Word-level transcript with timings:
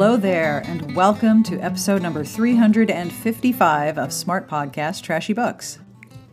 Hello 0.00 0.16
there, 0.16 0.62
and 0.64 0.96
welcome 0.96 1.42
to 1.42 1.60
episode 1.60 2.00
number 2.00 2.24
355 2.24 3.98
of 3.98 4.14
Smart 4.14 4.48
Podcast 4.48 5.02
Trashy 5.02 5.34
Books. 5.34 5.78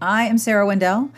I 0.01 0.23
am 0.23 0.37
Sarah 0.37 0.65
Wendell, 0.65 1.11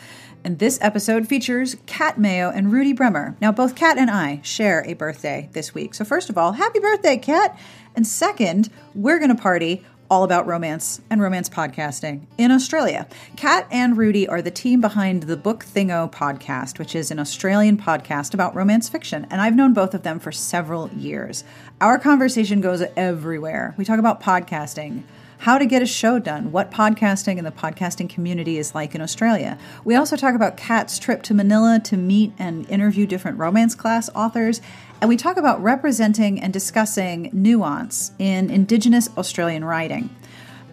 and 0.43 0.57
this 0.57 0.79
episode 0.81 1.27
features 1.27 1.75
Kat 1.85 2.17
Mayo 2.17 2.49
and 2.49 2.71
Rudi 2.71 2.91
Bremer. 2.93 3.37
Now, 3.39 3.51
both 3.51 3.75
Kat 3.75 3.99
and 3.99 4.09
I 4.09 4.41
share 4.41 4.83
a 4.87 4.93
birthday 4.95 5.47
this 5.51 5.75
week. 5.75 5.93
So, 5.93 6.03
first 6.03 6.31
of 6.31 6.39
all, 6.39 6.53
happy 6.53 6.79
birthday, 6.79 7.17
Kat! 7.17 7.55
And 7.95 8.07
second, 8.07 8.71
we're 8.95 9.19
going 9.19 9.29
to 9.29 9.39
party 9.39 9.85
all 10.09 10.23
about 10.23 10.47
romance 10.47 11.01
and 11.09 11.21
romance 11.21 11.49
podcasting 11.49 12.25
in 12.37 12.51
Australia. 12.51 13.07
Kat 13.35 13.67
and 13.71 13.95
Rudi 13.95 14.27
are 14.27 14.41
the 14.41 14.49
team 14.49 14.81
behind 14.81 15.23
the 15.23 15.37
BookThingo 15.37 16.11
podcast, 16.11 16.79
which 16.79 16.95
is 16.95 17.11
an 17.11 17.19
Australian 17.19 17.77
podcast 17.77 18.33
about 18.33 18.55
romance 18.55 18.89
fiction, 18.89 19.27
and 19.29 19.39
I've 19.39 19.55
known 19.55 19.73
both 19.73 19.93
of 19.93 20.03
them 20.03 20.19
for 20.19 20.31
several 20.31 20.89
years. 20.89 21.43
Our 21.79 21.99
conversation 21.99 22.59
goes 22.59 22.81
everywhere. 22.97 23.75
We 23.77 23.85
talk 23.85 23.99
about 23.99 24.21
podcasting, 24.21 25.03
how 25.39 25.57
to 25.57 25.65
get 25.65 25.81
a 25.81 25.85
show 25.85 26.19
done, 26.19 26.51
what 26.51 26.69
podcasting 26.69 27.37
and 27.37 27.47
the 27.47 27.51
podcasting 27.51 28.09
community 28.09 28.57
is 28.57 28.75
like 28.75 28.93
in 28.93 29.01
Australia. 29.01 29.57
We 29.85 29.95
also 29.95 30.17
talk 30.17 30.35
about 30.35 30.57
Kat's 30.57 30.99
trip 30.99 31.23
to 31.23 31.33
Manila 31.33 31.79
to 31.85 31.95
meet 31.95 32.33
and 32.37 32.69
interview 32.69 33.05
different 33.05 33.37
romance 33.37 33.73
class 33.73 34.09
authors, 34.13 34.59
and 35.01 35.07
we 35.07 35.17
talk 35.17 35.37
about 35.37 35.61
representing 35.63 36.41
and 36.41 36.51
discussing 36.51 37.29
nuance 37.31 38.11
in 38.19 38.49
Indigenous 38.49 39.09
Australian 39.17 39.63
writing. 39.63 40.09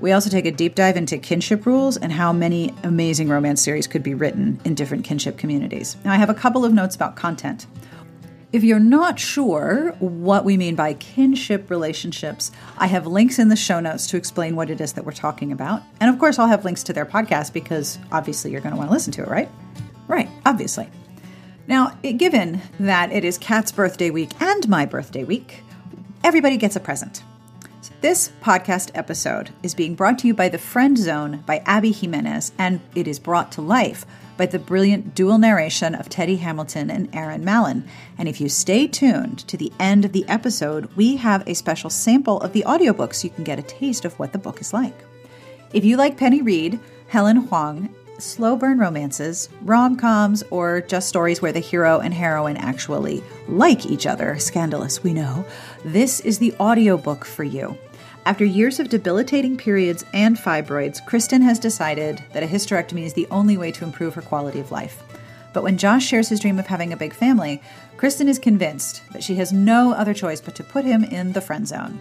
We 0.00 0.12
also 0.12 0.28
take 0.28 0.46
a 0.46 0.52
deep 0.52 0.74
dive 0.74 0.96
into 0.96 1.16
kinship 1.16 1.64
rules 1.64 1.96
and 1.96 2.12
how 2.12 2.32
many 2.32 2.74
amazing 2.82 3.28
romance 3.28 3.62
series 3.62 3.86
could 3.86 4.02
be 4.02 4.14
written 4.14 4.60
in 4.64 4.74
different 4.74 5.04
kinship 5.04 5.38
communities. 5.38 5.96
Now, 6.04 6.12
I 6.12 6.16
have 6.16 6.28
a 6.28 6.34
couple 6.34 6.64
of 6.64 6.74
notes 6.74 6.94
about 6.94 7.16
content. 7.16 7.66
If 8.52 8.62
you're 8.62 8.78
not 8.78 9.18
sure 9.18 9.92
what 9.98 10.44
we 10.44 10.56
mean 10.56 10.76
by 10.76 10.94
kinship 10.94 11.70
relationships, 11.70 12.52
I 12.78 12.86
have 12.88 13.06
links 13.06 13.38
in 13.38 13.48
the 13.48 13.56
show 13.56 13.80
notes 13.80 14.06
to 14.08 14.16
explain 14.16 14.54
what 14.54 14.70
it 14.70 14.80
is 14.80 14.92
that 14.94 15.04
we're 15.04 15.12
talking 15.12 15.50
about. 15.50 15.82
And 16.00 16.10
of 16.10 16.18
course, 16.18 16.38
I'll 16.38 16.46
have 16.46 16.64
links 16.64 16.82
to 16.84 16.92
their 16.92 17.06
podcast 17.06 17.52
because 17.52 17.98
obviously 18.12 18.52
you're 18.52 18.60
going 18.60 18.72
to 18.72 18.78
want 18.78 18.88
to 18.88 18.92
listen 18.92 19.12
to 19.14 19.22
it, 19.22 19.28
right? 19.28 19.50
Right, 20.08 20.28
obviously. 20.44 20.88
Now, 21.68 21.98
given 22.02 22.62
that 22.78 23.10
it 23.10 23.24
is 23.24 23.38
Kat's 23.38 23.72
birthday 23.72 24.10
week 24.10 24.30
and 24.40 24.68
my 24.68 24.86
birthday 24.86 25.24
week, 25.24 25.64
everybody 26.22 26.56
gets 26.56 26.76
a 26.76 26.80
present. 26.80 27.24
This 28.00 28.30
podcast 28.40 28.92
episode 28.94 29.50
is 29.64 29.74
being 29.74 29.96
brought 29.96 30.18
to 30.20 30.28
you 30.28 30.34
by 30.34 30.48
The 30.48 30.58
Friend 30.58 30.96
Zone 30.96 31.42
by 31.44 31.62
Abby 31.66 31.90
Jimenez, 31.90 32.52
and 32.56 32.80
it 32.94 33.08
is 33.08 33.18
brought 33.18 33.50
to 33.52 33.62
life 33.62 34.06
by 34.36 34.46
the 34.46 34.60
brilliant 34.60 35.14
dual 35.16 35.38
narration 35.38 35.96
of 35.96 36.08
Teddy 36.08 36.36
Hamilton 36.36 36.88
and 36.88 37.12
Erin 37.12 37.44
Mallon. 37.44 37.88
And 38.16 38.28
if 38.28 38.40
you 38.40 38.48
stay 38.48 38.86
tuned 38.86 39.38
to 39.48 39.56
the 39.56 39.72
end 39.80 40.04
of 40.04 40.12
the 40.12 40.28
episode, 40.28 40.94
we 40.94 41.16
have 41.16 41.48
a 41.48 41.54
special 41.54 41.90
sample 41.90 42.40
of 42.42 42.52
the 42.52 42.64
audiobook 42.64 43.12
so 43.12 43.24
you 43.24 43.34
can 43.34 43.44
get 43.44 43.58
a 43.58 43.62
taste 43.62 44.04
of 44.04 44.16
what 44.20 44.32
the 44.32 44.38
book 44.38 44.60
is 44.60 44.72
like. 44.72 45.04
If 45.72 45.84
you 45.84 45.96
like 45.96 46.16
Penny 46.16 46.42
Reid, 46.42 46.78
Helen 47.08 47.48
Hoang, 47.48 47.92
slow 48.18 48.56
burn 48.56 48.78
romances, 48.78 49.48
rom 49.62 49.96
coms, 49.96 50.42
or 50.50 50.80
just 50.80 51.08
stories 51.08 51.42
where 51.42 51.52
the 51.52 51.60
hero 51.60 52.00
and 52.00 52.12
heroine 52.12 52.56
actually 52.56 53.22
like 53.48 53.86
each 53.86 54.06
other, 54.06 54.38
scandalous, 54.38 55.02
we 55.02 55.12
know, 55.12 55.44
this 55.84 56.20
is 56.20 56.38
the 56.38 56.54
audiobook 56.60 57.24
for 57.24 57.44
you. 57.44 57.76
After 58.24 58.44
years 58.44 58.80
of 58.80 58.88
debilitating 58.88 59.56
periods 59.56 60.04
and 60.12 60.36
fibroids, 60.36 61.04
Kristen 61.06 61.42
has 61.42 61.58
decided 61.58 62.22
that 62.32 62.42
a 62.42 62.46
hysterectomy 62.46 63.04
is 63.04 63.12
the 63.12 63.28
only 63.30 63.56
way 63.56 63.70
to 63.70 63.84
improve 63.84 64.14
her 64.14 64.22
quality 64.22 64.58
of 64.58 64.72
life. 64.72 65.02
But 65.52 65.62
when 65.62 65.78
Josh 65.78 66.04
shares 66.04 66.28
his 66.28 66.40
dream 66.40 66.58
of 66.58 66.66
having 66.66 66.92
a 66.92 66.96
big 66.96 67.14
family, 67.14 67.62
Kristen 67.96 68.28
is 68.28 68.38
convinced 68.38 69.02
that 69.12 69.22
she 69.22 69.36
has 69.36 69.52
no 69.52 69.92
other 69.92 70.12
choice 70.12 70.40
but 70.40 70.54
to 70.56 70.64
put 70.64 70.84
him 70.84 71.04
in 71.04 71.32
the 71.32 71.40
friend 71.40 71.68
zone. 71.68 72.00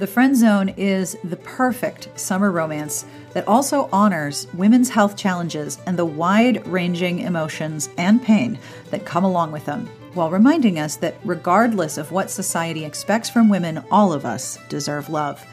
The 0.00 0.06
Friend 0.06 0.34
Zone 0.34 0.70
is 0.78 1.18
the 1.24 1.36
perfect 1.36 2.18
summer 2.18 2.50
romance 2.50 3.04
that 3.34 3.46
also 3.46 3.86
honors 3.92 4.46
women's 4.54 4.88
health 4.88 5.14
challenges 5.14 5.78
and 5.84 5.98
the 5.98 6.06
wide 6.06 6.66
ranging 6.66 7.18
emotions 7.18 7.90
and 7.98 8.22
pain 8.22 8.58
that 8.90 9.04
come 9.04 9.24
along 9.24 9.52
with 9.52 9.66
them, 9.66 9.90
while 10.14 10.30
reminding 10.30 10.78
us 10.78 10.96
that 10.96 11.16
regardless 11.22 11.98
of 11.98 12.12
what 12.12 12.30
society 12.30 12.82
expects 12.82 13.28
from 13.28 13.50
women, 13.50 13.84
all 13.90 14.10
of 14.14 14.24
us 14.24 14.56
deserve 14.70 15.10
love. 15.10 15.44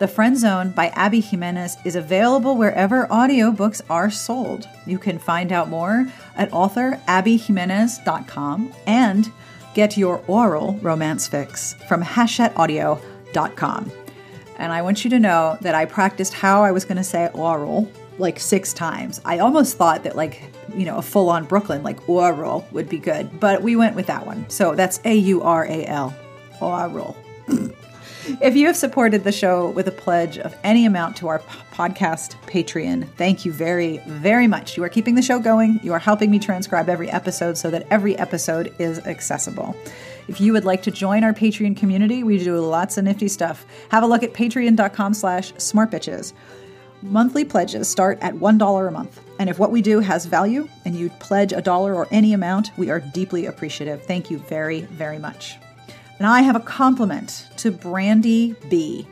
The 0.00 0.08
Friend 0.08 0.36
Zone 0.36 0.72
by 0.72 0.88
Abby 0.88 1.20
Jimenez 1.20 1.76
is 1.84 1.94
available 1.94 2.56
wherever 2.56 3.06
audiobooks 3.06 3.82
are 3.88 4.10
sold. 4.10 4.68
You 4.84 4.98
can 4.98 5.20
find 5.20 5.52
out 5.52 5.68
more 5.68 6.08
at 6.34 6.52
author 6.52 7.00
abbyjimenez.com 7.06 8.74
and 8.84 9.30
get 9.74 9.96
your 9.96 10.24
aural 10.26 10.76
romance 10.82 11.28
fix 11.28 11.74
from 11.86 12.02
Hachette 12.02 12.56
com, 13.56 13.90
And 14.56 14.72
I 14.72 14.82
want 14.82 15.04
you 15.04 15.10
to 15.10 15.18
know 15.18 15.58
that 15.60 15.74
I 15.74 15.84
practiced 15.84 16.34
how 16.34 16.62
I 16.62 16.72
was 16.72 16.84
going 16.84 16.98
to 16.98 17.04
say 17.04 17.30
oral 17.34 17.90
like 18.18 18.38
six 18.38 18.72
times. 18.72 19.20
I 19.24 19.38
almost 19.38 19.76
thought 19.76 20.04
that 20.04 20.16
like, 20.16 20.42
you 20.74 20.84
know, 20.84 20.98
a 20.98 21.02
full 21.02 21.28
on 21.30 21.44
Brooklyn, 21.44 21.82
like 21.82 22.08
oral 22.08 22.66
would 22.72 22.88
be 22.88 22.98
good, 22.98 23.40
but 23.40 23.62
we 23.62 23.76
went 23.76 23.96
with 23.96 24.06
that 24.06 24.26
one. 24.26 24.48
So 24.48 24.74
that's 24.74 25.00
A 25.04 25.14
U 25.14 25.42
R 25.42 25.64
A 25.64 25.84
L, 25.86 26.14
oral. 26.60 27.16
if 28.40 28.54
you 28.54 28.66
have 28.66 28.76
supported 28.76 29.24
the 29.24 29.32
show 29.32 29.70
with 29.70 29.88
a 29.88 29.92
pledge 29.92 30.38
of 30.38 30.54
any 30.62 30.86
amount 30.86 31.16
to 31.16 31.28
our 31.28 31.40
podcast 31.72 32.36
Patreon, 32.46 33.08
thank 33.16 33.44
you 33.44 33.52
very, 33.52 33.98
very 34.06 34.46
much. 34.46 34.76
You 34.76 34.84
are 34.84 34.88
keeping 34.88 35.14
the 35.14 35.22
show 35.22 35.38
going. 35.38 35.80
You 35.82 35.92
are 35.92 35.98
helping 35.98 36.30
me 36.30 36.38
transcribe 36.38 36.88
every 36.88 37.10
episode 37.10 37.58
so 37.58 37.70
that 37.70 37.86
every 37.90 38.16
episode 38.18 38.74
is 38.78 38.98
accessible. 39.00 39.76
If 40.28 40.40
you 40.40 40.52
would 40.52 40.64
like 40.64 40.82
to 40.84 40.90
join 40.90 41.24
our 41.24 41.32
Patreon 41.32 41.76
community, 41.76 42.22
we 42.22 42.38
do 42.38 42.58
lots 42.58 42.96
of 42.96 43.04
nifty 43.04 43.28
stuff. 43.28 43.66
Have 43.90 44.02
a 44.02 44.06
look 44.06 44.22
at 44.22 44.32
patreon.com 44.32 45.14
slash 45.14 45.52
smartbitches. 45.54 46.32
Monthly 47.02 47.44
pledges 47.44 47.88
start 47.88 48.18
at 48.20 48.34
$1 48.34 48.88
a 48.88 48.90
month. 48.92 49.20
And 49.40 49.50
if 49.50 49.58
what 49.58 49.72
we 49.72 49.82
do 49.82 49.98
has 49.98 50.24
value 50.24 50.68
and 50.84 50.94
you 50.94 51.10
pledge 51.18 51.52
a 51.52 51.60
dollar 51.60 51.94
or 51.94 52.06
any 52.12 52.32
amount, 52.32 52.70
we 52.76 52.90
are 52.90 53.00
deeply 53.00 53.46
appreciative. 53.46 54.04
Thank 54.04 54.30
you 54.30 54.38
very, 54.38 54.82
very 54.82 55.18
much. 55.18 55.56
And 56.18 56.28
I 56.28 56.42
have 56.42 56.54
a 56.54 56.60
compliment 56.60 57.48
to 57.56 57.72
Brandy 57.72 58.54
B. 58.70 59.04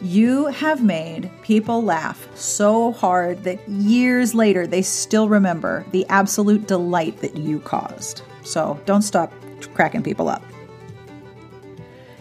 You 0.00 0.46
have 0.46 0.84
made 0.84 1.28
people 1.42 1.82
laugh 1.82 2.28
so 2.36 2.92
hard 2.92 3.42
that 3.42 3.68
years 3.68 4.34
later 4.34 4.66
they 4.66 4.82
still 4.82 5.28
remember 5.28 5.84
the 5.90 6.06
absolute 6.08 6.68
delight 6.68 7.18
that 7.22 7.36
you 7.36 7.58
caused. 7.58 8.22
So 8.44 8.78
don't 8.86 9.02
stop 9.02 9.32
cracking 9.74 10.02
people 10.02 10.28
up. 10.28 10.42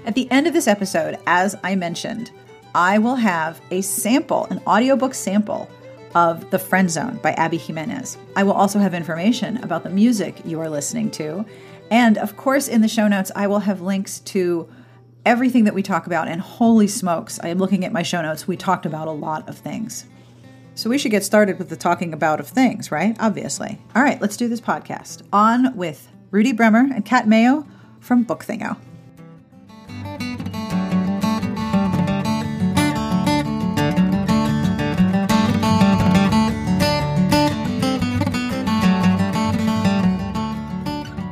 At 0.05 0.15
the 0.15 0.29
end 0.31 0.47
of 0.47 0.53
this 0.53 0.67
episode, 0.67 1.17
as 1.25 1.55
I 1.63 1.75
mentioned, 1.75 2.31
I 2.75 2.97
will 2.97 3.15
have 3.15 3.61
a 3.71 3.81
sample, 3.81 4.45
an 4.45 4.61
audiobook 4.67 5.13
sample 5.13 5.69
of 6.13 6.49
The 6.51 6.59
Friend 6.59 6.89
Zone 6.89 7.19
by 7.23 7.31
Abby 7.31 7.57
Jimenez. 7.57 8.17
I 8.35 8.43
will 8.43 8.53
also 8.53 8.79
have 8.79 8.93
information 8.93 9.57
about 9.63 9.83
the 9.83 9.89
music 9.89 10.41
you 10.45 10.59
are 10.59 10.69
listening 10.69 11.09
to. 11.11 11.45
And 11.89 12.17
of 12.17 12.37
course, 12.37 12.67
in 12.67 12.81
the 12.81 12.87
show 12.87 13.07
notes, 13.07 13.31
I 13.35 13.47
will 13.47 13.59
have 13.59 13.81
links 13.81 14.19
to 14.21 14.69
everything 15.25 15.63
that 15.63 15.73
we 15.73 15.81
talk 15.81 16.05
about. 16.05 16.27
And 16.27 16.39
holy 16.39 16.87
smokes, 16.87 17.39
I 17.39 17.47
am 17.47 17.57
looking 17.57 17.83
at 17.83 17.91
my 17.91 18.03
show 18.03 18.21
notes. 18.21 18.47
We 18.47 18.57
talked 18.57 18.85
about 18.85 19.07
a 19.07 19.11
lot 19.11 19.49
of 19.49 19.57
things. 19.57 20.05
So 20.75 20.89
we 20.89 20.97
should 20.97 21.11
get 21.11 21.23
started 21.23 21.57
with 21.57 21.69
the 21.69 21.77
talking 21.77 22.13
about 22.13 22.39
of 22.39 22.47
things, 22.47 22.91
right? 22.91 23.15
Obviously. 23.19 23.79
All 23.95 24.03
right, 24.03 24.21
let's 24.21 24.37
do 24.37 24.47
this 24.47 24.61
podcast. 24.61 25.23
On 25.31 25.75
with 25.75 26.09
Rudi 26.35 26.51
Bremer 26.51 26.89
and 26.93 27.05
Kat 27.05 27.29
Mayo 27.29 27.65
from 28.01 28.25
BookThingo. 28.25 28.75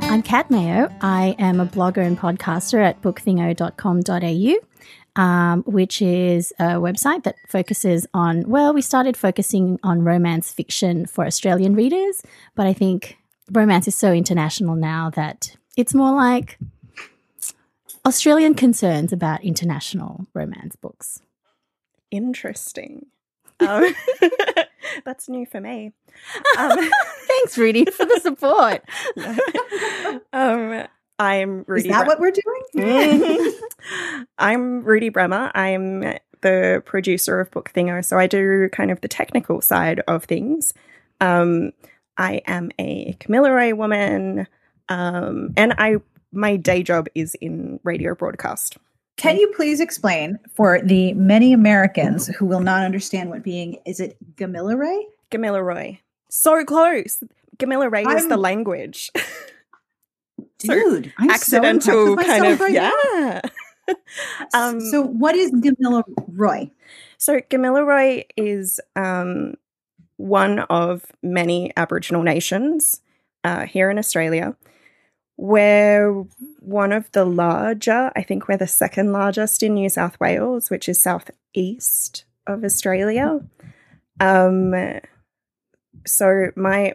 I'm 0.03 0.21
Kat 0.21 0.49
Mayo. 0.49 0.89
I 1.01 1.35
am 1.37 1.59
a 1.59 1.65
blogger 1.65 1.97
and 1.97 2.17
podcaster 2.17 2.81
at 2.81 3.01
bookthingo.com.au, 3.01 5.21
um, 5.21 5.63
which 5.63 6.01
is 6.01 6.53
a 6.59 6.75
website 6.75 7.23
that 7.23 7.35
focuses 7.49 8.07
on, 8.13 8.47
well, 8.47 8.73
we 8.73 8.81
started 8.81 9.17
focusing 9.17 9.81
on 9.83 10.05
romance 10.05 10.53
fiction 10.53 11.07
for 11.07 11.25
Australian 11.25 11.75
readers, 11.75 12.23
but 12.55 12.67
I 12.67 12.71
think 12.71 13.17
romance 13.51 13.87
is 13.87 13.95
so 13.95 14.11
international 14.11 14.75
now 14.75 15.09
that 15.11 15.55
it's 15.75 15.93
more 15.93 16.13
like 16.15 16.57
Australian 18.05 18.53
concerns 18.53 19.13
about 19.13 19.43
international 19.43 20.27
romance 20.33 20.75
books. 20.75 21.19
Interesting. 22.11 23.07
Um, 23.59 23.93
that's 25.05 25.29
new 25.29 25.45
for 25.45 25.61
me. 25.61 25.93
Um, 26.57 26.77
Thanks, 27.27 27.57
Rudi, 27.57 27.85
for 27.85 28.05
the 28.05 28.19
support. 28.21 28.83
um, 30.33 30.87
I'm 31.19 31.63
Rudi. 31.67 31.89
Is 31.89 31.95
that 31.95 32.07
what 32.07 32.19
we're 32.19 32.31
doing? 32.31 32.63
Mm-hmm. 32.75 34.23
I'm 34.37 34.83
Rudi 34.83 35.09
Bremer. 35.09 35.51
I'm 35.55 36.17
the 36.41 36.83
producer 36.85 37.39
of 37.39 37.51
BookThingo, 37.51 38.03
so 38.03 38.17
I 38.17 38.27
do 38.27 38.69
kind 38.69 38.91
of 38.91 39.01
the 39.01 39.07
technical 39.07 39.61
side 39.61 40.01
of 40.07 40.25
things. 40.25 40.73
Um, 41.21 41.71
I 42.17 42.41
am 42.47 42.71
a 42.79 43.13
Kamilaroi 43.19 43.75
woman, 43.75 44.47
um, 44.89 45.53
and 45.57 45.73
I 45.77 45.97
my 46.31 46.55
day 46.55 46.83
job 46.83 47.07
is 47.15 47.35
in 47.35 47.79
radio 47.83 48.15
broadcast. 48.15 48.77
Can 49.17 49.37
you 49.37 49.51
please 49.55 49.79
explain 49.79 50.39
for 50.53 50.81
the 50.81 51.13
many 51.13 51.53
Americans 51.53 52.27
who 52.27 52.45
will 52.45 52.61
not 52.61 52.83
understand 52.83 53.29
what 53.29 53.43
being 53.43 53.77
is 53.85 53.99
it 53.99 54.17
Gamilaroi? 54.35 55.03
Gamilaroi. 55.31 55.99
So 56.29 56.63
close. 56.65 57.23
Gamilaroi 57.57 58.15
is 58.15 58.27
the 58.27 58.37
language. 58.37 59.11
So, 60.65 60.73
Dude, 60.73 61.13
I'm 61.17 61.29
Accidental 61.29 62.15
so 62.15 62.15
kind 62.15 62.45
of 62.45 62.59
right 62.61 62.73
yeah. 62.73 63.41
Um, 64.53 64.79
so 64.79 65.01
what 65.03 65.35
is 65.35 65.51
Gamilaroi? 65.51 66.71
So 67.17 67.39
Gamilaroi 67.39 68.23
is 68.37 68.79
um, 68.95 69.55
one 70.17 70.59
of 70.59 71.05
many 71.21 71.71
Aboriginal 71.75 72.23
nations 72.23 73.01
uh, 73.43 73.65
here 73.65 73.89
in 73.89 73.97
Australia. 73.97 74.55
We're 75.35 76.11
one 76.59 76.91
of 76.91 77.11
the 77.11 77.25
larger, 77.25 78.11
I 78.15 78.21
think 78.21 78.47
we're 78.47 78.57
the 78.57 78.67
second 78.67 79.11
largest 79.11 79.63
in 79.63 79.73
New 79.73 79.89
South 79.89 80.19
Wales, 80.19 80.69
which 80.69 80.87
is 80.87 81.01
southeast 81.01 82.25
of 82.45 82.63
Australia. 82.63 83.41
Um, 84.19 84.73
so 86.05 86.51
my, 86.55 86.93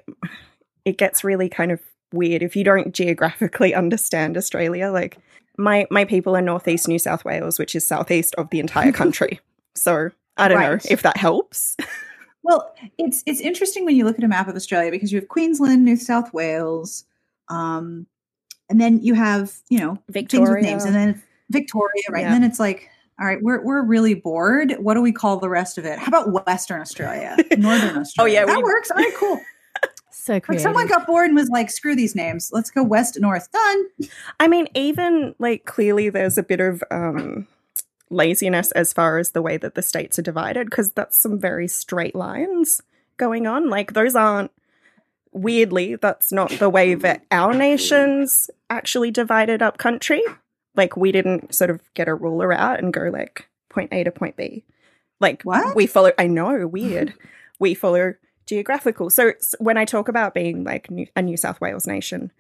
it 0.85 0.99
gets 0.99 1.25
really 1.25 1.49
kind 1.49 1.73
of 1.73 1.81
weird 2.13 2.43
if 2.43 2.57
you 2.57 2.65
don't 2.65 2.95
geographically 2.95 3.75
understand 3.75 4.37
Australia. 4.37 4.91
Like 4.91 5.19
my 5.57 5.87
my 5.91 6.05
people 6.05 6.37
are 6.37 6.43
northeast 6.43 6.89
New 6.89 6.99
South 6.99 7.25
Wales, 7.25 7.59
which 7.59 7.75
is 7.75 7.87
southeast 7.87 8.35
of 8.37 8.51
the 8.51 8.61
entire 8.61 8.93
country. 9.03 9.41
so 9.75 10.11
I 10.37 10.49
don't 10.49 10.61
know 10.61 10.79
if 10.89 11.03
that 11.03 11.17
helps. 11.17 11.77
Well, 12.49 12.75
it's 12.97 13.23
it's 13.27 13.41
interesting 13.41 13.85
when 13.85 13.95
you 13.95 14.07
look 14.07 14.17
at 14.19 14.25
a 14.25 14.29
map 14.29 14.49
of 14.49 14.57
Australia 14.57 14.91
because 14.91 15.13
you 15.13 15.21
have 15.21 15.29
Queensland, 15.29 15.85
New 15.85 15.97
South 15.97 16.33
Wales, 16.33 17.05
um, 17.49 18.07
and 18.71 18.81
then 18.81 19.01
you 19.03 19.13
have 19.13 19.53
you 19.69 19.79
know 19.79 19.97
things 20.11 20.33
with 20.33 20.33
Victoria. 20.33 20.63
names, 20.63 20.85
and 20.87 20.95
then 20.95 21.23
Victoria, 21.51 21.93
right? 22.09 22.21
Yeah. 22.23 22.33
And 22.33 22.43
then 22.43 22.51
it's 22.51 22.59
like, 22.59 22.89
all 23.21 23.27
right, 23.27 23.43
we're 23.43 23.63
we're 23.63 23.83
really 23.83 24.15
bored. 24.15 24.77
What 24.79 24.95
do 24.95 25.03
we 25.03 25.13
call 25.13 25.37
the 25.39 25.51
rest 25.51 25.77
of 25.77 25.85
it? 25.85 25.99
How 25.99 26.09
about 26.09 26.47
Western 26.47 26.81
Australia, 26.81 27.37
Northern 27.59 27.99
Australia? 27.99 28.19
Oh, 28.19 28.25
yeah, 28.41 28.47
that 28.47 28.57
we- 28.57 28.63
works. 28.63 28.91
All 28.91 28.97
right, 28.97 29.15
cool. 29.17 29.41
So 30.11 30.41
Like 30.47 30.61
someone 30.61 30.87
got 30.89 31.07
bored 31.07 31.25
and 31.27 31.35
was 31.35 31.49
like, 31.49 31.71
screw 31.71 31.97
these 31.97 32.15
names. 32.15 32.51
Let's 32.53 32.71
go 32.71 32.83
west, 32.83 33.19
north. 33.19 33.51
Done. 33.51 33.85
I 34.39 34.47
mean, 34.47 34.69
even 34.75 35.35
like 35.39 35.65
clearly 35.65 36.11
there's 36.11 36.37
a 36.37 36.43
bit 36.43 36.61
of 36.61 36.83
um 36.91 37.47
laziness 38.11 38.73
as 38.73 38.93
far 38.93 39.19
as 39.19 39.33
the 39.33 39.43
way 39.43 39.57
that 39.57 39.75
the 39.75 39.83
states 39.83 40.19
are 40.19 40.23
divided, 40.23 40.69
because 40.71 40.93
that's 40.93 41.19
some 41.19 41.39
very 41.39 41.69
straight 41.69 42.15
lines 42.15 42.83
going 43.17 43.47
on. 43.47 43.69
Like 43.69 43.93
those 43.93 44.15
aren't 44.15 44.51
weirdly, 45.33 45.97
that's 45.97 46.33
not 46.33 46.51
the 46.53 46.71
way 46.71 46.95
that 46.95 47.25
our 47.31 47.53
nations 47.53 48.51
actually 48.71 49.11
divided 49.11 49.63
up 49.63 49.79
country. 49.79 50.23
Like 50.75 50.97
we 50.97 51.13
didn't 51.13 51.55
sort 51.55 51.71
of 51.71 51.83
get 51.95 52.09
a 52.09 52.15
ruler 52.15 52.53
out 52.53 52.79
and 52.79 52.93
go 52.93 53.11
like 53.13 53.49
point 53.69 53.93
A 53.93 54.05
to 54.05 54.11
point 54.11 54.37
B. 54.37 54.65
Like 55.21 55.43
What? 55.43 55.77
we 55.77 55.87
follow 55.87 56.13
I 56.19 56.27
know, 56.29 56.67
weird. 56.67 57.15
we 57.59 57.75
follow 57.75 58.15
geographical. 58.47 59.11
So 59.11 59.33
when 59.59 59.77
I 59.77 59.85
talk 59.85 60.09
about 60.09 60.33
being 60.33 60.65
like 60.65 60.91
New, 60.91 61.07
a 61.15 61.23
New 61.23 61.37
South 61.37 61.61
Wales 61.61 61.87
nation, 61.87 62.33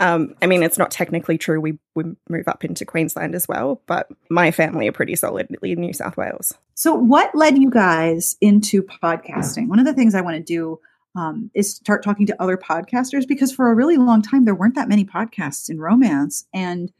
um, 0.00 0.34
I 0.40 0.46
mean, 0.46 0.62
it's 0.62 0.78
not 0.78 0.90
technically 0.90 1.36
true. 1.38 1.60
We 1.60 1.78
we 1.94 2.04
move 2.28 2.48
up 2.48 2.64
into 2.64 2.84
Queensland 2.86 3.34
as 3.34 3.46
well, 3.46 3.82
but 3.86 4.08
my 4.30 4.50
family 4.50 4.88
are 4.88 4.92
pretty 4.92 5.14
solidly 5.14 5.72
in 5.72 5.80
New 5.80 5.92
South 5.92 6.16
Wales. 6.16 6.54
So, 6.74 6.94
what 6.94 7.34
led 7.34 7.58
you 7.58 7.70
guys 7.70 8.36
into 8.40 8.82
podcasting? 8.82 9.68
One 9.68 9.78
of 9.78 9.84
the 9.84 9.92
things 9.92 10.14
I 10.14 10.22
want 10.22 10.36
to 10.38 10.42
do 10.42 10.80
um, 11.14 11.50
is 11.54 11.74
start 11.74 12.02
talking 12.02 12.26
to 12.26 12.42
other 12.42 12.56
podcasters 12.56 13.28
because 13.28 13.52
for 13.52 13.70
a 13.70 13.74
really 13.74 13.98
long 13.98 14.22
time 14.22 14.44
there 14.46 14.54
weren't 14.54 14.74
that 14.76 14.88
many 14.88 15.04
podcasts 15.04 15.68
in 15.68 15.78
romance, 15.78 16.46
and 16.54 16.90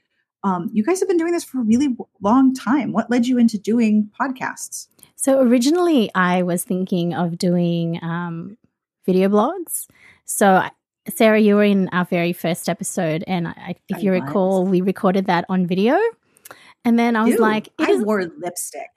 um, 0.45 0.69
you 0.73 0.85
guys 0.85 1.01
have 1.01 1.09
been 1.09 1.19
doing 1.19 1.33
this 1.33 1.45
for 1.45 1.61
a 1.61 1.65
really 1.65 1.97
long 2.21 2.55
time. 2.55 2.93
What 2.93 3.11
led 3.11 3.27
you 3.27 3.39
into 3.39 3.59
doing 3.59 4.11
podcasts? 4.21 4.89
So 5.17 5.41
originally, 5.41 6.11
I 6.15 6.43
was 6.43 6.65
thinking 6.65 7.15
of 7.15 7.39
doing 7.39 7.99
um, 8.03 8.59
video 9.07 9.29
blogs. 9.31 9.87
So, 10.27 10.53
I- 10.53 10.71
Sarah, 11.11 11.39
you 11.41 11.55
were 11.57 11.65
in 11.65 11.89
our 11.93 12.05
very 12.05 12.33
first 12.33 12.69
episode, 12.69 13.25
and 13.27 13.49
I, 13.49 13.75
if 13.89 13.97
I 13.99 14.01
you 14.01 14.13
was. 14.13 14.21
recall, 14.23 14.65
we 14.67 14.81
recorded 14.81 15.27
that 15.27 15.45
on 15.49 15.67
video. 15.67 15.99
And 16.85 16.99
then 16.99 17.15
I 17.15 17.25
was 17.25 17.39
like, 17.39 17.67
it 17.79 17.89
I 17.89 17.91
is- 17.93 18.03
wore 18.05 18.25
lipstick. 18.25 18.89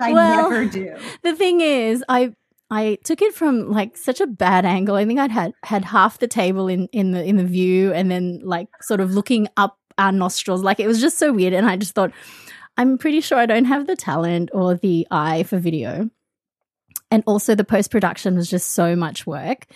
I 0.00 0.12
Well, 0.12 0.50
never 0.50 0.64
do. 0.66 0.96
the 1.22 1.34
thing 1.36 1.60
is, 1.60 2.02
I 2.08 2.34
I 2.70 2.98
took 3.04 3.22
it 3.22 3.34
from 3.34 3.70
like 3.70 3.96
such 3.96 4.20
a 4.20 4.26
bad 4.26 4.64
angle. 4.66 4.96
I 4.96 5.04
think 5.06 5.20
I'd 5.20 5.30
had 5.30 5.52
had 5.62 5.84
half 5.84 6.18
the 6.18 6.26
table 6.28 6.68
in 6.68 6.88
in 6.92 7.12
the 7.12 7.24
in 7.24 7.36
the 7.36 7.44
view, 7.44 7.92
and 7.92 8.10
then 8.10 8.40
like 8.42 8.68
sort 8.82 9.00
of 9.00 9.12
looking 9.14 9.48
up 9.56 9.78
our 9.96 10.12
nostrils. 10.12 10.62
Like 10.62 10.80
it 10.80 10.86
was 10.88 11.00
just 11.00 11.18
so 11.18 11.32
weird, 11.32 11.52
and 11.52 11.66
I 11.66 11.76
just 11.76 11.94
thought, 11.94 12.12
I'm 12.76 12.98
pretty 12.98 13.20
sure 13.20 13.38
I 13.38 13.46
don't 13.46 13.64
have 13.66 13.86
the 13.86 13.96
talent 13.96 14.50
or 14.52 14.74
the 14.74 15.06
eye 15.12 15.44
for 15.44 15.58
video, 15.58 16.10
and 17.12 17.22
also 17.26 17.54
the 17.54 17.64
post 17.64 17.90
production 17.92 18.34
was 18.34 18.50
just 18.50 18.72
so 18.72 18.96
much 18.96 19.24
work. 19.26 19.66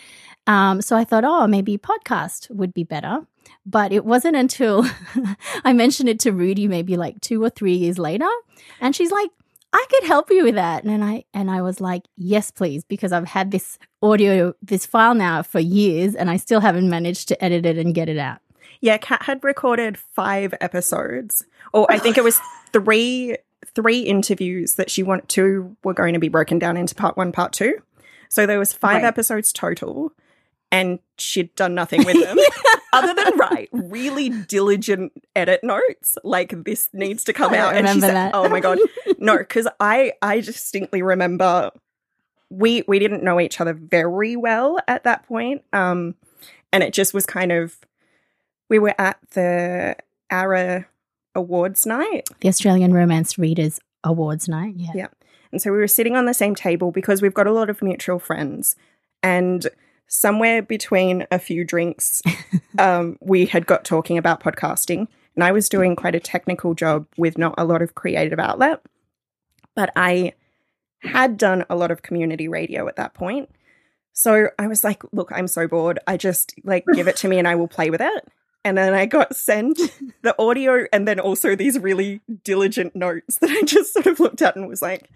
Um, 0.47 0.83
so 0.83 0.97
I 0.97 1.05
thought, 1.05 1.25
oh, 1.25 1.47
maybe 1.47 1.79
podcast 1.79 2.51
would 2.51 2.75
be 2.75 2.85
better. 2.85 3.27
But 3.65 3.93
it 3.93 4.05
wasn't 4.05 4.37
until 4.37 4.85
I 5.65 5.73
mentioned 5.73 6.09
it 6.09 6.19
to 6.21 6.33
Rudi 6.33 6.67
maybe 6.69 6.97
like 6.97 7.21
two 7.21 7.43
or 7.43 7.51
three 7.51 7.75
years 7.75 7.99
later, 7.99 8.29
and 8.81 8.95
she's 8.95 9.11
like, 9.13 9.31
I 9.73 9.85
could 9.91 10.05
help 10.07 10.31
you 10.31 10.45
with 10.45 10.55
that. 10.57 10.85
And 10.85 11.03
I 11.05 11.25
and 11.33 11.51
I 11.51 11.63
was 11.63 11.81
like, 11.81 12.03
yes, 12.17 12.51
please, 12.51 12.85
because 12.85 13.13
I've 13.13 13.27
had 13.29 13.51
this 13.51 13.79
audio, 14.03 14.55
this 14.63 14.85
file 14.87 15.15
now 15.15 15.43
for 15.43 15.61
years, 15.61 16.15
and 16.15 16.29
I 16.31 16.37
still 16.37 16.61
haven't 16.61 16.89
managed 16.91 17.29
to 17.29 17.45
edit 17.45 17.65
it 17.67 17.79
and 17.79 17.95
get 17.95 18.09
it 18.09 18.19
out. 18.19 18.39
Yeah, 18.81 18.99
Kat 18.99 19.23
had 19.23 19.45
recorded 19.45 19.97
five 19.97 20.55
episodes, 20.61 21.45
or 21.73 21.87
I 21.91 21.99
think 21.99 22.19
it 22.19 22.25
was 22.25 22.41
three 22.73 23.37
three 23.75 24.01
interviews 24.01 24.75
that 24.75 24.91
she 24.91 25.03
wanted 25.05 25.29
to 25.31 25.77
were 25.85 25.95
going 25.95 26.15
to 26.15 26.21
be 26.21 26.29
broken 26.29 26.59
down 26.59 26.77
into 26.77 26.95
part 26.95 27.17
one, 27.17 27.31
part 27.33 27.53
two. 27.53 27.77
So 28.29 28.45
there 28.47 28.59
was 28.59 28.73
five 28.73 29.03
Right. 29.03 29.05
episodes 29.05 29.53
total, 29.53 30.13
and 30.73 30.99
she'd 31.19 31.55
done 31.55 31.75
nothing 31.75 32.05
with 32.05 32.21
them 32.21 32.39
other 32.93 33.15
than 33.15 33.39
write 33.39 33.69
really 33.73 34.31
diligent 34.31 35.13
edit 35.37 35.63
notes. 35.63 36.17
Like 36.25 36.65
this 36.65 36.89
needs 36.93 37.23
to 37.25 37.33
come 37.33 37.55
out, 37.55 37.77
and 37.77 37.87
she 37.87 37.95
remember 37.95 38.07
said, 38.07 38.15
that. 38.15 38.35
"Oh 38.35 38.49
my 38.49 38.59
god, 38.59 38.79
no!" 39.19 39.39
Because 39.39 39.69
I 39.79 40.15
I 40.21 40.41
distinctly 40.41 41.03
remember 41.03 41.71
we 42.51 42.83
we 42.89 42.99
didn't 42.99 43.23
know 43.23 43.39
each 43.39 43.61
other 43.61 43.75
very 43.75 44.35
well 44.35 44.79
at 44.89 45.05
that 45.05 45.27
point, 45.29 45.63
um, 45.73 46.17
and 46.73 46.83
it 46.83 46.93
just 46.93 47.15
was 47.15 47.27
kind 47.27 47.53
of 47.53 47.77
we 48.69 48.79
were 48.79 48.95
at 48.99 49.19
the 49.35 49.95
ARA 50.31 50.87
awards 51.35 51.87
night 51.87 52.29
The 52.41 52.49
Australian 52.49 52.93
Romance 52.93 53.39
Readers 53.39 53.79
Awards 54.03 54.49
night. 54.49 54.75
Yeah. 54.77 54.91
Yeah. 54.95 55.07
and 55.51 55.61
so 55.63 55.71
we 55.71 55.79
were 55.79 55.89
sitting 55.89 56.17
on 56.17 56.27
the 56.27 56.35
same 56.35 56.55
table 56.55 56.91
because 56.91 57.23
we've 57.23 57.35
got 57.35 57.47
a 57.47 57.53
lot 57.53 57.71
of 57.71 57.81
mutual 57.83 58.19
friends 58.19 58.77
and 59.23 59.69
somewhere 60.15 60.61
between 60.61 61.27
a 61.31 61.39
few 61.39 61.65
drinks 61.65 62.23
um, 62.79 63.17
we 63.21 63.47
had 63.47 63.67
got 63.67 63.85
talking 63.85 64.19
about 64.19 64.43
podcasting 64.43 65.09
and 65.35 65.43
i 65.43 65.51
was 65.51 65.69
doing 65.69 65.97
quite 65.97 66.15
a 66.15 66.21
technical 66.21 66.75
job 66.75 67.07
with 67.17 67.39
not 67.39 67.55
a 67.57 67.65
lot 67.65 67.81
of 67.81 67.95
creative 67.95 68.39
outlet 68.39 68.83
but 69.75 69.91
i 69.97 70.33
had 71.03 71.37
done 71.37 71.65
a 71.69 71.77
lot 71.77 71.91
of 71.91 72.03
community 72.03 72.49
radio 72.49 72.87
at 72.89 72.97
that 72.97 73.15
point. 73.15 73.51
So 74.13 74.49
i 74.59 74.67
was 74.67 74.85
like 74.85 75.03
look 75.13 75.31
i'm 75.33 75.49
so 75.49 75.67
bored. 75.67 75.99
I 76.07 76.17
just 76.17 76.55
like 76.65 76.85
give 76.95 77.09
it 77.09 77.17
to 77.17 77.29
me 77.29 77.39
and 77.39 77.49
i 77.49 77.55
will 77.55 77.69
play 77.69 77.91
with 77.91 78.01
it. 78.01 78.29
And 78.65 78.79
then 78.79 78.95
i 78.95 79.07
got 79.07 79.35
sent 79.35 79.79
the 80.23 80.41
audio 80.41 80.87
and 80.93 81.09
then 81.09 81.19
also 81.19 81.57
these 81.57 81.79
really 81.79 82.21
diligent 82.45 82.95
notes 82.95 83.39
that 83.39 83.51
I 83.51 83.63
just 83.63 83.93
sort 83.93 84.07
of 84.07 84.21
looked 84.21 84.43
at 84.43 84.57
and 84.57 84.69
was 84.69 84.83
like, 84.83 85.11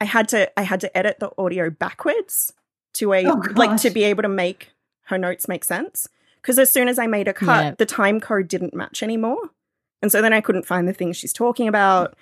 I 0.00 0.04
had 0.06 0.28
to 0.28 0.50
I 0.58 0.62
had 0.62 0.80
to 0.80 0.96
edit 0.96 1.18
the 1.20 1.32
audio 1.36 1.70
backwards 1.70 2.52
to 2.94 3.12
a 3.12 3.26
Oh, 3.26 3.40
like 3.54 3.80
to 3.82 3.90
be 3.90 4.04
able 4.04 4.22
to 4.22 4.28
make 4.28 4.70
her 5.04 5.18
notes 5.18 5.48
make 5.48 5.64
sense. 5.64 6.08
Because 6.40 6.58
as 6.58 6.70
soon 6.72 6.88
as 6.88 6.98
I 6.98 7.06
made 7.06 7.28
a 7.28 7.32
cut, 7.32 7.64
Yeah. 7.64 7.74
the 7.78 7.86
time 7.86 8.20
code 8.20 8.48
didn't 8.48 8.74
match 8.74 9.02
anymore. 9.02 9.38
And 10.02 10.12
so 10.12 10.20
then 10.20 10.32
I 10.32 10.40
couldn't 10.40 10.66
find 10.66 10.86
the 10.86 10.92
things 10.92 11.16
she's 11.16 11.32
talking 11.32 11.68
about. 11.68 12.14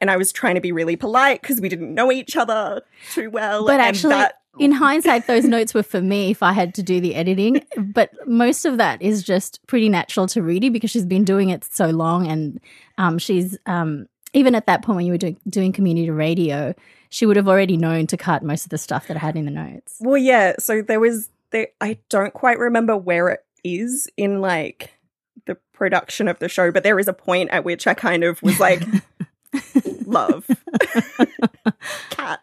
And 0.00 0.10
I 0.10 0.16
was 0.16 0.32
trying 0.32 0.54
to 0.56 0.60
be 0.60 0.72
really 0.72 0.96
polite 0.96 1.40
because 1.42 1.60
we 1.60 1.68
didn't 1.68 1.92
know 1.94 2.10
each 2.12 2.36
other 2.36 2.82
too 3.12 3.30
well. 3.30 3.64
But 3.66 3.74
and 3.74 3.82
actually, 3.82 4.14
that- 4.14 4.34
in 4.58 4.72
hindsight, 4.72 5.28
those 5.28 5.44
notes 5.44 5.72
were 5.74 5.84
for 5.84 6.00
me 6.00 6.30
if 6.32 6.42
I 6.42 6.52
had 6.52 6.74
to 6.74 6.82
do 6.82 7.00
the 7.00 7.14
editing. 7.14 7.64
But 7.78 8.10
most 8.26 8.64
of 8.64 8.76
that 8.78 9.00
is 9.00 9.22
just 9.22 9.64
pretty 9.68 9.88
natural 9.88 10.26
to 10.28 10.42
Rudi 10.42 10.68
because 10.68 10.90
she's 10.90 11.06
been 11.06 11.24
doing 11.24 11.50
it 11.50 11.64
so 11.64 11.90
long. 11.90 12.26
And 12.26 12.60
um, 12.96 13.18
she's, 13.18 13.56
um, 13.66 14.08
even 14.32 14.56
at 14.56 14.66
that 14.66 14.82
point 14.82 14.96
when 14.96 15.06
you 15.06 15.12
were 15.12 15.18
doing, 15.18 15.38
doing 15.48 15.72
community 15.72 16.10
radio, 16.10 16.74
she 17.08 17.26
would 17.26 17.36
have 17.36 17.48
already 17.48 17.76
known 17.76 18.06
to 18.08 18.16
cut 18.16 18.42
most 18.42 18.64
of 18.64 18.70
the 18.70 18.78
stuff 18.78 19.08
that 19.08 19.16
I 19.16 19.20
had 19.20 19.36
in 19.36 19.44
the 19.44 19.50
notes. 19.50 19.96
Well, 20.00 20.18
yeah. 20.18 20.54
So 20.58 20.82
there 20.82 21.00
was 21.00 21.30
there. 21.50 21.68
I 21.80 21.98
don't 22.08 22.32
quite 22.32 22.58
remember 22.58 22.96
where 22.96 23.28
it 23.28 23.40
is 23.64 24.08
in 24.16 24.40
like 24.40 24.98
the 25.46 25.56
production 25.72 26.28
of 26.28 26.38
the 26.38 26.48
show, 26.48 26.70
but 26.70 26.82
there 26.82 26.98
is 26.98 27.08
a 27.08 27.12
point 27.12 27.50
at 27.50 27.64
which 27.64 27.86
I 27.86 27.94
kind 27.94 28.24
of 28.24 28.42
was 28.42 28.60
like, 28.60 28.82
"Love, 30.06 30.46
Kat, 32.10 32.40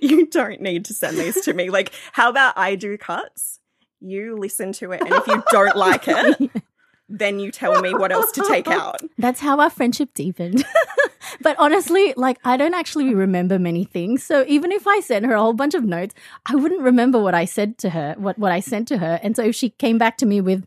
you 0.00 0.26
don't 0.26 0.60
need 0.60 0.84
to 0.86 0.94
send 0.94 1.18
these 1.18 1.42
to 1.42 1.52
me. 1.52 1.70
Like, 1.70 1.92
how 2.12 2.30
about 2.30 2.56
I 2.56 2.74
do 2.74 2.96
cuts? 2.96 3.60
You 4.00 4.36
listen 4.36 4.72
to 4.74 4.92
it, 4.92 5.00
and 5.00 5.12
if 5.12 5.26
you 5.26 5.42
don't 5.50 5.76
like 5.76 6.04
it." 6.06 6.50
then 7.12 7.38
you 7.38 7.52
tell 7.52 7.80
me 7.82 7.94
what 7.94 8.10
else 8.10 8.32
to 8.32 8.44
take 8.48 8.66
out. 8.68 9.00
That's 9.18 9.40
how 9.40 9.60
our 9.60 9.70
friendship 9.70 10.14
deepened. 10.14 10.64
but 11.42 11.56
honestly, 11.58 12.14
like 12.16 12.38
I 12.44 12.56
don't 12.56 12.74
actually 12.74 13.14
remember 13.14 13.58
many 13.58 13.84
things. 13.84 14.24
So 14.24 14.44
even 14.48 14.72
if 14.72 14.86
I 14.86 15.00
sent 15.00 15.26
her 15.26 15.34
a 15.34 15.40
whole 15.40 15.52
bunch 15.52 15.74
of 15.74 15.84
notes, 15.84 16.14
I 16.46 16.54
wouldn't 16.54 16.80
remember 16.80 17.20
what 17.20 17.34
I 17.34 17.44
said 17.44 17.76
to 17.78 17.90
her, 17.90 18.14
what 18.16 18.38
what 18.38 18.50
I 18.50 18.60
sent 18.60 18.88
to 18.88 18.98
her. 18.98 19.20
And 19.22 19.36
so 19.36 19.44
if 19.44 19.54
she 19.54 19.70
came 19.70 19.98
back 19.98 20.16
to 20.18 20.26
me 20.26 20.40
with 20.40 20.64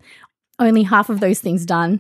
only 0.60 0.84
half 0.84 1.10
of 1.10 1.20
those 1.20 1.40
things 1.40 1.66
done, 1.66 2.00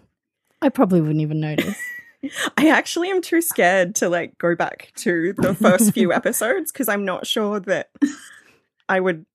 I 0.61 0.69
probably 0.69 1.01
wouldn't 1.01 1.21
even 1.21 1.39
notice. 1.39 1.77
I 2.57 2.69
actually 2.69 3.09
am 3.09 3.21
too 3.21 3.41
scared 3.41 3.95
to 3.95 4.09
like 4.09 4.37
go 4.37 4.55
back 4.55 4.91
to 4.97 5.33
the 5.33 5.53
first 5.53 5.93
few 5.93 6.13
episodes 6.13 6.71
because 6.71 6.87
I'm 6.87 7.05
not 7.05 7.27
sure 7.27 7.59
that 7.61 7.89
I 8.87 8.99
would 8.99 9.25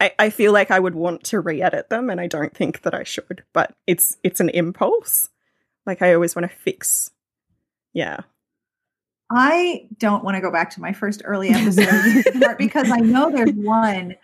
I, 0.00 0.12
I 0.18 0.30
feel 0.30 0.52
like 0.52 0.70
I 0.70 0.78
would 0.78 0.94
want 0.94 1.24
to 1.24 1.40
re-edit 1.40 1.88
them 1.88 2.10
and 2.10 2.20
I 2.20 2.26
don't 2.26 2.54
think 2.54 2.82
that 2.82 2.94
I 2.94 3.02
should, 3.02 3.44
but 3.52 3.74
it's 3.86 4.16
it's 4.22 4.40
an 4.40 4.50
impulse. 4.50 5.30
Like 5.86 6.02
I 6.02 6.12
always 6.14 6.36
want 6.36 6.50
to 6.50 6.56
fix. 6.56 7.10
Yeah. 7.94 8.20
I 9.30 9.88
don't 9.98 10.22
want 10.22 10.36
to 10.36 10.40
go 10.40 10.52
back 10.52 10.70
to 10.70 10.80
my 10.80 10.92
first 10.92 11.22
early 11.24 11.48
episode 11.52 12.24
because 12.58 12.90
I 12.90 12.98
know 12.98 13.30
there's 13.30 13.52
one 13.52 14.14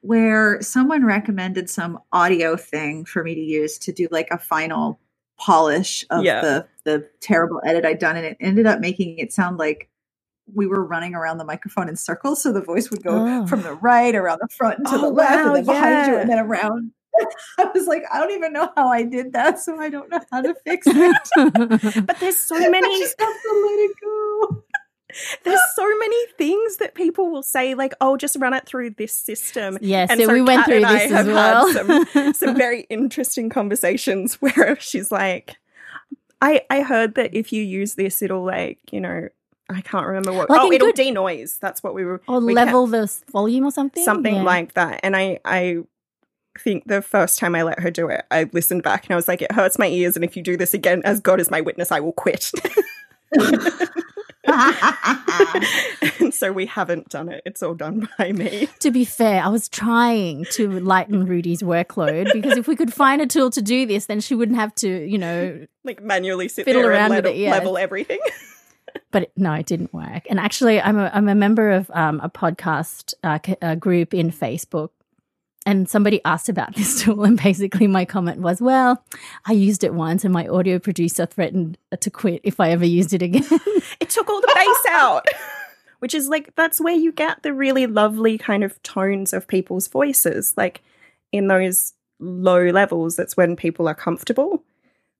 where 0.00 0.60
someone 0.62 1.04
recommended 1.04 1.68
some 1.68 1.98
audio 2.12 2.56
thing 2.56 3.04
for 3.04 3.22
me 3.22 3.34
to 3.34 3.40
use 3.40 3.78
to 3.78 3.92
do 3.92 4.08
like 4.10 4.28
a 4.30 4.38
final 4.38 4.98
polish 5.38 6.04
of 6.10 6.24
yeah. 6.24 6.40
the 6.40 6.66
the 6.84 7.08
terrible 7.20 7.60
edit 7.64 7.84
I'd 7.84 7.98
done 7.98 8.16
and 8.16 8.26
it 8.26 8.36
ended 8.40 8.66
up 8.66 8.80
making 8.80 9.18
it 9.18 9.32
sound 9.32 9.58
like 9.58 9.89
we 10.54 10.66
were 10.66 10.84
running 10.84 11.14
around 11.14 11.38
the 11.38 11.44
microphone 11.44 11.88
in 11.88 11.96
circles 11.96 12.42
so 12.42 12.52
the 12.52 12.60
voice 12.60 12.90
would 12.90 13.02
go 13.02 13.26
oh. 13.26 13.46
from 13.46 13.62
the 13.62 13.74
right 13.74 14.14
around 14.14 14.38
the 14.40 14.48
front 14.48 14.78
and 14.78 14.86
to 14.86 14.94
oh, 14.94 15.00
the 15.00 15.10
left 15.10 15.44
wow, 15.44 15.46
and 15.46 15.56
then 15.56 15.64
behind 15.64 15.90
yeah. 15.90 16.10
you 16.10 16.16
and 16.18 16.30
then 16.30 16.38
around 16.38 16.92
I 17.58 17.64
was 17.74 17.86
like, 17.86 18.04
I 18.12 18.20
don't 18.20 18.32
even 18.32 18.52
know 18.52 18.70
how 18.76 18.88
I 18.88 19.02
did 19.02 19.32
that, 19.32 19.58
so 19.58 19.80
I 19.80 19.88
don't 19.88 20.10
know 20.10 20.20
how 20.30 20.42
to 20.42 20.54
fix 20.64 20.86
it. 20.88 21.16
but 22.06 22.18
there's 22.20 22.36
so 22.36 22.58
many. 22.70 22.86
I 22.86 22.98
just 22.98 23.20
have 23.20 23.42
to 23.42 23.66
let 23.66 23.78
it 23.78 23.96
go. 24.02 24.64
There's 25.42 25.60
so 25.74 25.98
many 25.98 26.26
things 26.38 26.76
that 26.76 26.94
people 26.94 27.30
will 27.30 27.42
say, 27.42 27.74
like, 27.74 27.94
"Oh, 28.00 28.16
just 28.16 28.36
run 28.38 28.54
it 28.54 28.66
through 28.66 28.90
this 28.90 29.12
system." 29.12 29.78
Yes, 29.80 30.10
and 30.10 30.20
so 30.20 30.32
we 30.32 30.42
went 30.42 30.64
Kat 30.64 30.66
through 30.66 30.80
this 30.80 31.12
as 31.12 31.26
well. 31.26 31.72
some, 31.72 32.34
some 32.34 32.56
very 32.56 32.82
interesting 32.82 33.50
conversations 33.50 34.34
where 34.40 34.78
she's 34.80 35.10
like, 35.10 35.56
"I 36.40 36.62
I 36.70 36.82
heard 36.82 37.16
that 37.16 37.34
if 37.34 37.52
you 37.52 37.62
use 37.62 37.94
this, 37.94 38.22
it'll 38.22 38.44
like 38.44 38.78
you 38.92 39.00
know." 39.00 39.28
I 39.72 39.80
can't 39.80 40.06
remember 40.06 40.32
what. 40.32 40.50
Like 40.50 40.60
oh, 40.60 40.72
it'll 40.72 40.88
good, 40.88 40.96
denoise. 40.96 41.58
That's 41.58 41.82
what 41.82 41.94
we 41.94 42.04
were. 42.04 42.20
Or 42.26 42.40
we 42.40 42.54
level 42.54 42.90
kept, 42.90 43.26
the 43.26 43.32
volume 43.32 43.64
or 43.64 43.70
something. 43.70 44.04
Something 44.04 44.36
yeah. 44.36 44.42
like 44.42 44.74
that. 44.74 45.00
And 45.02 45.16
I, 45.16 45.38
I 45.44 45.78
think 46.58 46.84
the 46.86 47.02
first 47.02 47.38
time 47.38 47.54
I 47.54 47.62
let 47.62 47.80
her 47.80 47.90
do 47.90 48.08
it, 48.08 48.24
I 48.30 48.48
listened 48.52 48.82
back 48.82 49.04
and 49.04 49.12
I 49.12 49.16
was 49.16 49.28
like, 49.28 49.42
it 49.42 49.52
hurts 49.52 49.78
my 49.78 49.86
ears. 49.86 50.16
And 50.16 50.24
if 50.24 50.36
you 50.36 50.42
do 50.42 50.56
this 50.56 50.74
again, 50.74 51.02
as 51.04 51.20
God 51.20 51.40
is 51.40 51.50
my 51.50 51.60
witness, 51.60 51.92
I 51.92 52.00
will 52.00 52.12
quit. 52.12 52.50
and 56.20 56.32
so 56.32 56.52
we 56.52 56.66
haven't 56.66 57.08
done 57.08 57.28
it. 57.28 57.42
It's 57.44 57.62
all 57.62 57.74
done 57.74 58.08
by 58.18 58.32
me. 58.32 58.68
To 58.80 58.90
be 58.90 59.04
fair, 59.04 59.42
I 59.42 59.48
was 59.48 59.68
trying 59.68 60.46
to 60.52 60.80
lighten 60.80 61.26
Rudi's 61.26 61.62
workload 61.62 62.32
because 62.32 62.56
if 62.56 62.66
we 62.66 62.76
could 62.76 62.92
find 62.92 63.22
a 63.22 63.26
tool 63.26 63.50
to 63.50 63.62
do 63.62 63.86
this, 63.86 64.06
then 64.06 64.20
she 64.20 64.34
wouldn't 64.34 64.58
have 64.58 64.74
to, 64.76 64.88
you 65.06 65.18
know, 65.18 65.66
like 65.84 66.02
manually 66.02 66.48
sit 66.48 66.64
fiddle 66.64 66.82
there 66.82 66.92
around 66.92 67.12
and 67.12 67.24
with 67.24 67.34
it, 67.34 67.38
yeah. 67.38 67.52
level 67.52 67.78
everything. 67.78 68.20
but 69.10 69.30
no, 69.36 69.52
it 69.54 69.66
didn't 69.66 69.92
work. 69.92 70.24
And 70.28 70.38
actually, 70.38 70.80
I'm 70.80 70.98
a, 70.98 71.10
I'm 71.12 71.28
a 71.28 71.34
member 71.34 71.70
of 71.70 71.90
um, 71.94 72.20
a 72.22 72.28
podcast 72.28 73.14
uh, 73.24 73.74
group 73.76 74.14
in 74.14 74.30
Facebook. 74.30 74.90
And 75.66 75.88
somebody 75.88 76.24
asked 76.24 76.48
about 76.48 76.74
this 76.76 77.02
tool 77.02 77.24
and 77.24 77.40
basically 77.40 77.86
my 77.86 78.06
comment 78.06 78.40
was 78.40 78.62
well 78.62 79.04
i 79.44 79.52
used 79.52 79.84
it 79.84 79.92
once 79.92 80.24
and 80.24 80.32
my 80.32 80.48
audio 80.48 80.78
producer 80.78 81.26
threatened 81.26 81.76
to 82.00 82.10
quit 82.10 82.40
if 82.44 82.58
i 82.60 82.70
ever 82.70 82.86
used 82.86 83.12
it 83.12 83.20
again. 83.20 83.44
It 84.00 84.08
took 84.08 84.28
all 84.30 84.40
the 84.40 84.52
bass 84.54 84.94
out. 84.94 85.26
Which 85.98 86.14
is 86.14 86.28
like 86.28 86.54
that's 86.56 86.80
where 86.80 86.94
you 86.94 87.12
get 87.12 87.42
the 87.42 87.52
really 87.52 87.86
lovely 87.86 88.38
kind 88.38 88.64
of 88.64 88.82
tones 88.82 89.34
of 89.34 89.46
people's 89.46 89.86
voices 89.86 90.54
like 90.56 90.82
in 91.30 91.48
those 91.48 91.92
low 92.18 92.66
levels 92.68 93.16
that's 93.16 93.36
when 93.36 93.56
people 93.56 93.86
are 93.88 93.94
comfortable. 93.94 94.62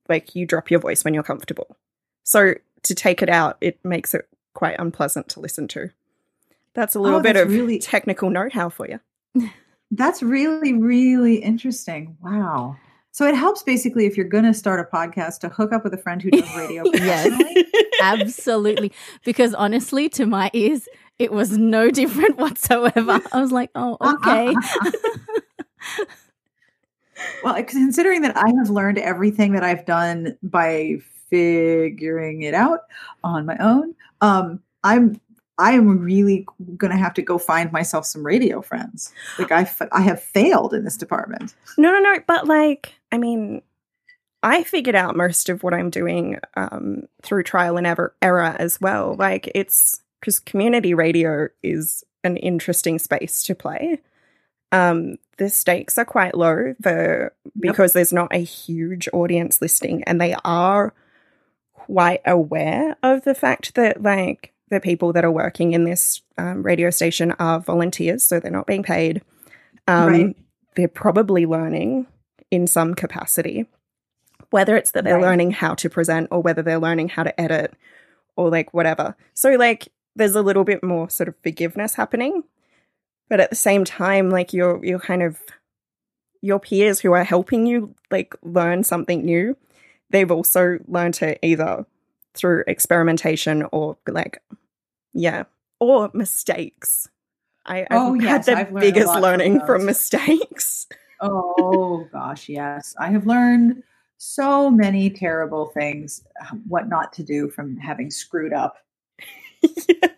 Like 0.09 0.35
you 0.35 0.47
drop 0.47 0.71
your 0.71 0.81
voice 0.81 1.05
when 1.05 1.15
you're 1.15 1.23
comfortable. 1.23 1.77
So 2.23 2.55
to 2.83 2.95
take 2.95 3.23
it 3.23 3.29
out 3.29 3.57
it 3.61 3.79
makes 3.85 4.15
it 4.15 4.29
quite 4.55 4.77
unpleasant 4.79 5.29
to 5.29 5.41
listen 5.41 5.69
to 5.69 5.91
that's 6.75 6.95
a 6.95 7.01
little 7.01 7.19
oh, 7.19 7.23
bit 7.23 7.37
of 7.37 7.49
really 7.49 7.79
technical 7.79 8.31
know-how 8.31 8.69
for 8.69 8.89
you 8.89 9.01
That's 9.91 10.23
really, 10.23 10.73
really 10.73 11.37
interesting. 11.37 12.17
Wow. 12.23 12.77
So 13.13 13.27
it 13.27 13.35
helps 13.35 13.65
basically 13.65 14.07
if 14.07 14.17
you're 14.17 14.29
going 14.29 14.45
to 14.45 14.55
start 14.55 14.79
a 14.79 14.97
podcast 14.97 15.41
to 15.41 15.49
hook 15.49 15.73
up 15.73 15.83
with 15.83 15.93
a 15.95 15.99
friend 15.99 16.23
who 16.23 16.31
does 16.31 16.57
radio. 16.57 16.85
yes, 16.95 17.65
absolutely. 18.01 18.93
Because 19.25 19.53
honestly, 19.53 20.09
to 20.11 20.27
my 20.27 20.49
ears, 20.53 20.89
it 21.19 21.33
was 21.33 21.59
no 21.59 21.91
different 21.91 22.37
whatsoever. 22.37 23.21
I 23.33 23.41
was 23.41 23.51
like, 23.51 23.71
oh, 23.75 23.97
okay. 24.01 24.55
well, 27.43 27.61
considering 27.65 28.23
that 28.23 28.37
I 28.37 28.49
have 28.59 28.71
learned 28.71 28.99
everything 28.99 29.53
that 29.55 29.65
I've 29.65 29.85
done 29.85 30.39
by 30.41 30.99
figuring 31.31 32.43
it 32.43 32.55
out 32.55 32.81
on 33.25 33.47
my 33.47 33.57
own, 33.59 33.95
um, 34.21 34.61
I'm 34.85 35.21
I 35.61 35.73
am 35.73 35.99
really 35.99 36.47
going 36.79 36.91
to 36.91 36.97
have 36.97 37.13
to 37.15 37.23
go 37.23 37.37
find 37.37 37.71
myself 37.71 38.07
some 38.07 38.25
radio 38.25 38.63
friends. 38.63 39.13
Like 39.39 39.53
I, 39.53 39.71
I 39.93 40.01
have 40.01 40.23
failed 40.23 40.73
in 40.73 40.85
this 40.85 40.97
department. 40.97 41.55
No, 41.77 41.93
no, 41.93 41.99
no. 41.99 42.19
But 42.27 42.47
like, 42.47 42.95
I 43.13 43.19
mean, 43.19 43.61
I 44.43 44.63
figured 44.63 44.95
out 44.95 45.17
most 45.17 45.51
of 45.51 45.63
what 45.63 45.75
I'm 45.75 45.91
doing 45.91 46.39
um, 46.57 47.03
through 47.23 47.43
trial 47.43 47.77
and 47.77 47.87
ever, 47.87 48.17
error 48.23 48.57
as 48.59 48.81
well. 48.81 49.17
Like 49.19 49.51
it's 49.55 50.01
because 50.19 50.39
community 50.39 50.95
radio 50.95 51.49
is 51.63 52.05
an 52.25 52.39
interesting 52.39 52.99
space 52.99 53.43
to 53.45 53.55
play. 53.55 54.01
Um, 54.73 55.17
the 55.37 55.51
stakes 55.51 55.99
are 55.99 56.05
quite 56.05 56.37
low 56.37 56.75
the 56.81 57.33
because 57.59 57.91
yep. 57.91 57.95
there's 57.95 58.13
not 58.13 58.35
a 58.35 58.39
huge 58.39 59.09
audience 59.13 59.61
listing, 59.61 60.05
and 60.05 60.21
they 60.21 60.35
are 60.45 60.95
quite 61.87 62.21
aware 62.27 62.97
of 63.03 63.25
the 63.25 63.35
fact 63.35 63.75
that 63.75 64.03
like 64.03 64.53
the 64.69 64.81
people 64.81 65.13
that 65.13 65.25
are 65.25 65.31
working 65.31 65.73
in 65.73 65.85
this 65.85 66.23
um, 66.39 66.63
radio 66.63 66.91
station 66.91 67.33
are 67.39 67.61
volunteers, 67.61 68.23
so 68.23 68.39
they're 68.39 68.51
not 68.51 68.67
being 68.67 68.83
paid. 68.83 69.23
Um, 69.89 70.09
right. 70.09 70.37
They're 70.77 70.89
probably 70.89 71.47
learning 71.47 72.07
in 72.51 72.67
some 72.67 72.95
capacity, 72.95 73.67
whether 74.51 74.77
it's 74.77 74.93
that 74.93 75.05
they're 75.05 75.17
right. 75.17 75.23
learning 75.23 75.51
how 75.53 75.75
to 75.75 75.91
present 75.91 76.29
or 76.31 76.41
whether 76.41 76.63
they're 76.63 76.79
learning 76.79 77.09
how 77.09 77.25
to 77.25 77.41
edit 77.41 77.75
or 78.37 78.51
like 78.51 78.73
whatever. 78.73 79.17
So, 79.35 79.51
like, 79.51 79.89
there's 80.17 80.37
a 80.37 80.43
little 80.43 80.65
bit 80.65 80.83
more 80.83 81.11
sort 81.11 81.29
of 81.29 81.35
forgiveness 81.43 81.95
happening. 81.95 82.45
But 83.29 83.41
at 83.41 83.51
the 83.51 83.57
same 83.57 83.85
time, 83.85 84.31
like, 84.31 84.53
you're, 84.53 84.85
you're 84.85 84.99
kind 84.99 85.23
of, 85.23 85.39
your 86.43 86.59
peers 86.59 87.01
who 87.01 87.13
are 87.13 87.25
helping 87.25 87.67
you, 87.67 87.95
like, 88.11 88.35
learn 88.43 88.83
something 88.83 89.25
new, 89.25 89.57
they've 90.11 90.31
also 90.31 90.79
learned 90.87 91.21
it 91.23 91.39
either 91.43 91.87
through 92.35 92.63
experimentation 92.67 93.65
or 93.73 93.97
like 94.07 94.43
yeah 95.13 95.45
or 95.81 96.11
mistakes 96.13 97.09
I, 97.67 97.81
I've 97.83 97.87
oh, 97.91 98.15
yes, 98.15 98.47
had 98.47 98.57
the 98.57 98.61
I've 98.61 98.75
biggest 98.75 99.15
learning 99.15 99.59
from, 99.61 99.67
from 99.67 99.87
mistakes. 99.87 100.87
oh 101.21 102.07
gosh, 102.13 102.49
yes. 102.49 102.95
I 102.99 103.11
have 103.11 103.27
learned 103.27 103.83
so 104.19 104.71
many 104.71 105.11
terrible 105.11 105.67
things, 105.67 106.25
what 106.67 106.89
not 106.89 107.13
to 107.15 107.23
do 107.23 107.49
from 107.49 107.77
having 107.77 108.11
screwed 108.11 108.53
up. 108.53 108.79
yeah. 109.63 110.09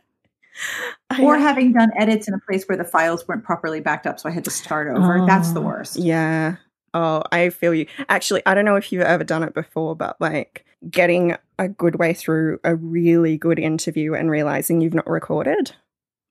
Or 1.21 1.37
having 1.37 1.73
done 1.73 1.91
edits 1.97 2.27
in 2.27 2.35
a 2.35 2.39
place 2.39 2.65
where 2.65 2.79
the 2.79 2.85
files 2.85 3.27
weren't 3.29 3.45
properly 3.45 3.81
backed 3.81 4.07
up, 4.07 4.19
so 4.19 4.29
I 4.29 4.33
had 4.33 4.45
to 4.45 4.51
start 4.51 4.89
over. 4.89 5.19
Oh, 5.19 5.27
That's 5.27 5.53
the 5.53 5.61
oh. 5.61 5.65
worst. 5.65 5.97
Yeah. 5.97 6.57
Oh, 6.95 7.23
I 7.33 7.49
feel 7.51 7.75
you. 7.75 7.87
Actually, 8.09 8.43
I 8.45 8.55
don't 8.55 8.65
know 8.65 8.77
if 8.77 8.93
you've 8.93 9.03
ever 9.03 9.25
done 9.25 9.43
it 9.43 9.55
before, 9.55 9.97
but 9.97 10.21
like 10.21 10.67
getting 10.91 11.37
a 11.59 11.69
good 11.69 11.97
way 11.97 12.13
through 12.13 12.59
a 12.65 12.75
really 12.75 13.39
good 13.39 13.59
interview 13.59 14.15
and 14.15 14.31
realizing 14.31 14.81
you've 14.81 14.95
not 14.95 15.09
recorded. 15.09 15.73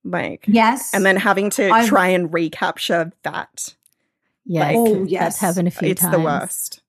Like, 0.03 0.45
yes. 0.47 0.93
And 0.93 1.05
then 1.05 1.15
having 1.15 1.49
to 1.51 1.69
I've, 1.69 1.87
try 1.87 2.09
and 2.09 2.33
recapture 2.33 3.11
that. 3.23 3.75
Yeah. 4.45 4.67
Like, 4.67 4.75
oh, 4.77 5.03
yes. 5.03 5.21
That's 5.21 5.39
happened 5.39 5.67
a 5.67 5.71
few 5.71 5.89
it's 5.89 6.01
times. 6.01 6.13
It's 6.13 6.21
the 6.21 6.25
worst. 6.25 6.81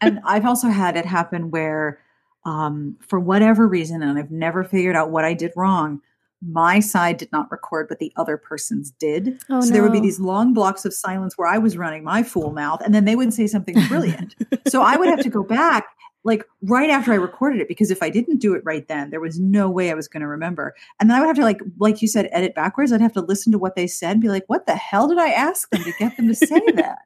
and 0.00 0.20
I've 0.24 0.44
also 0.44 0.68
had 0.68 0.96
it 0.96 1.06
happen 1.06 1.50
where, 1.50 2.00
um, 2.44 2.96
for 3.00 3.20
whatever 3.20 3.68
reason, 3.68 4.02
and 4.02 4.18
I've 4.18 4.30
never 4.30 4.64
figured 4.64 4.96
out 4.96 5.10
what 5.10 5.24
I 5.24 5.34
did 5.34 5.52
wrong, 5.56 6.00
my 6.46 6.80
side 6.80 7.16
did 7.18 7.30
not 7.32 7.50
record, 7.50 7.88
but 7.88 7.98
the 7.98 8.12
other 8.16 8.36
person's 8.36 8.90
did. 8.90 9.38
Oh, 9.48 9.60
so 9.60 9.68
no. 9.68 9.72
there 9.72 9.82
would 9.82 9.92
be 9.92 10.00
these 10.00 10.20
long 10.20 10.52
blocks 10.52 10.84
of 10.84 10.92
silence 10.92 11.38
where 11.38 11.48
I 11.48 11.58
was 11.58 11.76
running 11.76 12.04
my 12.04 12.22
fool 12.22 12.52
mouth, 12.52 12.80
and 12.84 12.94
then 12.94 13.04
they 13.04 13.16
would 13.16 13.32
say 13.32 13.46
something 13.46 13.76
brilliant. 13.88 14.34
so 14.68 14.82
I 14.82 14.96
would 14.96 15.08
have 15.08 15.20
to 15.20 15.30
go 15.30 15.42
back 15.42 15.86
like 16.24 16.44
right 16.62 16.90
after 16.90 17.12
I 17.12 17.16
recorded 17.16 17.60
it 17.60 17.68
because 17.68 17.90
if 17.90 18.02
I 18.02 18.10
didn't 18.10 18.38
do 18.38 18.54
it 18.54 18.62
right 18.64 18.86
then, 18.86 19.10
there 19.10 19.20
was 19.20 19.40
no 19.40 19.68
way 19.68 19.90
I 19.90 19.94
was 19.94 20.08
going 20.08 20.20
to 20.20 20.28
remember. 20.28 20.74
And 21.00 21.10
then 21.10 21.16
I 21.16 21.20
would 21.20 21.26
have 21.26 21.36
to 21.36 21.42
like 21.42 21.60
like 21.78 22.02
you 22.02 22.08
said 22.08 22.28
edit 22.32 22.54
backwards. 22.54 22.92
I'd 22.92 23.00
have 23.00 23.12
to 23.14 23.20
listen 23.20 23.52
to 23.52 23.58
what 23.58 23.76
they 23.76 23.86
said 23.86 24.12
and 24.12 24.20
be 24.20 24.28
like, 24.28 24.44
"What 24.46 24.66
the 24.66 24.76
hell 24.76 25.08
did 25.08 25.18
I 25.18 25.30
ask 25.30 25.68
them 25.70 25.82
to 25.82 25.92
get 25.98 26.16
them 26.16 26.28
to 26.28 26.34
say 26.34 26.46
that?" 26.74 26.98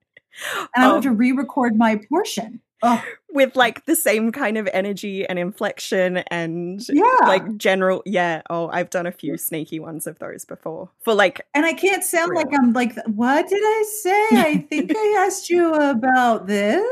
And 0.75 0.85
I 0.85 0.89
would 0.89 0.97
have 0.97 0.99
oh. 0.99 1.01
to 1.03 1.09
oh. 1.11 1.13
re-record 1.13 1.77
my 1.77 2.01
portion 2.09 2.61
Oh. 2.87 3.03
with 3.31 3.57
like 3.57 3.85
the 3.87 3.97
same 3.97 4.33
kind 4.33 4.57
of 4.57 4.69
energy 4.73 5.27
and 5.27 5.39
inflection 5.39 6.19
and 6.31 6.81
Yeah. 6.89 7.03
like 7.23 7.57
general 7.59 8.03
yeah 8.07 8.43
oh 8.49 8.69
i've 8.73 8.89
done 8.91 9.07
a 9.07 9.13
few 9.13 9.37
sneaky 9.37 9.79
ones 9.81 10.07
of 10.07 10.19
those 10.21 10.45
before 10.45 10.89
for 11.05 11.13
like 11.15 11.41
And 11.55 11.67
I 11.67 11.73
can't 11.73 12.05
sound 12.05 12.31
Real. 12.31 12.41
like 12.43 12.55
I'm 12.59 12.73
like, 12.73 12.95
what 13.07 13.49
did 13.49 13.63
I 13.63 13.85
say? 14.03 14.27
I 14.33 14.67
think 14.71 14.93
I 14.97 15.15
asked 15.27 15.51
you 15.51 15.73
about 15.75 16.47
this, 16.47 16.83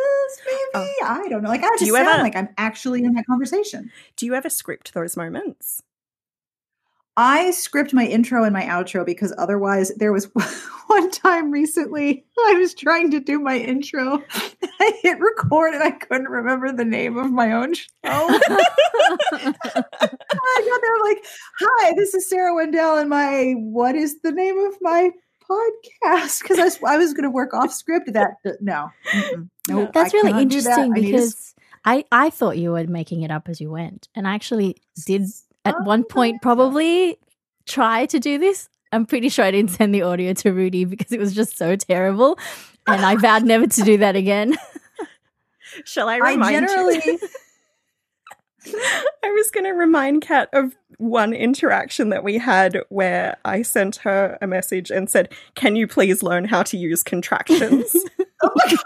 maybe. 0.46 0.60
Oh. 0.74 1.04
I 1.04 1.28
don't 1.28 1.42
know. 1.42 1.48
Like 1.48 1.62
I 1.64 1.68
Do 1.78 1.86
you 1.86 1.94
sound 1.94 2.08
ever- 2.08 2.22
like 2.22 2.36
I'm 2.36 2.48
actually 2.58 3.04
in 3.04 3.12
that 3.14 3.26
conversation. 3.26 3.90
do 4.16 4.26
you 4.26 4.34
ever 4.34 4.50
script 4.50 4.92
those 4.94 5.16
moments 5.16 5.82
I 7.16 7.52
script 7.52 7.94
my 7.94 8.04
intro 8.06 8.42
and 8.42 8.52
my 8.52 8.64
outro 8.64 9.06
because 9.06 9.32
otherwise 9.38 9.92
there 9.96 10.12
was 10.12 10.28
one 10.86 11.10
time 11.10 11.50
recently 11.50 12.24
I 12.38 12.54
was 12.54 12.74
trying 12.74 13.10
to 13.12 13.20
do 13.20 13.38
my 13.38 13.56
intro. 13.56 14.22
I 14.80 14.92
hit 15.02 15.20
record 15.20 15.74
and 15.74 15.82
I 15.82 15.92
couldn't 15.92 16.28
remember 16.28 16.72
the 16.72 16.84
name 16.84 17.16
of 17.16 17.30
my 17.30 17.52
own 17.52 17.74
show. 17.74 17.86
I 18.04 18.34
got 19.32 20.80
there 20.80 21.00
like, 21.04 21.24
hi, 21.60 21.92
this 21.96 22.14
is 22.14 22.28
Sarah 22.28 22.54
Wendell 22.54 22.96
and 22.98 23.08
my 23.08 23.54
what 23.58 23.94
is 23.94 24.20
the 24.22 24.32
name 24.32 24.58
of 24.58 24.74
my 24.80 25.10
podcast? 25.48 26.42
Because 26.42 26.58
I 26.58 26.64
was 26.64 26.78
I 26.84 26.96
was 26.96 27.14
gonna 27.14 27.30
work 27.30 27.54
off 27.54 27.72
script 27.72 28.12
that 28.12 28.32
no. 28.60 28.90
nope, 29.68 29.92
That's 29.94 30.12
I 30.12 30.16
really 30.16 30.46
do 30.46 30.60
that. 30.62 30.78
interesting 30.78 30.92
I 30.92 30.96
to 30.96 31.02
because 31.02 31.54
I, 31.84 32.04
I 32.10 32.30
thought 32.30 32.56
you 32.56 32.72
were 32.72 32.86
making 32.86 33.22
it 33.22 33.30
up 33.30 33.48
as 33.48 33.60
you 33.60 33.70
went. 33.70 34.08
And 34.14 34.26
I 34.26 34.34
actually 34.34 34.76
did 35.04 35.26
at 35.64 35.74
Oh, 35.78 35.82
one 35.84 36.04
point 36.04 36.42
probably 36.42 37.18
try 37.66 38.06
to 38.06 38.18
do 38.18 38.38
this. 38.38 38.68
I'm 38.92 39.06
pretty 39.06 39.28
sure 39.28 39.44
I 39.44 39.50
didn't 39.50 39.70
mm. 39.70 39.76
send 39.76 39.94
the 39.94 40.02
audio 40.02 40.32
to 40.34 40.52
Rudi 40.52 40.84
because 40.84 41.10
it 41.10 41.18
was 41.18 41.34
just 41.34 41.56
so 41.56 41.76
terrible. 41.76 42.38
And 42.86 43.00
I 43.00 43.16
vowed 43.16 43.44
never 43.44 43.66
to 43.66 43.80
do 43.80 43.96
that 43.96 44.14
again. 44.14 44.58
shall 45.84 46.08
i 46.08 46.16
I 46.16 46.32
remind 46.32 46.68
generally 46.68 47.00
you 47.04 47.18
i 49.22 49.30
was 49.30 49.50
going 49.50 49.64
to 49.64 49.72
remind 49.72 50.22
kat 50.22 50.48
of 50.52 50.76
one 50.98 51.32
interaction 51.32 52.10
that 52.10 52.22
we 52.22 52.38
had 52.38 52.80
where 52.88 53.36
i 53.44 53.62
sent 53.62 53.96
her 53.96 54.38
a 54.40 54.46
message 54.46 54.90
and 54.90 55.10
said 55.10 55.32
can 55.54 55.76
you 55.76 55.86
please 55.86 56.22
learn 56.22 56.44
how 56.44 56.62
to 56.62 56.76
use 56.76 57.02
contractions 57.02 57.94
oh 58.42 58.50
my 58.54 58.76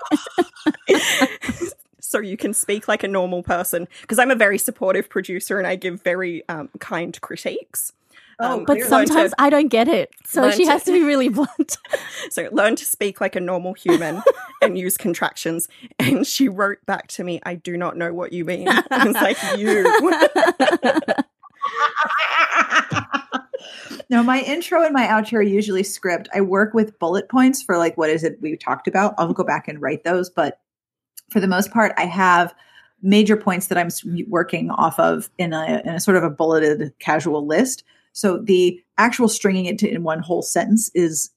God. 0.89 0.99
So 2.09 2.19
you 2.21 2.37
can 2.37 2.53
speak 2.55 2.89
like 2.89 3.03
a 3.03 3.09
normal 3.09 3.43
person 3.43 3.87
because 4.01 4.19
i'm 4.19 4.31
a 4.31 4.35
very 4.35 4.59
supportive 4.59 5.09
producer 5.09 5.59
and 5.59 5.67
i 5.67 5.77
give 5.77 6.03
very 6.03 6.43
um, 6.49 6.69
kind 6.81 7.21
critiques 7.21 7.93
Oh, 8.41 8.59
Um, 8.59 8.65
But 8.65 8.75
Clearly. 8.75 8.91
learn 8.93 9.07
to- 9.07 9.13
sometimes 9.13 9.35
I 9.37 9.51
don't 9.51 9.67
get 9.67 9.89
it. 9.89 10.13
So 10.25 10.49
she 10.53 10.65
to- 10.65 10.71
has 10.71 10.85
to 10.85 10.93
be 10.93 11.03
really 11.03 11.29
blunt. 11.39 11.77
So 12.31 12.49
learn 12.53 12.77
to 12.77 12.85
speak 12.85 13.21
like 13.21 13.35
a 13.35 13.41
normal 13.41 13.73
human 13.75 14.23
and 14.63 14.79
use 14.79 14.97
contractions. 14.97 15.67
And 15.99 16.25
she 16.25 16.49
wrote 16.49 16.79
back 16.87 17.09
to 17.09 17.25
me, 17.25 17.41
I 17.43 17.57
do 17.57 17.77
not 17.77 17.97
know 17.97 18.13
what 18.15 18.33
you 18.33 18.45
mean. 18.45 18.69
I 18.69 19.05
was 19.07 19.15
like, 19.17 19.39
you. 19.59 19.83
no, 24.11 24.23
my 24.23 24.41
intro 24.41 24.85
and 24.85 24.93
my 24.95 25.07
outro 25.07 25.35
are 25.39 25.43
usually 25.43 25.83
script. 25.83 26.29
I 26.35 26.41
work 26.41 26.75
with 26.75 26.97
bullet 27.01 27.29
points 27.29 27.63
for 27.63 27.77
like 27.77 27.97
what 27.99 28.09
is 28.11 28.23
it 28.23 28.39
we 28.41 28.57
talked 28.57 28.87
about. 28.87 29.15
I'll 29.19 29.33
go 29.33 29.43
back 29.45 29.67
and 29.67 29.83
write 29.83 30.05
those, 30.05 30.31
but 30.31 30.61
for 31.31 31.41
the 31.41 31.47
most 31.47 31.71
part, 31.71 31.93
I 31.97 32.07
have 32.07 32.55
major 33.03 33.37
points 33.37 33.69
that 33.69 33.79
I'm 33.79 33.91
working 34.29 34.71
off 34.71 34.99
of 34.99 35.31
in 35.39 35.53
a 35.53 35.83
in 35.85 35.95
a 35.95 36.01
sort 36.01 36.17
of 36.17 36.25
a 36.25 36.31
bulleted 36.31 36.93
casual 36.99 37.47
list. 37.47 37.85
So 38.13 38.39
the 38.39 38.83
actual 38.97 39.29
stringing 39.29 39.67
it 39.67 39.79
to 39.79 39.89
in 39.89 40.03
one 40.03 40.21
whole 40.21 40.43
sentence 40.43 40.91
is 40.95 41.31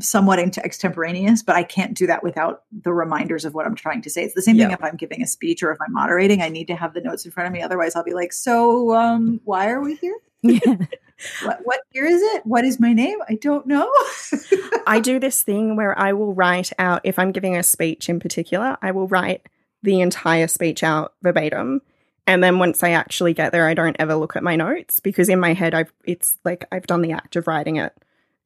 somewhat 0.00 0.38
ex- 0.38 0.58
extemporaneous, 0.58 1.42
but 1.42 1.56
I 1.56 1.64
can't 1.64 1.94
do 1.94 2.06
that 2.06 2.22
without 2.22 2.62
the 2.72 2.92
reminders 2.92 3.44
of 3.44 3.54
what 3.54 3.66
I'm 3.66 3.74
trying 3.74 4.02
to 4.02 4.10
say. 4.10 4.22
It's 4.22 4.34
the 4.34 4.40
same 4.40 4.56
thing 4.56 4.70
if 4.70 4.82
I'm 4.82 4.96
giving 4.96 5.20
a 5.20 5.26
speech 5.26 5.62
or 5.62 5.72
if 5.72 5.78
I'm 5.84 5.92
moderating. 5.92 6.42
I 6.42 6.48
need 6.48 6.68
to 6.68 6.76
have 6.76 6.94
the 6.94 7.00
notes 7.00 7.24
in 7.24 7.32
front 7.32 7.48
of 7.48 7.52
me. 7.52 7.60
Otherwise, 7.60 7.96
I'll 7.96 8.04
be 8.04 8.14
like, 8.14 8.32
"So, 8.32 8.94
um, 8.94 9.40
why 9.44 9.68
are 9.68 9.80
we 9.80 9.96
here? 9.96 10.16
yeah. 10.42 10.58
What 11.42 11.60
what 11.64 11.80
year 11.92 12.06
is 12.06 12.22
it? 12.22 12.46
What 12.46 12.64
is 12.64 12.80
my 12.80 12.92
name? 12.92 13.18
I 13.28 13.34
don't 13.34 13.66
know." 13.66 13.90
I 14.86 15.00
do 15.00 15.18
this 15.18 15.42
thing 15.42 15.76
where 15.76 15.98
I 15.98 16.12
will 16.12 16.34
write 16.34 16.72
out, 16.78 17.00
if 17.04 17.18
I'm 17.18 17.32
giving 17.32 17.56
a 17.56 17.62
speech 17.62 18.08
in 18.08 18.20
particular, 18.20 18.76
I 18.82 18.90
will 18.90 19.08
write 19.08 19.46
the 19.82 20.00
entire 20.00 20.48
speech 20.48 20.82
out 20.82 21.14
verbatim. 21.22 21.82
And 22.26 22.42
then 22.42 22.58
once 22.58 22.82
I 22.82 22.90
actually 22.90 23.34
get 23.34 23.52
there, 23.52 23.68
I 23.68 23.74
don't 23.74 23.96
ever 23.98 24.14
look 24.14 24.34
at 24.34 24.42
my 24.42 24.56
notes 24.56 24.98
because 25.00 25.28
in 25.28 25.38
my 25.38 25.52
head, 25.52 25.74
I've 25.74 25.92
it's 26.04 26.38
like 26.44 26.66
I've 26.72 26.86
done 26.86 27.02
the 27.02 27.12
act 27.12 27.36
of 27.36 27.46
writing 27.46 27.76
it, 27.76 27.92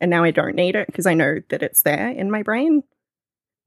and 0.01 0.11
now 0.11 0.25
I 0.25 0.31
don't 0.31 0.57
need 0.57 0.75
it 0.77 0.87
because 0.89 1.07
I 1.07 1.15
know 1.15 1.41
that 1.49 1.63
it's 1.63 1.83
there 1.83 2.11
in 2.11 2.31
my 2.31 2.43
brain. 2.43 2.83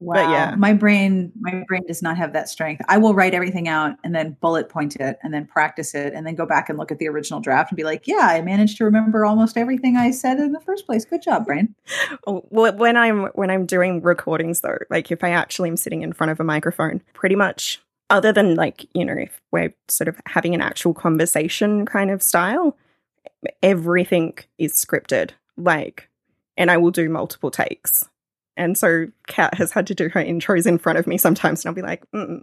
Wow. 0.01 0.31
yeah. 0.31 0.55
My 0.55 0.73
brain 0.73 1.31
my 1.39 1.63
brain 1.67 1.83
does 1.87 2.01
not 2.01 2.17
have 2.17 2.33
that 2.33 2.49
strength. 2.49 2.81
I 2.87 2.97
will 2.97 3.13
write 3.13 3.33
everything 3.33 3.67
out 3.67 3.97
and 4.03 4.15
then 4.15 4.35
bullet 4.41 4.67
point 4.67 4.95
it 4.95 5.19
and 5.21 5.33
then 5.33 5.45
practice 5.45 5.93
it 5.93 6.13
and 6.13 6.25
then 6.25 6.33
go 6.35 6.45
back 6.45 6.69
and 6.69 6.77
look 6.77 6.91
at 6.91 6.97
the 6.97 7.07
original 7.07 7.39
draft 7.39 7.71
and 7.71 7.77
be 7.77 7.83
like, 7.83 8.07
"Yeah, 8.07 8.21
I 8.21 8.41
managed 8.41 8.77
to 8.77 8.85
remember 8.85 9.25
almost 9.25 9.57
everything 9.57 9.97
I 9.97 10.11
said 10.11 10.39
in 10.39 10.53
the 10.53 10.59
first 10.59 10.85
place. 10.85 11.05
Good 11.05 11.21
job, 11.21 11.45
brain." 11.45 11.75
Oh, 12.27 12.45
well, 12.49 12.75
when 12.75 12.97
I'm 12.97 13.25
when 13.33 13.49
I'm 13.49 13.65
doing 13.65 14.01
recordings 14.01 14.61
though, 14.61 14.77
like 14.89 15.11
if 15.11 15.23
I 15.23 15.29
actually 15.29 15.69
am 15.69 15.77
sitting 15.77 16.01
in 16.01 16.13
front 16.13 16.31
of 16.31 16.39
a 16.39 16.43
microphone, 16.43 17.01
pretty 17.13 17.35
much 17.35 17.81
other 18.09 18.31
than 18.31 18.55
like, 18.55 18.85
you 18.93 19.05
know, 19.05 19.15
if 19.17 19.41
we're 19.51 19.73
sort 19.87 20.07
of 20.07 20.19
having 20.25 20.53
an 20.53 20.61
actual 20.61 20.93
conversation 20.93 21.85
kind 21.85 22.11
of 22.11 22.21
style, 22.21 22.77
everything 23.63 24.37
is 24.57 24.73
scripted. 24.73 25.31
Like 25.57 26.09
and 26.57 26.69
I 26.69 26.77
will 26.77 26.91
do 26.91 27.09
multiple 27.09 27.51
takes. 27.51 28.07
And 28.57 28.77
so 28.77 29.07
Kat 29.27 29.55
has 29.55 29.71
had 29.71 29.87
to 29.87 29.95
do 29.95 30.09
her 30.09 30.23
intros 30.23 30.67
in 30.67 30.77
front 30.77 30.99
of 30.99 31.07
me 31.07 31.17
sometimes 31.17 31.63
and 31.63 31.69
I'll 31.69 31.75
be 31.75 31.81
like, 31.81 32.03
mm, 32.13 32.41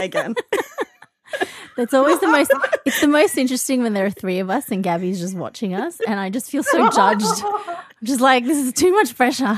again. 0.00 0.34
That's 1.76 1.94
always 1.94 2.18
the 2.20 2.26
most 2.28 2.52
it's 2.84 3.00
the 3.00 3.08
most 3.08 3.38
interesting 3.38 3.82
when 3.82 3.94
there 3.94 4.04
are 4.04 4.10
three 4.10 4.40
of 4.40 4.50
us 4.50 4.70
and 4.70 4.82
Gabby's 4.82 5.20
just 5.20 5.34
watching 5.36 5.74
us 5.74 5.98
and 6.06 6.18
I 6.20 6.28
just 6.28 6.50
feel 6.50 6.62
so 6.62 6.90
judged. 6.90 7.24
I'm 7.44 7.76
just 8.04 8.20
like 8.20 8.44
this 8.44 8.58
is 8.58 8.72
too 8.72 8.92
much 8.92 9.16
pressure. 9.16 9.56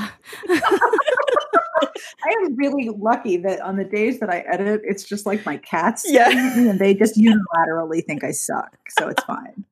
I 2.25 2.35
am 2.45 2.55
really 2.55 2.89
lucky 2.89 3.37
that 3.37 3.59
on 3.61 3.75
the 3.77 3.83
days 3.83 4.19
that 4.19 4.29
I 4.29 4.39
edit, 4.39 4.81
it's 4.85 5.03
just 5.03 5.25
like 5.25 5.45
my 5.45 5.57
cats, 5.57 6.05
Yeah. 6.07 6.29
at 6.29 6.57
me 6.57 6.69
and 6.69 6.79
they 6.79 6.93
just 6.93 7.17
unilaterally 7.17 8.05
think 8.05 8.23
I 8.23 8.31
suck, 8.31 8.77
so 8.97 9.09
it's 9.09 9.23
fine. 9.23 9.65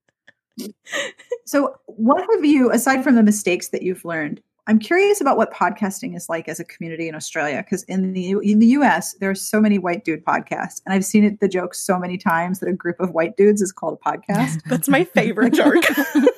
so, 1.45 1.75
what 1.85 2.25
have 2.33 2.43
you, 2.43 2.71
aside 2.71 3.03
from 3.03 3.15
the 3.15 3.23
mistakes 3.23 3.69
that 3.69 3.83
you've 3.83 4.03
learned? 4.03 4.41
I'm 4.67 4.79
curious 4.79 5.19
about 5.19 5.37
what 5.37 5.53
podcasting 5.53 6.15
is 6.15 6.29
like 6.29 6.47
as 6.47 6.59
a 6.59 6.63
community 6.63 7.07
in 7.07 7.15
Australia 7.15 7.57
because 7.57 7.83
in 7.83 8.13
the 8.13 8.31
in 8.43 8.59
the 8.59 8.67
US 8.67 9.13
there 9.15 9.29
are 9.29 9.35
so 9.35 9.59
many 9.59 9.79
white 9.79 10.05
dude 10.05 10.23
podcasts 10.23 10.81
and 10.85 10.93
I've 10.93 11.05
seen 11.05 11.23
it 11.23 11.39
the 11.39 11.47
joke 11.47 11.73
so 11.73 11.97
many 11.97 12.17
times 12.17 12.59
that 12.59 12.69
a 12.69 12.73
group 12.73 12.99
of 12.99 13.11
white 13.11 13.37
dudes 13.37 13.61
is 13.61 13.71
called 13.71 13.99
a 13.99 14.09
podcast 14.09 14.61
That's 14.69 14.87
my 14.87 15.03
favorite 15.03 15.53
joke. 15.53 15.83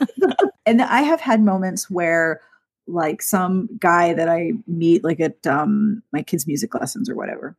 and 0.66 0.82
I 0.82 1.02
have 1.02 1.20
had 1.20 1.42
moments 1.42 1.90
where 1.90 2.42
like 2.88 3.22
some 3.22 3.70
guy 3.80 4.14
that 4.14 4.30
I 4.30 4.54
meet 4.68 5.04
like 5.04 5.20
at 5.20 5.46
um 5.46 6.02
my 6.12 6.22
kids' 6.24 6.48
music 6.48 6.74
lessons 6.74 7.10
or 7.10 7.16
whatever 7.16 7.58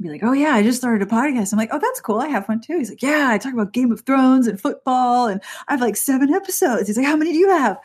be 0.00 0.08
like, 0.08 0.22
"Oh 0.22 0.32
yeah, 0.32 0.52
I 0.52 0.62
just 0.62 0.78
started 0.78 1.02
a 1.02 1.10
podcast." 1.10 1.52
I'm 1.52 1.58
like, 1.58 1.70
"Oh, 1.72 1.78
that's 1.80 2.00
cool. 2.00 2.20
I 2.20 2.28
have 2.28 2.48
one 2.48 2.60
too." 2.60 2.78
He's 2.78 2.88
like, 2.88 3.02
"Yeah, 3.02 3.28
I 3.30 3.38
talk 3.38 3.52
about 3.52 3.72
Game 3.72 3.90
of 3.90 4.02
Thrones 4.02 4.46
and 4.46 4.60
football 4.60 5.26
and 5.26 5.40
I 5.66 5.72
have 5.72 5.80
like 5.80 5.96
7 5.96 6.32
episodes." 6.32 6.86
He's 6.86 6.96
like, 6.96 7.06
"How 7.06 7.16
many 7.16 7.32
do 7.32 7.38
you 7.38 7.48
have?" 7.48 7.78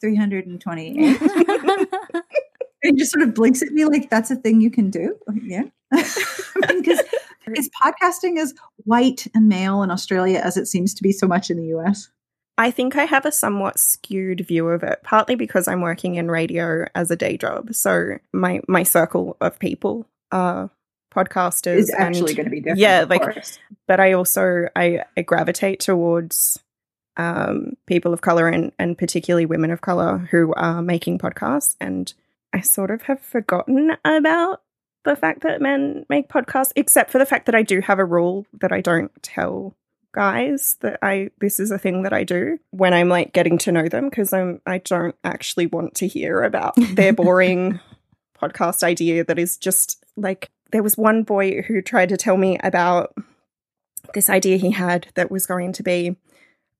328. 0.00 1.20
and 2.82 2.98
just 2.98 3.12
sort 3.12 3.22
of 3.22 3.34
blinks 3.34 3.62
at 3.62 3.68
me 3.70 3.84
like 3.84 4.10
that's 4.10 4.30
a 4.30 4.36
thing 4.36 4.60
you 4.60 4.70
can 4.70 4.90
do. 4.90 5.16
Like, 5.26 5.42
yeah. 5.42 5.62
Because 6.68 7.00
is 7.54 7.70
podcasting 7.82 8.38
as 8.38 8.54
white 8.84 9.26
and 9.34 9.48
male 9.48 9.82
in 9.82 9.90
Australia 9.90 10.40
as 10.42 10.56
it 10.56 10.66
seems 10.66 10.94
to 10.94 11.02
be 11.02 11.12
so 11.12 11.26
much 11.26 11.50
in 11.50 11.58
the 11.58 11.76
US? 11.76 12.08
I 12.58 12.70
think 12.70 12.96
I 12.96 13.04
have 13.04 13.26
a 13.26 13.32
somewhat 13.32 13.78
skewed 13.78 14.40
view 14.40 14.68
of 14.68 14.82
it, 14.82 15.00
partly 15.04 15.34
because 15.34 15.68
I'm 15.68 15.82
working 15.82 16.14
in 16.14 16.30
radio 16.30 16.86
as 16.94 17.10
a 17.10 17.16
day 17.16 17.36
job. 17.36 17.74
So 17.74 18.18
my 18.32 18.60
my 18.66 18.82
circle 18.82 19.36
of 19.40 19.58
people 19.58 20.06
are 20.32 20.70
podcasters. 21.14 21.76
Is 21.76 21.90
actually 21.90 22.30
and- 22.30 22.36
going 22.36 22.44
to 22.46 22.50
be 22.50 22.60
different. 22.60 22.78
yeah, 22.78 23.04
like- 23.08 23.22
course. 23.22 23.58
but 23.86 24.00
I 24.00 24.12
also 24.12 24.68
I, 24.74 25.02
I 25.16 25.22
gravitate 25.22 25.80
towards 25.80 26.58
um, 27.16 27.76
people 27.86 28.12
of 28.12 28.20
color 28.20 28.48
and 28.48 28.72
and 28.78 28.98
particularly 28.98 29.46
women 29.46 29.70
of 29.70 29.80
color 29.80 30.28
who 30.30 30.52
are 30.54 30.82
making 30.82 31.18
podcasts, 31.18 31.76
and 31.80 32.12
I 32.52 32.60
sort 32.60 32.90
of 32.90 33.02
have 33.02 33.20
forgotten 33.20 33.92
about 34.04 34.62
the 35.04 35.16
fact 35.16 35.42
that 35.42 35.62
men 35.62 36.04
make 36.08 36.28
podcasts, 36.28 36.72
except 36.76 37.10
for 37.10 37.18
the 37.18 37.26
fact 37.26 37.46
that 37.46 37.54
I 37.54 37.62
do 37.62 37.80
have 37.80 37.98
a 37.98 38.04
rule 38.04 38.46
that 38.60 38.72
I 38.72 38.80
don't 38.80 39.12
tell 39.22 39.74
guys 40.16 40.78
that 40.80 40.98
I 41.02 41.30
this 41.40 41.60
is 41.60 41.70
a 41.70 41.78
thing 41.78 42.02
that 42.02 42.12
I 42.12 42.24
do 42.24 42.58
when 42.70 42.94
I'm 42.94 43.08
like 43.08 43.34
getting 43.34 43.58
to 43.58 43.72
know 43.72 43.86
them 43.86 44.08
because 44.08 44.32
I'm 44.32 44.62
I 44.66 44.78
don't 44.78 45.14
actually 45.22 45.66
want 45.66 45.94
to 45.96 46.08
hear 46.08 46.42
about 46.42 46.74
their 46.94 47.12
boring 47.12 47.78
podcast 48.40 48.82
idea 48.82 49.24
that 49.24 49.38
is 49.38 49.58
just 49.58 50.02
like 50.16 50.50
there 50.72 50.82
was 50.82 50.96
one 50.96 51.22
boy 51.22 51.62
who 51.62 51.82
tried 51.82 52.08
to 52.08 52.16
tell 52.16 52.36
me 52.36 52.58
about 52.62 53.14
this 54.14 54.30
idea 54.30 54.56
he 54.56 54.70
had 54.70 55.08
that 55.14 55.30
was 55.30 55.46
going 55.46 55.72
to 55.74 55.82
be 55.82 56.16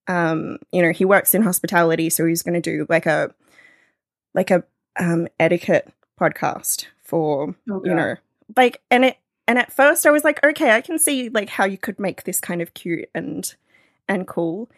um 0.08 0.58
you 0.72 0.82
know 0.82 0.92
he 0.92 1.04
works 1.04 1.34
in 1.34 1.42
hospitality 1.42 2.08
so 2.10 2.24
he's 2.24 2.42
going 2.42 2.54
to 2.54 2.60
do 2.60 2.86
like 2.88 3.06
a 3.06 3.34
like 4.34 4.50
a 4.50 4.62
um 4.98 5.26
etiquette 5.40 5.92
podcast 6.20 6.86
for 7.02 7.54
Oh, 7.70 7.82
you 7.84 7.94
know 7.94 8.16
like 8.56 8.82
and 8.90 9.04
it 9.04 9.18
and 9.46 9.58
at 9.58 9.72
first 9.72 10.06
I 10.06 10.10
was 10.10 10.24
like, 10.24 10.42
okay, 10.44 10.72
I 10.72 10.80
can 10.80 10.98
see 10.98 11.28
like 11.28 11.48
how 11.48 11.64
you 11.64 11.78
could 11.78 11.98
make 11.98 12.24
this 12.24 12.40
kind 12.40 12.60
of 12.60 12.74
cute 12.74 13.08
and 13.14 13.54
and 14.08 14.26
cool. 14.26 14.68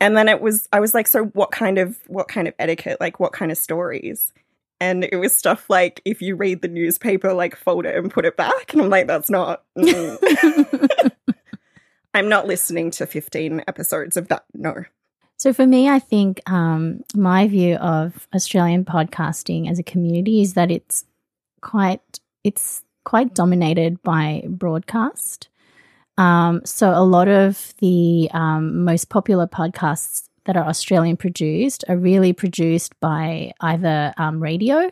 And 0.00 0.16
then 0.16 0.28
it 0.28 0.40
was 0.40 0.68
I 0.72 0.80
was 0.80 0.94
like, 0.94 1.06
so 1.06 1.24
what 1.26 1.50
kind 1.50 1.78
of 1.78 1.98
what 2.06 2.28
kind 2.28 2.48
of 2.48 2.54
etiquette? 2.58 2.98
Like 3.00 3.20
what 3.20 3.32
kind 3.32 3.50
of 3.50 3.58
stories? 3.58 4.32
And 4.80 5.04
it 5.04 5.16
was 5.16 5.34
stuff 5.36 5.70
like 5.70 6.00
if 6.04 6.20
you 6.22 6.34
read 6.34 6.62
the 6.62 6.68
newspaper, 6.68 7.32
like 7.32 7.56
fold 7.56 7.86
it 7.86 7.96
and 7.96 8.10
put 8.10 8.24
it 8.24 8.36
back. 8.36 8.72
And 8.72 8.82
I'm 8.82 8.90
like, 8.90 9.06
that's 9.06 9.30
not 9.30 9.62
I'm 12.14 12.28
not 12.28 12.46
listening 12.46 12.90
to 12.92 13.06
15 13.06 13.64
episodes 13.66 14.16
of 14.16 14.28
that. 14.28 14.44
No. 14.54 14.84
So 15.36 15.52
for 15.52 15.66
me, 15.66 15.88
I 15.88 15.98
think 15.98 16.40
um, 16.50 17.02
my 17.14 17.48
view 17.48 17.76
of 17.76 18.28
Australian 18.34 18.84
podcasting 18.84 19.70
as 19.70 19.78
a 19.78 19.82
community 19.82 20.40
is 20.40 20.54
that 20.54 20.70
it's 20.70 21.04
quite 21.60 22.20
it's 22.44 22.84
quite 23.04 23.34
dominated 23.34 24.02
by 24.02 24.44
broadcast. 24.46 25.48
Um, 26.18 26.60
so 26.64 26.90
a 26.90 27.02
lot 27.02 27.28
of 27.28 27.74
the 27.78 28.28
um, 28.32 28.84
most 28.84 29.08
popular 29.08 29.46
podcasts 29.46 30.28
that 30.44 30.56
are 30.56 30.64
Australian 30.64 31.16
produced 31.16 31.84
are 31.88 31.96
really 31.96 32.32
produced 32.32 32.98
by 33.00 33.52
either 33.60 34.12
um, 34.18 34.40
radio 34.40 34.90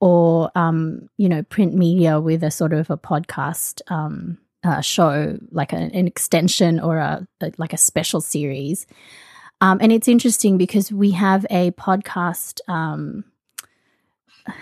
or 0.00 0.50
um, 0.54 1.08
you 1.16 1.28
know 1.28 1.42
print 1.44 1.74
media 1.74 2.20
with 2.20 2.42
a 2.42 2.50
sort 2.50 2.72
of 2.72 2.90
a 2.90 2.98
podcast 2.98 3.80
um, 3.90 4.38
uh, 4.68 4.80
show, 4.82 5.38
like 5.50 5.72
a, 5.72 5.76
an 5.76 6.06
extension 6.06 6.78
or 6.78 6.98
a, 6.98 7.26
a, 7.40 7.52
like 7.56 7.72
a 7.72 7.78
special 7.78 8.20
series. 8.20 8.86
Um, 9.60 9.78
and 9.80 9.90
it's 9.90 10.08
interesting 10.08 10.58
because 10.58 10.92
we 10.92 11.12
have 11.12 11.46
a 11.50 11.70
podcast. 11.72 12.60
Um, 12.68 13.24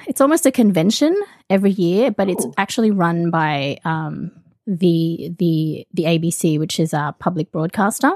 it's 0.07 0.21
almost 0.21 0.47
a 0.47 0.53
convention 0.53 1.21
every 1.51 1.73
year, 1.73 2.11
but 2.11 2.29
it's 2.29 2.47
actually 2.57 2.92
run 2.92 3.31
by 3.31 3.79
um, 3.85 4.31
the 4.66 5.35
the 5.38 5.87
the 5.92 6.05
ABC, 6.05 6.59
which 6.59 6.81
is 6.81 6.95
our 6.95 7.12
public 7.12 7.51
broadcaster. 7.53 8.12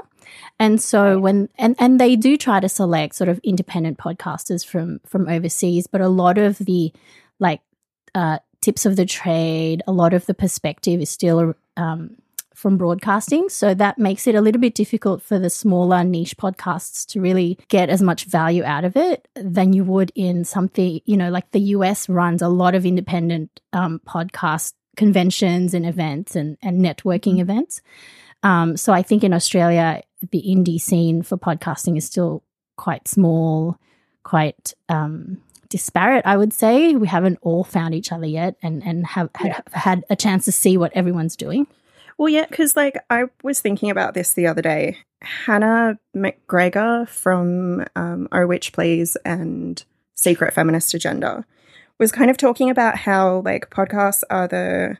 And 0.59 0.81
so 0.81 1.19
when 1.19 1.49
and 1.57 1.75
and 1.77 1.99
they 1.99 2.15
do 2.15 2.37
try 2.37 2.59
to 2.59 2.69
select 2.69 3.15
sort 3.15 3.29
of 3.29 3.39
independent 3.43 3.97
podcasters 3.97 4.65
from 4.65 4.99
from 5.05 5.27
overseas, 5.27 5.87
but 5.87 6.01
a 6.01 6.09
lot 6.09 6.37
of 6.37 6.57
the 6.57 6.91
like 7.39 7.61
uh, 8.15 8.39
tips 8.61 8.85
of 8.85 8.95
the 8.95 9.05
trade, 9.05 9.81
a 9.87 9.91
lot 9.91 10.13
of 10.13 10.25
the 10.25 10.33
perspective 10.33 11.01
is 11.01 11.09
still 11.09 11.53
um, 11.77 12.17
from 12.53 12.77
broadcasting. 12.77 13.49
So 13.49 13.73
that 13.73 13.97
makes 13.97 14.27
it 14.27 14.35
a 14.35 14.41
little 14.41 14.61
bit 14.61 14.75
difficult 14.75 15.23
for 15.23 15.39
the 15.39 15.49
smaller 15.49 16.03
niche 16.03 16.37
podcasts 16.37 17.05
to 17.07 17.21
really 17.21 17.57
get 17.69 17.89
as 17.89 18.01
much 18.01 18.25
value 18.25 18.63
out 18.63 18.83
of 18.83 18.95
it 18.95 19.27
than 19.35 19.73
you 19.73 19.83
would 19.83 20.11
in 20.15 20.43
something, 20.43 21.01
you 21.05 21.17
know, 21.17 21.29
like 21.29 21.49
the 21.51 21.59
US 21.75 22.07
runs 22.07 22.41
a 22.41 22.49
lot 22.49 22.75
of 22.75 22.85
independent 22.85 23.59
um, 23.73 23.99
podcast 24.05 24.73
conventions 24.95 25.73
and 25.73 25.85
events 25.85 26.35
and, 26.35 26.57
and 26.61 26.81
networking 26.81 27.33
mm-hmm. 27.33 27.49
events. 27.49 27.81
Um, 28.43 28.77
so 28.77 28.93
I 28.93 29.01
think 29.01 29.23
in 29.23 29.33
Australia, 29.33 30.01
the 30.31 30.43
indie 30.47 30.81
scene 30.81 31.23
for 31.23 31.37
podcasting 31.37 31.97
is 31.97 32.05
still 32.05 32.43
quite 32.75 33.07
small, 33.07 33.77
quite 34.23 34.73
um, 34.89 35.41
disparate, 35.71 36.25
I 36.25 36.37
would 36.37 36.53
say. 36.53 36.95
We 36.95 37.07
haven't 37.07 37.39
all 37.41 37.63
found 37.63 37.95
each 37.95 38.11
other 38.11 38.27
yet 38.27 38.55
and, 38.61 38.83
and 38.85 39.07
have 39.07 39.29
had, 39.35 39.47
yeah. 39.47 39.61
had 39.71 40.03
a 40.09 40.15
chance 40.15 40.45
to 40.45 40.51
see 40.51 40.77
what 40.77 40.91
everyone's 40.93 41.35
doing. 41.35 41.65
Well, 42.17 42.29
yeah, 42.29 42.45
because 42.47 42.75
like 42.75 42.97
I 43.09 43.23
was 43.41 43.61
thinking 43.61 43.89
about 43.89 44.13
this 44.13 44.33
the 44.33 44.45
other 44.45 44.61
day. 44.61 44.99
Hannah 45.21 45.97
McGregor 46.15 47.07
from 47.07 47.85
um, 47.95 48.27
Oh 48.31 48.45
Witch 48.45 48.73
Please 48.73 49.15
and 49.25 49.83
Secret 50.13 50.53
Feminist 50.53 50.93
Agenda 50.93 51.45
was 51.97 52.11
kind 52.11 52.29
of 52.29 52.37
talking 52.37 52.69
about 52.69 52.97
how 52.97 53.39
like 53.39 53.69
podcasts 53.69 54.23
are 54.29 54.47
the 54.47 54.97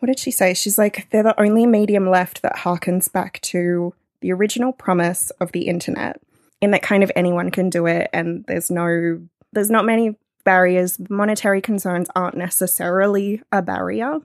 what 0.00 0.06
did 0.06 0.18
she 0.18 0.30
say? 0.30 0.52
She's 0.52 0.78
like 0.78 1.08
they're 1.10 1.22
the 1.22 1.40
only 1.40 1.66
medium 1.66 2.10
left 2.10 2.42
that 2.42 2.56
harkens 2.56 3.10
back 3.10 3.40
to 3.42 3.94
the 4.20 4.32
original 4.32 4.72
promise 4.72 5.30
of 5.40 5.52
the 5.52 5.68
internet 5.68 6.20
in 6.60 6.72
that 6.72 6.82
kind 6.82 7.02
of 7.02 7.10
anyone 7.16 7.50
can 7.50 7.70
do 7.70 7.86
it 7.86 8.10
and 8.12 8.44
there's 8.46 8.70
no 8.70 9.20
there's 9.52 9.70
not 9.70 9.84
many 9.84 10.16
barriers 10.44 10.98
monetary 11.08 11.60
concerns 11.60 12.08
aren't 12.14 12.36
necessarily 12.36 13.42
a 13.52 13.62
barrier 13.62 14.20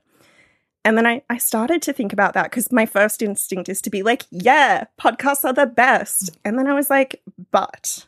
and 0.86 0.95
then 0.95 1.08
I, 1.08 1.24
I 1.32 1.39
started 1.39 1.82
to 1.82 1.93
think 1.93 2.13
about 2.13 2.36
that 2.36 2.43
because 2.43 2.71
my 2.71 2.86
first 2.86 3.24
instinct 3.24 3.69
is 3.69 3.82
to 3.82 3.89
be 3.89 4.04
like, 4.04 4.26
yeah, 4.30 4.86
podcasts 5.02 5.43
are 5.43 5.52
the 5.52 5.65
best. 5.65 6.38
And 6.45 6.60
then 6.60 6.67
I 6.67 6.74
was 6.74 6.91
like, 6.91 7.24
but 7.52 8.06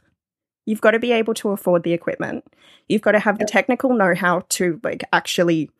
you've 0.67 0.79
got 0.79 0.91
to 0.91 0.99
be 0.99 1.11
able 1.11 1.33
to 1.35 1.49
afford 1.49 1.81
the 1.81 1.93
equipment. 1.93 2.45
You've 2.87 3.01
got 3.01 3.13
to 3.13 3.19
have 3.19 3.39
the 3.39 3.45
technical 3.45 3.93
know 3.93 4.13
how 4.13 4.45
to 4.49 4.79
like 4.83 5.03
actually, 5.11 5.71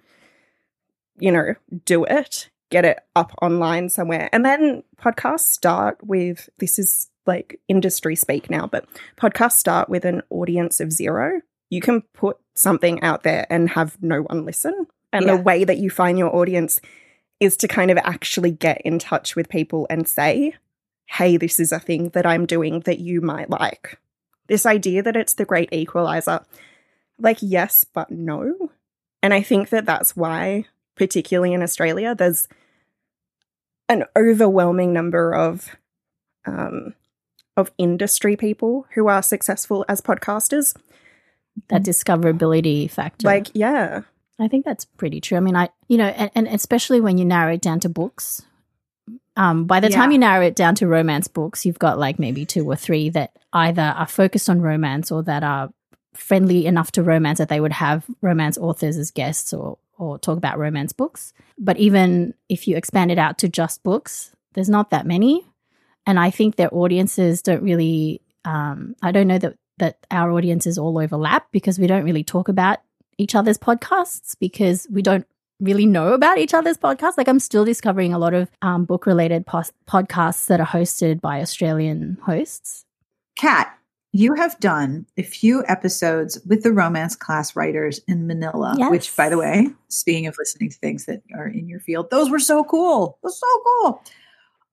you 1.20 1.32
know, 1.32 1.54
do 1.86 2.04
it, 2.06 2.50
get 2.72 2.84
it 2.84 3.00
up 3.16 3.32
online 3.44 3.90
somewhere. 3.90 4.28
And 4.34 4.44
then 4.44 4.82
podcasts 5.00 5.52
start 5.52 6.00
with 6.02 6.50
this 6.58 6.80
is 6.80 7.10
like 7.28 7.60
industry 7.68 8.16
speak 8.16 8.50
now, 8.50 8.68
but 8.68 8.86
podcasts 9.18 9.54
start 9.54 9.90
with 9.90 10.06
an 10.06 10.22
audience 10.30 10.80
of 10.80 10.92
zero. 10.92 11.42
You 11.70 11.82
can 11.82 12.02
put 12.14 12.38
something 12.56 13.02
out 13.04 13.24
there 13.24 13.46
and 13.50 13.70
have 13.70 14.02
no 14.02 14.22
one 14.22 14.46
listen 14.46 14.88
and 15.14 15.26
yeah. 15.26 15.36
the 15.36 15.42
way 15.42 15.64
that 15.64 15.78
you 15.78 15.90
find 15.90 16.18
your 16.18 16.36
audience 16.36 16.82
is 17.40 17.58
to 17.58 17.68
kind 17.68 17.92
of 17.92 17.98
actually 18.00 18.52
get 18.52 18.82
in 18.82 19.00
touch 19.00 19.36
with 19.36 19.50
people 19.50 19.88
and 19.90 20.08
say, 20.08 20.56
hey, 21.06 21.38
this 21.38 21.60
is 21.60 21.72
a 21.72 21.80
thing 21.80 22.10
that 22.10 22.26
I'm 22.26 22.46
doing 22.46 22.82
that 22.82 23.00
you 23.00 23.22
might 23.22 23.50
like. 23.50 24.00
This 24.48 24.66
idea 24.66 25.04
that 25.04 25.16
it's 25.16 25.34
the 25.34 25.46
great 25.46 25.72
equalizer, 25.72 26.46
like, 27.20 27.38
yes, 27.42 27.86
but 27.86 28.12
no. 28.12 28.72
And 29.22 29.34
I 29.34 29.42
think 29.42 29.70
that 29.70 29.86
that's 29.86 30.16
why, 30.16 30.66
particularly 30.96 31.54
in 31.54 31.64
Australia, 31.64 32.16
there's 32.16 32.48
an 33.90 34.06
overwhelming 34.16 34.94
number 34.94 35.34
of 35.34 35.76
um, 36.46 36.94
of 37.58 37.72
industry 37.78 38.38
people 38.38 38.86
who 38.94 39.08
are 39.08 39.22
successful 39.22 39.84
as 39.90 40.00
podcasters. 40.00 40.76
That 41.70 41.84
discoverability 41.84 42.90
factor. 42.90 43.26
Like, 43.26 43.48
yeah. 43.54 44.02
I 44.40 44.48
think 44.48 44.64
that's 44.64 44.86
pretty 44.86 45.20
true. 45.20 45.38
I 45.38 45.42
mean, 45.42 45.56
I, 45.56 45.70
you 45.88 45.98
know, 45.98 46.06
and, 46.06 46.30
and 46.36 46.48
especially 46.48 47.02
when 47.02 47.18
you 47.18 47.26
narrow 47.26 47.54
it 47.54 47.62
down 47.62 47.80
to 47.80 47.90
books, 47.90 48.44
um, 49.36 49.66
by 49.66 49.80
the 49.80 49.90
yeah. 49.90 49.96
time 49.96 50.12
you 50.12 50.20
narrow 50.20 50.46
it 50.46 50.56
down 50.56 50.76
to 50.76 50.88
romance 50.88 51.28
books, 51.28 51.66
you've 51.66 51.80
got 51.80 51.98
like 51.98 52.20
maybe 52.20 52.46
two 52.46 52.66
or 52.70 52.76
three 52.76 53.10
that 53.10 53.32
either 53.54 53.82
are 53.82 54.08
focused 54.08 54.50
on 54.50 54.62
romance 54.62 55.12
or 55.12 55.24
that 55.24 55.44
are 55.44 55.72
friendly 56.14 56.66
enough 56.66 56.92
to 56.92 57.04
romance 57.04 57.38
that 57.40 57.50
they 57.50 57.60
would 57.60 57.72
have 57.72 58.06
romance 58.22 58.58
authors 58.58 58.98
as 58.98 59.12
guests 59.12 59.54
or 59.54 59.78
or 60.00 60.20
talk 60.20 60.38
about 60.38 60.60
romance 60.60 60.94
books. 60.94 61.34
But 61.58 61.78
even 61.78 62.36
if 62.50 62.68
you 62.68 62.78
expand 62.78 63.12
it 63.12 63.18
out 63.18 63.40
to 63.40 63.50
just 63.50 63.82
books, 63.84 64.32
there's 64.54 64.70
not 64.70 64.92
that 64.92 65.08
many, 65.08 65.46
and 66.08 66.20
I 66.20 66.32
think 66.32 66.56
their 66.56 66.74
audiences 66.74 67.44
don't 67.44 67.62
really. 67.62 68.22
Um, 68.46 68.96
I 69.04 69.12
don't 69.12 69.28
know 69.28 69.38
that 69.38 69.56
that 69.78 69.98
our 70.10 70.32
audiences 70.32 70.80
all 70.80 70.98
overlap 70.98 71.52
because 71.52 71.78
we 71.78 71.86
don't 71.86 72.04
really 72.04 72.24
talk 72.24 72.48
about 72.48 72.80
each 73.20 73.36
other's 73.36 73.58
podcasts 73.58 74.36
because 74.40 74.88
we 74.90 75.04
don't 75.04 75.28
really 75.60 75.86
know 75.86 76.14
about 76.14 76.38
each 76.38 76.54
other's 76.54 76.78
podcasts. 76.78 77.18
Like 77.18 77.28
I'm 77.28 77.40
still 77.40 77.66
discovering 77.66 78.14
a 78.14 78.20
lot 78.20 78.34
of 78.34 78.50
um, 78.62 78.86
book 78.86 79.06
related 79.06 79.46
pos- 79.46 79.74
podcasts 79.88 80.48
that 80.48 80.60
are 80.60 80.66
hosted 80.66 81.20
by 81.22 81.42
Australian 81.42 82.18
hosts. 82.24 82.86
Kat, 83.38 83.72
you 84.14 84.34
have 84.34 84.60
done 84.60 85.06
a 85.18 85.24
few 85.24 85.64
episodes 85.68 86.40
with 86.48 86.64
the 86.64 86.72
romance 86.72 87.16
class 87.16 87.56
writers 87.56 88.00
in 88.08 88.26
Manila, 88.26 88.76
yes. 88.78 88.90
which, 88.90 89.16
by 89.16 89.30
the 89.30 89.38
way, 89.38 89.68
speaking 89.90 90.26
of 90.26 90.36
listening 90.40 90.70
to 90.70 90.78
things 90.78 91.06
that 91.06 91.22
are 91.36 91.48
in 91.48 91.68
your 91.68 91.80
field, 91.80 92.10
those 92.10 92.30
were 92.30 92.40
so 92.40 92.64
cool. 92.64 93.20
It 93.22 93.26
was 93.26 93.40
so 93.40 93.62
cool. 93.64 94.02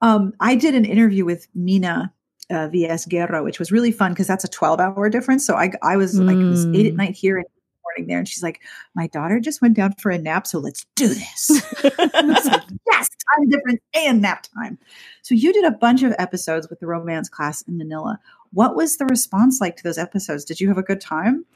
Um, 0.04 0.34
I 0.38 0.54
did 0.54 0.74
an 0.74 0.84
interview 0.84 1.24
with 1.24 1.48
Mina 1.54 2.12
uh, 2.50 2.68
V. 2.68 2.86
Esguerra, 2.86 3.42
which 3.42 3.58
was 3.58 3.72
really 3.72 3.90
fun 3.90 4.12
because 4.12 4.26
that's 4.26 4.44
a 4.44 4.48
12 4.48 4.78
hour 4.78 5.08
difference. 5.08 5.46
So 5.46 5.54
I, 5.54 5.72
I 5.82 5.96
was 5.96 6.14
mm. 6.14 6.26
like, 6.26 6.36
it 6.36 6.44
was 6.44 6.66
eight 6.66 6.86
at 6.86 6.92
mm. 6.92 6.96
night 6.96 7.14
here 7.14 7.38
and 7.38 7.46
morning 7.84 8.06
there 8.06 8.18
and 8.18 8.28
she's 8.28 8.42
like, 8.42 8.60
My 8.94 9.06
daughter 9.06 9.40
just 9.40 9.62
went 9.62 9.74
down 9.74 9.94
for 9.94 10.10
a 10.10 10.18
nap, 10.18 10.46
so 10.46 10.58
let's 10.58 10.84
do 10.94 11.08
this. 11.08 11.50
like, 11.82 12.62
yes, 12.86 13.08
time 13.08 13.48
difference 13.48 13.80
and 13.94 14.20
nap 14.20 14.44
time. 14.54 14.78
So 15.22 15.34
you 15.34 15.54
did 15.54 15.64
a 15.64 15.70
bunch 15.70 16.02
of 16.02 16.14
episodes 16.18 16.68
with 16.68 16.80
the 16.80 16.86
romance 16.86 17.30
class 17.30 17.62
in 17.62 17.78
Manila. 17.78 18.20
What 18.52 18.76
was 18.76 18.98
the 18.98 19.06
response 19.06 19.62
like 19.62 19.76
to 19.76 19.82
those 19.82 19.96
episodes? 19.96 20.44
Did 20.44 20.60
you 20.60 20.68
have 20.68 20.78
a 20.78 20.82
good 20.82 21.00
time? 21.00 21.46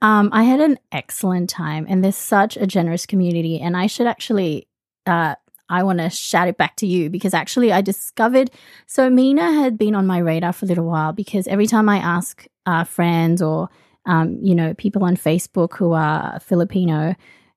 Um, 0.00 0.28
I 0.32 0.42
had 0.42 0.60
an 0.60 0.80
excellent 0.90 1.50
time, 1.50 1.86
and 1.88 2.02
there's 2.02 2.16
such 2.16 2.56
a 2.56 2.66
generous 2.66 3.06
community. 3.06 3.60
And 3.60 3.76
I 3.76 3.86
should 3.86 4.08
actually, 4.08 4.66
uh, 5.06 5.36
I 5.68 5.82
want 5.82 6.00
to 6.00 6.10
shout 6.10 6.48
it 6.48 6.56
back 6.56 6.76
to 6.76 6.86
you 6.86 7.08
because 7.08 7.34
actually 7.34 7.72
I 7.72 7.80
discovered. 7.80 8.50
So 8.86 9.08
Mina 9.08 9.52
had 9.52 9.78
been 9.78 9.94
on 9.94 10.06
my 10.06 10.18
radar 10.18 10.52
for 10.52 10.66
a 10.66 10.68
little 10.68 10.86
while 10.86 11.12
because 11.12 11.46
every 11.46 11.66
time 11.66 11.88
I 11.88 11.98
ask 11.98 12.46
uh, 12.66 12.84
friends 12.84 13.40
or 13.40 13.68
um, 14.06 14.38
you 14.42 14.54
know, 14.54 14.74
people 14.74 15.04
on 15.04 15.16
Facebook 15.16 15.76
who 15.76 15.92
are 15.92 16.40
Filipino, 16.40 17.14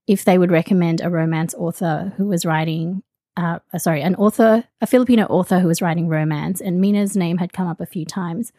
if 0.07 0.25
they 0.25 0.37
would 0.37 0.51
recommend 0.51 1.01
a 1.01 1.09
romance 1.09 1.53
author 1.55 2.13
who 2.17 2.25
was 2.27 2.45
writing, 2.45 3.01
uh, 3.37 3.59
sorry, 3.77 4.01
an 4.01 4.15
author, 4.15 4.63
a 4.81 4.87
Filipino 4.87 5.25
author 5.25 5.59
who 5.59 5.67
was 5.67 5.81
writing 5.81 6.07
romance, 6.07 6.61
and 6.61 6.79
Mina's 6.79 7.17
name 7.17 7.37
had 7.37 7.53
come 7.53 7.67
up 7.67 7.81
a 7.81 7.85
few 7.85 8.05
times, 8.05 8.51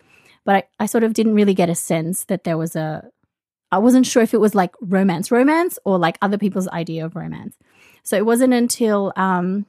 but 0.44 0.56
I, 0.56 0.64
I 0.80 0.86
sort 0.86 1.04
of 1.04 1.14
didn't 1.14 1.34
really 1.34 1.54
get 1.54 1.70
a 1.70 1.74
sense 1.74 2.24
that 2.24 2.44
there 2.44 2.58
was 2.58 2.76
a 2.76 3.08
I 3.72 3.78
wasn't 3.78 4.06
sure 4.06 4.22
if 4.22 4.32
it 4.32 4.40
was 4.40 4.54
like 4.54 4.74
romance, 4.80 5.32
romance, 5.32 5.76
or 5.84 5.98
like 5.98 6.18
other 6.22 6.38
people's 6.38 6.68
idea 6.68 7.04
of 7.04 7.16
romance. 7.16 7.56
So 8.06 8.16
it 8.16 8.24
wasn't 8.24 8.54
until 8.54 9.12
um, 9.16 9.66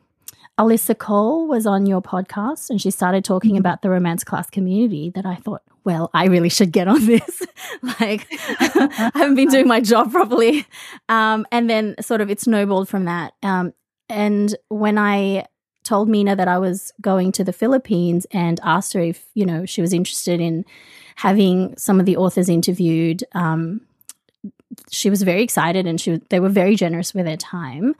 Alyssa 0.59 0.95
Cole 0.95 1.47
was 1.47 1.65
on 1.65 1.87
your 1.87 2.03
podcast 2.03 2.69
and 2.69 2.79
she 2.79 2.91
started 2.91 3.25
talking 3.25 3.51
mm-hmm. 3.51 3.57
about 3.57 3.81
the 3.81 3.89
romance 3.89 4.23
class 4.23 4.47
community 4.47 5.09
that 5.15 5.25
I 5.25 5.37
thought, 5.37 5.63
well, 5.83 6.11
I 6.13 6.25
really 6.25 6.49
should 6.49 6.71
get 6.71 6.87
on 6.87 7.03
this. 7.07 7.41
like, 7.99 8.27
I 8.31 9.11
haven't 9.15 9.33
been 9.33 9.47
doing 9.49 9.67
my 9.67 9.81
job 9.81 10.11
properly. 10.11 10.67
Um, 11.09 11.47
and 11.51 11.67
then 11.67 11.95
sort 11.99 12.21
of 12.21 12.29
it 12.29 12.39
snowballed 12.39 12.87
from 12.87 13.05
that. 13.05 13.33
Um, 13.41 13.73
and 14.07 14.55
when 14.67 14.99
I 14.99 15.47
told 15.83 16.07
Mina 16.07 16.35
that 16.35 16.47
I 16.47 16.59
was 16.59 16.93
going 17.01 17.31
to 17.31 17.43
the 17.43 17.53
Philippines 17.53 18.27
and 18.29 18.59
asked 18.61 18.93
her 18.93 18.99
if, 18.99 19.25
you 19.33 19.47
know, 19.47 19.65
she 19.65 19.81
was 19.81 19.93
interested 19.93 20.39
in 20.39 20.63
having 21.15 21.75
some 21.75 21.99
of 21.99 22.05
the 22.05 22.17
authors 22.17 22.49
interviewed, 22.49 23.23
um, 23.33 23.81
she 24.91 25.09
was 25.09 25.23
very 25.23 25.41
excited 25.41 25.87
and 25.87 25.99
she 25.99 26.21
they 26.29 26.39
were 26.39 26.49
very 26.49 26.75
generous 26.75 27.13
with 27.13 27.25
their 27.25 27.37
time 27.37 27.95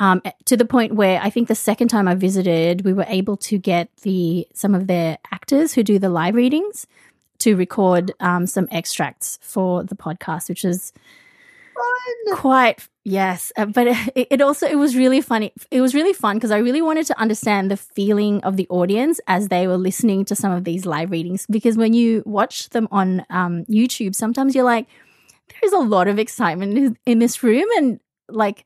um, 0.00 0.22
to 0.46 0.56
the 0.56 0.64
point 0.64 0.94
where 0.94 1.20
I 1.22 1.28
think 1.28 1.46
the 1.46 1.54
second 1.54 1.88
time 1.88 2.08
I 2.08 2.14
visited, 2.14 2.84
we 2.86 2.94
were 2.94 3.04
able 3.06 3.36
to 3.36 3.58
get 3.58 3.94
the 4.02 4.48
some 4.54 4.74
of 4.74 4.86
their 4.86 5.18
actors 5.30 5.74
who 5.74 5.84
do 5.84 5.98
the 5.98 6.08
live 6.08 6.34
readings 6.34 6.86
to 7.40 7.54
record 7.54 8.12
um, 8.18 8.46
some 8.46 8.66
extracts 8.72 9.38
for 9.42 9.84
the 9.84 9.94
podcast, 9.94 10.48
which 10.48 10.64
is 10.64 10.94
fun. 11.74 12.36
quite 12.36 12.88
yes. 13.04 13.52
Uh, 13.58 13.66
but 13.66 13.86
it, 14.14 14.28
it, 14.30 14.40
also 14.40 14.66
it 14.66 14.76
was 14.76 14.96
really 14.96 15.20
funny. 15.20 15.52
It 15.70 15.82
was 15.82 15.94
really 15.94 16.14
fun 16.14 16.36
because 16.36 16.50
I 16.50 16.58
really 16.58 16.82
wanted 16.82 17.06
to 17.08 17.20
understand 17.20 17.70
the 17.70 17.76
feeling 17.76 18.42
of 18.42 18.56
the 18.56 18.66
audience 18.70 19.20
as 19.26 19.48
they 19.48 19.66
were 19.66 19.76
listening 19.76 20.24
to 20.26 20.34
some 20.34 20.50
of 20.50 20.64
these 20.64 20.86
live 20.86 21.10
readings. 21.10 21.46
Because 21.50 21.76
when 21.76 21.92
you 21.92 22.22
watch 22.24 22.70
them 22.70 22.88
on 22.90 23.26
um, 23.28 23.66
YouTube, 23.66 24.14
sometimes 24.14 24.54
you're 24.54 24.64
like, 24.64 24.86
there's 25.60 25.74
a 25.74 25.78
lot 25.78 26.08
of 26.08 26.18
excitement 26.18 26.96
in 27.04 27.18
this 27.18 27.42
room, 27.42 27.66
and 27.76 28.00
like 28.30 28.64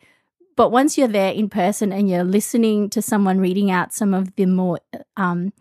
but 0.57 0.71
once 0.71 0.97
you're 0.97 1.09
there 1.09 1.33
in 1.33 1.49
person 1.49 1.93
and 1.93 2.09
you're 2.09 2.25
listening 2.25 2.91
to 2.91 3.03
someone 3.03 3.41
reading 3.41 3.71
out 3.71 3.93
some 3.93 4.15
of 4.15 4.35
the 4.37 4.47
more 4.47 4.81
um, 5.17 5.53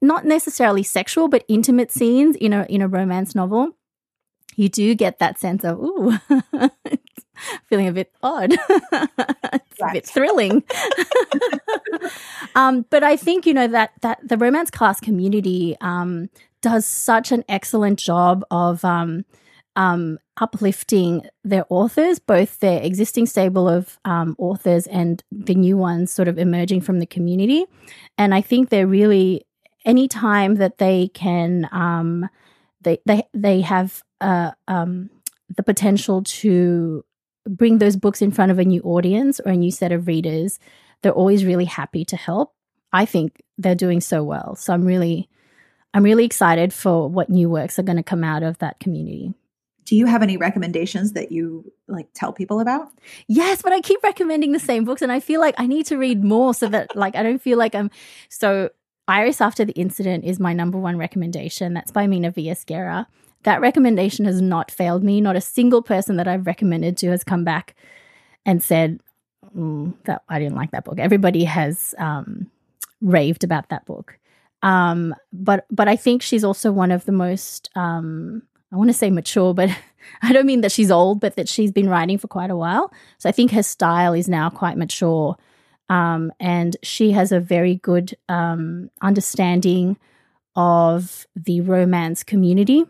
not 0.00 0.24
necessarily 0.24 0.82
sexual 0.82 1.28
but 1.28 1.44
intimate 1.48 1.92
scenes 1.92 2.36
in 2.36 2.52
a 2.52 2.64
in 2.64 2.82
a 2.82 2.88
romance 2.88 3.34
novel, 3.34 3.76
you 4.56 4.68
do 4.68 4.94
get 4.94 5.18
that 5.18 5.38
sense 5.38 5.64
of 5.64 5.78
ooh, 5.78 6.18
feeling 7.68 7.88
a 7.88 7.92
bit 7.92 8.12
odd. 8.22 8.52
it's 8.68 9.80
right. 9.80 9.90
a 9.90 9.92
bit 9.92 10.06
thrilling. 10.06 10.62
um, 12.54 12.84
but 12.90 13.02
I 13.02 13.16
think 13.16 13.46
you 13.46 13.54
know 13.54 13.68
that 13.68 13.92
that 14.02 14.26
the 14.26 14.38
romance 14.38 14.70
class 14.70 15.00
community 15.00 15.76
um, 15.80 16.28
does 16.60 16.86
such 16.86 17.32
an 17.32 17.44
excellent 17.48 17.98
job 17.98 18.44
of 18.50 18.84
um, 18.84 19.24
um, 19.76 20.18
uplifting 20.36 21.26
their 21.44 21.64
authors, 21.68 22.18
both 22.18 22.58
their 22.60 22.82
existing 22.82 23.26
stable 23.26 23.68
of 23.68 23.98
um, 24.04 24.34
authors 24.38 24.86
and 24.86 25.22
the 25.30 25.54
new 25.54 25.76
ones 25.76 26.12
sort 26.12 26.28
of 26.28 26.38
emerging 26.38 26.80
from 26.80 26.98
the 26.98 27.06
community. 27.06 27.66
And 28.18 28.34
I 28.34 28.40
think 28.40 28.68
they're 28.68 28.86
really, 28.86 29.46
any 29.84 30.08
time 30.08 30.56
that 30.56 30.78
they 30.78 31.08
can, 31.08 31.68
um, 31.72 32.28
they, 32.80 32.98
they, 33.06 33.24
they 33.32 33.60
have 33.60 34.02
uh, 34.20 34.52
um, 34.68 35.10
the 35.56 35.62
potential 35.62 36.22
to 36.22 37.04
bring 37.46 37.78
those 37.78 37.96
books 37.96 38.22
in 38.22 38.30
front 38.30 38.50
of 38.50 38.58
a 38.58 38.64
new 38.64 38.80
audience 38.82 39.40
or 39.40 39.52
a 39.52 39.56
new 39.56 39.70
set 39.70 39.92
of 39.92 40.06
readers, 40.06 40.58
they're 41.02 41.12
always 41.12 41.44
really 41.44 41.66
happy 41.66 42.04
to 42.06 42.16
help. 42.16 42.54
I 42.92 43.04
think 43.04 43.42
they're 43.58 43.74
doing 43.74 44.00
so 44.00 44.22
well. 44.22 44.56
So 44.56 44.72
I'm 44.72 44.84
really, 44.84 45.28
I'm 45.92 46.04
really 46.04 46.24
excited 46.24 46.72
for 46.72 47.08
what 47.08 47.28
new 47.28 47.50
works 47.50 47.78
are 47.78 47.82
going 47.82 47.96
to 47.96 48.02
come 48.02 48.24
out 48.24 48.42
of 48.42 48.58
that 48.58 48.80
community 48.80 49.34
do 49.84 49.96
you 49.96 50.06
have 50.06 50.22
any 50.22 50.36
recommendations 50.36 51.12
that 51.12 51.30
you 51.30 51.70
like 51.88 52.08
tell 52.14 52.32
people 52.32 52.60
about? 52.60 52.88
Yes 53.28 53.62
but 53.62 53.72
i 53.72 53.80
keep 53.80 54.02
recommending 54.02 54.52
the 54.52 54.58
same 54.58 54.84
books 54.84 55.02
and 55.02 55.12
i 55.12 55.20
feel 55.20 55.40
like 55.40 55.54
i 55.58 55.66
need 55.66 55.86
to 55.86 55.96
read 55.96 56.24
more 56.24 56.54
so 56.54 56.68
that 56.68 56.94
like 56.96 57.14
i 57.16 57.22
don't 57.22 57.40
feel 57.40 57.58
like 57.58 57.74
i'm 57.74 57.90
so 58.28 58.70
iris 59.08 59.40
after 59.40 59.64
the 59.64 59.72
incident 59.72 60.24
is 60.24 60.40
my 60.40 60.52
number 60.52 60.78
one 60.78 60.96
recommendation. 60.96 61.74
That's 61.74 61.92
by 61.92 62.06
Mina 62.06 62.30
V. 62.30 62.46
Esguerra 62.48 63.06
that 63.44 63.60
recommendation 63.60 64.24
has 64.24 64.40
not 64.40 64.70
failed 64.70 65.04
me. 65.04 65.20
Not 65.20 65.36
a 65.36 65.40
single 65.40 65.82
person 65.82 66.16
that 66.16 66.26
i've 66.26 66.46
recommended 66.46 66.96
to 66.98 67.10
has 67.10 67.22
come 67.22 67.44
back 67.44 67.74
and 68.44 68.62
said 68.62 69.00
mm, 69.56 69.94
that 70.04 70.22
i 70.28 70.38
didn't 70.38 70.56
like 70.56 70.72
that 70.72 70.84
book. 70.84 70.98
Everybody 70.98 71.44
has 71.44 71.94
um, 71.98 72.50
raved 73.00 73.44
about 73.44 73.68
that 73.68 73.86
book. 73.86 74.18
Um, 74.62 75.14
but 75.32 75.66
but 75.70 75.88
i 75.88 75.96
think 75.96 76.22
she's 76.22 76.44
also 76.44 76.72
one 76.72 76.90
of 76.90 77.04
the 77.04 77.12
most 77.12 77.70
um, 77.76 78.42
I 78.74 78.76
want 78.76 78.90
to 78.90 78.94
say 78.94 79.08
mature, 79.08 79.54
but 79.54 79.70
I 80.22 80.32
don't 80.32 80.46
mean 80.46 80.62
that 80.62 80.72
she's 80.72 80.90
old, 80.90 81.20
but 81.20 81.36
that 81.36 81.48
she's 81.48 81.70
been 81.70 81.88
writing 81.88 82.18
for 82.18 82.26
quite 82.26 82.50
a 82.50 82.56
while. 82.56 82.92
So 83.18 83.28
I 83.28 83.32
think 83.32 83.52
her 83.52 83.62
style 83.62 84.12
is 84.12 84.28
now 84.28 84.50
quite 84.50 84.76
mature. 84.76 85.36
Um, 85.88 86.32
and 86.40 86.76
she 86.82 87.12
has 87.12 87.30
a 87.30 87.38
very 87.38 87.76
good 87.76 88.16
um, 88.28 88.90
understanding 89.00 89.96
of 90.56 91.26
the 91.36 91.60
romance 91.60 92.24
community 92.24 92.84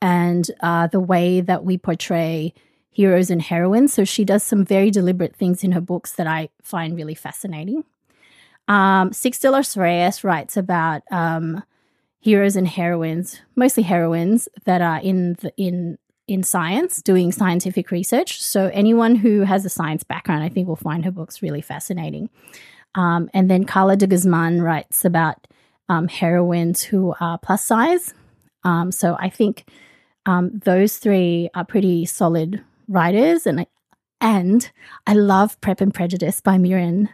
and 0.00 0.48
uh, 0.60 0.86
the 0.86 1.00
way 1.00 1.40
that 1.40 1.64
we 1.64 1.76
portray 1.76 2.54
heroes 2.90 3.30
and 3.30 3.42
heroines. 3.42 3.92
So 3.92 4.04
she 4.04 4.24
does 4.24 4.44
some 4.44 4.64
very 4.64 4.90
deliberate 4.90 5.34
things 5.34 5.64
in 5.64 5.72
her 5.72 5.80
books 5.80 6.12
that 6.12 6.26
I 6.26 6.50
find 6.62 6.94
really 6.94 7.14
fascinating. 7.14 7.84
Um, 8.68 9.12
Six 9.12 9.40
de 9.40 9.50
los 9.50 9.76
Reyes 9.76 10.22
writes 10.22 10.56
about 10.56 11.02
um, 11.10 11.64
heroes 12.22 12.56
and 12.56 12.68
heroines, 12.68 13.40
mostly 13.56 13.82
heroines 13.82 14.48
that 14.64 14.80
are 14.80 15.00
in 15.00 15.34
the, 15.40 15.52
in 15.56 15.98
in 16.28 16.42
science 16.42 17.02
doing 17.02 17.32
scientific 17.32 17.90
research. 17.90 18.40
So 18.40 18.70
anyone 18.72 19.16
who 19.16 19.40
has 19.40 19.64
a 19.64 19.68
science 19.68 20.04
background, 20.04 20.44
I 20.44 20.48
think, 20.48 20.68
will 20.68 20.76
find 20.76 21.04
her 21.04 21.10
books 21.10 21.42
really 21.42 21.60
fascinating. 21.60 22.30
Um, 22.94 23.28
and 23.34 23.50
then 23.50 23.64
Carla 23.64 23.96
de 23.96 24.06
Guzman 24.06 24.62
writes 24.62 25.04
about 25.04 25.48
um, 25.88 26.06
heroines 26.08 26.80
who 26.82 27.12
are 27.20 27.38
plus 27.38 27.64
size. 27.64 28.14
Um, 28.64 28.92
so 28.92 29.16
I 29.18 29.28
think 29.28 29.64
um, 30.24 30.60
those 30.64 30.98
three 30.98 31.50
are 31.54 31.64
pretty 31.64 32.06
solid 32.06 32.62
writers, 32.86 33.44
and 33.44 33.60
I, 33.60 33.66
and 34.20 34.70
I 35.06 35.14
love 35.14 35.60
Prep 35.60 35.80
and 35.80 35.92
Prejudice 35.92 36.40
by 36.40 36.56
Miriam 36.56 37.08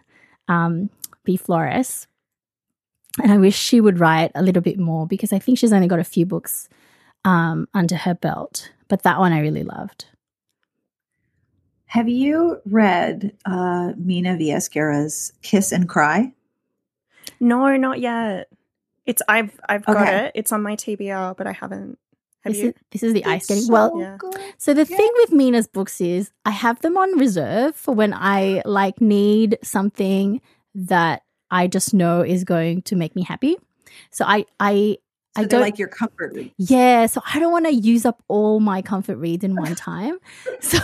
um, 0.49 0.91
B. 1.25 1.39
Flores. 1.39 2.07
And 3.23 3.33
I 3.33 3.39
wish 3.39 3.57
she 3.59 3.81
would 3.81 3.99
write 3.99 4.31
a 4.35 4.43
little 4.43 4.63
bit 4.63 4.79
more 4.79 5.07
because 5.07 5.33
I 5.33 5.39
think 5.39 5.59
she's 5.59 5.73
only 5.73 5.89
got 5.89 5.99
a 5.99 6.05
few 6.05 6.27
books 6.27 6.69
um, 7.25 7.69
under 7.75 7.97
her 7.97 8.15
belt. 8.15 8.71
But 8.89 9.03
that 9.03 9.19
one 9.19 9.33
I 9.33 9.41
really 9.41 9.65
loved. 9.65 10.07
Have 11.87 12.09
you 12.09 12.61
read 12.67 13.35
uh, 13.47 13.93
Mina 13.97 14.37
V. 14.37 14.53
Esguerra's 14.53 15.33
Kiss 15.43 15.73
and 15.73 15.89
Cry? 15.89 16.33
No, 17.41 17.77
not 17.77 18.01
yet. 18.01 18.49
It's 19.07 19.23
I've 19.27 19.59
I've 19.69 19.87
got 19.87 19.97
okay. 19.97 20.27
it. 20.27 20.33
It's 20.35 20.53
on 20.53 20.63
my 20.63 20.77
TBR, 20.77 21.37
but 21.37 21.47
I 21.47 21.53
haven't. 21.53 21.99
Have 22.45 22.53
this 22.53 22.63
you? 22.63 22.69
Is, 22.69 22.75
this 22.91 23.03
is 23.03 23.13
the 23.15 23.21
it's 23.21 23.29
ice 23.29 23.45
skating. 23.45 23.65
So 23.65 23.73
well, 23.73 23.93
yeah. 23.99 24.19
so 24.59 24.75
the 24.75 24.87
yeah. 24.89 24.97
thing 24.97 25.11
with 25.17 25.33
Mina's 25.33 25.67
books 25.67 26.01
is 26.01 26.31
I 26.45 26.51
have 26.51 26.81
them 26.83 26.99
on 26.99 27.19
reserve 27.19 27.75
for 27.75 27.95
when 27.95 28.13
I 28.13 28.61
like 28.67 29.01
need 29.01 29.59
something 29.63 30.43
that 30.75 31.23
I 31.51 31.67
just 31.67 31.95
know 31.95 32.23
is 32.23 32.45
going 32.45 32.83
to 32.83 32.97
make 32.97 33.15
me 33.15 33.23
happy. 33.23 33.57
So 34.11 34.25
I 34.27 34.45
I 34.61 34.99
so 35.37 35.43
I 35.43 35.45
don't 35.45 35.61
like 35.61 35.79
your 35.79 35.89
comfort 35.89 36.35
reads. 36.35 36.55
Yeah, 36.57 37.07
so 37.07 37.23
I 37.33 37.39
don't 37.39 37.53
want 37.53 37.67
to 37.67 37.75
use 37.75 38.05
up 38.05 38.23
all 38.29 38.61
my 38.61 38.83
comfort 38.83 39.17
reads 39.17 39.45
in 39.45 39.55
one 39.55 39.75
time. 39.77 40.19
so 40.61 40.79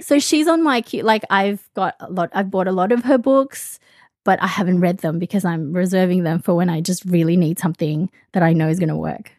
so 0.00 0.18
she's 0.18 0.48
on 0.48 0.62
my 0.62 0.80
queue. 0.80 1.02
Like 1.02 1.24
I've 1.30 1.68
got 1.74 1.96
a 2.00 2.10
lot. 2.10 2.30
I've 2.32 2.50
bought 2.50 2.68
a 2.68 2.72
lot 2.72 2.92
of 2.92 3.04
her 3.04 3.18
books, 3.18 3.78
but 4.24 4.42
I 4.42 4.46
haven't 4.46 4.80
read 4.80 4.98
them 4.98 5.18
because 5.18 5.44
I'm 5.44 5.72
reserving 5.72 6.22
them 6.22 6.40
for 6.40 6.54
when 6.54 6.70
I 6.70 6.80
just 6.80 7.04
really 7.04 7.36
need 7.36 7.58
something 7.58 8.10
that 8.32 8.42
I 8.42 8.52
know 8.52 8.68
is 8.68 8.78
going 8.78 8.88
to 8.88 8.96
work. 8.96 9.32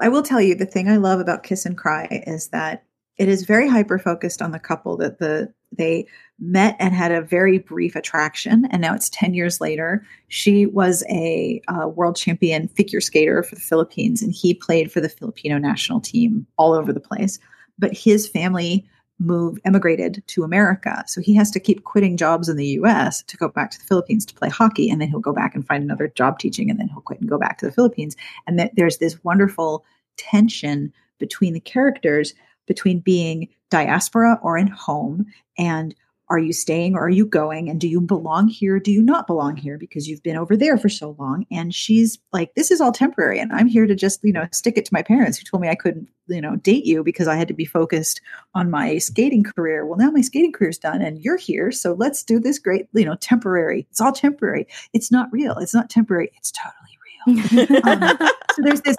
I 0.00 0.08
will 0.08 0.22
tell 0.22 0.40
you 0.40 0.54
the 0.54 0.66
thing 0.66 0.88
I 0.88 0.96
love 0.96 1.20
about 1.20 1.42
Kiss 1.42 1.64
and 1.64 1.76
Cry 1.76 2.06
is 2.26 2.48
that 2.48 2.84
it 3.16 3.28
is 3.28 3.44
very 3.44 3.68
hyper 3.68 3.98
focused 3.98 4.42
on 4.42 4.52
the 4.52 4.58
couple 4.58 4.96
that 4.98 5.18
the 5.18 5.52
they 5.76 6.06
met 6.40 6.76
and 6.78 6.94
had 6.94 7.10
a 7.10 7.22
very 7.22 7.58
brief 7.58 7.96
attraction 7.96 8.66
and 8.70 8.80
now 8.80 8.94
it's 8.94 9.10
10 9.10 9.34
years 9.34 9.60
later. 9.60 10.04
She 10.28 10.66
was 10.66 11.04
a 11.10 11.60
uh, 11.68 11.88
world 11.88 12.16
champion 12.16 12.68
figure 12.68 13.00
skater 13.00 13.42
for 13.42 13.54
the 13.54 13.60
philippines 13.60 14.22
and 14.22 14.32
he 14.32 14.54
played 14.54 14.92
for 14.92 15.00
the 15.00 15.08
filipino 15.08 15.58
national 15.58 16.00
team 16.00 16.46
all 16.56 16.72
over 16.72 16.92
the 16.92 17.00
place. 17.00 17.38
But 17.78 17.96
his 17.96 18.28
family 18.28 18.86
moved 19.20 19.60
emigrated 19.64 20.22
to 20.28 20.44
america 20.44 21.02
so 21.08 21.20
he 21.20 21.34
has 21.34 21.50
to 21.50 21.58
keep 21.58 21.82
quitting 21.82 22.16
jobs 22.16 22.48
in 22.48 22.56
the 22.56 22.66
us 22.66 23.20
to 23.24 23.36
go 23.36 23.48
back 23.48 23.68
to 23.68 23.76
the 23.80 23.84
philippines 23.84 24.24
to 24.24 24.32
play 24.32 24.48
hockey 24.48 24.88
and 24.88 25.00
then 25.00 25.08
he'll 25.08 25.18
go 25.18 25.32
back 25.32 25.56
and 25.56 25.66
find 25.66 25.82
another 25.82 26.06
job 26.06 26.38
teaching 26.38 26.70
and 26.70 26.78
then 26.78 26.86
he'll 26.86 27.00
quit 27.00 27.18
and 27.18 27.28
go 27.28 27.36
back 27.36 27.58
to 27.58 27.66
the 27.66 27.72
philippines. 27.72 28.14
And 28.46 28.70
there's 28.76 28.98
this 28.98 29.22
wonderful 29.24 29.84
tension 30.16 30.92
between 31.18 31.52
the 31.52 31.60
characters 31.60 32.32
between 32.66 33.00
being 33.00 33.48
diaspora 33.70 34.38
or 34.42 34.56
in 34.56 34.68
home 34.68 35.26
and 35.58 35.94
are 36.30 36.38
you 36.38 36.52
staying 36.52 36.94
or 36.94 37.06
are 37.06 37.10
you 37.10 37.24
going? 37.24 37.68
And 37.70 37.80
do 37.80 37.88
you 37.88 38.00
belong 38.00 38.48
here? 38.48 38.78
Do 38.78 38.92
you 38.92 39.02
not 39.02 39.26
belong 39.26 39.56
here 39.56 39.78
because 39.78 40.06
you've 40.06 40.22
been 40.22 40.36
over 40.36 40.56
there 40.56 40.76
for 40.76 40.88
so 40.88 41.16
long? 41.18 41.46
And 41.50 41.74
she's 41.74 42.18
like, 42.32 42.54
this 42.54 42.70
is 42.70 42.80
all 42.80 42.92
temporary. 42.92 43.38
And 43.40 43.52
I'm 43.52 43.66
here 43.66 43.86
to 43.86 43.94
just, 43.94 44.20
you 44.22 44.32
know, 44.32 44.46
stick 44.52 44.76
it 44.76 44.84
to 44.84 44.94
my 44.94 45.02
parents 45.02 45.38
who 45.38 45.44
told 45.44 45.62
me 45.62 45.68
I 45.68 45.74
couldn't, 45.74 46.08
you 46.26 46.40
know, 46.40 46.56
date 46.56 46.84
you 46.84 47.02
because 47.02 47.28
I 47.28 47.36
had 47.36 47.48
to 47.48 47.54
be 47.54 47.64
focused 47.64 48.20
on 48.54 48.70
my 48.70 48.98
skating 48.98 49.42
career. 49.42 49.86
Well, 49.86 49.98
now 49.98 50.10
my 50.10 50.20
skating 50.20 50.52
career's 50.52 50.78
done 50.78 51.00
and 51.00 51.18
you're 51.18 51.38
here. 51.38 51.72
So 51.72 51.94
let's 51.94 52.22
do 52.22 52.38
this 52.38 52.58
great, 52.58 52.88
you 52.92 53.04
know, 53.04 53.16
temporary. 53.16 53.86
It's 53.90 54.00
all 54.00 54.12
temporary. 54.12 54.66
It's 54.92 55.10
not 55.10 55.32
real. 55.32 55.56
It's 55.58 55.74
not 55.74 55.88
temporary. 55.88 56.30
It's 56.36 56.52
totally 56.52 56.98
real. 57.06 57.82
um, 57.84 58.18
so 58.54 58.62
there's 58.62 58.82
this, 58.82 58.96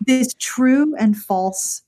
this 0.00 0.34
true 0.38 0.94
and 0.96 1.16
false 1.16 1.82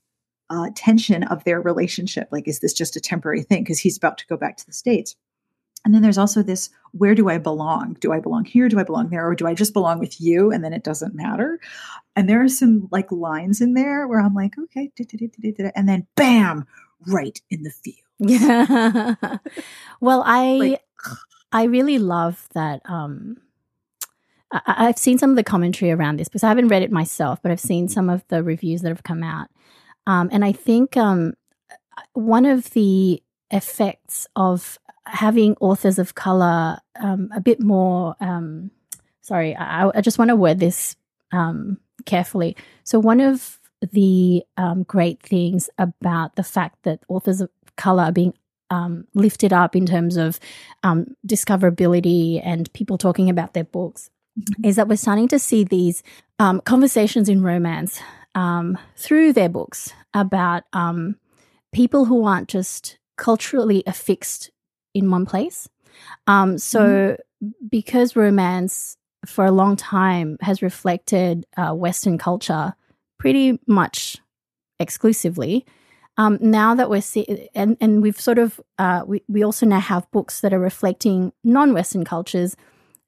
uh, 0.51 0.69
tension 0.75 1.23
of 1.23 1.43
their 1.45 1.61
relationship. 1.61 2.27
Like, 2.31 2.47
is 2.47 2.59
this 2.59 2.73
just 2.73 2.95
a 2.95 2.99
temporary 2.99 3.41
thing? 3.41 3.63
Because 3.63 3.79
he's 3.79 3.97
about 3.97 4.17
to 4.19 4.27
go 4.27 4.37
back 4.37 4.57
to 4.57 4.65
the 4.65 4.73
States. 4.73 5.15
And 5.83 5.95
then 5.95 6.01
there's 6.01 6.17
also 6.17 6.43
this 6.43 6.69
where 6.91 7.15
do 7.15 7.29
I 7.29 7.37
belong? 7.37 7.95
Do 8.01 8.11
I 8.11 8.19
belong 8.19 8.45
here? 8.45 8.67
Do 8.67 8.77
I 8.77 8.83
belong 8.83 9.09
there? 9.09 9.27
Or 9.27 9.33
do 9.33 9.47
I 9.47 9.53
just 9.53 9.73
belong 9.73 9.97
with 9.99 10.19
you? 10.19 10.51
And 10.51 10.63
then 10.63 10.73
it 10.73 10.83
doesn't 10.83 11.15
matter. 11.15 11.59
And 12.15 12.29
there 12.29 12.43
are 12.43 12.49
some 12.49 12.89
like 12.91 13.11
lines 13.11 13.61
in 13.61 13.73
there 13.73 14.07
where 14.07 14.19
I'm 14.19 14.35
like, 14.35 14.53
okay, 14.59 14.91
and 14.99 15.89
then 15.89 16.05
bam, 16.15 16.67
right 17.07 17.41
in 17.49 17.63
the 17.63 17.71
field. 17.71 17.97
Yeah. 18.19 19.15
well, 20.01 20.21
I 20.25 20.51
like, 20.53 20.81
I 21.51 21.63
really 21.63 21.97
love 21.97 22.47
that. 22.53 22.81
Um, 22.85 23.37
I, 24.51 24.87
have 24.87 24.97
seen 24.97 25.17
some 25.17 25.29
of 25.29 25.37
the 25.37 25.43
commentary 25.43 25.91
around 25.91 26.19
this 26.19 26.27
because 26.27 26.43
I 26.43 26.49
haven't 26.49 26.67
read 26.67 26.83
it 26.83 26.91
myself, 26.91 27.41
but 27.41 27.51
I've 27.51 27.59
seen 27.59 27.87
some 27.87 28.09
of 28.09 28.27
the 28.27 28.43
reviews 28.43 28.81
that 28.81 28.89
have 28.89 29.03
come 29.03 29.23
out. 29.23 29.47
Um, 30.11 30.27
and 30.33 30.43
I 30.43 30.51
think 30.51 30.97
um, 30.97 31.35
one 32.11 32.45
of 32.45 32.71
the 32.71 33.23
effects 33.49 34.27
of 34.35 34.77
having 35.05 35.55
authors 35.61 35.97
of 35.97 36.15
color 36.15 36.79
um, 36.99 37.29
a 37.33 37.39
bit 37.39 37.61
more, 37.61 38.15
um, 38.19 38.71
sorry, 39.21 39.55
I, 39.55 39.89
I, 39.95 40.01
just 40.01 40.19
want 40.19 40.27
to 40.27 40.35
word 40.35 40.59
this 40.59 40.97
um, 41.31 41.77
carefully. 42.05 42.57
So, 42.83 42.99
one 42.99 43.21
of 43.21 43.57
the 43.93 44.43
um, 44.57 44.83
great 44.83 45.21
things 45.21 45.69
about 45.77 46.35
the 46.35 46.43
fact 46.43 46.83
that 46.83 46.99
authors 47.07 47.39
of 47.39 47.49
color 47.77 48.03
are 48.03 48.11
being 48.11 48.33
um, 48.69 49.07
lifted 49.13 49.53
up 49.53 49.77
in 49.77 49.85
terms 49.85 50.17
of 50.17 50.41
um, 50.83 51.15
discoverability 51.25 52.41
and 52.43 52.71
people 52.73 52.97
talking 52.97 53.29
about 53.29 53.53
their 53.53 53.63
books 53.63 54.09
mm-hmm. 54.37 54.65
is 54.65 54.75
that 54.75 54.89
we're 54.89 54.97
starting 54.97 55.29
to 55.29 55.39
see 55.39 55.63
these 55.63 56.03
um, 56.37 56.59
conversations 56.59 57.29
in 57.29 57.41
romance 57.41 58.01
um, 58.35 58.77
through 58.95 59.33
their 59.33 59.49
books 59.49 59.93
about 60.13 60.63
um, 60.73 61.17
people 61.71 62.05
who 62.05 62.25
aren't 62.25 62.49
just 62.49 62.97
culturally 63.17 63.83
affixed 63.85 64.51
in 64.93 65.09
one 65.09 65.25
place. 65.25 65.69
Um, 66.27 66.57
so, 66.57 66.81
mm-hmm. 66.81 67.51
because 67.69 68.15
romance 68.15 68.97
for 69.25 69.45
a 69.45 69.51
long 69.51 69.75
time 69.75 70.37
has 70.41 70.61
reflected 70.61 71.45
uh, 71.57 71.73
Western 71.73 72.17
culture 72.17 72.73
pretty 73.19 73.59
much 73.67 74.17
exclusively, 74.79 75.65
um, 76.17 76.37
now 76.41 76.75
that 76.75 76.89
we're 76.89 77.01
seeing, 77.01 77.47
and, 77.55 77.77
and 77.79 78.01
we've 78.01 78.19
sort 78.19 78.37
of, 78.37 78.59
uh, 78.77 79.03
we, 79.05 79.23
we 79.27 79.43
also 79.43 79.65
now 79.65 79.79
have 79.79 80.09
books 80.11 80.41
that 80.41 80.53
are 80.53 80.59
reflecting 80.59 81.31
non 81.43 81.73
Western 81.73 82.03
cultures. 82.03 82.55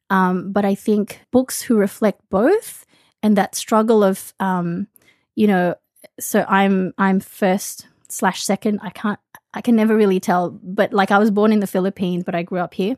Um, 0.10 0.52
but 0.52 0.66
I 0.66 0.76
think 0.76 1.22
books 1.32 1.62
who 1.62 1.78
reflect 1.78 2.22
both 2.30 2.86
and 3.22 3.36
that 3.36 3.56
struggle 3.56 4.04
of 4.04 4.34
um, 4.40 4.88
you 5.36 5.48
know, 5.48 5.76
so 6.20 6.46
I'm 6.48 6.94
I'm 6.98 7.20
first 7.20 7.88
slash 8.10 8.44
second. 8.44 8.80
I 8.84 8.90
can't 8.90 9.20
I 9.54 9.62
can 9.62 9.76
never 9.76 9.96
really 9.96 10.20
tell, 10.20 10.50
but 10.50 10.94
like 10.94 11.12
I 11.12 11.20
was 11.20 11.32
born 11.32 11.52
in 11.52 11.60
the 11.60 11.68
Philippines, 11.68 12.24
but 12.24 12.36
I 12.36 12.44
grew 12.44 12.60
up 12.60 12.74
here. 12.74 12.98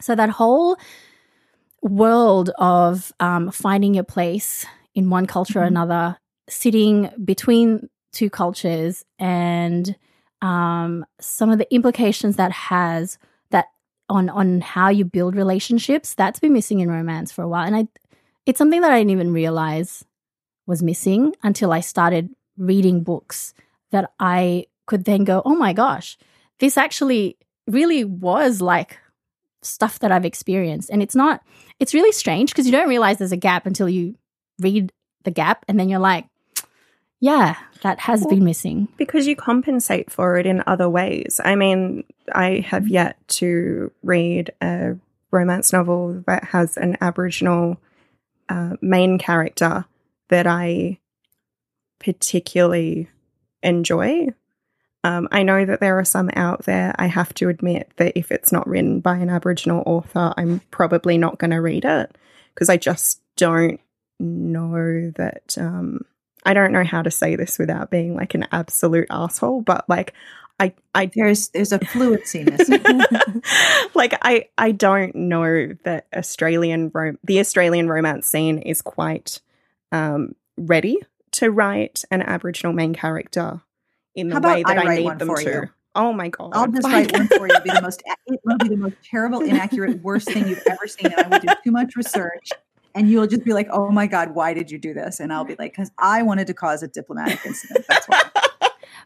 So 0.00 0.14
that 0.14 0.30
whole 0.30 0.76
world 1.82 2.50
of 2.58 3.12
um, 3.20 3.50
finding 3.50 3.94
your 3.94 4.04
place 4.04 4.64
in 4.94 5.10
one 5.10 5.26
culture 5.26 5.60
or 5.60 5.62
mm-hmm. 5.62 5.76
another, 5.76 6.18
sitting 6.48 7.10
between 7.24 7.88
two 8.12 8.30
cultures, 8.30 9.04
and 9.18 9.94
um, 10.40 11.04
some 11.20 11.50
of 11.50 11.58
the 11.58 11.72
implications 11.72 12.36
that 12.36 12.52
has 12.52 13.18
that 13.50 13.66
on 14.08 14.28
on 14.28 14.60
how 14.60 14.88
you 14.88 15.04
build 15.04 15.36
relationships. 15.36 16.14
That's 16.14 16.40
been 16.40 16.52
missing 16.52 16.80
in 16.80 16.90
romance 16.90 17.30
for 17.30 17.42
a 17.42 17.48
while, 17.48 17.66
and 17.66 17.76
I 17.76 17.88
it's 18.46 18.58
something 18.58 18.80
that 18.80 18.92
I 18.92 18.98
didn't 18.98 19.10
even 19.10 19.32
realize 19.32 20.04
was 20.68 20.82
missing 20.82 21.34
until 21.42 21.72
I 21.72 21.80
started 21.80 22.30
reading 22.58 23.02
books 23.02 23.54
that 23.90 24.12
I 24.20 24.66
could 24.86 25.04
then 25.04 25.24
go, 25.24 25.42
oh 25.44 25.56
my 25.56 25.72
gosh, 25.72 26.18
this 26.60 26.76
actually 26.76 27.36
really 27.66 28.04
was 28.04 28.60
like 28.60 28.98
stuff 29.62 29.98
that 30.00 30.12
I've 30.12 30.26
experienced. 30.26 30.90
And 30.90 31.02
it's 31.02 31.16
not, 31.16 31.42
it's 31.80 31.94
really 31.94 32.12
strange 32.12 32.50
because 32.50 32.66
you 32.66 32.72
don't 32.72 32.88
realize 32.88 33.18
there's 33.18 33.32
a 33.32 33.36
gap 33.36 33.66
until 33.66 33.88
you 33.88 34.14
read 34.60 34.92
the 35.24 35.30
gap 35.30 35.64
and 35.66 35.80
then 35.80 35.88
you're 35.88 35.98
like, 35.98 36.26
yeah, 37.20 37.56
that 37.82 37.98
has 38.00 38.20
well, 38.20 38.30
been 38.30 38.44
missing. 38.44 38.88
Because 38.96 39.26
you 39.26 39.34
compensate 39.34 40.12
for 40.12 40.36
it 40.36 40.46
in 40.46 40.62
other 40.66 40.88
ways. 40.88 41.40
I 41.44 41.56
mean, 41.56 42.04
I 42.32 42.64
have 42.66 42.88
yet 42.88 43.16
to 43.28 43.90
read 44.02 44.52
a 44.60 44.96
romance 45.30 45.72
novel 45.72 46.22
that 46.26 46.44
has 46.44 46.76
an 46.76 46.96
Aboriginal 47.00 47.78
uh, 48.48 48.74
main 48.80 49.18
character 49.18 49.84
that 50.28 50.46
I 50.46 50.98
particularly 51.98 53.08
enjoy. 53.62 54.28
Um, 55.04 55.28
I 55.30 55.42
know 55.42 55.64
that 55.64 55.80
there 55.80 55.98
are 55.98 56.04
some 56.04 56.30
out 56.34 56.64
there. 56.64 56.94
I 56.98 57.06
have 57.06 57.32
to 57.34 57.48
admit 57.48 57.90
that 57.96 58.16
if 58.16 58.32
it's 58.32 58.52
not 58.52 58.66
written 58.68 59.00
by 59.00 59.16
an 59.16 59.30
Aboriginal 59.30 59.82
author, 59.86 60.32
I'm 60.36 60.60
probably 60.70 61.18
not 61.18 61.38
going 61.38 61.50
to 61.52 61.60
read 61.60 61.84
it 61.84 62.16
because 62.54 62.68
I 62.68 62.76
just 62.76 63.20
don't 63.36 63.80
know 64.18 65.10
that. 65.16 65.56
Um, 65.56 66.00
I 66.44 66.54
don't 66.54 66.72
know 66.72 66.84
how 66.84 67.02
to 67.02 67.10
say 67.10 67.36
this 67.36 67.58
without 67.58 67.90
being 67.90 68.14
like 68.14 68.34
an 68.34 68.46
absolute 68.52 69.06
asshole, 69.10 69.62
but 69.62 69.88
like 69.88 70.14
I, 70.60 70.72
I 70.94 71.10
there's 71.14 71.48
there's 71.48 71.72
a 71.72 71.78
fluenciness. 71.78 72.68
like 73.94 74.18
I 74.22 74.48
I 74.58 74.72
don't 74.72 75.14
know 75.14 75.76
that 75.84 76.06
Australian 76.14 76.90
rom- 76.92 77.18
the 77.22 77.38
Australian 77.38 77.88
romance 77.88 78.26
scene 78.26 78.58
is 78.58 78.82
quite 78.82 79.40
um, 79.92 80.34
ready 80.56 80.98
to 81.32 81.50
write 81.50 82.04
an 82.10 82.22
Aboriginal 82.22 82.72
main 82.72 82.94
character 82.94 83.60
in 84.14 84.28
the 84.28 84.40
way 84.40 84.62
that 84.62 84.78
I, 84.78 84.92
I 84.92 84.96
need 84.96 85.18
them 85.18 85.34
to. 85.34 85.42
You? 85.42 85.70
Oh 85.94 86.12
my 86.12 86.28
god! 86.28 86.50
I'll 86.54 86.68
just 86.68 86.86
write 86.86 87.12
one 87.12 87.28
for 87.28 87.46
you. 87.46 87.54
It'll 87.54 87.62
be 87.62 87.70
the 87.70 87.82
most. 87.82 88.02
It 88.26 88.40
will 88.44 88.58
be 88.58 88.68
the 88.68 88.76
most 88.76 88.96
terrible, 89.02 89.40
inaccurate, 89.44 90.02
worst 90.02 90.30
thing 90.30 90.46
you've 90.46 90.62
ever 90.68 90.86
seen, 90.86 91.12
and 91.12 91.20
I 91.20 91.28
will 91.28 91.40
do 91.40 91.48
too 91.64 91.70
much 91.70 91.96
research. 91.96 92.50
And 92.94 93.10
you'll 93.10 93.26
just 93.26 93.44
be 93.44 93.52
like, 93.52 93.68
"Oh 93.70 93.90
my 93.90 94.06
god, 94.06 94.34
why 94.34 94.52
did 94.54 94.70
you 94.70 94.78
do 94.78 94.92
this?" 94.92 95.18
And 95.18 95.32
I'll 95.32 95.44
be 95.44 95.56
like, 95.58 95.72
"Because 95.72 95.90
I 95.98 96.22
wanted 96.22 96.46
to 96.48 96.54
cause 96.54 96.82
a 96.82 96.88
diplomatic 96.88 97.44
incident. 97.44 97.86
That's 97.88 98.06
why." 98.06 98.20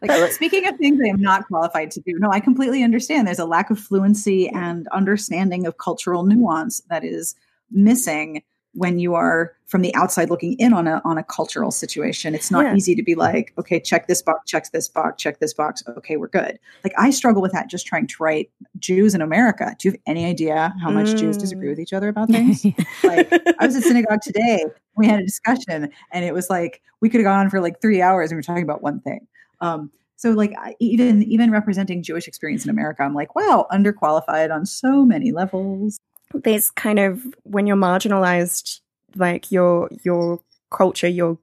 Like 0.01 0.33
speaking 0.33 0.67
of 0.67 0.75
things 0.75 0.99
I 1.01 1.07
am 1.07 1.21
not 1.21 1.47
qualified 1.47 1.89
to 1.91 2.01
do. 2.01 2.19
No, 2.19 2.29
I 2.29 2.41
completely 2.41 2.83
understand. 2.83 3.25
There's 3.25 3.39
a 3.39 3.45
lack 3.45 3.69
of 3.69 3.79
fluency 3.79 4.49
and 4.49 4.85
understanding 4.89 5.65
of 5.65 5.77
cultural 5.77 6.25
nuance 6.25 6.81
that 6.89 7.05
is 7.05 7.35
missing 7.71 8.43
when 8.73 8.99
you 8.99 9.15
are 9.15 9.53
from 9.67 9.81
the 9.81 9.93
outside 9.95 10.29
looking 10.29 10.53
in 10.53 10.73
on 10.73 10.87
a 10.87 11.01
on 11.05 11.17
a 11.17 11.23
cultural 11.23 11.71
situation. 11.71 12.35
It's 12.35 12.51
not 12.51 12.65
yeah. 12.65 12.75
easy 12.75 12.95
to 12.95 13.03
be 13.03 13.15
like 13.15 13.53
okay 13.57 13.79
check 13.79 14.07
this 14.07 14.21
box 14.21 14.49
check 14.49 14.71
this 14.71 14.87
box 14.87 15.21
check 15.21 15.39
this 15.39 15.53
box. 15.53 15.83
Okay 15.97 16.17
we're 16.17 16.27
good. 16.27 16.59
Like 16.83 16.93
i 16.97 17.09
struggle 17.09 17.41
with 17.41 17.51
that 17.51 17.69
just 17.69 17.85
trying 17.85 18.07
to 18.07 18.15
write 18.19 18.49
jews 18.79 19.15
in 19.15 19.21
america. 19.21 19.75
Do 19.79 19.87
you 19.87 19.91
have 19.93 20.01
any 20.05 20.25
idea 20.25 20.73
how 20.81 20.91
much 20.91 21.07
mm. 21.07 21.17
jews 21.17 21.37
disagree 21.37 21.69
with 21.69 21.79
each 21.79 21.93
other 21.93 22.09
about 22.09 22.29
things? 22.29 22.65
Like 23.03 23.31
i 23.59 23.65
was 23.65 23.75
at 23.75 23.83
synagogue 23.83 24.21
today. 24.21 24.65
We 24.95 25.07
had 25.07 25.19
a 25.19 25.25
discussion 25.25 25.89
and 26.11 26.25
it 26.25 26.33
was 26.33 26.49
like 26.49 26.81
we 27.01 27.09
could 27.09 27.19
have 27.19 27.25
gone 27.25 27.39
on 27.39 27.49
for 27.49 27.59
like 27.61 27.81
three 27.81 28.01
hours 28.01 28.31
and 28.31 28.35
we 28.35 28.39
were 28.39 28.43
talking 28.43 28.63
about 28.63 28.81
one 28.81 28.99
thing. 29.01 29.27
Um, 29.61 29.91
so 30.15 30.31
like 30.31 30.53
even 30.79 31.23
even 31.23 31.51
representing 31.51 32.01
jewish 32.01 32.27
experience 32.27 32.63
in 32.63 32.69
america 32.69 33.03
i'm 33.03 33.13
like 33.13 33.35
wow 33.35 33.67
underqualified 33.71 34.53
on 34.53 34.65
so 34.65 35.03
many 35.03 35.33
levels 35.33 35.99
there's 36.33 36.71
kind 36.71 36.99
of 36.99 37.23
when 37.43 37.67
you're 37.67 37.77
marginalized 37.77 38.79
like 39.15 39.51
your 39.51 39.89
your 40.03 40.39
culture 40.71 41.07
your 41.07 41.37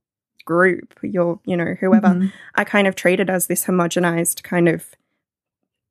group 0.45 0.99
your 1.03 1.39
you 1.45 1.57
know 1.57 1.75
whoever 1.79 2.09
mm-hmm. 2.09 2.27
are 2.57 2.65
kind 2.65 2.87
of 2.87 2.97
treated 2.97 3.31
as 3.31 3.47
this 3.47 3.65
homogenized 3.65 4.43
kind 4.43 4.69
of 4.69 4.87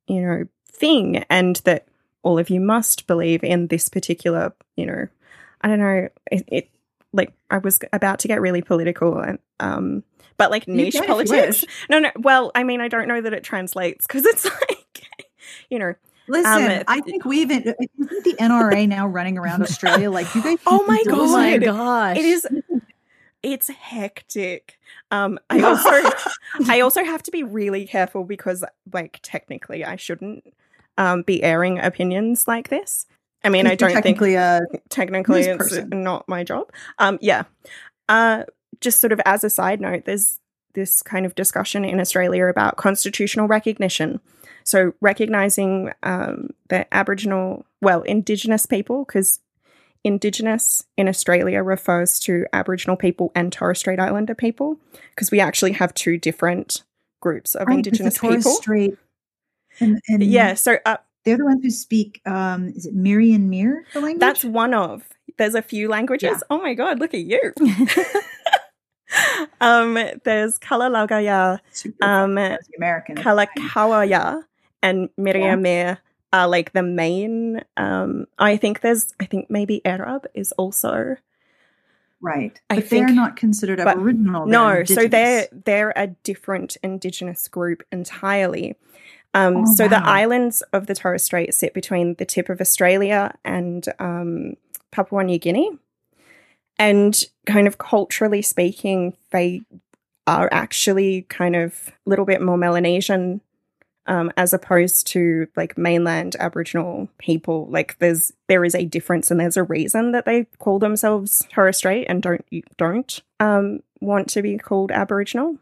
you 0.08 0.22
know 0.22 0.44
thing 0.72 1.24
and 1.30 1.58
that 1.58 1.88
all 2.24 2.38
of 2.38 2.50
you 2.50 2.60
must 2.60 3.08
believe 3.08 3.44
in 3.44 3.68
this 3.68 3.88
particular 3.88 4.54
you 4.76 4.86
know 4.86 5.08
i 5.62 5.68
don't 5.68 5.80
know 5.80 6.10
it, 6.32 6.44
it 6.48 6.70
like 7.14 7.34
i 7.50 7.58
was 7.58 7.80
about 7.94 8.20
to 8.20 8.28
get 8.28 8.42
really 8.42 8.62
political 8.62 9.18
and 9.20 9.40
um 9.60 10.04
but 10.38 10.52
like 10.52 10.68
niche 10.68 10.98
politics 11.08 11.64
no 11.90 12.00
no 12.00 12.12
well 12.18 12.52
i 12.56 12.64
mean 12.64 12.82
i 12.82 12.88
don't 12.88 13.08
know 13.08 13.22
that 13.22 13.34
it 13.34 13.44
translates 13.44 14.06
because 14.06 14.26
it's 14.26 14.46
like 14.70 15.08
you 15.70 15.80
know 15.80 15.94
Listen, 16.30 16.72
um, 16.72 16.84
I 16.88 17.02
think 17.02 17.26
we 17.26 17.42
even 17.42 17.62
isn't 17.64 18.24
the 18.24 18.36
NRA 18.40 18.88
now 18.88 19.08
running 19.08 19.38
around 19.38 19.64
Australia 19.64 20.12
like 20.12 20.34
you 20.36 20.44
guys. 20.44 20.60
Oh 20.68 20.86
my 20.86 21.02
god! 21.06 21.18
Oh 21.18 21.32
my 21.32 21.58
gosh! 21.58 22.18
It 22.18 22.26
is. 22.26 22.48
It's 23.42 23.70
hectic. 23.70 24.78
Um, 25.12 25.40
I 25.50 25.62
also, 25.62 26.10
I 26.68 26.80
also 26.82 27.04
have 27.04 27.24
to 27.24 27.32
be 27.32 27.44
really 27.44 27.86
careful 27.88 28.24
because, 28.24 28.64
like, 28.94 29.20
technically, 29.24 29.84
I 29.84 29.96
shouldn't 29.96 30.44
um, 30.98 31.24
be 31.24 31.42
airing 31.44 31.80
opinions 31.80 32.48
like 32.48 32.70
this. 32.70 33.08
I 33.44 33.50
mean, 33.50 33.68
I 33.68 33.76
don't 33.76 33.92
think 33.92 34.04
technically 34.04 34.38
uh, 34.38 34.62
technically 34.90 35.42
it's 35.42 35.58
person. 35.70 36.04
not 36.04 36.28
my 36.28 36.44
job. 36.44 36.72
Um, 36.98 37.18
yeah. 37.22 37.44
Uh, 38.10 38.44
just 38.82 39.00
sort 39.00 39.14
of 39.14 39.22
as 39.26 39.44
a 39.44 39.50
side 39.50 39.80
note, 39.80 40.04
there's 40.06 40.40
this 40.74 41.02
kind 41.02 41.26
of 41.26 41.36
discussion 41.36 41.86
in 41.86 42.00
Australia 42.00 42.46
about 42.48 42.76
constitutional 42.76 43.48
recognition. 43.48 44.20
So 44.70 44.94
recognizing 45.02 45.92
um, 46.04 46.52
that 46.68 46.90
Aboriginal, 46.92 47.66
well, 47.82 48.04
Indigenous 48.04 48.68
people, 48.68 49.04
because 49.04 49.40
Indigenous 50.04 50.86
in 50.96 51.08
Australia 51.08 51.64
refers 51.64 52.20
to 52.20 52.46
Aboriginal 52.54 52.96
people 52.96 53.32
and 53.34 53.52
Torres 53.52 53.80
Strait 53.80 54.00
Islander 54.00 54.36
people, 54.36 54.78
because 55.10 55.32
we 55.32 55.40
actually 55.40 55.72
have 55.72 55.92
two 55.96 56.20
different 56.20 56.84
groups 57.20 57.56
of 57.56 57.68
right, 57.68 57.78
Indigenous 57.78 58.14
the 58.14 58.20
Torres 58.20 58.44
people. 58.44 58.52
Strait, 58.52 58.98
and, 59.80 60.00
and 60.08 60.22
Yeah, 60.22 60.54
so 60.54 60.78
uh, 60.86 60.98
they're 61.26 61.38
the 61.38 61.46
ones 61.46 61.64
who 61.64 61.72
speak. 61.72 62.22
Um, 62.28 62.68
is 62.70 62.86
it 62.86 62.96
Meriam 62.96 63.50
Mir 63.50 63.86
the 63.94 64.02
language? 64.02 64.20
that's 64.20 64.46
one 64.46 64.76
of. 64.76 65.02
There's 65.40 65.56
a 65.56 65.64
few 65.64 65.90
languages. 65.90 66.30
Yeah. 66.30 66.48
Oh 66.52 66.60
my 66.60 66.76
god, 66.76 67.00
look 67.00 67.16
at 67.16 67.22
you. 67.22 67.54
um, 69.62 69.96
there's 70.24 70.60
Kalaw 70.60 70.92
Lagaw 70.92 71.24
Ya, 71.24 71.58
um, 72.06 72.36
the 72.36 72.60
American. 72.78 73.16
Kalaw 73.16 73.48
Kawaw 73.58 74.08
Ya, 74.08 74.42
and 74.82 75.10
Meriam 75.18 75.62
Mir 75.62 76.00
are 76.32 76.48
like 76.48 76.74
the 76.74 76.84
main. 76.84 77.62
Um, 77.78 78.26
I 78.38 78.58
think 78.58 78.82
there's, 78.82 79.14
I 79.20 79.26
think 79.26 79.50
maybe 79.50 79.86
Arab 79.86 80.28
is 80.34 80.52
also 80.54 81.18
right, 82.22 82.60
I 82.70 82.76
but 82.76 82.90
they're 82.90 83.08
not 83.10 83.36
considered 83.36 83.80
Aboriginal. 83.80 84.46
no, 84.46 84.84
so 84.84 85.08
they're 85.08 85.48
they're 85.52 85.94
a 85.96 86.08
different 86.08 86.78
indigenous 86.84 87.48
group 87.48 87.84
entirely. 87.92 88.76
Um, 89.34 89.58
Oh, 89.58 89.66
so 89.76 89.88
the 89.88 90.04
islands 90.04 90.64
of 90.74 90.88
the 90.88 90.96
Torres 90.96 91.24
Strait 91.24 91.54
sit 91.54 91.74
between 91.74 92.16
the 92.16 92.26
tip 92.26 92.50
of 92.50 92.60
Australia 92.60 93.36
and 93.46 93.86
um, 94.00 94.54
Papua 94.92 95.24
New 95.24 95.38
Guinea, 95.38 95.78
and 96.80 97.24
kind 97.46 97.68
of 97.68 97.78
culturally 97.78 98.42
speaking, 98.42 99.16
they 99.32 99.62
are 100.26 100.50
actually 100.52 101.24
kind 101.24 101.56
of 101.56 101.92
a 102.06 102.10
little 102.10 102.26
bit 102.26 102.42
more 102.42 102.58
Melanesian. 102.58 103.42
Um, 104.10 104.32
as 104.36 104.54
opposed 104.54 105.06
to 105.08 105.48
like 105.56 105.78
mainland 105.78 106.36
Aboriginal 106.40 107.08
people, 107.20 107.68
like 107.70 107.96
there's 108.00 108.34
there 108.48 108.66
is 108.66 108.74
a 108.74 108.84
difference 108.84 109.30
and 109.30 109.40
there's 109.40 109.56
a 109.56 109.62
reason 109.64 110.14
that 110.14 110.26
they 110.26 110.46
call 110.58 110.80
themselves 110.80 111.46
Torres 111.54 111.78
Strait 111.78 112.08
and 112.10 112.20
don't 112.24 112.44
don't 112.78 113.22
um, 113.40 113.82
want 114.02 114.28
to 114.32 114.42
be 114.42 114.58
called 114.58 114.92
Aboriginal. 114.92 115.58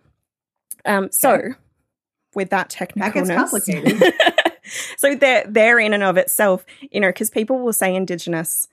Um, 0.85 1.09
so, 1.11 1.33
Okay. 1.33 1.47
with 2.35 2.49
that 2.51 2.69
That 2.69 2.89
technicalness, 2.95 3.13
gets 3.13 3.29
complicated. 3.29 4.13
so 4.97 5.13
they're 5.15 5.43
they're 5.45 5.79
in 5.79 5.93
and 5.93 6.03
of 6.03 6.15
itself, 6.15 6.65
you 6.89 7.01
know, 7.01 7.09
because 7.09 7.29
people 7.29 7.59
will 7.59 7.73
say 7.73 7.93
Indigenous, 7.93 8.69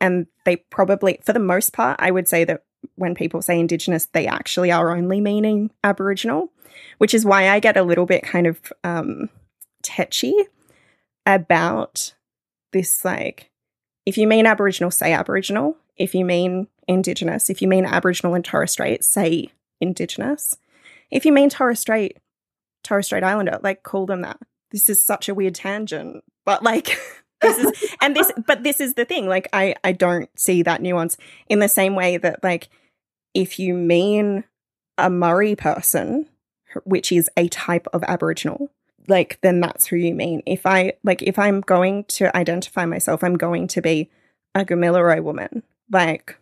and 0.00 0.28
they 0.44 0.56
probably, 0.56 1.18
for 1.24 1.32
the 1.32 1.40
most 1.40 1.72
part, 1.72 1.96
I 1.98 2.12
would 2.12 2.28
say 2.28 2.44
that 2.44 2.62
when 2.94 3.16
people 3.16 3.42
say 3.42 3.58
Indigenous, 3.58 4.06
they 4.12 4.28
actually 4.28 4.70
are 4.70 4.94
only 4.96 5.20
meaning 5.20 5.72
Aboriginal, 5.82 6.51
which 6.98 7.14
is 7.14 7.24
why 7.24 7.48
I 7.48 7.60
get 7.60 7.76
a 7.76 7.82
little 7.82 8.06
bit 8.06 8.22
kind 8.22 8.46
of 8.46 8.72
um, 8.84 9.28
tetchy 9.82 10.34
about 11.26 12.14
this. 12.72 13.04
Like, 13.04 13.50
if 14.06 14.18
you 14.18 14.26
mean 14.26 14.46
Aboriginal, 14.46 14.90
say 14.90 15.12
Aboriginal. 15.12 15.76
If 15.96 16.14
you 16.14 16.24
mean 16.24 16.68
Indigenous, 16.88 17.50
if 17.50 17.62
you 17.62 17.68
mean 17.68 17.84
Aboriginal 17.84 18.34
and 18.34 18.44
Torres 18.44 18.72
Strait, 18.72 19.04
say 19.04 19.50
Indigenous. 19.80 20.56
If 21.10 21.24
you 21.24 21.32
mean 21.32 21.50
Torres 21.50 21.80
Strait, 21.80 22.18
Torres 22.82 23.06
Strait 23.06 23.22
Islander, 23.22 23.58
like 23.62 23.82
call 23.82 24.06
them 24.06 24.22
that. 24.22 24.38
This 24.70 24.88
is 24.88 25.04
such 25.04 25.28
a 25.28 25.34
weird 25.34 25.54
tangent, 25.54 26.24
but 26.46 26.62
like 26.62 26.98
this 27.42 27.58
is 27.58 27.94
and 28.00 28.16
this 28.16 28.32
but 28.46 28.62
this 28.62 28.80
is 28.80 28.94
the 28.94 29.04
thing 29.04 29.28
like 29.28 29.48
I 29.52 29.74
I 29.84 29.92
don't 29.92 30.30
see 30.38 30.62
that 30.62 30.80
nuance 30.80 31.18
in 31.48 31.58
the 31.58 31.68
same 31.68 31.94
way 31.94 32.16
that 32.16 32.42
like 32.42 32.70
if 33.34 33.58
you 33.58 33.74
mean 33.74 34.44
a 34.98 35.08
Murri 35.08 35.56
person, 35.56 36.28
which 36.84 37.12
is 37.12 37.30
a 37.36 37.48
type 37.48 37.86
of 37.92 38.02
Aboriginal, 38.04 38.70
like 39.08 39.38
then 39.42 39.60
that's 39.60 39.86
who 39.86 39.96
you 39.96 40.14
mean. 40.14 40.42
If 40.46 40.66
I 40.66 40.94
like 41.04 41.22
if 41.22 41.38
I'm 41.38 41.60
going 41.60 42.04
to 42.04 42.34
identify 42.36 42.86
myself, 42.86 43.22
I'm 43.24 43.36
going 43.36 43.66
to 43.68 43.82
be 43.82 44.10
a 44.54 44.64
Gamilaroi 44.64 45.22
woman, 45.22 45.62
like 45.90 46.36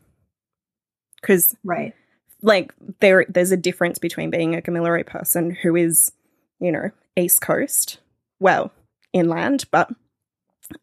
because 1.20 1.56
right. 1.64 1.94
like 2.42 2.72
there 3.00 3.26
there's 3.28 3.52
a 3.52 3.56
difference 3.56 3.98
between 3.98 4.30
being 4.30 4.54
a 4.54 4.62
Gamilaroi 4.62 5.06
person 5.06 5.50
who 5.50 5.76
is, 5.76 6.12
you 6.58 6.72
know, 6.72 6.90
East 7.16 7.40
Coast, 7.40 7.98
well, 8.38 8.72
inland, 9.12 9.64
but 9.70 9.90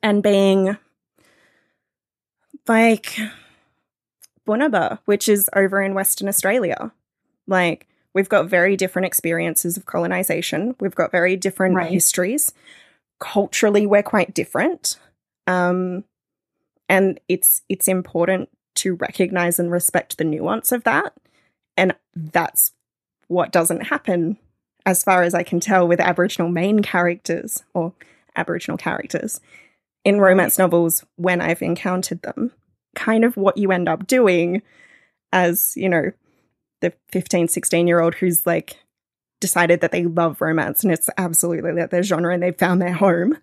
and 0.02 0.22
being 0.24 0.78
like 2.68 3.18
Bunaba, 4.46 5.00
which 5.06 5.30
is 5.30 5.50
over 5.56 5.82
in 5.82 5.94
Western 5.94 6.28
Australia. 6.28 6.92
Like 7.48 7.88
we've 8.18 8.28
got 8.28 8.50
very 8.50 8.76
different 8.76 9.06
experiences 9.06 9.78
of 9.78 9.86
colonization. 9.86 10.76
We've 10.80 10.96
got 10.96 11.12
very 11.12 11.36
different 11.38 11.76
Right. 11.76 11.92
histories. 11.92 12.52
Culturally, 13.20 13.86
we're 13.86 14.02
quite 14.02 14.34
different. 14.34 14.98
Um 15.46 16.04
and 16.90 17.20
it's 17.28 17.62
it's 17.70 17.88
important 17.88 18.50
to 18.82 18.96
recognize 18.96 19.60
and 19.60 19.72
respect 19.72 20.18
the 20.18 20.24
nuance 20.24 20.72
of 20.72 20.84
that. 20.86 21.14
And 21.78 21.94
that's 22.16 22.72
what 23.28 23.52
doesn't 23.52 23.88
happen, 23.88 24.38
as 24.86 25.04
far 25.04 25.22
as 25.22 25.36
I 25.36 25.44
can 25.44 25.60
tell, 25.60 25.88
with 25.88 26.00
Aboriginal 26.00 26.50
main 26.50 26.82
characters 26.82 27.64
or 27.76 27.94
Aboriginal 28.36 28.78
characters 28.78 29.40
in 30.04 30.20
romance 30.20 30.58
novels 30.58 31.06
when 31.18 31.40
I've 31.40 31.62
encountered 31.62 32.24
them. 32.24 32.52
Kind 32.96 33.24
of 33.24 33.38
what 33.38 33.58
you 33.58 33.72
end 33.72 33.88
up 33.88 34.08
doing 34.08 34.64
as, 35.32 35.76
you 35.76 35.90
know, 35.90 36.12
the 36.82 36.94
15, 37.10 37.48
16 37.48 37.88
year 37.88 38.00
old 38.00 38.16
who's 38.16 38.46
like 38.46 38.78
decided 39.40 39.82
that 39.82 39.92
they 39.92 40.04
love 40.06 40.42
romance 40.42 40.84
and 40.84 40.92
it's 40.92 41.10
absolutely 41.18 41.72
like 41.72 41.90
their 41.92 42.04
genre 42.04 42.34
and 42.34 42.42
they've 42.42 42.58
found 42.58 42.82
their 42.82 42.94
home 42.94 43.38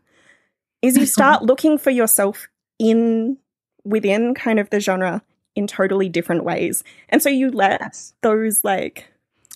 is 0.82 0.96
you 0.96 1.06
start 1.06 1.42
looking 1.50 1.78
for 1.78 1.90
yourself 1.90 2.48
in 2.78 3.38
within 3.84 4.34
kind 4.34 4.58
of 4.58 4.70
the 4.70 4.80
genre 4.80 5.22
in 5.54 5.66
totally 5.68 6.08
different 6.08 6.42
ways. 6.44 6.82
And 7.10 7.22
so 7.22 7.28
you 7.28 7.50
let 7.50 7.80
Yes. 7.80 8.14
those 8.22 8.64
like 8.64 9.06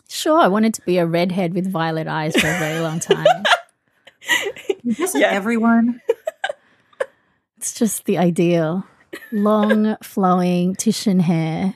Sure, 0.08 0.38
I 0.40 0.48
wanted 0.48 0.72
to 0.74 0.82
be 0.82 0.96
a 0.98 1.04
redhead 1.06 1.52
with 1.54 1.70
violet 1.70 2.06
eyes 2.06 2.34
for 2.36 2.46
a 2.46 2.58
very 2.58 2.80
long 2.80 2.98
time. 3.00 3.26
Isn't 4.84 5.20
Yeah. 5.20 5.28
everyone? 5.30 6.00
it's 7.58 7.74
just 7.74 8.04
the 8.06 8.16
ideal. 8.18 8.84
Long, 9.32 9.96
flowing 10.02 10.74
Titian 10.76 11.20
hair 11.20 11.74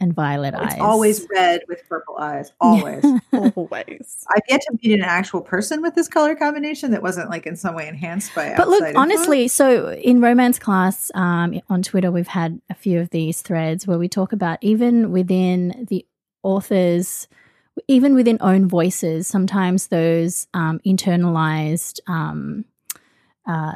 and 0.00 0.14
violet 0.14 0.54
eyes. 0.54 0.78
Always 0.80 1.26
red 1.30 1.62
with 1.68 1.86
purple 1.88 2.16
eyes. 2.16 2.52
Always. 2.60 3.04
always. 3.32 4.24
I've 4.34 4.42
yet 4.48 4.62
to 4.62 4.78
meet 4.82 4.94
an 4.94 5.02
actual 5.02 5.42
person 5.42 5.82
with 5.82 5.94
this 5.94 6.08
color 6.08 6.34
combination 6.34 6.90
that 6.92 7.02
wasn't 7.02 7.30
like 7.30 7.46
in 7.46 7.54
some 7.54 7.74
way 7.74 7.86
enhanced 7.86 8.34
by. 8.34 8.54
But 8.56 8.68
look, 8.68 8.94
honestly, 8.96 9.46
so 9.48 9.92
in 9.92 10.20
romance 10.20 10.58
class 10.58 11.10
um, 11.14 11.60
on 11.68 11.82
Twitter, 11.82 12.10
we've 12.10 12.26
had 12.26 12.60
a 12.70 12.74
few 12.74 12.98
of 12.98 13.10
these 13.10 13.42
threads 13.42 13.86
where 13.86 13.98
we 13.98 14.08
talk 14.08 14.32
about 14.32 14.58
even 14.62 15.12
within 15.12 15.86
the 15.88 16.06
authors, 16.42 17.28
even 17.86 18.14
within 18.14 18.38
own 18.40 18.66
voices, 18.66 19.26
sometimes 19.26 19.88
those 19.88 20.46
um, 20.54 20.80
internalized 20.86 22.00
um, 22.08 22.64
uh, 23.46 23.74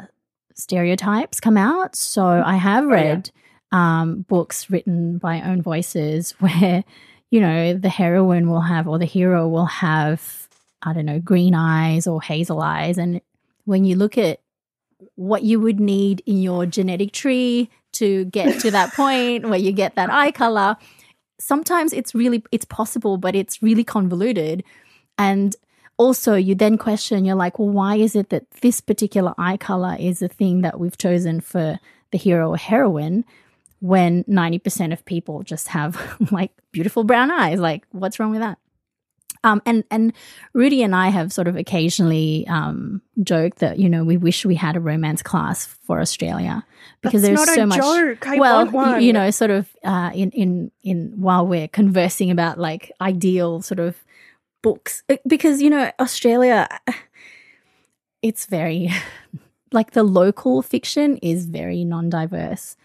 stereotypes 0.55 1.39
come 1.39 1.57
out. 1.57 1.95
So 1.95 2.25
I 2.25 2.55
have 2.55 2.85
yeah. 2.85 3.21
Um, 3.75 4.21
books 4.21 4.69
written 4.69 5.17
by 5.17 5.41
own 5.41 5.61
voices 5.61 6.31
where, 6.39 6.83
you 7.29 7.41
know, 7.41 7.73
the 7.73 7.89
heroine 7.89 8.49
will 8.49 8.61
have 8.61 8.87
or 8.87 8.97
the 8.97 9.05
hero 9.05 9.47
will 9.49 9.65
have, 9.65 10.47
I 10.81 10.93
don't 10.93 11.05
know, 11.05 11.19
green 11.19 11.53
eyes 11.53 12.07
or 12.07 12.21
hazel 12.21 12.61
eyes. 12.61 12.97
And 12.97 13.19
when 13.65 13.83
you 13.83 13.97
look 13.97 14.17
at 14.17 14.39
what 15.15 15.43
you 15.43 15.59
would 15.59 15.79
need 15.79 16.23
in 16.25 16.41
your 16.41 16.65
genetic 16.65 17.11
tree 17.11 17.69
to 17.93 18.25
get 18.25 18.61
to 18.61 18.71
that 18.71 18.93
point 18.95 19.49
where 19.49 19.59
you 19.59 19.73
get 19.73 19.95
that 19.95 20.09
eye 20.09 20.31
color 20.31 20.77
sometimes 21.37 21.91
it's 21.91 22.15
really 22.15 22.41
it's 22.51 22.63
possible 22.63 23.17
but 23.17 23.35
it's 23.35 23.61
really 23.61 23.83
convoluted 23.83 24.63
and 25.17 25.57
also 25.97 26.35
you 26.35 26.55
then 26.55 26.77
question 26.77 27.25
you're 27.25 27.35
like 27.35 27.59
well 27.59 27.69
why 27.69 27.97
is 27.97 28.15
it 28.15 28.29
that 28.29 28.49
this 28.61 28.79
particular 28.79 29.33
eye 29.37 29.57
color 29.57 29.97
is 29.99 30.19
the 30.19 30.29
thing 30.29 30.61
that 30.61 30.79
we've 30.79 30.97
chosen 30.97 31.41
for 31.41 31.77
the 32.11 32.17
hero 32.17 32.51
or 32.51 32.57
heroine 32.57 33.25
when 33.79 34.23
90% 34.25 34.93
of 34.93 35.05
people 35.05 35.43
just 35.43 35.67
have 35.69 36.17
like 36.31 36.51
beautiful 36.71 37.03
brown 37.03 37.31
eyes 37.31 37.59
like 37.59 37.85
what's 37.91 38.19
wrong 38.19 38.31
with 38.31 38.41
that 38.41 38.57
um, 39.45 39.61
and 39.65 39.83
and 39.91 40.11
Rudi 40.53 40.81
and 40.81 40.95
I 40.95 41.09
have 41.09 41.31
sort 41.31 41.47
of 41.47 41.55
occasionally 41.55 42.47
um, 42.49 43.01
joked 43.21 43.59
that 43.59 43.77
you 43.77 43.87
know 43.87 44.03
we 44.03 44.17
wish 44.17 44.43
we 44.43 44.55
had 44.55 44.75
a 44.75 44.79
romance 44.79 45.21
class 45.21 45.65
for 45.67 46.01
Australia 46.01 46.65
because 47.01 47.21
That's 47.21 47.45
there's 47.45 47.47
not 47.47 47.55
so 47.55 47.63
a 47.63 47.67
much. 47.67 47.77
joke. 47.79 48.27
I 48.27 48.37
well, 48.37 48.99
you 48.99 49.13
know, 49.13 49.29
sort 49.29 49.51
of 49.51 49.69
uh, 49.83 50.09
in 50.15 50.31
in 50.31 50.71
in 50.83 51.13
while 51.15 51.45
we're 51.45 51.67
conversing 51.67 52.31
about 52.31 52.59
like 52.59 52.91
ideal 52.99 53.61
sort 53.61 53.79
of 53.79 54.03
books 54.63 55.03
Uh, 55.09 55.17
because 55.27 55.61
you 55.61 55.69
know 55.69 55.91
Australia, 55.99 56.67
it's 58.23 58.47
very 58.47 58.89
like 59.71 59.91
the 59.91 60.03
local 60.03 60.63
fiction 60.63 61.17
is 61.17 61.45
very 61.45 61.83
non-diverse. 61.85 62.77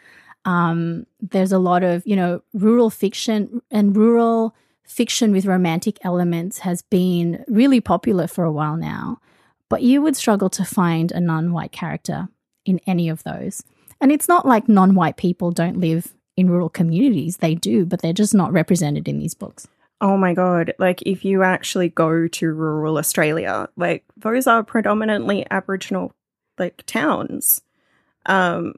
Um, 0.51 1.07
there's 1.21 1.53
a 1.53 1.61
lot 1.61 1.85
of 1.85 2.03
you 2.05 2.17
know 2.17 2.43
rural 2.53 2.91
fiction 2.91 3.63
and 3.71 3.97
rural 3.97 4.55
fiction 4.85 5.31
with 5.31 5.47
romantic 5.47 5.99
elements 6.03 6.59
has 6.59 6.83
been 6.83 7.45
really 7.47 7.81
popular 7.81 8.27
for 8.27 8.43
a 8.43 8.51
while 8.51 8.77
now, 8.77 9.21
but 9.69 9.83
you 9.83 10.03
would 10.03 10.17
struggle 10.17 10.51
to 10.51 10.65
find 10.65 11.13
a 11.13 11.21
non-white 11.21 11.71
character 11.71 12.29
in 12.65 12.81
any 12.85 13.09
of 13.09 13.23
those. 13.23 13.63
And 14.01 14.11
it's 14.11 14.27
not 14.27 14.45
like 14.45 14.69
non-white 14.69 15.17
people 15.17 15.53
don't 15.53 15.79
live 15.79 16.15
in 16.37 16.51
rural 16.51 16.69
communities; 16.69 17.37
they 17.37 17.55
do, 17.55 17.87
but 17.87 18.03
they're 18.03 18.13
just 18.13 18.35
not 18.35 18.53
represented 18.53 19.07
in 19.07 19.21
these 19.21 19.35
books. 19.35 19.69
Oh 20.01 20.17
my 20.17 20.35
god, 20.35 20.75
like 20.81 21.01
if 21.03 21.25
you 21.25 21.45
actually 21.45 21.91
go 21.91 22.27
to 22.27 22.53
rural 22.53 22.99
Australia, 22.99 23.69
like 23.77 24.03
those 24.17 24.49
are 24.49 24.65
predominantly 24.65 25.47
aboriginal 25.49 26.13
like 26.59 26.83
towns. 26.87 27.63
Um 28.27 28.75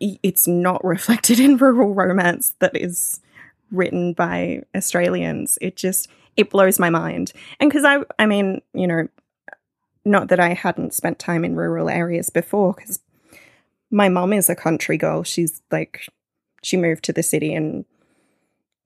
it's 0.00 0.46
not 0.46 0.84
reflected 0.84 1.40
in 1.40 1.56
rural 1.56 1.94
romance 1.94 2.54
that 2.58 2.76
is 2.76 3.20
written 3.70 4.12
by 4.12 4.62
Australians. 4.76 5.58
It 5.60 5.76
just 5.76 6.08
it 6.36 6.50
blows 6.50 6.78
my 6.78 6.90
mind. 6.90 7.32
And 7.60 7.70
cuz 7.70 7.84
I 7.84 7.98
I 8.18 8.26
mean, 8.26 8.62
you 8.74 8.86
know, 8.86 9.08
not 10.04 10.28
that 10.28 10.40
I 10.40 10.54
hadn't 10.54 10.94
spent 10.94 11.18
time 11.18 11.44
in 11.44 11.56
rural 11.56 11.88
areas 11.88 12.30
before 12.30 12.74
cuz 12.74 13.00
my 13.90 14.08
mom 14.08 14.32
is 14.32 14.48
a 14.48 14.56
country 14.56 14.96
girl. 14.96 15.22
She's 15.22 15.62
like 15.70 16.06
she 16.62 16.76
moved 16.76 17.04
to 17.04 17.12
the 17.12 17.22
city 17.22 17.54
and 17.54 17.84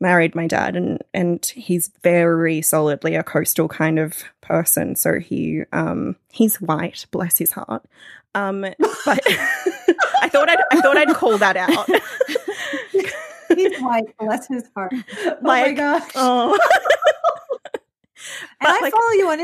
married 0.00 0.34
my 0.34 0.46
dad 0.46 0.76
and 0.76 1.02
and 1.14 1.46
he's 1.46 1.90
very 2.02 2.60
solidly 2.60 3.14
a 3.14 3.22
coastal 3.22 3.66
kind 3.66 3.98
of 3.98 4.24
person 4.42 4.94
so 4.94 5.18
he 5.18 5.62
um 5.72 6.16
he's 6.32 6.60
white 6.60 7.06
bless 7.10 7.38
his 7.38 7.52
heart 7.52 7.82
um 8.34 8.66
but 9.06 9.26
i 10.22 10.28
thought 10.28 10.48
i'd 10.48 10.58
i 10.72 10.80
thought 10.80 10.96
i'd 10.96 11.14
call 11.14 11.38
that 11.38 11.56
out. 11.56 11.88
He's 13.56 13.78
white 13.80 14.16
bless 14.18 14.48
his 14.48 14.64
heart. 14.74 14.92
Oh 14.94 15.36
like, 15.42 15.42
my 15.42 15.72
gosh. 15.72 16.10
oh. 16.14 16.58
And 18.60 18.68
i 18.68 18.80
like- 18.80 18.92
follow 18.92 19.12
you 19.12 19.28
on 19.28 19.38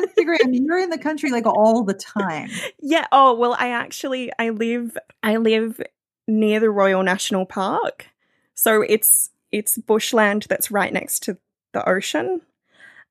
instagram. 0.00 0.38
You're 0.52 0.78
in 0.78 0.90
the 0.90 0.98
country 0.98 1.30
like 1.30 1.46
all 1.46 1.82
the 1.84 1.94
time. 1.94 2.48
Yeah. 2.80 3.06
Oh 3.12 3.34
well 3.34 3.56
i 3.58 3.70
actually 3.70 4.32
i 4.38 4.50
live 4.50 4.96
i 5.22 5.36
live 5.36 5.80
near 6.28 6.60
the 6.60 6.70
royal 6.70 7.02
national 7.02 7.46
park. 7.46 8.06
So 8.54 8.82
it's 8.82 9.30
it's 9.50 9.76
bushland 9.78 10.46
that's 10.48 10.70
right 10.70 10.92
next 10.92 11.24
to 11.24 11.38
the 11.72 11.86
ocean. 11.88 12.40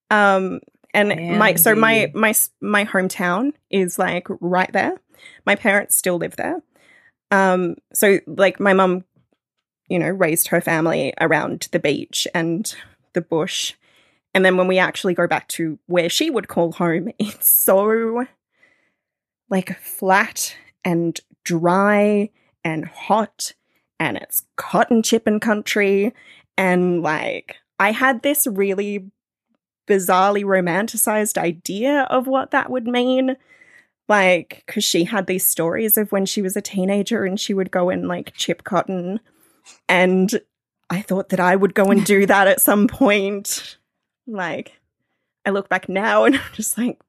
Um 0.10 0.62
and 0.94 1.38
my 1.38 1.56
so 1.56 1.76
my 1.76 2.12
my 2.16 2.34
my 2.62 2.86
hometown 2.86 3.54
is 3.70 4.00
like 4.00 4.28
right 4.40 4.72
there. 4.72 4.94
My 5.46 5.56
parents 5.56 5.96
still 5.96 6.18
live 6.18 6.36
there 6.38 6.62
um 7.32 7.76
so 7.94 8.20
like 8.28 8.60
my 8.60 8.74
mum 8.74 9.04
you 9.90 10.00
know 10.00 10.10
raised 10.10 10.48
her 10.50 10.62
family 10.62 11.14
around 11.20 11.68
the 11.72 11.80
beach 11.80 12.28
and 12.34 12.76
the 13.14 13.22
bush. 13.22 13.74
And 14.36 14.46
then 14.46 14.58
when 14.58 14.68
we 14.68 14.78
actually 14.78 15.16
go 15.16 15.28
back 15.28 15.48
to 15.50 15.80
where 15.88 16.10
she 16.10 16.30
would 16.30 16.48
call 16.48 16.72
home 16.74 17.10
it's 17.20 17.48
so 17.48 18.26
like 19.50 19.78
flat 19.80 20.56
and 20.86 21.20
dry 21.44 22.30
and 22.64 22.86
hot 22.86 23.54
and 24.00 24.16
it's 24.18 24.44
cotton 24.56 25.02
chipping 25.04 25.40
country. 25.40 26.14
And 26.58 27.02
like 27.02 27.58
i 27.80 27.92
had 27.92 28.22
this 28.22 28.46
really 28.46 29.10
bizarrely 29.88 30.44
romanticized 30.44 31.38
idea 31.38 32.02
of 32.12 32.28
what 32.28 32.52
that 32.52 32.70
would 32.70 32.86
mean 32.86 33.36
like 34.10 34.64
because 34.66 34.84
she 34.84 35.06
had 35.06 35.28
these 35.28 35.46
stories 35.46 35.98
of 35.98 36.12
when 36.12 36.26
she 36.26 36.42
was 36.42 36.58
a 36.58 36.62
teenager 36.62 37.24
and 37.24 37.40
she 37.40 37.54
would 37.54 37.72
go 37.72 37.90
and 37.90 38.08
like 38.08 38.34
chip 38.34 38.64
cotton 38.64 39.20
and 39.88 40.42
i 40.90 41.02
thought 41.02 41.30
that 41.30 41.40
i 41.40 41.56
would 41.56 41.74
go 41.74 41.86
and 41.86 42.06
do 42.06 42.26
that 42.26 42.48
at 42.48 42.60
some 42.60 42.88
point 42.88 43.78
like 44.28 44.80
i 45.46 45.52
look 45.52 45.70
back 45.70 45.88
now 45.88 46.26
and 46.26 46.36
i'm 46.36 46.54
just 46.54 46.78
like 46.78 47.00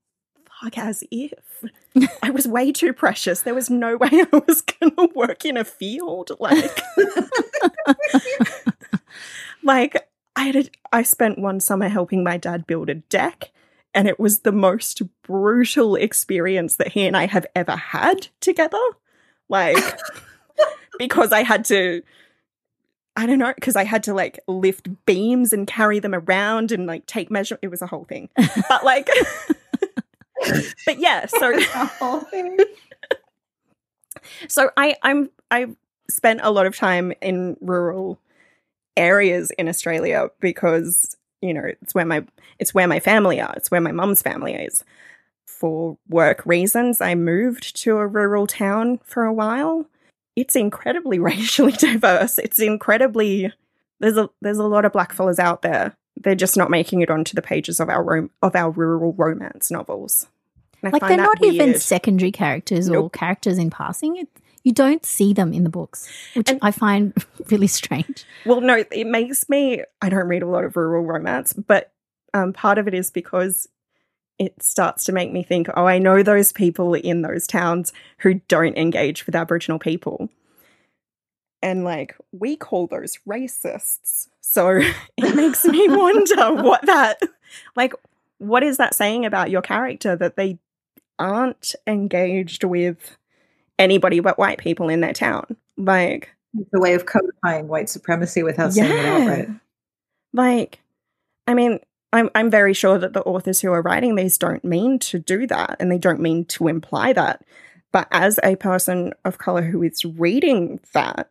fuck 0.63 0.79
as 0.79 1.03
if 1.11 1.33
I 2.23 2.31
was 2.31 2.47
way 2.47 2.73
too 2.73 2.93
precious. 2.93 3.43
There 3.43 3.55
was 3.55 3.71
no 3.71 3.97
way 3.97 4.09
I 4.13 4.43
was 4.47 4.63
going 4.63 4.95
to 4.97 5.09
work 5.15 5.45
in 5.45 5.57
a 5.57 5.65
field. 5.65 6.33
Like, 6.39 6.81
like 9.63 10.09
I 10.37 10.45
had 10.45 10.57
a, 10.57 10.65
I 10.93 11.03
spent 11.03 11.39
one 11.39 11.61
summer 11.61 11.89
helping 11.89 12.23
my 12.23 12.37
dad 12.37 12.67
build 12.67 12.91
a 12.91 12.95
deck, 12.95 13.51
and 13.95 14.09
it 14.09 14.21
was 14.21 14.41
the 14.41 14.53
most 14.53 15.03
brutal 15.23 15.97
experience 15.97 16.77
that 16.77 16.89
he 16.89 17.07
and 17.07 17.17
I 17.17 17.27
have 17.27 17.47
ever 17.55 17.77
had 17.77 18.29
together. 18.41 18.79
Like, 19.49 19.99
because 20.99 21.33
I 21.33 21.43
had 21.43 21.65
to. 21.67 22.03
I 23.17 23.27
don't 23.27 23.39
know, 23.39 23.53
because 23.53 23.75
I 23.75 23.85
had 23.85 24.05
to 24.05 24.15
like 24.15 24.39
lift 24.47 24.89
beams 25.05 25.53
and 25.53 25.67
carry 25.67 25.99
them 25.99 26.15
around 26.15 26.71
and 26.73 26.87
like 26.87 27.07
take 27.07 27.31
measure. 27.31 27.59
It 27.61 27.69
was 27.69 27.83
a 27.83 27.87
whole 27.87 28.05
thing. 28.05 28.31
But 28.69 28.85
like, 28.85 29.09
but 30.87 30.99
yeah, 30.99 31.27
so 31.27 31.59
so 34.49 34.71
I 34.77 34.97
I'm 35.03 35.29
I 35.51 35.75
spent 36.09 36.41
a 36.43 36.51
lot 36.51 36.67
of 36.67 36.77
time 36.77 37.13
in 37.21 37.57
rural 37.61 38.19
areas 38.97 39.51
in 39.59 39.69
Australia 39.69 40.31
because 40.41 41.17
you 41.43 41.55
know 41.55 41.65
it's 41.65 41.95
where 41.95 42.05
my 42.05 42.25
it's 42.59 42.75
where 42.75 42.89
my 42.89 43.01
family 43.01 43.41
are. 43.41 43.53
It's 43.57 43.71
where 43.71 43.81
my 43.81 43.93
mum's 43.93 44.23
family 44.23 44.55
is. 44.55 44.85
For 45.47 45.99
work 46.09 46.43
reasons, 46.47 47.01
I 47.01 47.15
moved 47.15 47.77
to 47.83 47.99
a 47.99 48.07
rural 48.07 48.47
town 48.47 48.99
for 49.05 49.25
a 49.25 49.33
while. 49.33 49.87
It's 50.37 50.57
incredibly 50.57 51.19
racially 51.31 51.73
diverse. 51.73 52.39
It's 52.39 52.59
incredibly 52.59 53.53
there's 54.01 54.17
a 54.17 54.31
there's 54.41 54.59
a 54.59 54.67
lot 54.67 54.85
of 54.85 54.93
blackfellas 54.93 55.39
out 55.39 55.63
there. 55.63 55.95
They're 56.17 56.35
just 56.35 56.57
not 56.57 56.71
making 56.71 57.01
it 57.01 57.11
onto 57.11 57.35
the 57.35 57.43
pages 57.43 57.81
of 57.81 57.89
our 57.89 58.03
rom- 58.03 58.31
of 58.43 58.57
our 58.57 58.71
rural 58.71 59.13
romance 59.13 59.71
novels. 59.71 60.27
Like 60.83 61.03
they're 61.03 61.17
not 61.17 61.43
even 61.45 61.79
secondary 61.79 62.33
characters 62.33 62.89
or 62.89 63.11
characters 63.11 63.59
in 63.59 63.69
passing. 63.69 64.17
It, 64.17 64.29
you 64.63 64.73
don't 64.73 65.05
see 65.07 65.33
them 65.33 65.53
in 65.53 65.65
the 65.65 65.71
books, 65.71 66.09
which 66.35 66.51
And- 66.51 66.59
I 66.63 66.71
find 66.71 67.13
really 67.51 67.67
strange. 67.67 68.25
Well, 68.45 68.61
no, 68.61 68.85
it 68.91 69.07
makes 69.07 69.49
me. 69.49 69.83
I 70.03 70.09
don't 70.09 70.29
read 70.29 70.43
a 70.43 70.47
lot 70.49 70.65
of 70.65 70.77
rural 70.77 71.05
romance, 71.05 71.53
but 71.53 71.93
um, 72.35 72.53
part 72.53 72.79
of 72.79 72.87
it 72.87 72.95
is 72.95 73.11
because 73.11 73.69
it 74.39 74.63
starts 74.63 75.05
to 75.05 75.13
make 75.13 75.33
me 75.33 75.43
think, 75.43 75.69
oh, 75.75 75.85
I 75.87 75.99
know 75.99 76.23
those 76.23 76.53
people 76.53 76.95
in 76.95 77.23
those 77.23 77.47
towns 77.47 77.93
who 78.19 78.35
don't 78.49 78.77
engage 78.79 79.27
with 79.27 79.35
Aboriginal 79.35 79.79
people. 79.79 80.29
And 81.63 81.85
like, 81.85 82.17
we 82.33 82.57
call 82.57 82.87
those 82.87 83.19
racists. 83.29 84.29
So 84.41 84.81
it 85.17 85.35
makes 85.35 85.65
me 85.67 85.89
wonder 85.91 86.55
what 86.55 86.87
that, 86.87 87.21
like, 87.77 87.93
what 88.39 88.63
is 88.63 88.79
that 88.79 88.95
saying 88.95 89.27
about 89.27 89.51
your 89.51 89.61
character 89.61 90.17
that 90.17 90.37
they 90.37 90.59
aren't 91.19 91.75
engaged 91.87 92.65
with 92.65 93.19
anybody 93.81 94.21
but 94.21 94.39
white 94.39 94.59
people 94.59 94.89
in 94.89 95.01
their 95.01 95.13
town? 95.13 95.57
Like, 95.77 96.31
the 96.73 96.81
way 96.81 96.95
of 96.95 97.07
codifying 97.07 97.67
white 97.69 97.89
supremacy 97.89 98.43
without 98.43 98.73
saying 98.73 98.91
it 98.93 99.05
outright. 99.07 99.49
Like, 100.33 100.81
I 101.47 101.55
mean, 101.55 101.81
I'm 102.13 102.29
I'm 102.35 102.51
very 102.51 102.75
sure 102.75 102.99
that 102.99 103.13
the 103.13 103.23
authors 103.23 103.61
who 103.61 103.73
are 103.73 103.83
writing 103.83 104.15
these 104.15 104.39
don't 104.39 104.65
mean 104.65 104.99
to 105.01 105.19
do 105.19 105.47
that, 105.49 105.77
and 105.81 105.91
they 105.91 105.99
don't 105.99 106.21
mean 106.21 106.45
to 106.47 106.69
imply 106.69 107.13
that. 107.13 107.43
But 107.93 108.07
as 108.13 108.39
a 108.45 108.55
person 108.57 109.13
of 109.25 109.39
color 109.39 109.63
who 109.63 109.83
is 109.83 110.05
reading 110.05 110.79
that, 110.93 111.29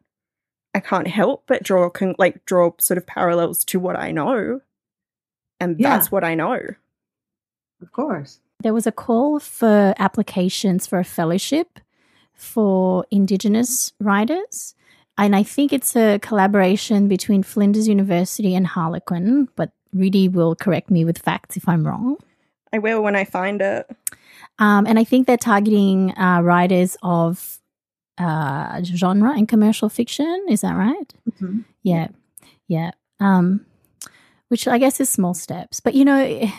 I 0.73 0.79
can't 0.81 1.07
help 1.07 1.43
but 1.47 1.63
draw 1.63 1.89
con- 1.89 2.15
like 2.17 2.45
draw 2.45 2.71
sort 2.79 2.97
of 2.97 3.05
parallels 3.05 3.63
to 3.65 3.79
what 3.79 3.97
I 3.97 4.11
know, 4.11 4.61
and 5.59 5.79
Yeah. 5.79 5.89
that's 5.89 6.11
what 6.11 6.23
I 6.23 6.35
know. 6.35 6.59
Of 7.81 7.91
course. 7.91 8.39
There 8.61 8.73
was 8.73 8.85
a 8.87 8.91
call 8.91 9.39
for 9.39 9.93
applications 9.97 10.85
for 10.85 10.99
a 10.99 11.05
fellowship 11.05 11.79
for 12.39 13.05
Indigenous 13.11 13.93
writers. 13.99 14.73
And 15.17 15.35
I 15.35 15.43
think 15.43 15.73
it's 15.73 15.95
a 15.95 16.17
collaboration 16.19 17.07
between 17.09 17.43
Flinders 17.43 17.87
University 17.87 18.55
and 18.55 18.65
Harlequin, 18.65 19.49
but 19.55 19.71
Rudi 19.93 20.29
will 20.29 20.55
correct 20.55 20.89
me 20.89 21.03
with 21.03 21.17
facts 21.17 21.57
if 21.57 21.67
I'm 21.67 21.85
wrong. 21.85 22.15
I 22.71 22.77
will 22.79 23.01
when 23.03 23.15
I 23.15 23.25
find 23.25 23.61
it. 23.61 23.89
Um, 24.59 24.85
and 24.87 24.97
I 24.97 25.03
think 25.03 25.27
they're 25.27 25.37
targeting 25.37 26.17
uh, 26.17 26.41
writers 26.41 26.95
of 27.03 27.59
uh, 28.17 28.81
genre 28.83 29.31
and 29.35 29.47
commercial 29.47 29.89
fiction. 29.89 30.45
Is 30.49 30.61
that 30.61 30.75
right? 30.75 31.13
Mhm. 31.31 31.65
Yeah, 31.83 32.07
yeah. 32.67 32.91
Um, 33.19 33.65
which 34.49 34.67
I 34.67 34.77
guess 34.77 34.99
is 34.99 35.09
small 35.09 35.33
steps, 35.33 35.79
but 35.79 35.93
you 35.95 36.05
know, 36.05 36.49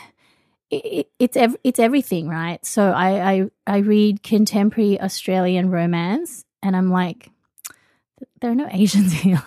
it, 0.70 0.84
it, 0.84 1.10
it's 1.18 1.36
ev- 1.36 1.56
it's 1.64 1.78
everything, 1.78 2.28
right? 2.28 2.64
So 2.64 2.90
I, 2.92 3.32
I 3.32 3.50
I 3.66 3.76
read 3.78 4.22
contemporary 4.22 5.00
Australian 5.00 5.70
romance, 5.70 6.44
and 6.62 6.76
I'm 6.76 6.90
like, 6.90 7.30
there 8.40 8.50
are 8.50 8.54
no 8.54 8.68
Asians 8.70 9.12
here. 9.22 9.42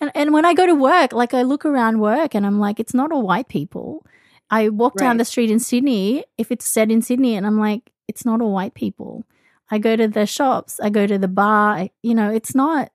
and 0.00 0.10
and 0.14 0.32
when 0.32 0.44
I 0.44 0.54
go 0.54 0.66
to 0.66 0.74
work, 0.74 1.12
like 1.12 1.34
I 1.34 1.42
look 1.42 1.64
around 1.64 2.00
work, 2.00 2.34
and 2.34 2.44
I'm 2.44 2.58
like, 2.58 2.80
it's 2.80 2.94
not 2.94 3.12
all 3.12 3.22
white 3.22 3.48
people. 3.48 4.04
I 4.50 4.70
walk 4.70 4.96
down 4.96 5.18
the 5.18 5.26
street 5.26 5.50
in 5.50 5.60
Sydney, 5.60 6.24
if 6.38 6.50
it's 6.50 6.66
set 6.66 6.90
in 6.90 7.02
Sydney, 7.02 7.36
and 7.36 7.46
I'm 7.46 7.58
like, 7.58 7.92
it's 8.08 8.24
not 8.24 8.40
all 8.40 8.52
white 8.52 8.72
people. 8.72 9.24
I 9.70 9.78
go 9.78 9.94
to 9.94 10.08
the 10.08 10.24
shops, 10.24 10.80
I 10.80 10.88
go 10.88 11.06
to 11.06 11.18
the 11.18 11.28
bar. 11.28 11.88
You 12.02 12.14
know, 12.14 12.30
it's 12.30 12.54
not 12.54 12.90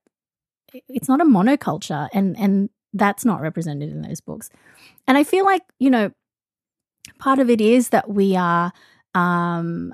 it's 0.90 1.08
not 1.08 1.22
a 1.22 1.26
monoculture 1.26 2.10
and 2.14 2.38
and 2.38 2.70
that's 2.94 3.26
not 3.26 3.42
represented 3.42 3.92
in 3.92 4.02
those 4.02 4.22
books. 4.22 4.50
And 5.08 5.18
I 5.18 5.24
feel 5.24 5.46
like, 5.46 5.64
you 5.80 5.90
know, 5.90 6.12
part 7.20 7.40
of 7.40 7.50
it 7.50 7.62
is 7.62 7.90
that 7.90 8.10
we 8.10 8.36
are 8.36 8.72
um 9.14 9.94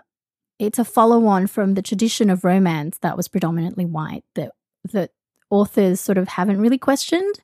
it's 0.57 0.79
a 0.79 0.85
follow 0.85 1.25
on 1.25 1.47
from 1.47 1.73
the 1.73 1.81
tradition 1.81 2.29
of 2.29 2.43
romance 2.43 2.97
that 2.99 3.15
was 3.15 3.27
predominantly 3.27 3.85
white 3.85 4.23
that 4.35 4.51
that 4.91 5.11
authors 5.49 5.99
sort 5.99 6.17
of 6.17 6.27
haven't 6.27 6.59
really 6.59 6.77
questioned. 6.77 7.39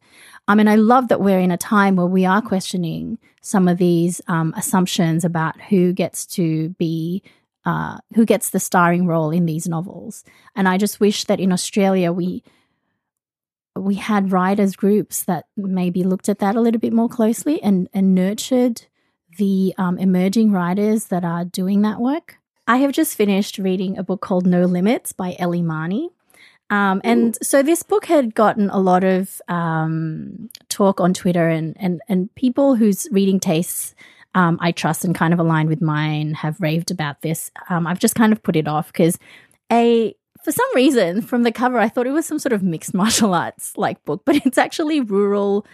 I 0.48 0.56
mean, 0.56 0.68
I 0.68 0.76
love 0.76 1.08
that 1.08 1.22
we're 1.22 1.40
in 1.40 1.52
a 1.52 1.58
time 1.58 1.96
where 1.96 2.06
we 2.06 2.26
are 2.26 2.42
questioning 2.42 3.18
some 3.42 3.68
of 3.68 3.78
these 3.78 4.22
um, 4.28 4.54
assumptions 4.56 5.26
about 5.26 5.60
who 5.60 5.92
gets 5.92 6.26
to 6.28 6.70
be 6.70 7.24
uh, 7.66 7.98
who 8.14 8.26
gets 8.26 8.52
the 8.52 8.60
starring 8.60 9.08
role 9.08 9.32
in 9.32 9.48
these 9.48 9.68
novels. 9.68 10.24
And 10.56 10.68
I 10.68 10.78
just 10.78 11.00
wish 11.00 11.24
that 11.24 11.40
in 11.40 11.52
Australia 11.52 12.12
we 12.12 12.44
we 13.76 13.96
had 13.96 14.32
writers 14.32 14.76
groups 14.76 15.24
that 15.24 15.46
maybe 15.58 16.04
looked 16.04 16.30
at 16.30 16.40
that 16.40 16.56
a 16.56 16.62
little 16.62 16.80
bit 16.80 16.94
more 16.94 17.10
closely 17.10 17.62
and, 17.62 17.90
and 17.94 18.16
nurtured 18.16 18.86
the 19.38 19.74
um, 19.78 19.98
emerging 19.98 20.52
writers 20.52 21.06
that 21.06 21.24
are 21.24 21.46
doing 21.46 21.82
that 21.82 22.00
work. 22.00 22.38
I 22.68 22.78
have 22.78 22.92
just 22.92 23.16
finished 23.16 23.58
reading 23.58 23.98
a 23.98 24.04
book 24.04 24.22
called 24.22 24.46
No 24.46 24.66
Limits 24.66 25.14
by 25.14 25.36
Ellie 25.38 25.62
Marney. 25.62 26.10
Um, 26.72 27.00
and 27.04 27.38
so 27.44 27.62
this 27.62 27.84
book 27.84 28.06
had 28.06 28.34
gotten 28.34 28.72
a 28.72 28.80
lot 28.80 29.04
of 29.04 29.40
um, 29.48 30.50
talk 30.68 31.00
on 31.00 31.14
Twitter, 31.14 31.48
and, 31.48 31.78
and, 31.80 32.02
and 32.10 32.34
people 32.34 32.76
whose 32.76 33.08
reading 33.12 33.40
tastes 33.40 33.94
um, 34.36 34.58
I 34.62 34.74
trust 34.74 35.06
and 35.06 35.16
kind 35.16 35.34
of 35.34 35.40
aligned 35.40 35.70
with 35.70 35.82
mine 35.82 36.34
have 36.34 36.60
raved 36.60 36.92
about 36.92 37.22
this. 37.22 37.52
Um, 37.70 37.88
I've 37.88 38.00
just 38.00 38.16
kind 38.16 38.34
of 38.34 38.44
put 38.44 38.58
it 38.58 38.68
off 38.68 38.88
because 38.88 39.18
a 39.72 40.14
for 40.44 40.52
some 40.52 40.68
reason 40.76 41.22
from 41.22 41.42
the 41.44 41.52
cover 41.52 41.80
I 41.80 41.90
thought 41.90 42.06
it 42.06 42.12
was 42.12 42.26
some 42.28 42.38
sort 42.38 42.54
of 42.54 42.62
mixed 42.62 42.94
martial 42.94 43.34
arts 43.34 43.76
like 43.78 44.04
book, 44.04 44.24
but 44.26 44.36
it's 44.46 44.58
actually 44.58 45.00
rural 45.00 45.66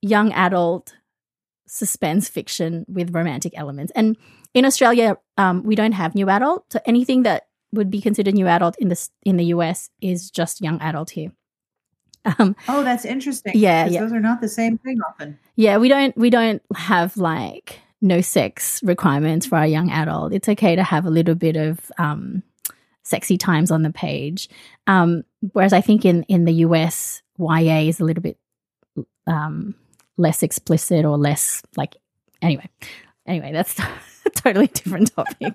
young 0.00 0.32
adult 0.32 0.94
suspense 1.66 2.28
fiction 2.28 2.84
with 2.88 3.14
romantic 3.14 3.52
elements. 3.56 3.92
And 3.94 4.16
in 4.54 4.64
Australia, 4.64 5.16
um, 5.38 5.62
we 5.62 5.74
don't 5.74 5.92
have 5.92 6.14
new 6.14 6.28
adult, 6.28 6.72
so 6.72 6.80
anything 6.84 7.22
that 7.22 7.48
would 7.72 7.90
be 7.90 8.00
considered 8.00 8.34
new 8.34 8.46
adult 8.46 8.76
in 8.78 8.88
the 8.88 9.08
in 9.24 9.36
the 9.36 9.46
US 9.46 9.90
is 10.00 10.30
just 10.30 10.60
young 10.60 10.80
adult 10.80 11.10
here. 11.10 11.32
Um, 12.24 12.54
oh, 12.68 12.84
that's 12.84 13.04
interesting. 13.04 13.52
Yeah, 13.56 13.86
yeah, 13.86 14.00
those 14.00 14.12
are 14.12 14.20
not 14.20 14.40
the 14.40 14.48
same 14.48 14.78
thing 14.78 14.98
often. 15.08 15.38
Yeah, 15.56 15.78
we 15.78 15.88
don't 15.88 16.16
we 16.16 16.30
don't 16.30 16.62
have 16.76 17.16
like 17.16 17.80
no 18.00 18.20
sex 18.20 18.82
requirements 18.82 19.46
for 19.46 19.58
a 19.58 19.66
young 19.66 19.90
adult. 19.90 20.32
It's 20.32 20.48
okay 20.48 20.76
to 20.76 20.84
have 20.84 21.04
a 21.04 21.10
little 21.10 21.34
bit 21.34 21.56
of 21.56 21.90
um, 21.98 22.42
sexy 23.02 23.38
times 23.38 23.70
on 23.70 23.82
the 23.82 23.90
page. 23.90 24.48
Um, 24.86 25.24
whereas 25.52 25.72
I 25.72 25.80
think 25.80 26.04
in 26.04 26.22
in 26.24 26.44
the 26.44 26.54
US, 26.66 27.22
YA 27.38 27.88
is 27.88 28.00
a 28.00 28.04
little 28.04 28.22
bit 28.22 28.38
um, 29.26 29.74
less 30.16 30.42
explicit 30.42 31.04
or 31.04 31.16
less 31.16 31.62
like 31.76 31.96
anyway. 32.40 32.68
Anyway, 33.26 33.52
that's 33.52 33.78
a 34.26 34.30
totally 34.30 34.66
different 34.66 35.14
topic. 35.14 35.54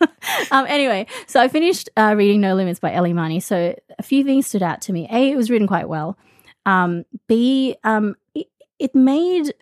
um, 0.50 0.66
anyway, 0.66 1.06
so 1.26 1.40
I 1.40 1.48
finished 1.48 1.88
uh, 1.96 2.14
reading 2.16 2.40
No 2.40 2.54
Limits 2.54 2.80
by 2.80 2.92
Ellie 2.92 3.12
Marney. 3.12 3.40
So 3.40 3.74
a 3.98 4.02
few 4.02 4.24
things 4.24 4.46
stood 4.46 4.62
out 4.62 4.80
to 4.82 4.92
me. 4.92 5.08
A, 5.10 5.30
it 5.30 5.36
was 5.36 5.50
written 5.50 5.66
quite 5.66 5.88
well. 5.88 6.18
Um, 6.66 7.04
B, 7.28 7.76
um, 7.84 8.14
it, 8.34 8.48
it 8.78 8.94
made 8.94 9.54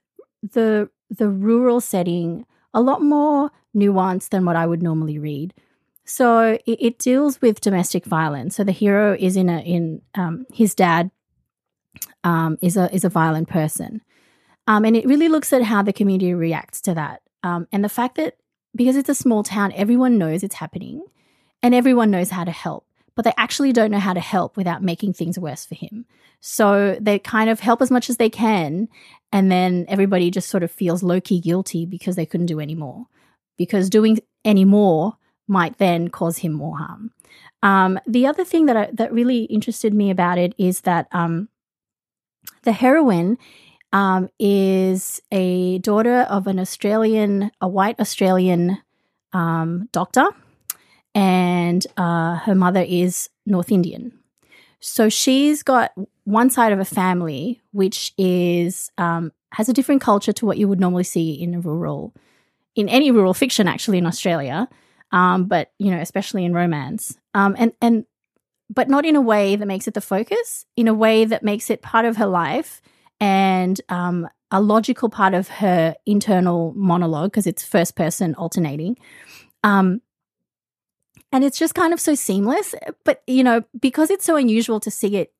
the 0.42 0.88
the 1.10 1.28
rural 1.28 1.80
setting 1.80 2.46
a 2.74 2.80
lot 2.80 3.00
more 3.00 3.50
nuanced 3.76 4.30
than 4.30 4.44
what 4.44 4.56
I 4.56 4.66
would 4.66 4.82
normally 4.82 5.18
read. 5.18 5.54
So 6.04 6.58
it, 6.66 6.78
it 6.80 6.98
deals 6.98 7.40
with 7.40 7.60
domestic 7.60 8.04
violence. 8.04 8.56
So 8.56 8.64
the 8.64 8.72
hero 8.72 9.16
is 9.18 9.36
in 9.36 9.48
a 9.48 9.58
in 9.58 10.02
um, 10.14 10.46
his 10.52 10.74
dad 10.74 11.10
um, 12.24 12.58
is 12.60 12.76
a 12.76 12.92
is 12.94 13.04
a 13.04 13.08
violent 13.08 13.48
person, 13.48 14.02
um, 14.66 14.84
and 14.84 14.96
it 14.96 15.06
really 15.06 15.28
looks 15.28 15.52
at 15.52 15.62
how 15.62 15.82
the 15.82 15.92
community 15.92 16.34
reacts 16.34 16.80
to 16.82 16.94
that. 16.94 17.22
Um, 17.42 17.68
and 17.72 17.84
the 17.84 17.88
fact 17.88 18.16
that 18.16 18.36
because 18.74 18.96
it's 18.96 19.08
a 19.08 19.14
small 19.14 19.42
town, 19.42 19.72
everyone 19.72 20.18
knows 20.18 20.42
it's 20.42 20.56
happening 20.56 21.04
and 21.62 21.74
everyone 21.74 22.10
knows 22.10 22.30
how 22.30 22.44
to 22.44 22.50
help, 22.50 22.86
but 23.14 23.24
they 23.24 23.32
actually 23.36 23.72
don't 23.72 23.90
know 23.90 23.98
how 23.98 24.12
to 24.12 24.20
help 24.20 24.56
without 24.56 24.82
making 24.82 25.12
things 25.12 25.38
worse 25.38 25.64
for 25.64 25.74
him. 25.74 26.04
So 26.40 26.98
they 27.00 27.18
kind 27.18 27.48
of 27.48 27.60
help 27.60 27.80
as 27.80 27.90
much 27.90 28.10
as 28.10 28.18
they 28.18 28.28
can. 28.28 28.88
And 29.32 29.50
then 29.50 29.86
everybody 29.88 30.30
just 30.30 30.50
sort 30.50 30.62
of 30.62 30.70
feels 30.70 31.02
low 31.02 31.20
key 31.20 31.40
guilty 31.40 31.86
because 31.86 32.16
they 32.16 32.26
couldn't 32.26 32.46
do 32.46 32.60
any 32.60 32.74
more. 32.74 33.06
Because 33.56 33.88
doing 33.88 34.18
any 34.44 34.64
more 34.64 35.16
might 35.48 35.78
then 35.78 36.08
cause 36.08 36.38
him 36.38 36.52
more 36.52 36.76
harm. 36.78 37.12
Um, 37.62 37.98
the 38.06 38.26
other 38.26 38.44
thing 38.44 38.66
that 38.66 38.76
I, 38.76 38.90
that 38.92 39.12
really 39.12 39.44
interested 39.44 39.94
me 39.94 40.10
about 40.10 40.38
it 40.38 40.54
is 40.58 40.82
that 40.82 41.08
um, 41.12 41.48
the 42.62 42.72
heroine 42.72 43.38
um, 43.92 44.28
is 44.38 45.20
a 45.32 45.78
daughter 45.78 46.20
of 46.22 46.46
an 46.46 46.58
Australian, 46.58 47.50
a 47.60 47.68
white 47.68 47.98
Australian 48.00 48.78
um, 49.32 49.88
doctor, 49.92 50.26
and 51.14 51.86
uh, 51.96 52.36
her 52.36 52.54
mother 52.54 52.84
is 52.86 53.30
North 53.46 53.70
Indian. 53.72 54.18
So 54.80 55.08
she's 55.08 55.62
got 55.62 55.92
one 56.24 56.50
side 56.50 56.72
of 56.72 56.78
a 56.78 56.84
family 56.84 57.60
which 57.72 58.12
is 58.18 58.90
um, 58.98 59.32
has 59.52 59.68
a 59.68 59.72
different 59.72 60.02
culture 60.02 60.32
to 60.34 60.46
what 60.46 60.58
you 60.58 60.68
would 60.68 60.80
normally 60.80 61.04
see 61.04 61.32
in 61.32 61.54
a 61.54 61.60
rural, 61.60 62.14
in 62.74 62.88
any 62.88 63.10
rural 63.10 63.34
fiction, 63.34 63.68
actually 63.68 63.98
in 63.98 64.06
Australia, 64.06 64.68
um, 65.12 65.46
but 65.46 65.72
you 65.78 65.90
know, 65.90 65.98
especially 65.98 66.44
in 66.44 66.52
romance, 66.52 67.16
um, 67.34 67.56
and 67.58 67.72
and 67.80 68.04
but 68.68 68.88
not 68.88 69.06
in 69.06 69.16
a 69.16 69.20
way 69.20 69.56
that 69.56 69.66
makes 69.66 69.88
it 69.88 69.94
the 69.94 70.00
focus. 70.00 70.66
In 70.76 70.88
a 70.88 70.94
way 70.94 71.24
that 71.24 71.42
makes 71.42 71.70
it 71.70 71.82
part 71.82 72.04
of 72.04 72.16
her 72.16 72.26
life 72.26 72.82
and 73.20 73.80
um, 73.88 74.28
a 74.50 74.60
logical 74.60 75.08
part 75.08 75.34
of 75.34 75.48
her 75.48 75.94
internal 76.04 76.72
monologue 76.76 77.32
because 77.32 77.46
it's 77.46 77.64
first 77.64 77.96
person 77.96 78.34
alternating. 78.34 78.96
Um, 79.64 80.00
and 81.32 81.44
it's 81.44 81.58
just 81.58 81.74
kind 81.74 81.92
of 81.92 82.00
so 82.00 82.14
seamless. 82.14 82.74
But, 83.04 83.22
you 83.26 83.42
know, 83.42 83.64
because 83.80 84.10
it's 84.10 84.24
so 84.24 84.36
unusual 84.36 84.80
to 84.80 84.90
see 84.90 85.16
it, 85.16 85.32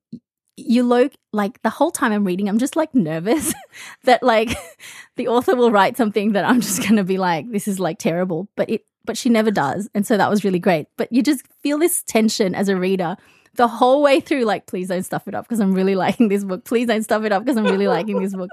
you 0.57 0.83
look 0.83 1.13
like 1.31 1.61
the 1.61 1.69
whole 1.69 1.91
time 1.91 2.11
I'm 2.11 2.25
reading, 2.25 2.49
I'm 2.49 2.57
just 2.57 2.75
like 2.75 2.93
nervous 2.93 3.53
that 4.03 4.23
like 4.23 4.57
the 5.15 5.27
author 5.27 5.55
will 5.55 5.71
write 5.71 5.97
something 5.97 6.33
that 6.33 6.45
I'm 6.45 6.61
just 6.61 6.81
going 6.81 6.97
to 6.97 7.03
be 7.03 7.17
like, 7.17 7.49
this 7.51 7.67
is 7.67 7.79
like 7.79 7.99
terrible. 7.99 8.49
But 8.55 8.69
it, 8.69 8.85
but 9.05 9.17
she 9.17 9.29
never 9.29 9.51
does. 9.51 9.89
And 9.93 10.05
so 10.05 10.17
that 10.17 10.29
was 10.29 10.43
really 10.43 10.59
great. 10.59 10.87
But 10.97 11.11
you 11.13 11.23
just 11.23 11.45
feel 11.63 11.77
this 11.77 12.03
tension 12.03 12.53
as 12.53 12.69
a 12.69 12.75
reader 12.75 13.15
the 13.57 13.67
whole 13.67 14.01
way 14.01 14.19
through, 14.19 14.45
like, 14.45 14.67
please 14.67 14.87
don't 14.87 15.03
stuff 15.03 15.27
it 15.27 15.35
up 15.35 15.45
because 15.45 15.59
I'm 15.59 15.73
really 15.73 15.95
liking 16.05 16.29
this 16.29 16.43
book. 16.43 16.63
Please 16.63 16.87
don't 16.87 17.03
stuff 17.03 17.23
it 17.23 17.31
up 17.31 17.43
because 17.43 17.57
I'm 17.57 17.65
really 17.65 17.87
liking 17.87 18.21
this 18.21 18.35
book. 18.35 18.49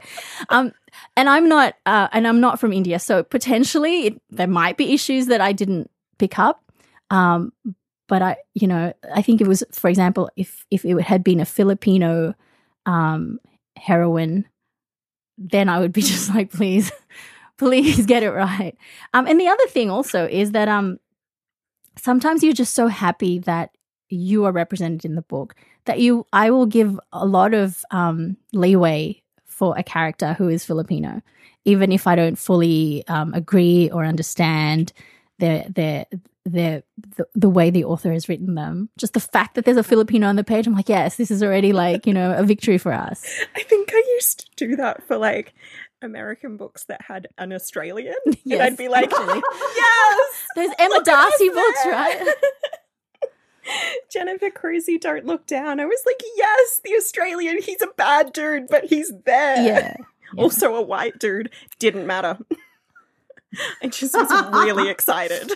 Um, 0.49 0.73
and 1.17 1.29
I'm 1.29 1.49
not, 1.49 1.75
uh, 1.87 2.09
and 2.13 2.27
I'm 2.27 2.41
not 2.41 2.59
from 2.59 2.73
India, 2.73 2.99
so 2.99 3.23
potentially 3.23 4.07
it, 4.07 4.23
there 4.31 4.49
might 4.49 4.77
be 4.77 4.93
issues 4.93 5.27
that 5.27 5.41
I 5.41 5.53
didn't 5.53 5.91
pick 6.19 6.39
up. 6.39 6.61
Um, 7.11 7.53
but 8.09 8.23
I, 8.23 8.37
you 8.55 8.67
know, 8.67 8.93
I 9.15 9.23
think 9.23 9.41
it 9.41 9.47
was, 9.47 9.63
for 9.73 9.89
example, 9.89 10.31
if 10.37 10.67
if 10.71 10.85
it 10.85 11.01
had 11.01 11.25
been 11.25 11.41
a 11.41 11.47
Filipino 11.47 12.35
um, 12.87 13.41
heroine, 13.77 14.47
then 15.39 15.69
I 15.69 15.79
would 15.79 15.93
be 15.93 16.03
just 16.03 16.35
like, 16.35 16.53
please, 16.53 16.93
please 17.59 18.07
get 18.07 18.23
it 18.23 18.31
right. 18.31 18.77
Um, 19.13 19.27
and 19.27 19.41
the 19.41 19.49
other 19.49 19.67
thing 19.69 19.91
also 19.91 20.27
is 20.27 20.53
that 20.53 20.69
um, 20.69 20.99
sometimes 21.97 22.43
you're 22.43 22.53
just 22.53 22.75
so 22.75 22.89
happy 22.89 23.39
that 23.41 23.71
you 24.09 24.45
are 24.45 24.53
represented 24.53 25.05
in 25.05 25.15
the 25.15 25.23
book 25.23 25.55
that 25.85 25.99
you 26.01 26.27
i 26.33 26.51
will 26.51 26.67
give 26.67 26.99
a 27.13 27.27
lot 27.27 27.55
of 27.55 27.85
um, 27.91 28.37
leeway 28.53 29.21
for 29.45 29.77
a 29.79 29.83
character 29.83 30.35
who 30.35 30.49
is 30.49 30.65
filipino. 30.65 31.23
Even 31.65 31.93
if 31.93 32.07
i 32.07 32.15
don't 32.15 32.37
fully 32.37 33.05
um, 33.09 33.33
agree 33.35 33.91
or 33.91 34.05
understand 34.05 34.93
their 35.39 35.67
their 35.69 36.07
their 36.45 36.83
the, 37.17 37.27
the 37.35 37.49
way 37.49 37.71
the 37.71 37.85
author 37.85 38.13
has 38.13 38.29
written 38.29 38.55
them. 38.55 38.91
Just 38.99 39.15
the 39.15 39.21
fact 39.21 39.55
that 39.55 39.65
there's 39.65 39.79
a 39.79 39.83
filipino 39.83 40.29
on 40.29 40.37
the 40.37 40.45
page 40.45 40.67
i'm 40.67 40.75
like 40.75 40.89
yes 40.89 41.17
this 41.17 41.31
is 41.31 41.43
already 41.43 41.73
like 41.73 42.07
you 42.07 42.13
know 42.13 42.35
a 42.37 42.43
victory 42.43 42.79
for 42.79 42.93
us. 42.93 43.25
I 43.57 43.63
think 43.63 43.91
i 43.95 44.03
used 44.15 44.57
to 44.57 44.67
do 44.67 44.77
that 44.77 45.07
for 45.07 45.17
like 45.17 45.55
American 46.05 46.57
books 46.57 46.85
that 46.85 47.01
had 47.03 47.29
an 47.39 47.53
Australian, 47.53 48.15
yes, 48.27 48.37
and 48.53 48.63
I'd 48.63 48.77
be 48.77 48.89
like, 48.89 49.11
"Yes, 49.77 50.45
those 50.55 50.71
Emma 50.79 51.03
Darcy 51.03 51.49
books, 51.49 51.81
right?" 51.87 52.35
Jennifer 54.11 54.51
Crusie, 54.51 55.01
Don't 55.01 55.27
Look 55.27 55.47
Down. 55.47 55.81
I 55.81 55.85
was 55.85 56.03
like, 56.07 56.21
yes, 56.37 56.81
the 56.85 56.95
Australian, 56.97 57.63
he's 57.63 57.83
a 57.83 57.89
bad 57.97 58.33
dude, 58.33 58.69
but 58.69 58.85
he's 58.85 59.13
there. 59.25 59.57
Yeah. 59.57 59.79
yeah. 59.79 59.97
Also 60.37 60.75
a 60.75 60.83
white 60.83 61.21
dude. 61.21 61.51
Didn't 61.79 62.09
matter. 62.09 62.37
I 63.83 63.87
just 63.87 64.15
was 64.15 64.53
really 64.53 64.91
excited. 64.91 65.53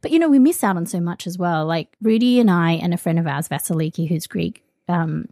But 0.00 0.12
you 0.12 0.18
know, 0.18 0.30
we 0.30 0.38
miss 0.38 0.64
out 0.64 0.78
on 0.78 0.86
so 0.86 0.98
much 0.98 1.26
as 1.26 1.36
well. 1.36 1.66
Like 1.66 1.88
Rudi 2.00 2.40
and 2.40 2.50
I 2.50 2.72
and 2.72 2.94
a 2.94 2.96
friend 2.96 3.18
of 3.18 3.26
ours, 3.26 3.48
Vasiliki, 3.48 4.08
who's 4.08 4.26
Greek, 4.26 4.64
um, 4.88 5.28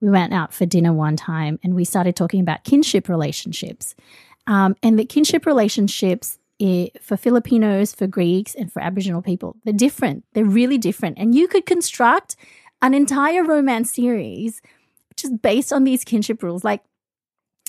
we 0.00 0.10
went 0.10 0.32
out 0.32 0.52
for 0.52 0.66
dinner 0.66 0.92
one 0.92 1.16
time 1.16 1.58
and 1.62 1.74
we 1.74 1.84
started 1.84 2.16
talking 2.16 2.40
about 2.40 2.64
kinship 2.64 3.08
relationships. 3.08 3.94
Um, 4.46 4.76
and 4.82 4.98
the 4.98 5.04
kinship 5.04 5.46
relationships 5.46 6.38
for 7.00 7.16
Filipinos, 7.16 7.94
for 7.94 8.06
Greeks, 8.06 8.54
and 8.54 8.72
for 8.72 8.82
Aboriginal 8.82 9.22
people. 9.22 9.56
They're 9.64 9.72
different. 9.72 10.24
They're 10.32 10.44
really 10.44 10.78
different. 10.78 11.18
And 11.18 11.34
you 11.34 11.46
could 11.48 11.66
construct 11.66 12.36
an 12.82 12.94
entire 12.94 13.44
romance 13.44 13.92
series 13.92 14.60
just 15.16 15.40
based 15.40 15.72
on 15.72 15.84
these 15.84 16.04
kinship 16.04 16.42
rules. 16.42 16.64
Like 16.64 16.82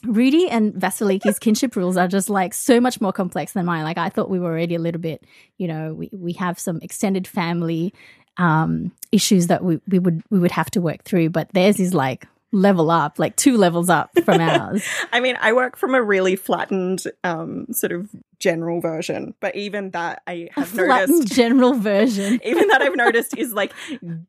Rudi 0.03 0.49
and 0.49 0.73
Vasiliki's 0.73 1.39
kinship 1.45 1.75
rules 1.75 1.97
are 1.97 2.07
just 2.07 2.29
like 2.29 2.53
so 2.53 2.79
much 2.79 3.01
more 3.01 3.13
complex 3.13 3.53
than 3.53 3.65
mine. 3.65 3.83
Like 3.83 3.97
I 3.97 4.09
thought 4.09 4.29
we 4.29 4.39
were 4.39 4.49
already 4.49 4.75
a 4.75 4.79
little 4.79 5.01
bit, 5.01 5.23
you 5.57 5.67
know, 5.67 5.93
we, 5.93 6.09
we 6.11 6.33
have 6.33 6.59
some 6.59 6.79
extended 6.81 7.27
family 7.27 7.93
um, 8.37 8.91
issues 9.11 9.47
that 9.47 9.63
we, 9.63 9.81
we 9.87 9.99
would 9.99 10.23
we 10.29 10.39
would 10.39 10.51
have 10.51 10.71
to 10.71 10.81
work 10.81 11.03
through, 11.03 11.29
but 11.29 11.51
theirs 11.53 11.79
is 11.79 11.93
like 11.93 12.25
level 12.52 12.89
up, 12.89 13.20
like 13.20 13.36
two 13.36 13.58
levels 13.58 13.89
up 13.89 14.12
from 14.24 14.41
ours. 14.41 14.84
I 15.12 15.20
mean, 15.20 15.38
I 15.39 15.54
work 15.54 15.78
from 15.78 15.93
a 15.93 16.02
really 16.02 16.36
flattened 16.36 17.04
um, 17.24 17.68
sort 17.72 17.91
of 17.91 18.10
general 18.39 18.82
version, 18.82 19.36
but 19.39 19.56
even 19.56 19.91
that 19.91 20.24
I 20.26 20.50
have 20.54 20.70
Flattened 20.70 21.20
noticed. 21.20 21.34
general 21.36 21.74
version. 21.74 22.39
even 22.45 22.68
that 22.70 22.82
I've 22.82 22.95
noticed 22.95 23.38
is 23.38 23.54
like 23.54 23.74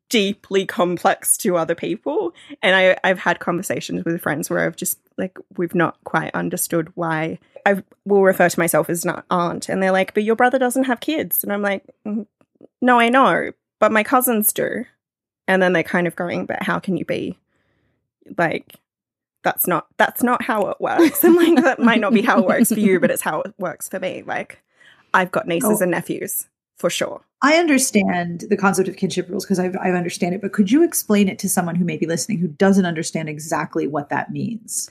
deeply 0.08 0.66
complex 0.66 1.36
to 1.38 1.56
other 1.56 1.74
people. 1.74 2.34
And 2.62 2.76
I, 2.76 2.96
I've 3.02 3.18
had 3.18 3.38
conversations 3.38 4.04
with 4.04 4.20
friends 4.20 4.50
where 4.50 4.66
I've 4.66 4.76
just 4.76 4.98
like, 5.16 5.38
we've 5.56 5.74
not 5.74 5.96
quite 6.04 6.34
understood 6.34 6.92
why 6.94 7.38
I 7.64 7.82
will 8.04 8.22
refer 8.22 8.48
to 8.48 8.60
myself 8.60 8.90
as 8.90 9.04
an 9.04 9.22
aunt. 9.30 9.68
And 9.68 9.82
they're 9.82 9.92
like, 9.92 10.14
but 10.14 10.24
your 10.24 10.36
brother 10.36 10.58
doesn't 10.58 10.84
have 10.84 11.00
kids. 11.00 11.42
And 11.42 11.52
I'm 11.52 11.62
like, 11.62 11.84
"Mm, 12.06 12.26
no, 12.82 12.98
I 12.98 13.08
know, 13.08 13.52
but 13.78 13.92
my 13.92 14.02
cousins 14.02 14.52
do. 14.52 14.84
And 15.46 15.62
then 15.62 15.72
they're 15.72 15.82
kind 15.82 16.06
of 16.06 16.16
going, 16.16 16.46
but 16.46 16.62
how 16.62 16.78
can 16.78 16.96
you 16.96 17.04
be 17.04 17.38
like, 18.36 18.74
that's 19.42 19.66
not 19.66 19.86
that's 19.96 20.22
not 20.22 20.42
how 20.42 20.66
it 20.68 20.78
works 20.80 21.24
and 21.24 21.34
like 21.34 21.64
that 21.64 21.78
might 21.78 22.00
not 22.00 22.12
be 22.12 22.20
how 22.20 22.38
it 22.40 22.46
works 22.46 22.68
for 22.70 22.78
you 22.78 23.00
but 23.00 23.10
it's 23.10 23.22
how 23.22 23.40
it 23.40 23.54
works 23.58 23.88
for 23.88 23.98
me 23.98 24.22
like 24.26 24.60
i've 25.14 25.32
got 25.32 25.48
nieces 25.48 25.80
Oh. 25.80 25.82
and 25.82 25.90
nephews 25.92 26.46
for 26.76 26.90
sure 26.90 27.22
I 27.42 27.54
understand 27.56 28.44
the 28.50 28.56
concept 28.58 28.86
of 28.90 28.96
kinship 28.98 29.30
rules 29.30 29.46
because 29.46 29.58
I 29.58 29.68
I 29.82 29.92
understand 29.92 30.34
it, 30.34 30.42
but 30.42 30.52
could 30.52 30.70
you 30.70 30.82
explain 30.82 31.26
it 31.26 31.38
to 31.38 31.48
someone 31.48 31.74
who 31.74 31.86
may 31.86 31.96
be 31.96 32.04
listening 32.04 32.36
who 32.36 32.48
doesn't 32.48 32.84
understand 32.84 33.30
exactly 33.30 33.86
what 33.86 34.10
that 34.10 34.30
means? 34.30 34.90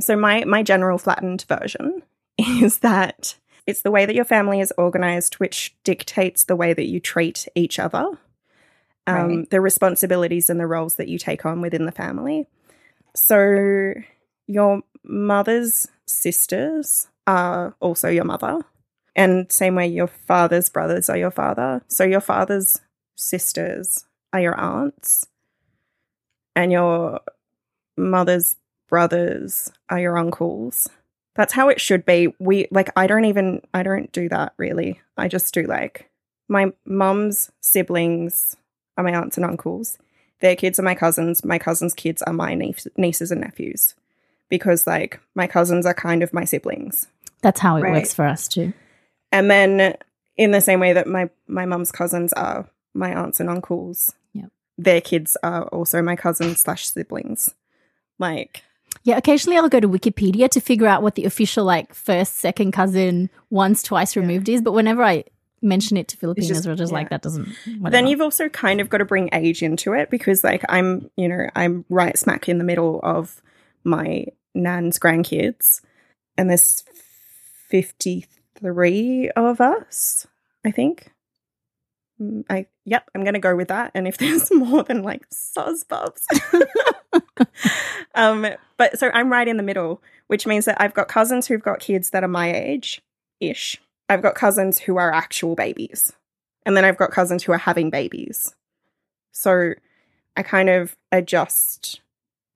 So 0.00 0.16
my 0.16 0.44
my 0.44 0.64
general 0.64 0.98
flattened 0.98 1.44
version 1.48 2.02
is 2.38 2.80
that 2.80 3.36
it's 3.64 3.82
the 3.82 3.92
way 3.92 4.06
that 4.06 4.16
your 4.16 4.24
family 4.24 4.58
is 4.58 4.72
organized 4.76 5.34
which 5.34 5.76
dictates 5.84 6.42
the 6.44 6.56
way 6.56 6.72
that 6.72 6.86
you 6.86 6.98
treat 6.98 7.46
each 7.54 7.78
other. 7.78 8.18
Um, 9.08 9.14
Right. 9.38 9.50
the 9.50 9.60
responsibilities 9.62 10.50
and 10.50 10.60
the 10.60 10.66
roles 10.66 10.96
that 10.96 11.08
you 11.08 11.18
take 11.18 11.46
on 11.46 11.62
within 11.62 11.86
the 11.86 11.92
family. 11.92 12.46
So 13.16 13.94
your 14.46 14.82
mother's 15.02 15.88
sisters 16.06 17.08
are 17.26 17.74
also 17.80 18.08
your 18.08 18.24
mother. 18.24 18.60
And 19.16 19.50
same 19.50 19.74
way 19.76 19.86
your 19.86 20.06
father's 20.08 20.68
brothers 20.68 21.08
are 21.08 21.16
your 21.16 21.30
father. 21.30 21.82
So 21.88 22.04
your 22.04 22.20
father's 22.20 22.80
sisters 23.16 24.04
are 24.32 24.40
your 24.40 24.54
aunts. 24.60 25.26
And 26.54 26.70
your 26.70 27.20
mother's 27.96 28.56
brothers 28.88 29.72
are 29.88 30.00
your 30.00 30.18
uncles. 30.18 30.88
That's 31.34 31.52
how 31.54 31.68
it 31.68 31.80
should 31.80 32.04
be. 32.04 32.34
We 32.38 32.66
like 32.70 32.90
I 32.96 33.06
don't 33.06 33.24
even 33.24 33.62
I 33.72 33.82
don't 33.82 34.12
do 34.12 34.28
that 34.28 34.52
really. 34.58 35.00
I 35.16 35.28
just 35.28 35.54
do 35.54 35.62
like 35.62 36.10
my 36.48 36.72
mum's 36.84 37.50
siblings 37.60 38.56
are 38.98 39.04
my 39.04 39.14
aunts 39.14 39.36
and 39.38 39.46
uncles. 39.46 39.96
Their 40.40 40.54
kids 40.56 40.78
are 40.78 40.82
my 40.82 40.94
cousins. 40.94 41.44
My 41.44 41.58
cousins' 41.58 41.94
kids 41.94 42.20
are 42.22 42.32
my 42.32 42.54
niece, 42.54 42.86
nieces 42.98 43.30
and 43.30 43.40
nephews. 43.40 43.94
Because 44.50 44.86
like 44.86 45.20
my 45.34 45.46
cousins 45.46 45.86
are 45.86 45.94
kind 45.94 46.22
of 46.22 46.32
my 46.34 46.44
siblings. 46.44 47.06
That's 47.40 47.60
how 47.60 47.76
it 47.76 47.82
Right. 47.82 47.92
works 47.92 48.12
for 48.12 48.26
us 48.26 48.48
too. 48.48 48.72
And 49.32 49.50
then 49.50 49.94
in 50.36 50.50
the 50.52 50.60
same 50.60 50.80
way 50.80 50.92
that 50.92 51.06
my 51.06 51.30
my 51.46 51.64
mum's 51.66 51.92
cousins 51.92 52.32
are 52.34 52.68
my 52.94 53.14
aunts 53.14 53.40
and 53.40 53.48
uncles. 53.50 54.12
Yep. 54.32 54.50
Their 54.78 55.00
kids 55.00 55.36
are 55.42 55.64
also 55.68 56.02
my 56.02 56.16
cousins 56.16 56.60
slash 56.60 56.88
siblings. 56.88 57.54
Like 58.18 58.62
Yeah, 59.04 59.16
occasionally 59.16 59.56
I'll 59.58 59.68
go 59.68 59.80
to 59.80 59.88
Wikipedia 59.88 60.48
to 60.50 60.60
figure 60.60 60.86
out 60.86 61.02
what 61.02 61.14
the 61.14 61.24
official 61.24 61.64
like 61.64 61.94
first, 61.94 62.38
second 62.38 62.72
cousin, 62.72 63.30
once, 63.50 63.82
twice 63.82 64.16
removed 64.16 64.48
is. 64.48 64.62
But 64.62 64.72
whenever 64.72 65.02
I 65.02 65.24
mention 65.62 65.96
it 65.96 66.08
to 66.08 66.16
Filipinos, 66.16 66.48
just- 66.48 66.66
we're 66.66 66.74
just 66.76 66.92
yeah. 66.92 66.98
like, 66.98 67.10
that 67.10 67.22
doesn't. 67.22 67.48
Whatever. 67.66 67.90
then 67.90 68.06
you've 68.06 68.20
also 68.20 68.48
kind 68.48 68.80
of 68.80 68.88
got 68.88 68.98
to 68.98 69.04
bring 69.04 69.28
age 69.32 69.62
into 69.62 69.92
it 69.92 70.10
because 70.10 70.44
like 70.44 70.64
i'm 70.68 71.10
you 71.16 71.28
know 71.28 71.48
i'm 71.56 71.84
right 71.88 72.16
smack 72.18 72.48
in 72.48 72.58
the 72.58 72.64
middle 72.64 73.00
of 73.02 73.42
my 73.84 74.26
nan's 74.54 74.98
grandkids 74.98 75.80
and 76.36 76.48
there's 76.50 76.84
53 77.68 79.30
of 79.36 79.60
us 79.60 80.26
i 80.64 80.70
think 80.70 81.10
Mm, 82.20 82.44
i 82.50 82.66
yep 82.84 83.08
i'm 83.14 83.22
gonna 83.22 83.38
go 83.38 83.54
with 83.54 83.68
that 83.68 83.92
and 83.94 84.08
if 84.08 84.18
there's 84.18 84.50
more 84.50 84.82
than 84.82 85.04
like 85.04 85.22
soz 85.30 85.86
bubs 85.86 86.26
um 88.16 88.44
but 88.76 88.98
so 88.98 89.08
i'm 89.14 89.30
right 89.30 89.46
in 89.46 89.56
the 89.56 89.62
middle 89.62 90.02
which 90.26 90.44
means 90.44 90.64
that 90.64 90.80
i've 90.80 90.94
got 90.94 91.06
cousins 91.06 91.46
who've 91.46 91.62
got 91.62 91.78
kids 91.78 92.10
that 92.10 92.24
are 92.24 92.28
my 92.28 92.52
age 92.52 93.00
ish 93.40 93.80
i've 94.08 94.22
got 94.22 94.34
cousins 94.34 94.78
who 94.80 94.96
are 94.96 95.12
actual 95.12 95.54
babies 95.54 96.12
and 96.66 96.76
then 96.76 96.84
I've 96.84 96.98
got 96.98 97.12
cousins 97.12 97.42
who 97.44 97.52
are 97.52 97.56
having 97.58 97.88
babies. 97.88 98.54
So 99.32 99.72
I 100.36 100.42
kind 100.42 100.68
of 100.68 100.94
adjust 101.10 102.02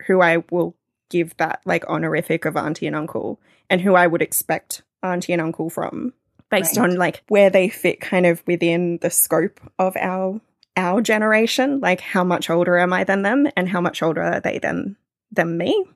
who 0.06 0.20
I 0.20 0.44
will 0.50 0.76
give 1.08 1.34
that 1.38 1.62
like 1.64 1.86
honorific 1.86 2.44
of 2.44 2.54
auntie 2.54 2.86
and 2.86 2.94
uncle 2.94 3.40
and 3.70 3.80
who 3.80 3.94
I 3.94 4.06
would 4.06 4.20
expect 4.20 4.82
auntie 5.02 5.32
and 5.32 5.40
uncle 5.40 5.70
from 5.70 6.12
based 6.50 6.76
Right. 6.76 6.90
on 6.90 6.96
like 6.96 7.22
where 7.28 7.48
they 7.48 7.70
fit 7.70 8.02
kind 8.02 8.26
of 8.26 8.42
within 8.46 8.98
the 9.00 9.08
scope 9.08 9.60
of 9.78 9.96
our 9.96 10.38
our 10.76 11.00
generation 11.00 11.80
like 11.80 12.02
how 12.02 12.22
much 12.22 12.50
older 12.50 12.76
am 12.76 12.92
I 12.92 13.04
than 13.04 13.22
them 13.22 13.48
and 13.56 13.66
how 13.66 13.80
much 13.80 14.02
older 14.02 14.20
are 14.20 14.40
they 14.40 14.58
than 14.58 14.96
than 15.30 15.56
me 15.56 15.86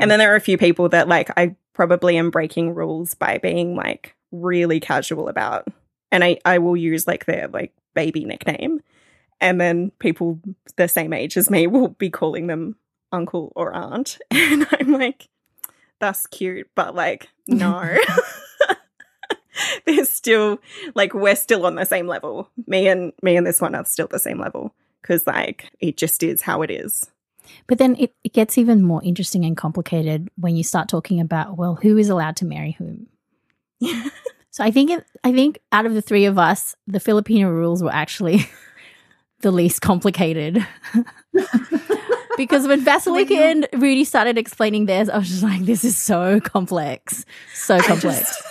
and 0.00 0.10
then 0.10 0.18
there 0.18 0.32
are 0.32 0.36
a 0.36 0.40
few 0.40 0.56
people 0.56 0.88
that 0.88 1.06
like 1.06 1.30
I 1.36 1.54
probably 1.74 2.16
am 2.16 2.30
breaking 2.30 2.74
rules 2.74 3.12
by 3.12 3.36
being 3.36 3.76
like 3.76 4.15
really 4.32 4.80
casual 4.80 5.28
about. 5.28 5.68
And 6.10 6.22
I, 6.24 6.38
I 6.44 6.58
will 6.58 6.76
use 6.76 7.06
like 7.06 7.26
their 7.26 7.48
like 7.48 7.72
baby 7.94 8.24
nickname. 8.24 8.80
And 9.40 9.60
then 9.60 9.92
people 9.98 10.40
the 10.76 10.88
same 10.88 11.12
age 11.12 11.36
as 11.36 11.50
me 11.50 11.66
will 11.66 11.88
be 11.88 12.10
calling 12.10 12.46
them 12.46 12.76
uncle 13.12 13.52
or 13.56 13.72
aunt. 13.72 14.18
And 14.30 14.66
I'm 14.72 14.92
like, 14.92 15.28
that's 15.98 16.26
cute, 16.26 16.68
but 16.74 16.94
like, 16.94 17.28
no. 17.46 17.96
There's 19.86 20.10
still 20.10 20.58
like 20.94 21.14
we're 21.14 21.34
still 21.34 21.64
on 21.64 21.76
the 21.76 21.86
same 21.86 22.06
level. 22.06 22.50
Me 22.66 22.88
and 22.88 23.12
me 23.22 23.36
and 23.36 23.46
this 23.46 23.60
one 23.60 23.74
are 23.74 23.86
still 23.86 24.06
the 24.06 24.18
same 24.18 24.38
level. 24.38 24.74
Cause 25.02 25.26
like 25.26 25.70
it 25.80 25.96
just 25.96 26.22
is 26.22 26.42
how 26.42 26.60
it 26.60 26.70
is. 26.70 27.10
But 27.66 27.78
then 27.78 27.96
it, 27.96 28.14
it 28.22 28.32
gets 28.32 28.58
even 28.58 28.82
more 28.82 29.02
interesting 29.02 29.44
and 29.44 29.56
complicated 29.56 30.28
when 30.36 30.56
you 30.56 30.64
start 30.64 30.88
talking 30.88 31.20
about, 31.20 31.56
well, 31.56 31.76
who 31.76 31.96
is 31.96 32.08
allowed 32.08 32.36
to 32.36 32.44
marry 32.44 32.72
whom? 32.72 33.06
So 34.56 34.64
I 34.64 34.70
think 34.70 34.90
it, 34.90 35.04
I 35.22 35.32
think 35.32 35.58
out 35.70 35.84
of 35.84 35.92
the 35.92 36.00
three 36.00 36.24
of 36.24 36.38
us, 36.38 36.76
the 36.86 36.98
Filipino 36.98 37.50
rules 37.50 37.82
were 37.82 37.92
actually 37.92 38.48
the 39.40 39.50
least 39.50 39.82
complicated. 39.82 40.66
because 42.38 42.66
when 42.66 42.82
Vasiliki 42.82 43.36
and 43.36 43.68
Rudi 43.74 44.04
started 44.04 44.38
explaining 44.38 44.86
theirs, 44.86 45.10
I 45.10 45.18
was 45.18 45.28
just 45.28 45.42
like, 45.42 45.60
this 45.66 45.84
is 45.84 45.98
so 45.98 46.40
complex. 46.40 47.26
So 47.52 47.78
complex. 47.80 48.42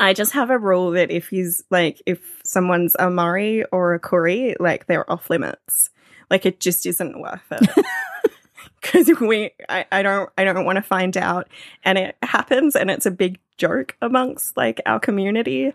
I 0.00 0.14
just 0.14 0.32
have 0.32 0.48
a 0.48 0.58
rule 0.58 0.92
that 0.92 1.10
if 1.10 1.28
he's 1.28 1.64
like, 1.70 2.00
if 2.06 2.40
someone's 2.42 2.94
a 2.98 3.08
Murri 3.08 3.64
or 3.70 3.92
a 3.92 4.00
Koori, 4.00 4.54
like 4.58 4.86
they're 4.86 5.10
off 5.12 5.28
limits. 5.28 5.90
Like 6.30 6.46
it 6.46 6.60
just 6.60 6.86
isn't 6.86 7.20
worth 7.20 7.44
it. 7.50 7.68
Because 8.92 9.10
we, 9.20 9.50
I, 9.68 9.84
I 9.92 10.02
don't, 10.02 10.30
I 10.38 10.44
don't 10.44 10.64
want 10.64 10.76
to 10.76 10.82
find 10.82 11.14
out, 11.16 11.48
and 11.84 11.98
it 11.98 12.16
happens, 12.22 12.74
and 12.74 12.90
it's 12.90 13.04
a 13.04 13.10
big 13.10 13.38
joke 13.58 13.94
amongst 14.00 14.56
like 14.56 14.80
our 14.86 14.98
community 14.98 15.74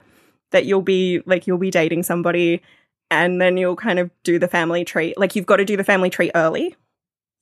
that 0.51 0.65
you'll 0.65 0.81
be 0.81 1.21
like 1.27 1.45
you'll 1.45 1.59
be 1.59 1.69
dating 1.69 2.01
somebody, 2.03 2.63
and 3.11 3.39
then 3.39 3.57
you'll 3.57 3.75
kind 3.75 3.99
of 3.99 4.09
do 4.23 4.39
the 4.39 4.47
family 4.47 4.83
tree. 4.85 5.13
Like 5.17 5.35
you've 5.35 5.45
got 5.45 5.57
to 5.57 5.65
do 5.65 5.77
the 5.77 5.83
family 5.83 6.09
tree 6.09 6.31
early. 6.33 6.75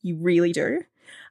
You 0.01 0.18
really 0.18 0.51
do. 0.51 0.82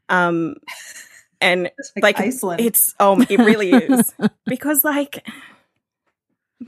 Um, 0.09 0.57
and 1.43 1.71
It's 1.79 1.93
like, 1.97 2.19
like 2.19 2.21
Iceland. 2.21 2.61
it's 2.61 2.95
oh 3.01 3.21
it 3.29 3.39
really 3.39 3.71
is 3.71 4.15
because 4.47 4.85
like 4.85 5.27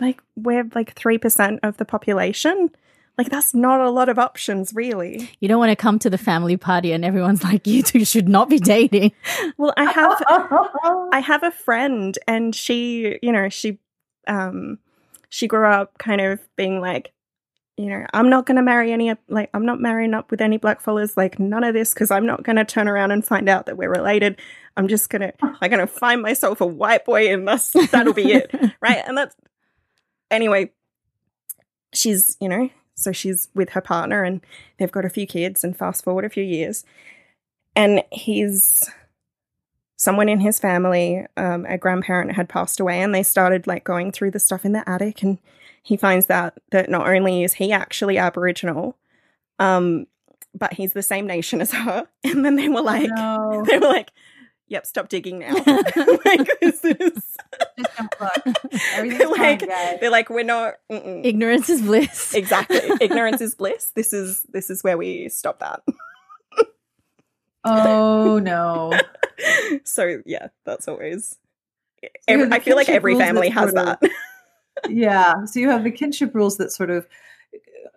like 0.00 0.20
we're 0.36 0.68
like 0.74 0.94
3% 0.94 1.60
of 1.62 1.76
the 1.76 1.84
population 1.84 2.70
like 3.16 3.28
that's 3.30 3.54
not 3.54 3.80
a 3.80 3.90
lot 3.90 4.08
of 4.08 4.18
options 4.18 4.72
really 4.74 5.30
You 5.40 5.48
don't 5.48 5.58
want 5.58 5.70
to 5.70 5.76
come 5.76 5.98
to 6.00 6.10
the 6.10 6.18
family 6.18 6.56
party 6.56 6.92
and 6.92 7.04
everyone's 7.04 7.44
like, 7.44 7.66
you 7.66 7.82
two 7.82 8.04
should 8.04 8.28
not 8.28 8.48
be 8.48 8.58
dating. 8.58 9.12
well 9.56 9.72
i 9.76 9.84
have 9.84 10.22
i 11.12 11.20
have 11.20 11.42
a 11.42 11.50
friend 11.50 12.18
and 12.26 12.54
she 12.54 13.18
you 13.22 13.32
know 13.32 13.48
she 13.48 13.78
um 14.26 14.78
she 15.28 15.46
grew 15.46 15.66
up 15.66 15.98
kind 15.98 16.20
of 16.20 16.40
being 16.56 16.80
like 16.80 17.12
you 17.76 17.86
know, 17.86 18.06
I'm 18.12 18.30
not 18.30 18.46
going 18.46 18.56
to 18.56 18.62
marry 18.62 18.92
any, 18.92 19.12
like, 19.28 19.50
I'm 19.52 19.66
not 19.66 19.80
marrying 19.80 20.14
up 20.14 20.30
with 20.30 20.40
any 20.40 20.58
blackfellas, 20.58 21.16
like, 21.16 21.40
none 21.40 21.64
of 21.64 21.74
this, 21.74 21.92
because 21.92 22.10
I'm 22.10 22.24
not 22.24 22.44
going 22.44 22.56
to 22.56 22.64
turn 22.64 22.86
around 22.86 23.10
and 23.10 23.24
find 23.24 23.48
out 23.48 23.66
that 23.66 23.76
we're 23.76 23.90
related. 23.90 24.40
I'm 24.76 24.86
just 24.86 25.10
going 25.10 25.22
to, 25.22 25.32
I'm 25.42 25.70
going 25.70 25.80
to 25.80 25.86
find 25.86 26.22
myself 26.22 26.60
a 26.60 26.66
white 26.66 27.04
boy 27.04 27.32
and 27.32 27.46
that's, 27.46 27.72
that'll 27.90 28.12
be 28.12 28.32
it. 28.32 28.54
right. 28.80 29.02
And 29.04 29.18
that's, 29.18 29.34
anyway, 30.30 30.70
she's, 31.92 32.36
you 32.40 32.48
know, 32.48 32.70
so 32.94 33.12
she's 33.12 33.48
with 33.54 33.70
her 33.70 33.80
partner 33.80 34.22
and 34.22 34.40
they've 34.78 34.92
got 34.92 35.04
a 35.04 35.10
few 35.10 35.26
kids 35.26 35.64
and 35.64 35.76
fast 35.76 36.04
forward 36.04 36.24
a 36.24 36.30
few 36.30 36.44
years. 36.44 36.84
And 37.76 38.02
he's, 38.12 38.88
someone 39.96 40.28
in 40.28 40.40
his 40.40 40.60
family, 40.60 41.26
um, 41.36 41.66
a 41.66 41.78
grandparent 41.78 42.32
had 42.32 42.48
passed 42.48 42.80
away 42.80 43.00
and 43.00 43.14
they 43.14 43.22
started 43.22 43.66
like 43.66 43.84
going 43.84 44.12
through 44.12 44.30
the 44.30 44.38
stuff 44.38 44.64
in 44.64 44.72
the 44.72 44.88
attic 44.88 45.22
and 45.22 45.38
he 45.82 45.96
finds 45.96 46.30
out 46.30 46.54
that 46.70 46.88
not 46.88 47.06
only 47.06 47.44
is 47.44 47.54
he 47.54 47.70
actually 47.70 48.16
Aboriginal, 48.16 48.96
um, 49.58 50.06
but 50.54 50.72
he's 50.72 50.92
the 50.92 51.02
same 51.02 51.26
nation 51.26 51.60
as 51.60 51.72
her. 51.72 52.08
And 52.24 52.44
then 52.44 52.56
they 52.56 52.68
were 52.68 52.82
like, 52.82 53.10
no. 53.14 53.64
they 53.68 53.78
were 53.78 53.88
like, 53.88 54.10
"Yep, 54.68 54.86
stop 54.86 55.08
digging 55.08 55.38
now." 55.38 55.54
like 56.24 56.48
this 56.60 56.84
is. 56.84 57.36
they're 58.96 59.28
like, 59.28 59.60
fine, 59.60 59.98
they're 60.00 60.10
like, 60.10 60.30
we're 60.30 60.44
not. 60.44 60.74
Mm-mm. 60.90 61.24
Ignorance 61.24 61.68
is 61.68 61.82
bliss. 61.82 62.34
exactly, 62.34 62.80
ignorance 63.00 63.40
is 63.40 63.54
bliss. 63.54 63.92
This 63.94 64.12
is 64.12 64.42
this 64.52 64.70
is 64.70 64.82
where 64.82 64.96
we 64.96 65.28
stop 65.28 65.60
that. 65.60 65.82
oh 67.64 68.38
no! 68.38 68.92
so 69.84 70.22
yeah, 70.26 70.48
that's 70.64 70.88
always. 70.88 71.36
So 72.02 72.08
every, 72.28 72.52
I 72.52 72.60
feel 72.60 72.76
like 72.76 72.90
every 72.90 73.16
family 73.16 73.48
has 73.48 73.72
that 73.72 74.02
yeah. 74.88 75.44
So 75.44 75.60
you 75.60 75.70
have 75.70 75.84
the 75.84 75.90
kinship 75.90 76.34
rules 76.34 76.56
that 76.58 76.72
sort 76.72 76.90
of 76.90 77.06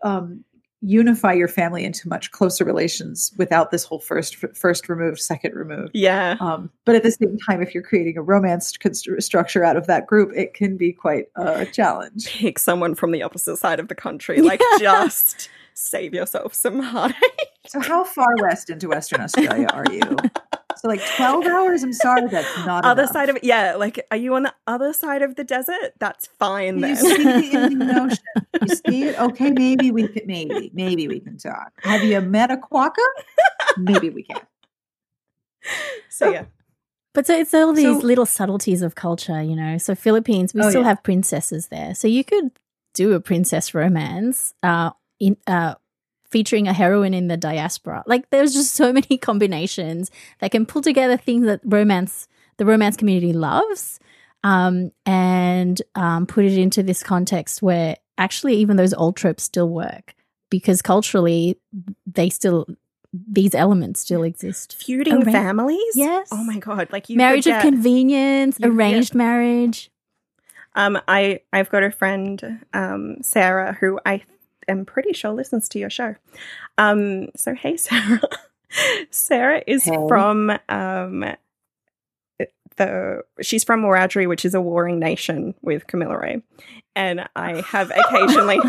um, 0.03 0.43
unify 0.82 1.34
your 1.34 1.48
family 1.48 1.84
into 1.84 2.08
much 2.08 2.32
closer 2.32 2.64
relations 2.64 3.32
without 3.38 3.72
this 3.72 3.84
whole 3.84 4.00
first 4.00 4.36
first 4.56 4.90
removed, 4.90 5.20
second 5.20 5.54
removed. 5.56 5.92
Yeah. 5.94 6.38
Um, 6.40 6.70
but 6.86 6.96
at 6.96 7.04
the 7.04 7.12
same 7.12 7.38
time, 7.48 7.62
if 7.62 7.74
you're 7.74 7.84
creating 7.84 8.18
a 8.18 8.22
romance 8.22 8.78
const- 8.78 9.10
structure 9.20 9.64
out 9.64 9.78
of 9.78 9.88
that 9.88 10.06
group, 10.06 10.32
it 10.36 10.54
can 10.54 10.78
be 10.78 10.94
quite 10.94 11.26
a 11.36 11.66
challenge. 11.66 12.28
Pick 12.28 12.60
someone 12.60 12.96
from 12.96 13.12
the 13.12 13.24
opposite 13.24 13.58
side 13.58 13.80
of 13.80 13.88
the 13.88 13.96
country, 13.96 14.42
like 14.42 14.62
just 14.80 15.50
save 15.74 16.14
yourself 16.14 16.54
some 16.54 16.80
heartache. 16.80 17.18
So, 17.68 17.80
how 17.80 18.04
far 18.04 18.36
west 18.40 18.70
into 18.70 18.90
Western 18.90 19.22
Australia 19.22 19.68
are 19.74 19.86
you? 19.92 20.02
So 20.80 20.88
like 20.88 21.02
12 21.16 21.46
hours? 21.46 21.84
I'm 21.84 21.94
sorry, 21.94 22.28
that's 22.28 22.66
not 22.66 22.86
Other 22.86 23.04
enough. 23.04 23.14
side 23.14 23.30
of 23.30 23.36
it. 23.38 23.44
Yeah. 23.44 23.76
Like, 23.76 24.06
are 24.12 24.18
you 24.18 24.36
on 24.36 24.44
the 24.44 24.54
other 24.66 24.94
side 24.94 25.22
of 25.22 25.36
the 25.36 25.44
desert? 25.44 25.94
That's 26.00 26.28
fine 26.28 26.80
then. 26.82 26.92
You 26.92 26.96
see 26.96 27.24
the 27.24 27.58
Indian 27.58 27.90
Ocean. 27.98 28.18
You 28.62 28.76
see 28.76 29.04
it? 29.04 29.20
Okay, 29.20 29.52
maybe 29.52 29.92
we 29.92 30.08
can, 30.08 30.24
maybe, 30.26 30.72
maybe 30.74 31.08
we 31.08 31.20
can 31.20 31.38
talk. 31.38 31.74
Have 31.84 32.04
you 32.04 32.20
met 32.22 32.52
a 32.52 32.58
quokka? 32.58 33.06
Maybe 33.78 34.10
we 34.10 34.24
can. 34.24 34.42
So, 36.10 36.32
yeah. 36.32 36.46
But 37.14 37.26
so 37.26 37.36
it's 37.36 37.54
all 37.54 37.74
these 37.74 38.00
so, 38.00 38.06
little 38.06 38.26
subtleties 38.26 38.82
of 38.82 38.96
culture, 38.96 39.42
you 39.42 39.56
know. 39.56 39.78
So 39.78 39.96
Philippines, 39.96 40.54
we 40.54 40.62
oh, 40.62 40.70
still 40.70 40.82
yeah. 40.82 40.90
have 40.90 41.04
princesses 41.04 41.68
there. 41.70 41.96
So 41.96 42.08
you 42.08 42.24
could 42.24 42.52
do 42.94 43.14
a 43.14 43.20
princess 43.20 43.74
romance 43.74 44.54
uh, 44.64 44.92
in 45.20 45.38
uh, 45.48 45.76
featuring 46.30 46.68
a 46.68 46.74
heroine 46.74 47.14
in 47.14 47.28
the 47.28 47.38
diaspora. 47.38 48.04
Like 48.06 48.30
there's 48.30 48.54
just 48.54 48.76
so 48.76 48.92
many 49.00 49.18
combinations 49.18 50.12
that 50.40 50.52
can 50.52 50.66
pull 50.66 50.82
together 50.82 51.18
things 51.18 51.46
that 51.46 51.62
romance 51.64 52.28
the 52.58 52.66
romance 52.66 52.98
community 52.98 53.34
loves 53.34 54.00
um, 54.44 54.92
and 55.06 55.82
um, 55.96 56.26
put 56.26 56.46
it 56.46 56.58
into 56.58 56.82
this 56.82 57.04
context 57.04 57.62
where 57.62 57.98
actually 58.18 58.56
even 58.56 58.78
those 58.78 58.94
old 58.94 59.16
tropes 59.16 59.44
still 59.44 59.70
work 59.70 60.16
because 60.50 60.82
culturally 60.82 61.60
they 62.06 62.30
still 62.30 62.66
these 63.14 63.56
elements 63.56 64.02
still 64.02 64.24
exist. 64.24 64.76
Feuding 64.76 65.24
families? 65.24 65.94
Yes. 65.96 66.30
Oh 66.32 66.44
my 66.44 66.58
god. 66.60 66.90
Like 66.92 67.10
you 67.10 67.18
marriage 67.18 67.48
of 67.48 67.62
convenience, 67.62 68.60
you, 68.60 68.72
arranged 68.72 69.14
yeah. 69.14 69.18
marriage. 69.18 69.90
Um, 70.76 71.00
I 71.08 71.42
I've 71.52 71.70
got 71.70 71.84
a 71.84 71.92
friend, 71.92 72.66
um, 72.74 73.18
Sarah, 73.22 73.74
who 73.80 74.00
I 74.06 74.24
am 74.68 74.86
pretty 74.86 75.13
sure 75.13 75.32
listens 75.32 75.70
to 75.70 75.80
your 75.80 75.89
show. 75.89 76.15
Um, 76.78 77.30
so 77.36 77.53
hey, 77.53 77.78
Sarah. 77.78 78.22
Sarah 79.09 79.63
is 79.65 79.84
hey. 79.84 79.95
from 80.07 80.51
um, 80.68 81.26
the 82.78 83.24
she's 83.41 83.63
from 83.63 83.82
Wiradjuri, 83.84 84.28
which 84.28 84.45
is 84.45 84.53
a 84.53 84.61
warring 84.61 84.99
nation 84.99 85.53
with 85.61 85.88
Kamilaroi. 85.88 86.41
And 86.95 87.28
I 87.36 87.61
have 87.61 87.91
occasionally 87.95 88.59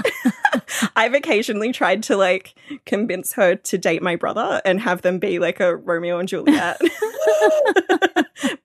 I've 0.97 1.15
occasionally 1.15 1.73
tried 1.73 2.03
to 2.05 2.17
like 2.17 2.55
convince 2.87 3.35
her 3.35 3.55
to 3.57 3.79
date 3.79 4.03
my 4.03 4.17
brother 4.17 4.61
and 4.65 4.81
have 4.81 5.03
them 5.03 5.19
be 5.19 5.39
like 5.39 5.61
a 5.61 5.77
Romeo 5.77 6.19
and 6.19 6.29
Juliet. 6.29 6.81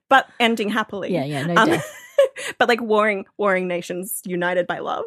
but 0.08 0.28
ending 0.40 0.70
happily. 0.70 1.12
Yeah, 1.12 1.24
yeah, 1.24 1.46
no 1.46 1.54
um, 1.54 1.80
but 2.58 2.68
like 2.68 2.80
warring 2.80 3.26
warring 3.36 3.68
nations 3.68 4.22
united 4.24 4.66
by 4.66 4.78
love 4.78 5.04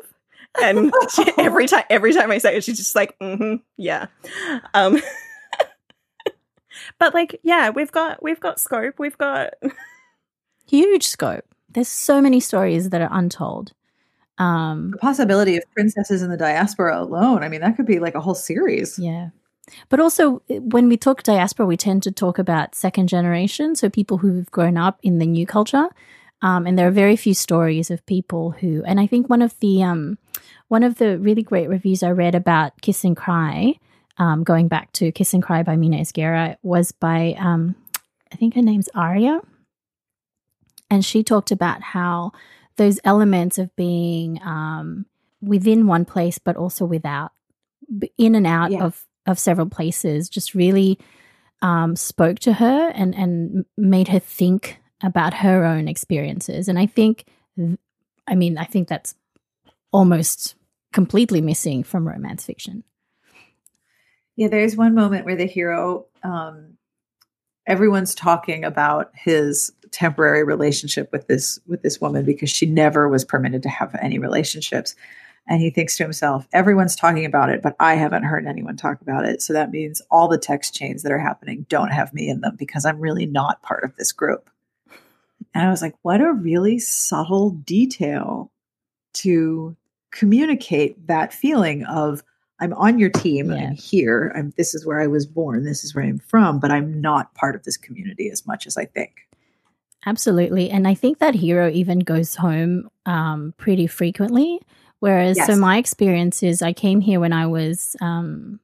and 0.61 0.93
she, 1.13 1.25
every 1.37 1.67
time 1.67 1.83
every 1.89 2.13
time 2.13 2.31
I 2.31 2.37
say 2.37 2.57
it, 2.57 2.63
she's 2.63 2.77
just 2.77 2.95
like, 2.95 3.17
mm-hmm, 3.19 3.55
yeah. 3.77 4.07
Um, 4.73 5.01
but 6.99 7.13
like, 7.13 7.39
yeah, 7.43 7.69
we've 7.69 7.91
got 7.91 8.21
we've 8.21 8.39
got 8.39 8.59
scope. 8.59 8.95
We've 8.99 9.17
got 9.17 9.53
huge 10.67 11.07
scope. 11.07 11.45
There's 11.69 11.87
so 11.87 12.21
many 12.21 12.39
stories 12.39 12.89
that 12.89 13.01
are 13.01 13.09
untold. 13.11 13.73
Um, 14.37 14.91
the 14.91 14.97
possibility 14.97 15.57
of 15.57 15.63
princesses 15.73 16.21
in 16.21 16.29
the 16.29 16.37
diaspora 16.37 17.01
alone. 17.01 17.43
I 17.43 17.49
mean, 17.49 17.61
that 17.61 17.75
could 17.75 17.87
be 17.87 17.99
like 17.99 18.15
a 18.15 18.21
whole 18.21 18.35
series. 18.35 18.99
Yeah. 18.99 19.29
But 19.89 19.99
also, 19.99 20.41
when 20.47 20.87
we 20.87 20.95
talk 20.95 21.23
diaspora, 21.23 21.65
we 21.65 21.75
tend 21.75 22.03
to 22.03 22.11
talk 22.11 22.39
about 22.39 22.75
second 22.75 23.09
generation, 23.09 23.75
so 23.75 23.89
people 23.89 24.17
who've 24.17 24.49
grown 24.51 24.77
up 24.77 24.99
in 25.03 25.19
the 25.19 25.25
new 25.25 25.45
culture. 25.45 25.87
Um, 26.41 26.67
and 26.67 26.77
there 26.77 26.87
are 26.87 26.91
very 26.91 27.15
few 27.15 27.33
stories 27.33 27.89
of 27.89 28.05
people 28.05 28.51
who, 28.51 28.83
and 28.85 28.99
I 28.99 29.07
think 29.07 29.29
one 29.29 29.41
of 29.41 29.57
the 29.59 29.83
um, 29.83 30.17
one 30.67 30.83
of 30.83 30.95
the 30.95 31.17
really 31.17 31.41
great 31.41 31.69
reviews 31.69 32.03
I 32.03 32.11
read 32.11 32.35
about 32.35 32.79
Kiss 32.81 33.03
and 33.03 33.17
Cry, 33.17 33.79
um, 34.17 34.43
going 34.43 34.67
back 34.67 34.91
to 34.93 35.11
Kiss 35.11 35.33
and 35.33 35.41
Cry 35.41 35.63
by 35.63 35.75
Mina 35.75 35.97
Esguerra, 35.97 36.57
was 36.61 36.91
by 36.91 37.35
um, 37.39 37.75
I 38.31 38.35
think 38.35 38.53
her 38.53 38.61
name's 38.61 38.89
Aria, 38.93 39.41
and 40.91 41.03
she 41.03 41.23
talked 41.23 41.51
about 41.51 41.81
how 41.81 42.33
those 42.75 42.99
elements 43.03 43.57
of 43.57 43.75
being 43.75 44.39
um, 44.43 45.07
within 45.41 45.87
one 45.87 46.05
place 46.05 46.37
but 46.37 46.55
also 46.55 46.85
without, 46.85 47.31
in 48.17 48.35
and 48.35 48.45
out 48.45 48.71
yeah. 48.71 48.83
of 48.83 49.03
of 49.25 49.39
several 49.39 49.67
places, 49.67 50.29
just 50.29 50.53
really 50.53 50.99
um, 51.63 51.95
spoke 51.95 52.37
to 52.39 52.53
her 52.53 52.89
and 52.93 53.15
and 53.15 53.65
made 53.75 54.09
her 54.09 54.19
think 54.19 54.79
about 55.03 55.33
her 55.33 55.65
own 55.65 55.87
experiences. 55.87 56.67
And 56.67 56.79
I 56.79 56.85
think, 56.85 57.25
I 58.27 58.35
mean, 58.35 58.57
I 58.57 58.65
think 58.65 58.87
that's 58.87 59.15
almost 59.91 60.55
completely 60.93 61.41
missing 61.41 61.83
from 61.83 62.07
romance 62.07 62.45
fiction. 62.45 62.83
Yeah, 64.35 64.47
there's 64.47 64.75
one 64.75 64.93
moment 64.93 65.25
where 65.25 65.35
the 65.35 65.45
hero, 65.45 66.05
um, 66.23 66.77
everyone's 67.65 68.15
talking 68.15 68.63
about 68.63 69.11
his 69.13 69.71
temporary 69.91 70.43
relationship 70.43 71.11
with 71.11 71.27
this 71.27 71.59
with 71.67 71.81
this 71.81 71.99
woman 72.01 72.25
because 72.25 72.49
she 72.49 72.65
never 72.65 73.09
was 73.09 73.25
permitted 73.25 73.63
to 73.63 73.69
have 73.69 73.95
any 74.01 74.19
relationships. 74.19 74.95
And 75.49 75.61
he 75.61 75.69
thinks 75.69 75.95
to 75.97 76.03
himself, 76.03 76.45
everyone's 76.51 76.95
talking 76.95 77.23
about 77.25 77.49
it, 77.49 77.61
but 77.61 77.75
I 77.79 77.95
haven't 77.95 78.23
heard 78.23 78.45
anyone 78.45 78.75
talk 78.75 79.01
about 79.01 79.25
it. 79.25 79.41
So 79.41 79.53
that 79.53 79.71
means 79.71 80.01
all 80.11 80.27
the 80.27 80.37
text 80.37 80.75
chains 80.75 81.03
that 81.03 81.11
are 81.11 81.19
happening 81.19 81.65
don't 81.69 81.91
have 81.91 82.13
me 82.13 82.27
in 82.27 82.41
them 82.41 82.57
because 82.57 82.85
I'm 82.85 82.99
really 82.99 83.25
not 83.25 83.61
part 83.61 83.85
of 83.85 83.95
this 83.95 84.11
group. 84.11 84.49
And 85.53 85.67
I 85.67 85.69
was 85.69 85.81
like, 85.81 85.95
what 86.01 86.21
a 86.21 86.33
really 86.33 86.79
subtle 86.79 87.51
detail 87.51 88.51
to 89.15 89.75
communicate 90.11 91.07
that 91.07 91.33
feeling 91.33 91.83
of 91.85 92.23
I'm 92.59 92.73
on 92.73 92.97
your 92.97 93.09
team, 93.09 93.51
yeah. 93.51 93.57
I'm 93.57 93.75
here, 93.75 94.31
I'm 94.35 94.53
this 94.57 94.73
is 94.73 94.85
where 94.85 94.99
I 94.99 95.07
was 95.07 95.25
born, 95.25 95.63
this 95.63 95.83
is 95.83 95.93
where 95.93 96.03
I'm 96.03 96.19
from, 96.19 96.59
but 96.59 96.71
I'm 96.71 96.99
not 96.99 97.33
part 97.35 97.55
of 97.55 97.63
this 97.63 97.77
community 97.77 98.29
as 98.31 98.47
much 98.47 98.65
as 98.65 98.77
I 98.77 98.85
think. 98.85 99.27
Absolutely. 100.05 100.69
And 100.69 100.87
I 100.87 100.93
think 100.93 101.19
that 101.19 101.35
hero 101.35 101.69
even 101.69 101.99
goes 101.99 102.35
home 102.35 102.89
um, 103.05 103.53
pretty 103.57 103.87
frequently. 103.87 104.59
Whereas, 104.99 105.37
yes. 105.37 105.47
so 105.47 105.55
my 105.55 105.77
experience 105.77 106.41
is 106.41 106.61
I 106.61 106.73
came 106.73 107.01
here 107.01 107.19
when 107.19 107.33
I 107.33 107.45
was 107.45 107.95
um, 108.01 108.59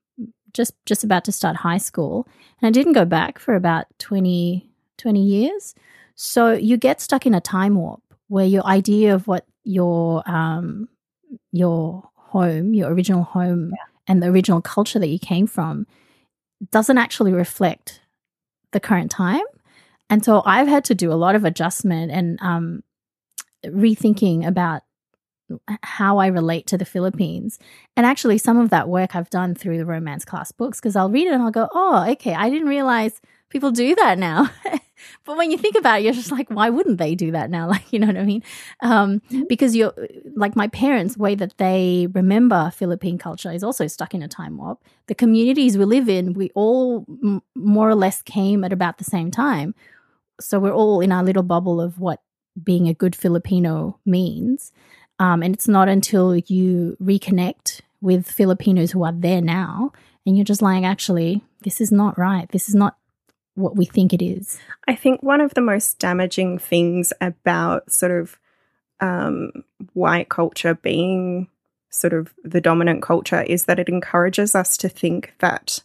just 0.54 0.74
just 0.86 1.04
about 1.04 1.26
to 1.26 1.32
start 1.32 1.56
high 1.56 1.78
school, 1.78 2.28
and 2.60 2.68
I 2.68 2.72
didn't 2.72 2.94
go 2.94 3.06
back 3.06 3.38
for 3.40 3.56
about 3.56 3.86
20, 4.00 4.68
20 4.98 5.22
years. 5.22 5.76
So 6.16 6.53
you 6.53 6.78
get 6.78 7.01
stuck 7.01 7.26
in 7.26 7.34
a 7.34 7.41
time 7.41 7.76
warp 7.76 8.01
where 8.28 8.45
your 8.45 8.66
idea 8.66 9.16
of 9.16 9.28
what 9.28 9.45
your 9.64 10.24
um, 10.30 10.88
your 11.51 12.09
home, 12.16 12.74
your 12.74 12.91
original 12.91 13.24
home, 13.24 13.72
yeah. 13.72 13.86
and 14.07 14.22
the 14.22 14.28
original 14.28 14.61
culture 14.61 14.99
that 14.99 15.07
you 15.07 15.20
came 15.20 15.47
from 15.47 15.88
doesn't 16.72 16.97
actually 16.97 17.34
reflect 17.34 18.01
the 18.72 18.80
current 18.80 19.11
time. 19.11 19.43
And 20.09 20.24
so 20.24 20.43
I've 20.45 20.68
had 20.68 20.86
to 20.86 20.95
do 20.95 21.11
a 21.11 21.16
lot 21.16 21.36
of 21.36 21.45
adjustment 21.45 22.11
and 22.11 22.39
um, 22.41 22.84
rethinking 23.66 24.45
about 24.45 24.84
how 25.82 26.18
I 26.18 26.28
relate 26.28 26.68
to 26.68 26.78
the 26.78 26.86
Philippines. 26.86 27.59
And 27.95 28.05
actually, 28.05 28.38
some 28.38 28.57
of 28.57 28.70
that 28.70 28.89
work 28.89 29.16
I've 29.16 29.30
done 29.30 29.55
through 29.55 29.78
the 29.78 29.86
romance 29.86 30.26
class 30.26 30.51
books 30.51 30.80
because 30.80 30.95
I'll 30.95 31.09
read 31.09 31.28
it 31.28 31.34
and 31.34 31.43
I'll 31.43 31.51
go, 31.51 31.70
oh, 31.74 32.05
okay, 32.11 32.34
I 32.34 32.49
didn't 32.49 32.68
realize 32.68 33.22
people 33.54 33.72
do 33.72 33.95
that 33.95 34.18
now. 34.18 34.49
but 35.26 35.38
when 35.38 35.51
you 35.51 35.58
think 35.58 35.76
about 35.78 35.99
it, 35.99 36.04
you're 36.04 36.14
just 36.14 36.32
like, 36.32 36.49
why 36.49 36.70
wouldn't 36.70 36.97
they 36.97 37.16
do 37.16 37.32
that 37.32 37.49
now? 37.49 37.68
Like, 37.74 37.93
you 37.93 37.99
know 37.99 38.08
what 38.08 38.18
I 38.18 38.24
mean? 38.24 38.43
Um, 38.82 39.22
mm-hmm. 39.22 39.43
because 39.47 39.76
you're 39.76 39.93
like 40.36 40.56
my 40.56 40.68
parents' 40.68 41.16
way 41.16 41.36
that 41.36 41.58
they 41.58 42.08
remember 42.14 42.72
Philippine 42.72 43.18
culture 43.18 43.51
is 43.51 43.64
also 43.64 43.88
stuck 43.88 44.14
in 44.14 44.22
a 44.22 44.28
time 44.28 44.58
warp. 44.58 44.84
The 45.08 45.16
communities 45.16 45.78
we 45.78 45.86
live 45.86 46.10
in, 46.10 46.34
we 46.34 46.49
all 46.54 47.06
m- 47.24 47.41
more 47.56 47.89
or 47.89 47.95
less 47.95 48.22
came 48.22 48.64
at 48.64 48.74
about 48.74 48.97
the 48.97 49.04
same 49.06 49.32
time. 49.32 49.74
So 50.41 50.60
we're 50.60 50.74
all 50.74 50.99
in 50.99 51.12
our 51.12 51.24
little 51.24 51.43
bubble 51.43 51.80
of 51.80 51.99
what 51.99 52.20
being 52.62 52.88
a 52.88 52.93
good 52.93 53.16
Filipino 53.16 53.99
means. 54.06 54.72
Um, 55.20 55.41
and 55.41 55.54
it's 55.54 55.68
not 55.68 55.88
until 55.88 56.36
you 56.36 56.97
reconnect 57.01 57.82
with 58.01 58.28
Filipinos 58.28 58.91
who 58.91 59.04
are 59.04 59.14
there 59.14 59.41
now 59.41 59.93
and 60.26 60.38
you're 60.38 60.45
just 60.45 60.62
like, 60.62 60.84
actually, 60.84 61.41
this 61.64 61.82
is 61.82 61.91
not 61.91 62.18
right. 62.18 62.49
This 62.49 62.70
is 62.70 62.76
not 62.76 62.97
what 63.56 63.76
we 63.76 63.86
think 63.86 64.14
it 64.14 64.24
is. 64.24 64.60
I 64.88 64.95
think 64.95 65.22
one 65.22 65.41
of 65.41 65.54
the 65.54 65.62
most 65.62 65.99
damaging 65.99 66.58
things 66.58 67.14
about 67.22 67.91
sort 67.91 68.12
of 68.12 68.39
um, 68.99 69.64
white 69.93 70.30
culture 70.30 70.76
being 70.76 71.47
sort 71.89 72.14
of 72.14 72.34
the 72.43 72.62
dominant 72.62 73.04
culture 73.04 73.41
is 73.43 73.66
that 73.66 73.80
it 73.80 73.89
encourages 73.89 74.56
us 74.56 74.76
to 74.78 74.89
think 74.89 75.34
that 75.39 75.84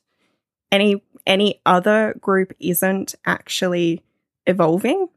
any 0.72 1.02
any 1.26 1.60
other 1.66 2.14
group 2.20 2.54
isn't 2.58 3.14
actually 3.26 4.02
evolving. 4.46 5.08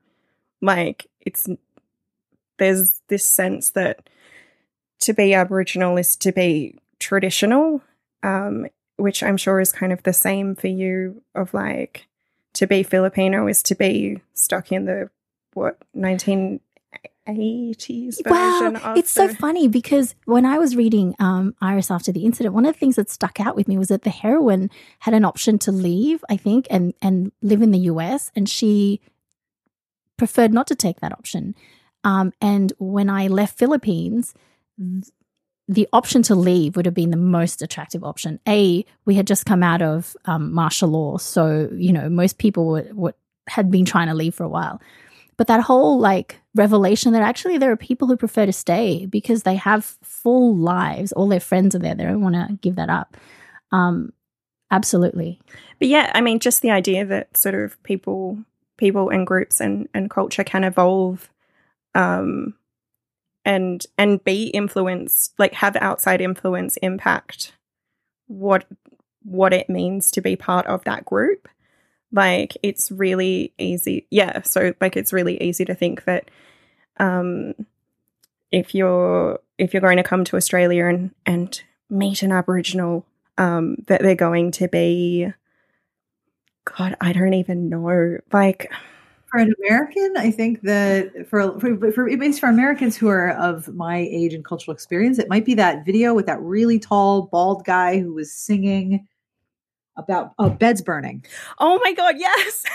Like 0.62 1.08
it's 1.22 1.48
there's 2.60 3.02
this 3.08 3.26
sense 3.26 3.72
that 3.72 4.10
to 5.00 5.14
be 5.14 5.34
Aboriginal 5.34 5.98
is 5.98 6.16
to 6.18 6.32
be 6.32 6.78
traditional, 7.00 7.82
um, 8.22 8.68
which 8.98 9.24
I'm 9.24 9.38
sure 9.38 9.60
is 9.60 9.72
kind 9.72 9.92
of 9.92 10.04
the 10.04 10.14
same 10.14 10.56
for 10.56 10.68
you 10.68 11.24
of 11.34 11.54
like 11.54 12.08
to 12.54 12.68
be 12.68 12.84
Filipino 12.84 13.48
is 13.48 13.64
to 13.64 13.76
be 13.76 14.22
stuck 14.34 14.72
in 14.72 14.86
the 14.86 15.10
what 15.54 15.78
1980s 15.96 16.60
version 17.28 18.74
wow, 18.74 18.94
it's 18.96 19.14
the- 19.14 19.28
so 19.28 19.34
funny 19.34 19.68
because 19.68 20.16
when 20.26 20.46
I 20.46 20.58
was 20.58 20.76
reading 20.76 21.16
um, 21.20 21.56
Iris 21.62 21.92
after 21.92 22.12
the 22.12 22.26
incident, 22.26 22.54
one 22.56 22.66
of 22.66 22.74
the 22.74 22.80
things 22.80 22.96
that 22.96 23.10
stuck 23.10 23.40
out 23.40 23.56
with 23.56 23.68
me 23.68 23.78
was 23.78 23.90
that 23.90 24.04
the 24.04 24.10
heroine 24.10 24.70
had 25.00 25.14
an 25.14 25.26
option 25.26 25.58
to 25.60 25.72
leave, 25.72 26.24
I 26.30 26.38
think, 26.38 26.68
and 26.70 26.94
and 27.02 27.32
live 27.42 27.62
in 27.62 27.72
the 27.72 27.80
US, 27.80 28.32
and 28.36 28.48
she 28.50 29.02
preferred 30.18 30.54
not 30.54 30.68
to 30.68 30.76
take 30.76 31.00
that 31.00 31.12
option. 31.12 31.56
Um, 32.04 32.32
and 32.42 32.74
when 32.80 33.10
I 33.10 33.28
left 33.28 33.58
Philippines, 33.58 34.34
the 35.72 35.88
option 35.94 36.22
to 36.24 36.36
leave 36.36 36.76
would 36.76 36.86
have 36.86 36.94
been 36.94 37.12
the 37.12 37.18
most 37.18 37.62
attractive 37.62 38.04
option. 38.04 38.42
A, 38.46 38.86
we 39.06 39.16
had 39.16 39.26
just 39.26 39.46
come 39.46 39.64
out 39.64 39.82
of 39.82 40.18
um, 40.26 40.52
martial 40.52 40.90
law, 40.90 41.18
so 41.18 41.70
you 41.74 41.94
know 41.94 42.10
most 42.10 42.38
people 42.40 42.68
would, 42.68 42.94
would, 42.96 43.14
had 43.48 43.72
been 43.72 43.86
trying 43.86 44.08
to 44.08 44.14
leave 44.14 44.36
for 44.36 44.44
a 44.44 44.50
while. 44.50 44.82
But 45.38 45.48
that 45.48 45.62
whole 45.62 45.98
like 45.98 46.42
revelation 46.56 47.14
that 47.14 47.24
actually 47.24 47.58
there 47.58 47.72
are 47.72 47.78
people 47.78 48.10
who 48.10 48.18
prefer 48.18 48.46
to 48.46 48.52
stay 48.52 49.06
because 49.06 49.44
they 49.44 49.56
have 49.56 49.86
full 50.04 50.58
lives, 50.58 51.14
all 51.14 51.30
their 51.30 51.40
friends 51.40 51.74
are 51.74 51.80
there, 51.80 51.96
they 51.96 52.04
don't 52.04 52.22
want 52.22 52.36
to 52.36 52.60
give 52.62 52.76
that 52.76 52.90
up. 52.90 53.16
Um, 53.72 54.12
absolutely. 54.72 55.40
But 55.80 55.88
yeah, 55.88 56.12
I 56.14 56.20
mean, 56.20 56.40
just 56.40 56.62
the 56.62 56.72
idea 56.72 57.06
that 57.06 57.38
sort 57.38 57.56
of 57.56 57.82
people, 57.84 58.40
people 58.78 59.10
and 59.10 59.26
groups 59.26 59.62
and 59.62 59.88
and 59.94 60.10
culture 60.10 60.44
can 60.44 60.66
evolve. 60.66 61.30
Um, 61.96 62.56
and 63.46 63.86
and 63.98 64.24
be 64.24 64.48
influenced 64.48 65.34
like 65.40 65.54
have 65.54 65.76
outside 65.78 66.22
influence 66.22 66.78
impact 66.78 67.54
what 68.28 68.66
what 69.24 69.54
it 69.54 69.70
means 69.70 70.12
to 70.12 70.22
be 70.22 70.36
part 70.36 70.66
of 70.68 70.84
that 70.84 71.06
group. 71.06 71.48
Like 72.12 72.58
it's 72.62 72.92
really 72.92 73.54
easy 73.58 74.06
yeah 74.10 74.42
so 74.42 74.74
like 74.82 74.98
it's 74.98 75.14
really 75.14 75.42
easy 75.42 75.64
to 75.66 75.74
think 75.74 76.04
that 76.04 76.30
um 76.98 77.54
if 78.52 78.76
you're 78.76 79.40
if 79.58 79.74
you're 79.74 79.82
going 79.82 79.96
to 79.96 80.04
come 80.04 80.26
to 80.26 80.36
australia 80.36 80.86
and 80.88 81.12
and 81.26 81.64
meet 81.90 82.22
an 82.22 82.34
aboriginal 82.34 83.06
um 83.38 83.78
that 83.88 84.02
they're 84.02 84.14
going 84.14 84.52
to 84.52 84.68
be 84.68 85.32
god 86.66 86.98
i 87.00 87.14
don't 87.14 87.34
even 87.34 87.70
know. 87.70 88.18
Like 88.32 88.72
for 89.32 89.40
an 89.40 89.54
American, 89.60 90.14
I 90.18 90.30
think 90.32 90.62
that 90.62 91.28
for 91.30 91.60
for, 91.60 91.92
for 91.92 92.10
at 92.10 92.20
least 92.20 92.40
for 92.40 92.50
Americans 92.50 92.98
who 92.98 93.08
are 93.08 93.32
of 93.32 93.68
my 93.70 93.98
age 93.98 94.34
and 94.34 94.44
cultural 94.44 94.74
experience, 94.74 95.20
it 95.20 95.30
might 95.30 95.46
be 95.46 95.54
that 95.56 95.86
video 95.86 96.14
with 96.14 96.26
that 96.26 96.42
really 96.42 96.80
tall 96.80 97.24
bald 97.24 97.66
guy 97.66 98.00
who 98.00 98.14
was 98.14 98.32
singing 98.32 99.08
about 99.98 100.34
oh 100.38 100.50
beds 100.50 100.82
burning. 100.82 101.24
Oh 101.60 101.80
my 101.84 101.94
god, 101.94 102.16
yes. 102.18 102.66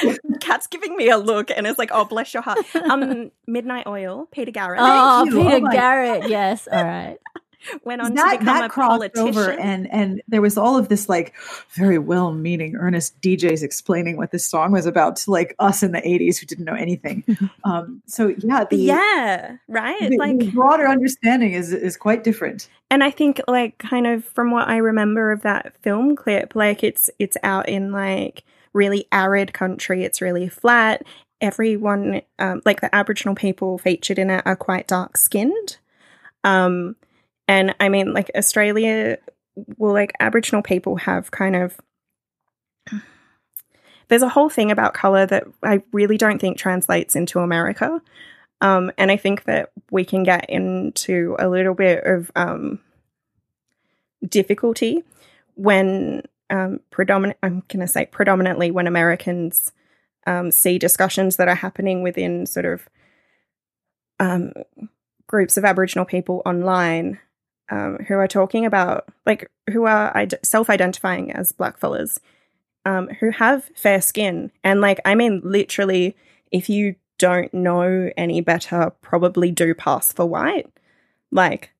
Kat's 0.40 0.66
giving 0.66 0.96
me 0.96 1.08
a 1.08 1.16
look 1.16 1.50
and 1.50 1.66
it's 1.66 1.78
like, 1.78 1.90
oh 1.92 2.04
bless 2.04 2.34
your 2.34 2.42
heart. 2.42 2.58
Um, 2.74 3.30
Midnight 3.46 3.86
Oil, 3.86 4.28
Peter 4.30 4.50
Garrett. 4.50 4.80
Oh, 4.82 5.24
Peter 5.26 5.66
oh 5.66 5.70
Garrett. 5.72 6.28
Yes. 6.28 6.68
All 6.70 6.84
right. 6.84 7.18
went 7.84 8.00
on 8.00 8.14
that, 8.14 8.32
to 8.34 8.38
become 8.38 8.62
a 8.62 8.68
politician. 8.68 9.28
Over 9.28 9.50
and 9.50 9.92
and 9.92 10.22
there 10.28 10.40
was 10.40 10.56
all 10.56 10.76
of 10.76 10.88
this 10.88 11.08
like 11.08 11.34
very 11.70 11.98
well-meaning 11.98 12.76
earnest 12.76 13.20
DJs 13.20 13.62
explaining 13.62 14.16
what 14.16 14.30
this 14.30 14.44
song 14.44 14.72
was 14.72 14.86
about 14.86 15.16
to 15.16 15.30
like 15.30 15.54
us 15.58 15.82
in 15.82 15.92
the 15.92 16.00
80s 16.00 16.38
who 16.38 16.46
didn't 16.46 16.64
know 16.64 16.74
anything. 16.74 17.24
um, 17.64 18.02
so 18.06 18.28
yeah, 18.38 18.64
the, 18.64 18.76
yeah, 18.76 19.56
right. 19.68 20.10
The, 20.10 20.18
like 20.18 20.38
the 20.38 20.50
broader 20.50 20.86
understanding 20.86 21.52
is 21.52 21.72
is 21.72 21.96
quite 21.96 22.24
different. 22.24 22.68
And 22.90 23.04
I 23.04 23.10
think 23.10 23.40
like 23.46 23.78
kind 23.78 24.06
of 24.06 24.24
from 24.24 24.50
what 24.50 24.68
I 24.68 24.78
remember 24.78 25.32
of 25.32 25.42
that 25.42 25.74
film 25.82 26.16
clip, 26.16 26.54
like 26.54 26.82
it's 26.82 27.10
it's 27.18 27.36
out 27.42 27.68
in 27.68 27.92
like 27.92 28.44
really 28.72 29.06
arid 29.12 29.52
country. 29.52 30.04
It's 30.04 30.20
really 30.20 30.48
flat. 30.48 31.02
Everyone, 31.40 32.22
um, 32.38 32.62
like 32.64 32.80
the 32.80 32.92
Aboriginal 32.94 33.34
people 33.34 33.78
featured 33.78 34.18
in 34.18 34.30
it, 34.30 34.42
are 34.44 34.56
quite 34.56 34.88
dark 34.88 35.16
skinned. 35.16 35.78
Um, 36.44 36.96
and 37.48 37.74
I 37.80 37.88
mean, 37.88 38.12
like 38.12 38.30
Australia, 38.36 39.18
well, 39.78 39.94
like 39.94 40.12
Aboriginal 40.20 40.62
people 40.62 40.96
have 40.96 41.30
kind 41.30 41.56
of. 41.56 41.80
There's 44.08 44.22
a 44.22 44.28
whole 44.28 44.48
thing 44.48 44.70
about 44.70 44.94
color 44.94 45.26
that 45.26 45.44
I 45.62 45.82
really 45.92 46.16
don't 46.16 46.40
think 46.40 46.56
translates 46.56 47.14
into 47.16 47.40
America. 47.40 48.00
Um, 48.60 48.90
and 48.96 49.10
I 49.10 49.16
think 49.16 49.44
that 49.44 49.70
we 49.90 50.04
can 50.04 50.22
get 50.22 50.48
into 50.48 51.36
a 51.38 51.48
little 51.48 51.74
bit 51.74 52.04
of 52.04 52.30
um, 52.34 52.80
difficulty 54.26 55.02
when 55.54 56.22
um, 56.50 56.80
predominant. 56.90 57.38
I'm 57.42 57.62
going 57.68 57.80
to 57.80 57.88
say 57.88 58.06
predominantly 58.06 58.70
when 58.70 58.86
Americans 58.86 59.72
um, 60.26 60.50
see 60.50 60.78
discussions 60.78 61.36
that 61.36 61.48
are 61.48 61.54
happening 61.54 62.02
within 62.02 62.46
sort 62.46 62.66
of 62.66 62.88
um, 64.18 64.52
groups 65.26 65.56
of 65.56 65.64
Aboriginal 65.64 66.06
people 66.06 66.42
online 66.46 67.20
um, 67.70 67.98
who 68.06 68.14
are 68.14 68.28
talking 68.28 68.64
about, 68.64 69.06
like, 69.26 69.50
who 69.70 69.84
are 69.84 70.16
Id- 70.16 70.38
self 70.42 70.70
identifying 70.70 71.32
as 71.32 71.52
blackfellas, 71.52 72.18
um, 72.84 73.08
who 73.20 73.30
have 73.30 73.70
fair 73.74 74.00
skin. 74.00 74.50
And, 74.64 74.80
like, 74.80 75.00
I 75.04 75.14
mean, 75.14 75.40
literally, 75.44 76.16
if 76.50 76.68
you 76.68 76.96
don't 77.18 77.52
know 77.52 78.10
any 78.16 78.40
better, 78.40 78.92
probably 79.02 79.50
do 79.50 79.74
pass 79.74 80.12
for 80.12 80.24
white. 80.24 80.70
Like, 81.30 81.72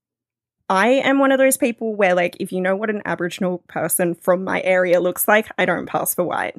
I 0.68 0.88
am 0.88 1.18
one 1.18 1.32
of 1.32 1.38
those 1.38 1.56
people 1.56 1.94
where, 1.94 2.14
like, 2.14 2.36
if 2.40 2.52
you 2.52 2.60
know 2.60 2.76
what 2.76 2.90
an 2.90 3.02
Aboriginal 3.04 3.58
person 3.68 4.14
from 4.14 4.44
my 4.44 4.60
area 4.62 5.00
looks 5.00 5.26
like, 5.26 5.48
I 5.56 5.64
don't 5.64 5.86
pass 5.86 6.14
for 6.14 6.24
white. 6.24 6.56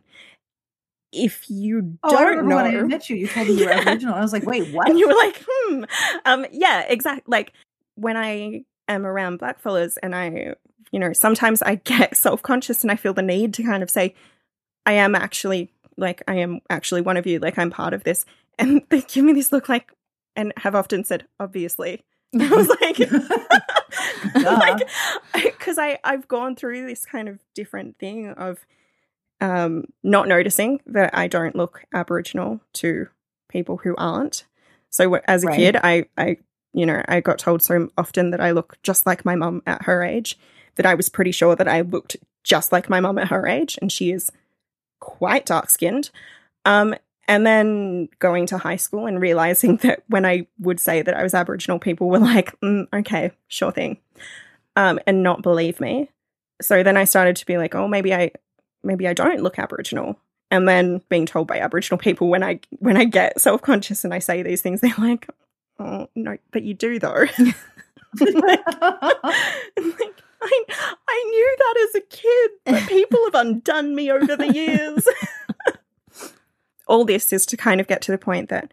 If 1.11 1.49
you 1.49 1.97
oh, 2.03 2.11
don't 2.11 2.47
know, 2.47 2.55
when 2.55 2.77
I 2.77 2.81
met 2.83 3.09
you, 3.09 3.15
you 3.15 3.27
told 3.27 3.47
me 3.47 3.53
you 3.53 3.65
were 3.65 3.71
yeah. 3.71 3.79
Aboriginal. 3.79 4.15
I 4.15 4.21
was 4.21 4.33
like, 4.33 4.45
wait, 4.47 4.73
what? 4.73 4.89
And 4.89 4.97
you 4.97 5.07
were 5.07 5.15
like, 5.15 5.43
hmm. 5.47 5.83
Um, 6.25 6.45
yeah, 6.51 6.85
exactly. 6.87 7.23
Like 7.27 7.53
when 7.95 8.17
I 8.17 8.63
am 8.93 9.05
around 9.05 9.37
black 9.37 9.59
fellas 9.59 9.97
and 9.97 10.15
I, 10.15 10.55
you 10.91 10.99
know, 10.99 11.13
sometimes 11.13 11.61
I 11.61 11.75
get 11.75 12.17
self 12.17 12.41
conscious 12.41 12.83
and 12.83 12.91
I 12.91 12.95
feel 12.95 13.13
the 13.13 13.21
need 13.21 13.53
to 13.55 13.63
kind 13.63 13.83
of 13.83 13.89
say, 13.89 14.15
I 14.85 14.93
am 14.93 15.15
actually 15.15 15.71
like, 15.97 16.23
I 16.27 16.35
am 16.35 16.61
actually 16.69 17.01
one 17.01 17.17
of 17.17 17.27
you, 17.27 17.39
like, 17.39 17.57
I'm 17.57 17.69
part 17.69 17.93
of 17.93 18.03
this. 18.03 18.25
And 18.57 18.81
they 18.89 19.01
give 19.01 19.25
me 19.25 19.33
this 19.33 19.51
look 19.51 19.69
like, 19.69 19.91
and 20.35 20.53
have 20.57 20.75
often 20.75 21.03
said, 21.03 21.27
obviously. 21.39 22.03
I 22.39 22.49
was 22.49 22.67
like, 22.67 22.99
like, 24.35 24.87
because 25.33 25.79
I 25.79 25.97
I've 26.03 26.27
gone 26.27 26.55
through 26.55 26.85
this 26.85 27.03
kind 27.03 27.27
of 27.27 27.39
different 27.55 27.97
thing 27.97 28.29
of 28.29 28.67
um, 29.41 29.85
not 30.03 30.27
noticing 30.27 30.79
that 30.85 31.17
I 31.17 31.27
don't 31.27 31.55
look 31.55 31.83
Aboriginal 31.91 32.61
to 32.73 33.07
people 33.49 33.77
who 33.77 33.95
aren't. 33.97 34.45
So 34.91 35.15
as 35.27 35.43
a 35.43 35.47
right. 35.47 35.55
kid, 35.57 35.75
I 35.77 36.05
I 36.17 36.37
you 36.73 36.85
know, 36.85 37.01
I 37.07 37.19
got 37.19 37.39
told 37.39 37.61
so 37.61 37.89
often 37.97 38.31
that 38.31 38.41
I 38.41 38.51
look 38.51 38.77
just 38.83 39.05
like 39.05 39.25
my 39.25 39.35
mum 39.35 39.61
at 39.65 39.83
her 39.83 40.03
age 40.03 40.37
that 40.75 40.85
I 40.85 40.95
was 40.95 41.09
pretty 41.09 41.31
sure 41.31 41.55
that 41.55 41.67
I 41.67 41.81
looked 41.81 42.15
just 42.43 42.71
like 42.71 42.89
my 42.89 42.99
mum 42.99 43.17
at 43.17 43.27
her 43.29 43.47
age, 43.47 43.77
and 43.81 43.91
she 43.91 44.11
is 44.11 44.31
quite 44.99 45.45
dark 45.45 45.69
skinned. 45.69 46.09
Um, 46.65 46.95
And 47.27 47.45
then 47.45 48.09
going 48.17 48.47
to 48.47 48.57
high 48.57 48.77
school 48.77 49.05
and 49.05 49.21
realizing 49.21 49.77
that 49.83 50.03
when 50.07 50.25
I 50.25 50.47
would 50.59 50.79
say 50.79 51.01
that 51.03 51.15
I 51.15 51.21
was 51.23 51.33
Aboriginal, 51.35 51.77
people 51.79 52.09
were 52.09 52.19
like, 52.19 52.59
mm, 52.61 52.87
okay, 52.93 53.31
sure 53.47 53.71
thing, 53.71 53.99
um, 54.75 54.99
and 55.05 55.21
not 55.21 55.41
believe 55.43 55.79
me. 55.79 56.09
So 56.61 56.81
then 56.83 56.97
I 56.97 57.05
started 57.05 57.35
to 57.37 57.45
be 57.45 57.57
like, 57.57 57.75
oh, 57.75 57.87
maybe 57.87 58.13
I, 58.13 58.31
maybe 58.83 59.07
I 59.07 59.13
don't 59.13 59.41
look 59.41 59.59
Aboriginal. 59.59 60.19
And 60.51 60.67
then 60.67 61.01
being 61.09 61.25
told 61.27 61.47
by 61.47 61.59
Aboriginal 61.59 61.99
people 61.99 62.29
when 62.29 62.43
I 62.43 62.59
when 62.79 62.97
I 62.97 63.05
get 63.05 63.39
self 63.39 63.61
conscious 63.61 64.03
and 64.03 64.13
I 64.13 64.19
say 64.19 64.41
these 64.41 64.61
things, 64.63 64.81
they're 64.81 64.93
like, 64.97 65.27
oh 65.79 66.09
no, 66.15 66.37
but 66.51 66.63
you 66.63 66.73
do 66.73 66.99
though. 66.99 67.25
like, 67.39 68.65
like, 68.81 70.21
I, 70.41 70.63
I 71.07 71.25
knew 71.29 71.55
that 71.57 71.87
as 71.89 71.95
a 71.95 72.01
kid, 72.01 72.51
but 72.65 72.87
people 72.87 73.19
have 73.25 73.35
undone 73.35 73.95
me 73.95 74.11
over 74.11 74.35
the 74.35 74.53
years. 74.53 75.07
All 76.87 77.05
this 77.05 77.31
is 77.33 77.45
to 77.47 77.57
kind 77.57 77.79
of 77.79 77.87
get 77.87 78.01
to 78.03 78.11
the 78.11 78.17
point 78.17 78.49
that 78.49 78.71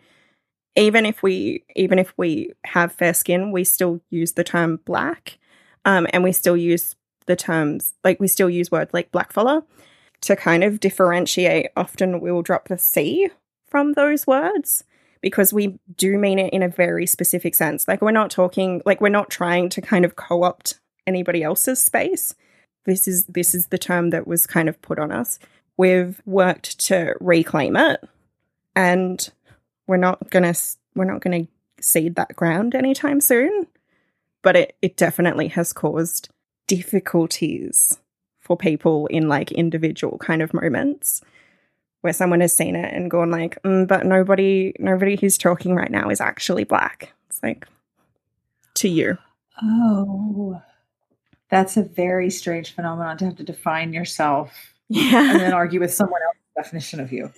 even 0.75 1.07
if 1.07 1.23
we 1.23 1.65
even 1.75 1.99
if 1.99 2.13
we 2.17 2.53
have 2.65 2.93
fair 2.93 3.15
skin, 3.15 3.53
we 3.53 3.65
still 3.65 4.01
use 4.11 4.33
the 4.33 4.45
term 4.45 4.81
black, 4.85 5.39
um, 5.85 6.07
and 6.13 6.23
we 6.23 6.33
still 6.33 6.57
use 6.57 6.97
the 7.27 7.37
terms 7.37 7.95
like 8.05 8.21
we 8.21 8.29
still 8.29 8.49
use 8.49 8.71
words 8.71 8.95
like 8.95 9.11
black 9.11 9.33
blackfellow 9.33 9.65
to 10.23 10.37
kind 10.37 10.65
of 10.65 10.81
differentiate. 10.81 11.69
Often 11.77 12.21
we'll 12.21 12.43
drop 12.43 12.69
the 12.69 12.79
C 12.79 13.29
from 13.69 13.95
those 13.95 14.27
words 14.27 14.85
because 15.21 15.53
we 15.53 15.79
do 15.97 16.19
mean 16.19 16.39
it 16.39 16.53
in 16.53 16.63
a 16.63 16.69
very 16.69 17.07
specific 17.07 17.55
sense. 17.55 17.87
Like 17.89 18.03
we're 18.03 18.11
not 18.11 18.31
talking 18.31 18.83
like 18.85 19.01
we're 19.01 19.09
not 19.09 19.31
trying 19.31 19.69
to 19.71 19.81
kind 19.81 20.05
of 20.05 20.17
co-opt 20.17 20.81
anybody 21.07 21.43
else's 21.43 21.81
space. 21.81 22.35
This 22.85 23.09
is 23.09 23.25
this 23.27 23.55
is 23.55 23.69
the 23.69 23.79
term 23.79 24.11
that 24.11 24.27
was 24.27 24.47
kind 24.47 24.69
of 24.69 24.81
put 24.83 24.99
on 24.99 25.13
us. 25.13 25.39
We've 25.77 26.21
worked 26.25 26.79
to 26.87 27.15
reclaim 27.21 27.77
it 27.77 28.01
and 28.75 29.29
we're 29.87 29.97
not 29.97 30.31
to 30.31 30.77
we're 30.95 31.05
not 31.05 31.23
to 31.23 31.49
cede 31.81 32.17
that 32.17 32.37
ground 32.37 32.75
anytime 32.75 33.21
soon. 33.21 33.67
But 34.43 34.57
it 34.57 34.77
it 34.81 34.97
definitely 34.97 35.49
has 35.49 35.73
caused 35.73 36.29
difficulties 36.67 37.99
for 38.39 38.57
people 38.57 39.07
in 39.09 39.29
like 39.29 39.51
individual 39.51 40.19
kind 40.19 40.41
of 40.41 40.55
moments 40.55 41.21
where 42.07 42.13
someone 42.13 42.41
has 42.41 42.53
seen 42.53 42.77
it 42.77 42.95
and 42.95 43.11
gone 43.11 43.33
like, 43.33 43.61
mm, 43.65 43.85
but 43.89 44.07
nobody, 44.07 44.73
nobody 44.79 45.17
who's 45.17 45.37
talking 45.37 45.75
right 45.75 45.91
now 45.91 46.09
is 46.09 46.21
actually 46.21 46.63
black. 46.63 47.13
It's 47.29 47.43
like 47.43 47.67
to 48.75 48.89
you. 48.89 49.19
Oh, 49.61 50.63
that's 51.51 51.77
a 51.77 51.83
very 51.83 52.31
strange 52.31 52.77
phenomenon 52.77 53.19
to 53.19 53.25
have 53.25 53.37
to 53.39 53.43
define 53.43 53.93
yourself, 53.93 54.53
yeah, 54.89 55.33
and 55.33 55.41
then 55.41 55.53
argue 55.53 55.81
with 55.81 55.93
someone 55.93 56.21
else's 56.23 56.41
definition 56.57 57.01
of 57.01 57.11
you. 57.11 57.33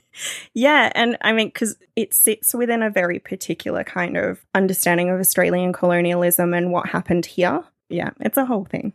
Yeah, 0.52 0.92
and 0.94 1.16
I 1.22 1.32
mean, 1.32 1.46
because 1.48 1.76
it 1.96 2.12
sits 2.12 2.54
within 2.54 2.82
a 2.82 2.90
very 2.90 3.18
particular 3.18 3.84
kind 3.84 4.18
of 4.18 4.44
understanding 4.54 5.08
of 5.08 5.18
Australian 5.18 5.72
colonialism 5.72 6.52
and 6.52 6.72
what 6.72 6.90
happened 6.90 7.24
here. 7.24 7.64
Yeah, 7.88 8.10
it's 8.20 8.36
a 8.36 8.44
whole 8.44 8.66
thing. 8.66 8.92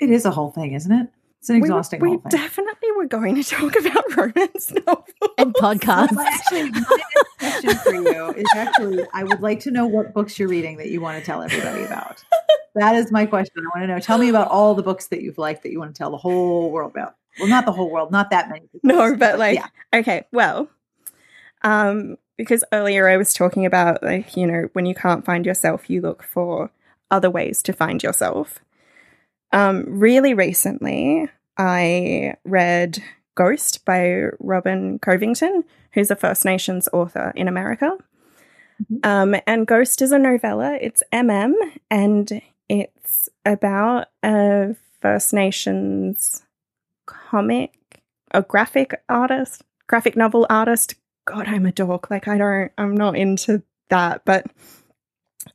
It 0.00 0.08
is 0.08 0.24
a 0.24 0.30
whole 0.30 0.52
thing, 0.52 0.72
isn't 0.72 0.92
it? 0.92 1.08
It's 1.44 1.50
an 1.50 1.56
exhausting 1.56 2.00
we, 2.00 2.16
we 2.16 2.22
definitely 2.30 2.90
were 2.92 3.04
going 3.04 3.34
to 3.34 3.44
talk 3.44 3.76
about 3.78 4.16
romance 4.16 4.72
novels 4.86 5.04
and 5.36 5.52
podcasts. 5.52 6.16
Well, 6.16 6.26
actually, 6.26 6.70
my 6.70 6.80
question 7.38 7.74
for 7.80 7.94
you 7.96 8.30
is 8.32 8.46
actually 8.56 9.04
I 9.12 9.24
would 9.24 9.42
like 9.42 9.60
to 9.60 9.70
know 9.70 9.84
what 9.84 10.14
books 10.14 10.38
you're 10.38 10.48
reading 10.48 10.78
that 10.78 10.88
you 10.88 11.02
want 11.02 11.18
to 11.18 11.24
tell 11.24 11.42
everybody 11.42 11.84
about. 11.84 12.24
That 12.76 12.94
is 12.94 13.12
my 13.12 13.26
question. 13.26 13.58
I 13.58 13.78
want 13.78 13.82
to 13.82 13.94
know. 13.94 14.00
Tell 14.00 14.16
me 14.16 14.30
about 14.30 14.48
all 14.48 14.74
the 14.74 14.82
books 14.82 15.08
that 15.08 15.20
you've 15.20 15.36
liked 15.36 15.64
that 15.64 15.70
you 15.70 15.78
want 15.78 15.94
to 15.94 15.98
tell 15.98 16.10
the 16.10 16.16
whole 16.16 16.70
world 16.70 16.92
about. 16.92 17.14
Well, 17.38 17.50
not 17.50 17.66
the 17.66 17.72
whole 17.72 17.90
world, 17.90 18.10
not 18.10 18.30
that 18.30 18.48
many. 18.48 18.62
Books, 18.72 18.82
no, 18.82 19.14
but 19.14 19.38
like, 19.38 19.56
yeah. 19.58 19.66
okay, 19.92 20.24
well, 20.32 20.70
um, 21.60 22.16
because 22.38 22.64
earlier 22.72 23.06
I 23.06 23.18
was 23.18 23.34
talking 23.34 23.66
about 23.66 24.02
like 24.02 24.34
you 24.34 24.46
know 24.46 24.70
when 24.72 24.86
you 24.86 24.94
can't 24.94 25.26
find 25.26 25.44
yourself, 25.44 25.90
you 25.90 26.00
look 26.00 26.22
for 26.22 26.70
other 27.10 27.28
ways 27.28 27.62
to 27.64 27.74
find 27.74 28.02
yourself. 28.02 28.60
Um, 29.54 29.84
really 29.86 30.34
recently, 30.34 31.28
I 31.56 32.34
read 32.44 33.00
Ghost 33.36 33.84
by 33.84 34.24
Robin 34.40 34.98
Covington, 34.98 35.62
who's 35.92 36.10
a 36.10 36.16
First 36.16 36.44
Nations 36.44 36.88
author 36.92 37.32
in 37.36 37.46
America. 37.46 37.92
Mm-hmm. 38.82 39.08
Um, 39.08 39.40
and 39.46 39.64
Ghost 39.64 40.02
is 40.02 40.10
a 40.10 40.18
novella. 40.18 40.76
It's 40.80 41.04
MM, 41.12 41.54
and 41.88 42.42
it's 42.68 43.28
about 43.46 44.08
a 44.24 44.74
First 45.00 45.32
Nations 45.32 46.42
comic, 47.06 48.02
a 48.32 48.42
graphic 48.42 49.00
artist, 49.08 49.62
graphic 49.86 50.16
novel 50.16 50.48
artist. 50.50 50.96
God, 51.26 51.46
I'm 51.46 51.64
a 51.64 51.70
dork. 51.70 52.10
Like 52.10 52.26
I 52.26 52.38
don't, 52.38 52.72
I'm 52.76 52.96
not 52.96 53.16
into 53.16 53.62
that. 53.88 54.24
But 54.24 54.46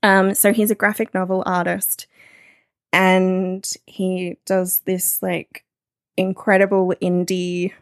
um, 0.01 0.33
so 0.35 0.53
he's 0.53 0.71
a 0.71 0.75
graphic 0.75 1.13
novel 1.13 1.43
artist 1.45 2.07
and 2.91 3.71
he 3.85 4.37
does 4.45 4.79
this 4.85 5.21
like 5.21 5.63
incredible 6.17 6.93
indie 7.01 7.73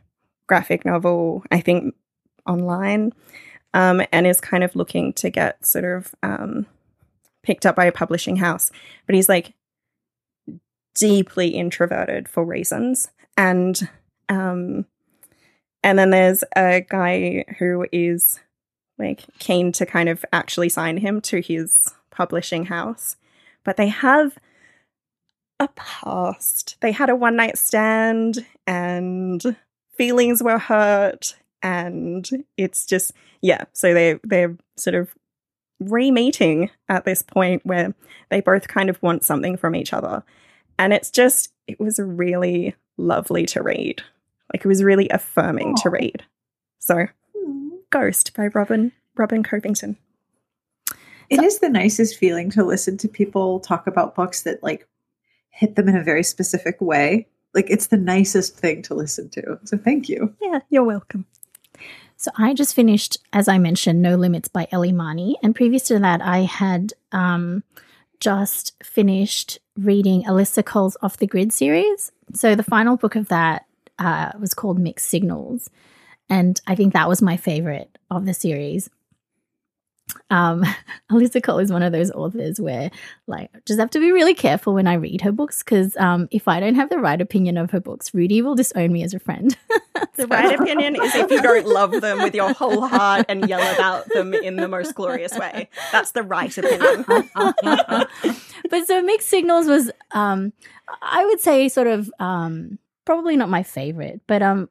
graphic 0.47 0.85
novel, 0.85 1.43
I 1.51 1.59
think, 1.59 1.95
online, 2.47 3.13
um, 3.73 4.01
and 4.11 4.25
is 4.25 4.41
kind 4.41 4.63
of 4.63 4.75
looking 4.75 5.13
to 5.13 5.29
get 5.29 5.65
sort 5.65 5.85
of 5.85 6.15
um, 6.23 6.65
picked 7.43 7.65
up 7.65 7.75
by 7.75 7.85
a 7.85 7.91
publishing 7.91 8.37
house. 8.37 8.71
But 9.05 9.15
he's 9.15 9.29
like 9.29 9.53
deeply 10.95 11.49
introverted 11.49 12.27
for 12.27 12.43
reasons, 12.43 13.09
and 13.35 13.89
um, 14.29 14.85
and 15.83 15.99
then 15.99 16.09
there's 16.09 16.43
a 16.55 16.81
guy 16.81 17.45
who 17.59 17.85
is 17.91 18.39
like 18.97 19.25
keen 19.39 19.71
to 19.73 19.85
kind 19.85 20.09
of 20.09 20.25
actually 20.33 20.69
sign 20.69 20.97
him 20.97 21.21
to 21.21 21.39
his 21.41 21.93
publishing 22.09 22.65
house, 22.65 23.15
but 23.63 23.77
they 23.77 23.87
have 23.87 24.37
a 25.59 25.67
past. 25.69 26.77
They 26.81 26.91
had 26.91 27.09
a 27.09 27.15
one 27.15 27.35
night 27.35 27.57
stand 27.57 28.45
and 28.65 29.55
feelings 29.97 30.43
were 30.43 30.59
hurt 30.59 31.35
and 31.61 32.45
it's 32.55 32.85
just 32.85 33.13
yeah, 33.41 33.65
so 33.73 33.93
they 33.93 34.19
they're 34.23 34.57
sort 34.77 34.95
of 34.95 35.13
re-meeting 35.79 36.69
at 36.89 37.05
this 37.05 37.21
point 37.21 37.65
where 37.65 37.93
they 38.29 38.41
both 38.41 38.67
kind 38.67 38.89
of 38.89 39.01
want 39.01 39.23
something 39.23 39.57
from 39.57 39.75
each 39.75 39.93
other. 39.93 40.23
And 40.79 40.93
it's 40.93 41.11
just 41.11 41.51
it 41.67 41.79
was 41.79 41.99
really 41.99 42.75
lovely 42.97 43.45
to 43.47 43.63
read. 43.63 44.01
Like 44.53 44.63
it 44.63 44.67
was 44.67 44.83
really 44.83 45.09
affirming 45.09 45.75
Aww. 45.75 45.83
to 45.83 45.89
read. 45.89 46.23
So 46.79 47.07
hmm. 47.35 47.69
Ghost 47.89 48.33
by 48.35 48.47
Robin 48.47 48.91
Robin 49.15 49.43
Covington. 49.43 49.97
It 51.29 51.37
so, 51.37 51.43
is 51.43 51.59
the 51.59 51.69
nicest 51.69 52.17
feeling 52.17 52.49
to 52.51 52.63
listen 52.63 52.97
to 52.97 53.07
people 53.07 53.59
talk 53.59 53.87
about 53.87 54.15
books 54.15 54.43
that 54.43 54.63
like 54.63 54.87
hit 55.57 55.75
them 55.75 55.89
in 55.89 55.95
a 55.95 56.03
very 56.03 56.23
specific 56.23 56.79
way. 56.79 57.27
Like 57.53 57.69
it's 57.69 57.87
the 57.87 57.97
nicest 57.97 58.57
thing 58.57 58.83
to 58.83 58.93
listen 58.93 59.29
to. 59.31 59.59
So 59.63 59.77
thank 59.77 60.07
you. 60.07 60.35
Yeah, 60.39 60.59
you're 60.69 60.83
welcome. 60.83 61.25
So 62.15 62.31
I 62.37 62.53
just 62.53 62.75
finished, 62.75 63.17
as 63.33 63.47
I 63.47 63.57
mentioned, 63.57 64.01
No 64.01 64.15
Limits 64.15 64.47
by 64.47 64.67
Ellie 64.71 64.91
Marney, 64.91 65.37
and 65.41 65.55
previous 65.55 65.83
to 65.83 65.99
that, 65.99 66.21
I 66.21 66.39
had 66.39 66.93
um, 67.11 67.63
just 68.19 68.73
finished 68.83 69.59
reading 69.75 70.23
Alyssa 70.23 70.63
Cole's 70.63 70.97
Off 71.01 71.17
the 71.17 71.27
Grid 71.27 71.53
series. 71.53 72.11
So 72.33 72.55
the 72.55 72.63
final 72.63 72.97
book 72.97 73.15
of 73.15 73.27
that 73.29 73.65
uh, 73.99 74.31
was 74.39 74.53
called 74.53 74.79
Mixed 74.79 75.07
Signals, 75.07 75.69
and 76.29 76.59
I 76.67 76.75
think 76.75 76.93
that 76.93 77.09
was 77.09 77.21
my 77.21 77.37
favorite 77.37 77.97
of 78.09 78.25
the 78.25 78.33
series 78.33 78.89
um, 80.29 80.63
Alyssa 81.11 81.41
Cole 81.41 81.59
is 81.59 81.71
one 81.71 81.83
of 81.83 81.91
those 81.91 82.11
authors 82.11 82.59
where, 82.59 82.91
like, 83.27 83.49
just 83.65 83.79
have 83.79 83.89
to 83.91 83.99
be 83.99 84.11
really 84.11 84.33
careful 84.33 84.73
when 84.73 84.87
I 84.87 84.93
read 84.95 85.21
her 85.21 85.31
books 85.31 85.63
because 85.63 85.95
um, 85.97 86.27
if 86.31 86.47
I 86.47 86.59
don't 86.59 86.75
have 86.75 86.89
the 86.89 86.99
right 86.99 87.19
opinion 87.19 87.57
of 87.57 87.71
her 87.71 87.79
books, 87.79 88.13
Rudi 88.13 88.41
will 88.41 88.55
disown 88.55 88.91
me 88.91 89.03
as 89.03 89.13
a 89.13 89.19
friend. 89.19 89.57
the 90.15 90.27
right 90.27 90.59
opinion 90.59 90.95
is 90.95 91.15
if 91.15 91.31
you 91.31 91.41
don't 91.41 91.67
love 91.67 92.01
them 92.01 92.21
with 92.21 92.35
your 92.35 92.53
whole 92.53 92.87
heart 92.87 93.25
and 93.29 93.47
yell 93.47 93.61
about 93.73 94.07
them 94.09 94.33
in 94.33 94.55
the 94.55 94.67
most 94.67 94.95
glorious 94.95 95.37
way. 95.37 95.69
That's 95.91 96.11
the 96.11 96.23
right 96.23 96.55
opinion. 96.57 97.05
but 98.69 98.87
so 98.87 99.01
Mixed 99.01 99.27
Signals 99.27 99.67
was, 99.67 99.91
um, 100.11 100.53
I 101.01 101.25
would 101.25 101.39
say, 101.39 101.69
sort 101.69 101.87
of 101.87 102.11
um, 102.19 102.79
probably 103.05 103.37
not 103.37 103.49
my 103.49 103.63
favorite, 103.63 104.21
but 104.27 104.41
um, 104.41 104.69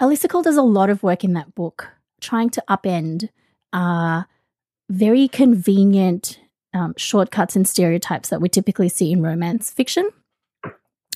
Alyssa 0.00 0.28
Cole 0.28 0.42
does 0.42 0.56
a 0.56 0.62
lot 0.62 0.90
of 0.90 1.02
work 1.02 1.24
in 1.24 1.34
that 1.34 1.54
book 1.54 1.88
trying 2.20 2.50
to 2.50 2.64
upend. 2.68 3.28
Uh, 3.72 4.22
very 4.92 5.26
convenient 5.26 6.38
um, 6.74 6.94
shortcuts 6.96 7.56
and 7.56 7.66
stereotypes 7.66 8.28
that 8.28 8.40
we 8.40 8.48
typically 8.48 8.88
see 8.88 9.10
in 9.10 9.22
romance 9.22 9.70
fiction. 9.70 10.08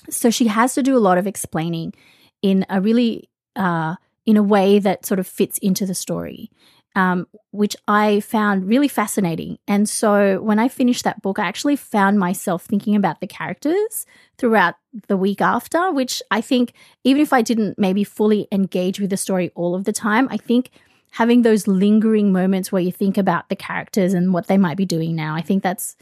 So 0.09 0.29
she 0.29 0.47
has 0.47 0.73
to 0.75 0.83
do 0.83 0.97
a 0.97 0.99
lot 0.99 1.17
of 1.17 1.27
explaining 1.27 1.93
in 2.41 2.65
a 2.69 2.81
really 2.81 3.29
uh, 3.55 3.95
in 4.25 4.35
a 4.35 4.43
way 4.43 4.79
that 4.79 5.05
sort 5.05 5.19
of 5.19 5.27
fits 5.27 5.57
into 5.59 5.85
the 5.85 5.95
story, 5.95 6.51
um, 6.95 7.27
which 7.51 7.75
I 7.87 8.19
found 8.21 8.67
really 8.67 8.87
fascinating. 8.87 9.57
And 9.67 9.87
so 9.87 10.41
when 10.41 10.59
I 10.59 10.67
finished 10.67 11.03
that 11.03 11.21
book, 11.21 11.39
I 11.39 11.47
actually 11.47 11.75
found 11.75 12.19
myself 12.19 12.65
thinking 12.65 12.95
about 12.95 13.19
the 13.19 13.27
characters 13.27 14.05
throughout 14.37 14.75
the 15.07 15.17
week 15.17 15.41
after, 15.41 15.91
which 15.91 16.21
I 16.31 16.41
think 16.41 16.73
even 17.03 17.21
if 17.21 17.31
I 17.31 17.41
didn't 17.41 17.77
maybe 17.77 18.03
fully 18.03 18.47
engage 18.51 18.99
with 18.99 19.11
the 19.11 19.17
story 19.17 19.51
all 19.55 19.75
of 19.75 19.85
the 19.85 19.93
time, 19.93 20.27
I 20.31 20.37
think 20.37 20.71
having 21.17 21.41
those 21.41 21.67
lingering 21.67 22.31
moments 22.31 22.71
where 22.71 22.81
you 22.81 22.91
think 22.91 23.17
about 23.17 23.49
the 23.49 23.55
characters 23.55 24.13
and 24.13 24.33
what 24.33 24.47
they 24.47 24.57
might 24.57 24.77
be 24.77 24.85
doing 24.85 25.15
now. 25.15 25.35
I 25.35 25.41
think 25.41 25.63
that's 25.63 25.95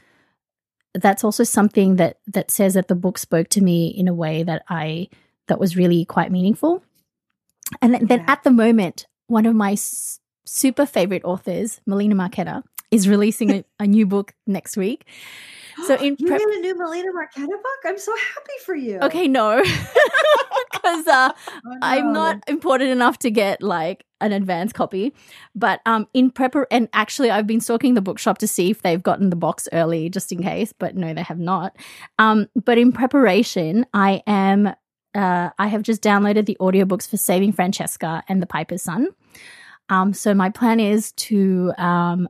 that's 0.93 1.23
also 1.23 1.43
something 1.43 1.95
that 1.97 2.17
that 2.27 2.51
says 2.51 2.73
that 2.73 2.87
the 2.87 2.95
book 2.95 3.17
spoke 3.17 3.47
to 3.49 3.61
me 3.61 3.87
in 3.87 4.07
a 4.07 4.13
way 4.13 4.43
that 4.43 4.63
I 4.69 5.07
that 5.47 5.59
was 5.59 5.77
really 5.77 6.05
quite 6.05 6.31
meaningful. 6.31 6.83
And 7.81 7.93
then 7.93 8.19
Yeah. 8.19 8.25
at 8.27 8.43
the 8.43 8.51
moment, 8.51 9.07
one 9.27 9.45
of 9.45 9.55
my 9.55 9.73
s- 9.73 10.19
super 10.45 10.85
favorite 10.85 11.23
authors, 11.23 11.81
Melina 11.85 12.15
Marchetta, 12.15 12.63
is 12.91 13.07
releasing 13.07 13.51
a, 13.51 13.63
a 13.79 13.87
new 13.87 14.05
book 14.05 14.33
next 14.45 14.77
week. 14.77 15.05
So 15.83 15.95
in 16.01 16.15
you 16.19 16.27
prep- 16.27 16.41
read 16.41 16.57
a 16.57 16.61
new 16.61 16.77
Melina 16.77 17.11
Marchetta 17.11 17.47
book? 17.47 17.79
I'm 17.85 17.97
so 17.97 18.13
happy 18.15 18.53
for 18.65 18.75
you. 18.75 18.99
okay, 19.01 19.27
no, 19.27 19.61
because 20.71 21.07
uh, 21.07 21.31
Oh, 21.65 21.77
I'm 21.81 22.13
not 22.13 22.43
important 22.47 22.91
enough 22.91 23.17
to 23.19 23.31
get 23.31 23.61
like 23.61 24.05
an 24.21 24.31
advance 24.31 24.71
copy. 24.71 25.13
But 25.55 25.81
um 25.85 26.07
in 26.13 26.31
prepar 26.31 26.65
and 26.71 26.87
actually 26.93 27.29
I've 27.31 27.47
been 27.47 27.59
stalking 27.61 27.93
the 27.95 28.01
bookshop 28.01 28.37
to 28.39 28.47
see 28.47 28.71
if 28.71 28.81
they've 28.81 29.01
gotten 29.03 29.29
the 29.29 29.35
box 29.35 29.67
early 29.73 30.09
just 30.09 30.31
in 30.31 30.41
case, 30.41 30.73
but 30.73 30.95
no, 30.95 31.13
they 31.13 31.21
have 31.23 31.39
not. 31.39 31.75
Um 32.19 32.47
but 32.55 32.77
in 32.77 32.91
preparation, 32.91 33.85
I 33.93 34.21
am 34.25 34.67
uh 35.13 35.49
I 35.57 35.67
have 35.67 35.81
just 35.83 36.01
downloaded 36.01 36.45
the 36.45 36.57
audiobooks 36.61 37.09
for 37.09 37.17
Saving 37.17 37.51
Francesca 37.51 38.23
and 38.29 38.41
The 38.41 38.47
Piper's 38.47 38.81
Son. 38.83 39.07
Um 39.89 40.13
so 40.13 40.33
my 40.33 40.49
plan 40.49 40.79
is 40.79 41.11
to 41.13 41.73
um 41.77 42.29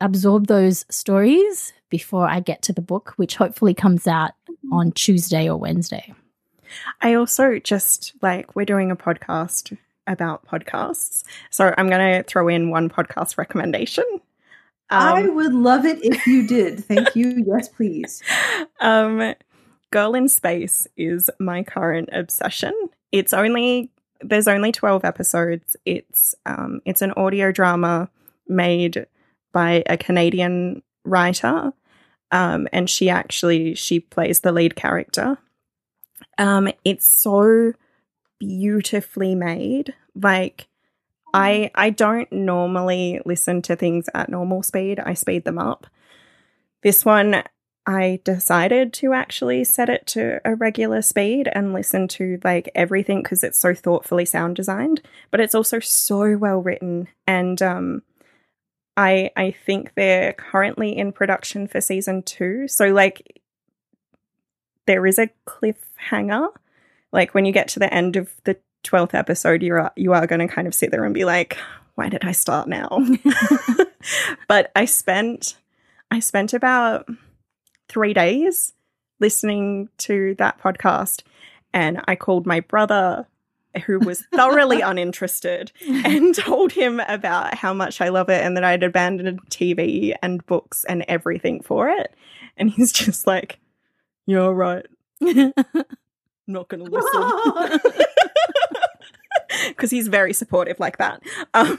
absorb 0.00 0.46
those 0.48 0.84
stories 0.90 1.72
before 1.98 2.26
I 2.28 2.40
get 2.40 2.60
to 2.62 2.72
the 2.72 2.80
book, 2.82 3.12
which 3.18 3.36
hopefully 3.36 3.72
comes 3.72 4.08
out 4.08 4.32
on 4.72 4.90
Tuesday 4.90 5.48
or 5.48 5.56
Wednesday. 5.56 6.12
I 7.00 7.14
also 7.14 7.60
just 7.60 8.14
like 8.20 8.56
we're 8.56 8.64
doing 8.64 8.90
a 8.90 8.96
podcast 8.96 9.76
about 10.08 10.44
podcasts, 10.44 11.22
so 11.50 11.72
I'm 11.78 11.88
going 11.88 12.14
to 12.14 12.24
throw 12.24 12.48
in 12.48 12.70
one 12.70 12.88
podcast 12.88 13.38
recommendation. 13.38 14.02
I 14.90 15.22
Um, 15.22 15.36
would 15.36 15.54
love 15.54 15.84
it 15.84 16.04
if 16.04 16.26
you 16.26 16.46
did. 16.48 16.84
Thank 16.84 17.14
you. 17.14 17.44
Yes, 17.46 17.68
please. 17.68 18.22
um, 18.80 19.34
Girl 19.92 20.14
in 20.16 20.28
Space 20.28 20.88
is 20.96 21.30
my 21.38 21.62
current 21.62 22.08
obsession. 22.12 22.74
It's 23.12 23.32
only 23.32 23.90
there's 24.20 24.48
only 24.48 24.72
twelve 24.72 25.04
episodes. 25.04 25.76
It's 25.84 26.34
um, 26.44 26.80
it's 26.84 27.02
an 27.02 27.12
audio 27.12 27.52
drama 27.52 28.10
made 28.48 29.06
by 29.52 29.84
a 29.86 29.96
Canadian 29.96 30.82
writer, 31.04 31.72
um, 32.34 32.66
and 32.72 32.90
she 32.90 33.08
actually 33.08 33.76
she 33.76 34.00
plays 34.00 34.40
the 34.40 34.50
lead 34.50 34.74
character. 34.74 35.38
Um, 36.36 36.68
it's 36.84 37.06
so 37.06 37.72
beautifully 38.40 39.36
made. 39.36 39.94
Like 40.20 40.66
I 41.32 41.70
I 41.76 41.90
don't 41.90 42.30
normally 42.32 43.20
listen 43.24 43.62
to 43.62 43.76
things 43.76 44.08
at 44.14 44.28
normal 44.28 44.64
speed. 44.64 44.98
I 44.98 45.14
speed 45.14 45.44
them 45.44 45.58
up. 45.58 45.86
This 46.82 47.04
one 47.04 47.44
I 47.86 48.18
decided 48.24 48.92
to 48.94 49.12
actually 49.12 49.62
set 49.62 49.88
it 49.88 50.04
to 50.08 50.40
a 50.44 50.56
regular 50.56 51.02
speed 51.02 51.48
and 51.52 51.72
listen 51.72 52.08
to 52.08 52.40
like 52.42 52.68
everything 52.74 53.22
because 53.22 53.44
it's 53.44 53.60
so 53.60 53.74
thoughtfully 53.74 54.24
sound 54.24 54.56
designed, 54.56 55.02
but 55.30 55.38
it's 55.38 55.54
also 55.54 55.78
so 55.78 56.36
well 56.36 56.60
written 56.60 57.06
and 57.28 57.62
um 57.62 58.02
I 58.96 59.30
I 59.36 59.50
think 59.50 59.92
they're 59.94 60.32
currently 60.32 60.96
in 60.96 61.12
production 61.12 61.66
for 61.66 61.80
season 61.80 62.22
2. 62.22 62.68
So 62.68 62.88
like 62.88 63.42
there 64.86 65.06
is 65.06 65.18
a 65.18 65.30
cliffhanger. 65.46 66.48
Like 67.12 67.34
when 67.34 67.44
you 67.44 67.52
get 67.52 67.68
to 67.68 67.78
the 67.78 67.92
end 67.92 68.16
of 68.16 68.32
the 68.44 68.56
12th 68.84 69.14
episode 69.14 69.62
you 69.62 69.74
are 69.74 69.92
you 69.96 70.12
are 70.12 70.26
going 70.26 70.46
to 70.46 70.52
kind 70.52 70.66
of 70.68 70.74
sit 70.74 70.90
there 70.90 71.04
and 71.04 71.14
be 71.14 71.24
like 71.24 71.56
why 71.94 72.08
did 72.08 72.24
I 72.24 72.32
start 72.32 72.68
now? 72.68 73.00
but 74.48 74.70
I 74.76 74.84
spent 74.84 75.56
I 76.10 76.20
spent 76.20 76.52
about 76.52 77.08
3 77.88 78.12
days 78.14 78.74
listening 79.20 79.88
to 79.98 80.34
that 80.38 80.60
podcast 80.60 81.22
and 81.72 82.02
I 82.06 82.14
called 82.16 82.46
my 82.46 82.60
brother 82.60 83.26
who 83.78 83.98
was 83.98 84.24
thoroughly 84.34 84.80
uninterested 84.82 85.72
and 85.86 86.34
told 86.36 86.72
him 86.72 87.00
about 87.08 87.54
how 87.54 87.72
much 87.72 88.00
I 88.00 88.08
love 88.08 88.28
it 88.28 88.42
and 88.42 88.56
that 88.56 88.64
I'd 88.64 88.82
abandoned 88.82 89.40
TV 89.50 90.14
and 90.22 90.44
books 90.46 90.84
and 90.88 91.04
everything 91.08 91.62
for 91.62 91.88
it. 91.88 92.14
And 92.56 92.70
he's 92.70 92.92
just 93.04 93.26
like, 93.26 93.58
You're 94.26 94.54
right. 94.54 94.86
I'm 95.22 95.52
Not 96.46 96.68
gonna 96.68 96.84
listen. 96.84 97.80
Because 99.68 99.90
he's 99.90 100.08
very 100.08 100.32
supportive 100.32 100.80
like 100.80 100.98
that. 100.98 101.22
Um, 101.54 101.78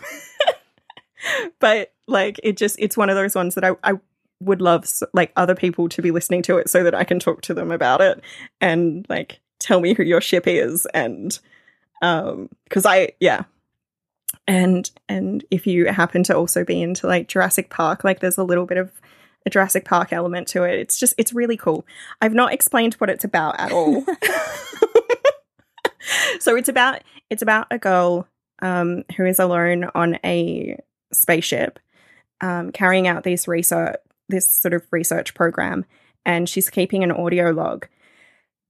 but 1.59 1.93
like 2.07 2.39
it 2.43 2.57
just 2.57 2.77
it's 2.79 2.97
one 2.97 3.09
of 3.09 3.15
those 3.15 3.35
ones 3.35 3.55
that 3.55 3.63
I, 3.63 3.71
I 3.83 3.93
would 4.39 4.61
love 4.61 4.87
like 5.13 5.31
other 5.35 5.55
people 5.55 5.89
to 5.89 6.01
be 6.01 6.11
listening 6.11 6.41
to 6.43 6.57
it 6.57 6.69
so 6.69 6.83
that 6.83 6.95
I 6.95 7.03
can 7.03 7.19
talk 7.19 7.41
to 7.43 7.53
them 7.53 7.71
about 7.71 8.01
it 8.01 8.21
and 8.61 9.05
like 9.09 9.39
tell 9.59 9.79
me 9.79 9.93
who 9.93 10.03
your 10.03 10.21
ship 10.21 10.47
is 10.47 10.85
and 10.93 11.39
um 12.05 12.49
because 12.65 12.85
I 12.85 13.13
yeah. 13.19 13.43
And 14.47 14.89
and 15.09 15.43
if 15.49 15.65
you 15.65 15.87
happen 15.87 16.23
to 16.23 16.37
also 16.37 16.63
be 16.63 16.81
into 16.81 17.07
like 17.07 17.27
Jurassic 17.27 17.69
Park 17.69 18.03
like 18.03 18.19
there's 18.19 18.37
a 18.37 18.43
little 18.43 18.65
bit 18.65 18.77
of 18.77 18.91
a 19.45 19.49
Jurassic 19.49 19.85
Park 19.85 20.13
element 20.13 20.47
to 20.49 20.63
it. 20.63 20.79
It's 20.79 20.99
just 20.99 21.13
it's 21.17 21.33
really 21.33 21.57
cool. 21.57 21.85
I've 22.21 22.33
not 22.33 22.53
explained 22.53 22.95
what 22.95 23.09
it's 23.09 23.23
about 23.23 23.59
at 23.59 23.71
all. 23.71 24.05
So 26.39 26.55
it's 26.55 26.69
about 26.69 27.01
it's 27.29 27.41
about 27.41 27.67
a 27.71 27.79
girl 27.79 28.27
um 28.61 29.03
who 29.17 29.25
is 29.25 29.39
alone 29.39 29.89
on 29.95 30.19
a 30.23 30.79
spaceship 31.11 31.79
um 32.41 32.71
carrying 32.71 33.07
out 33.07 33.23
these 33.23 33.47
research 33.47 33.95
this 34.29 34.49
sort 34.49 34.73
of 34.73 34.83
research 34.91 35.33
program 35.33 35.85
and 36.25 36.49
she's 36.49 36.69
keeping 36.69 37.03
an 37.03 37.11
audio 37.11 37.51
log. 37.51 37.87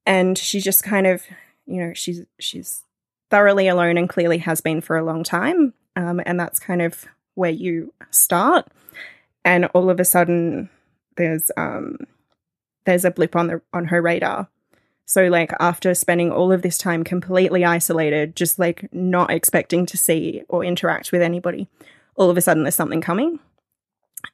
And 0.05 0.37
she 0.37 0.59
just 0.59 0.83
kind 0.83 1.07
of 1.07 1.23
you 1.65 1.81
know 1.81 1.93
she's 1.93 2.25
she's 2.39 2.83
thoroughly 3.29 3.67
alone 3.67 3.97
and 3.97 4.09
clearly 4.09 4.39
has 4.39 4.61
been 4.61 4.81
for 4.81 4.97
a 4.97 5.03
long 5.03 5.23
time 5.23 5.73
um, 5.95 6.21
and 6.25 6.39
that's 6.39 6.59
kind 6.59 6.81
of 6.81 7.05
where 7.35 7.51
you 7.51 7.93
start. 8.11 8.67
And 9.43 9.65
all 9.73 9.89
of 9.89 9.99
a 9.99 10.05
sudden 10.05 10.69
there's 11.17 11.51
um 11.55 11.97
there's 12.85 13.05
a 13.05 13.11
blip 13.11 13.35
on 13.35 13.47
the 13.47 13.61
on 13.73 13.85
her 13.85 14.01
radar. 14.01 14.47
So 15.05 15.27
like 15.27 15.51
after 15.59 15.93
spending 15.93 16.31
all 16.31 16.51
of 16.51 16.61
this 16.61 16.77
time 16.77 17.03
completely 17.03 17.63
isolated 17.63 18.35
just 18.35 18.57
like 18.57 18.91
not 18.91 19.29
expecting 19.29 19.85
to 19.87 19.97
see 19.97 20.41
or 20.49 20.65
interact 20.65 21.11
with 21.11 21.21
anybody 21.21 21.67
all 22.15 22.29
of 22.29 22.37
a 22.37 22.41
sudden 22.41 22.63
there's 22.63 22.75
something 22.75 23.01
coming. 23.01 23.39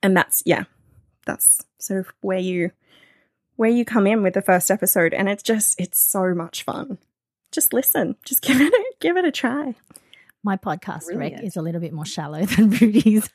And 0.01 0.15
that's 0.15 0.41
yeah 0.45 0.63
that's 1.25 1.63
sort 1.79 1.99
of 1.99 2.13
where 2.21 2.39
you 2.39 2.71
where 3.57 3.69
you 3.69 3.85
come 3.85 4.07
in 4.07 4.23
with 4.23 4.33
the 4.33 4.41
first 4.41 4.71
episode. 4.71 5.13
And 5.13 5.29
it's 5.29 5.43
just 5.43 5.79
it's 5.79 5.99
so 5.99 6.33
much 6.33 6.63
fun 6.63 6.97
just 7.51 7.73
listen. 7.73 8.15
Just 8.25 8.41
give 8.43 8.59
it 8.59 8.73
a, 8.73 8.83
give 8.99 9.17
it 9.17 9.25
a 9.25 9.31
try. 9.31 9.75
My 10.43 10.57
podcast 10.57 11.15
rec 11.15 11.43
is 11.43 11.55
a 11.55 11.61
little 11.61 11.79
bit 11.79 11.93
more 11.93 12.05
shallow 12.05 12.43
than 12.45 12.71
Rudi's. 12.71 13.29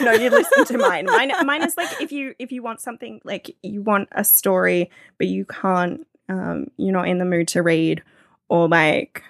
no 0.00 0.12
you 0.12 0.30
listen 0.30 0.64
to 0.64 0.78
mine. 0.78 1.04
Mine 1.04 1.32
mine 1.44 1.62
is 1.62 1.76
like 1.76 2.00
if 2.00 2.10
you 2.10 2.34
if 2.38 2.50
you 2.50 2.62
want 2.62 2.80
something 2.80 3.20
like 3.24 3.54
you 3.62 3.82
want 3.82 4.08
a 4.12 4.24
story 4.24 4.90
but 5.18 5.26
you 5.26 5.44
can't 5.44 6.06
um 6.30 6.68
you're 6.78 6.94
not 6.94 7.08
in 7.08 7.18
the 7.18 7.26
mood 7.26 7.48
to 7.48 7.62
read 7.62 8.02
or 8.48 8.68
like 8.68 9.22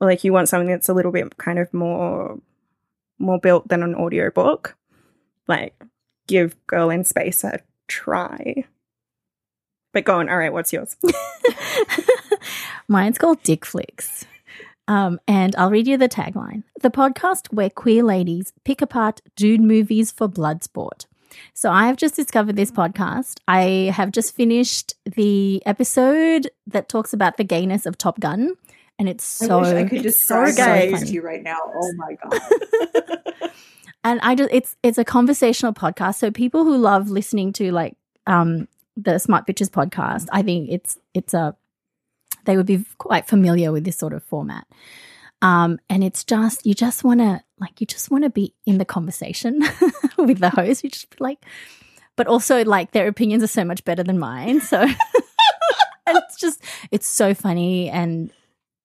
or 0.00 0.08
like 0.08 0.24
you 0.24 0.32
want 0.32 0.48
something 0.48 0.68
that's 0.68 0.88
a 0.88 0.94
little 0.94 1.12
bit 1.12 1.36
kind 1.36 1.60
of 1.60 1.72
more 1.72 2.38
more 3.20 3.38
built 3.38 3.68
than 3.68 3.84
an 3.84 3.94
audiobook 3.94 4.76
like 5.46 5.80
give 6.26 6.56
girl 6.66 6.90
in 6.90 7.04
space 7.04 7.44
a 7.44 7.60
try. 7.86 8.64
But 9.92 10.04
go 10.04 10.18
on. 10.18 10.28
All 10.28 10.36
right 10.36 10.52
what's 10.52 10.72
yours 10.72 10.96
Mine's 12.88 13.18
called 13.18 13.42
Dick 13.42 13.64
Flicks. 13.64 14.24
Um, 14.88 15.18
and 15.26 15.54
I'll 15.56 15.70
read 15.70 15.88
you 15.88 15.96
the 15.96 16.08
tagline 16.08 16.62
The 16.80 16.90
podcast 16.90 17.52
where 17.52 17.68
queer 17.68 18.04
ladies 18.04 18.52
pick 18.64 18.80
apart 18.80 19.20
dude 19.34 19.60
movies 19.60 20.12
for 20.12 20.28
blood 20.28 20.62
sport. 20.62 21.06
So 21.54 21.70
I 21.70 21.86
have 21.86 21.96
just 21.96 22.14
discovered 22.14 22.56
this 22.56 22.70
podcast. 22.70 23.40
I 23.48 23.92
have 23.94 24.12
just 24.12 24.34
finished 24.34 24.94
the 25.04 25.62
episode 25.66 26.50
that 26.66 26.88
talks 26.88 27.12
about 27.12 27.36
the 27.36 27.44
gayness 27.44 27.84
of 27.84 27.98
Top 27.98 28.20
Gun. 28.20 28.54
And 28.98 29.08
it's 29.08 29.24
so 29.24 29.60
I 29.60 29.80
I 29.80 29.84
could 29.84 30.02
just 30.02 30.26
so 30.26 30.46
gay. 30.54 30.92
to 30.92 31.06
you 31.06 31.20
right 31.20 31.42
now. 31.42 31.58
Oh 31.74 31.92
my 31.96 32.16
god. 32.22 33.50
and 34.04 34.20
I 34.22 34.34
just 34.34 34.50
it's 34.52 34.76
it's 34.82 34.96
a 34.96 35.04
conversational 35.04 35.74
podcast. 35.74 36.14
So 36.14 36.30
people 36.30 36.64
who 36.64 36.78
love 36.78 37.10
listening 37.10 37.52
to 37.54 37.72
like 37.72 37.94
um 38.26 38.68
the 38.96 39.18
Smart 39.18 39.46
Bitches 39.46 39.68
podcast, 39.68 40.28
I 40.32 40.40
think 40.42 40.70
it's 40.70 40.96
it's 41.12 41.34
a 41.34 41.54
they 42.46 42.56
would 42.56 42.66
be 42.66 42.84
quite 42.98 43.28
familiar 43.28 43.72
with 43.72 43.84
this 43.84 43.98
sort 43.98 44.12
of 44.12 44.22
format. 44.22 44.66
Um, 45.42 45.78
and 45.90 46.02
it's 46.02 46.24
just 46.24 46.64
you 46.64 46.74
just 46.74 47.04
want 47.04 47.20
to 47.20 47.42
like 47.58 47.80
you 47.80 47.86
just 47.86 48.10
want 48.10 48.24
to 48.24 48.30
be 48.30 48.54
in 48.64 48.78
the 48.78 48.84
conversation 48.84 49.60
with 50.18 50.38
the 50.38 50.50
host. 50.50 50.82
You 50.82 50.90
just 50.90 51.20
like, 51.20 51.44
but 52.16 52.26
also 52.26 52.64
like 52.64 52.92
their 52.92 53.06
opinions 53.06 53.42
are 53.42 53.48
so 53.48 53.64
much 53.64 53.84
better 53.84 54.02
than 54.02 54.18
mine. 54.18 54.60
So 54.60 54.86
it's 56.06 56.36
just 56.36 56.62
it's 56.90 57.06
so 57.06 57.34
funny 57.34 57.90
and 57.90 58.30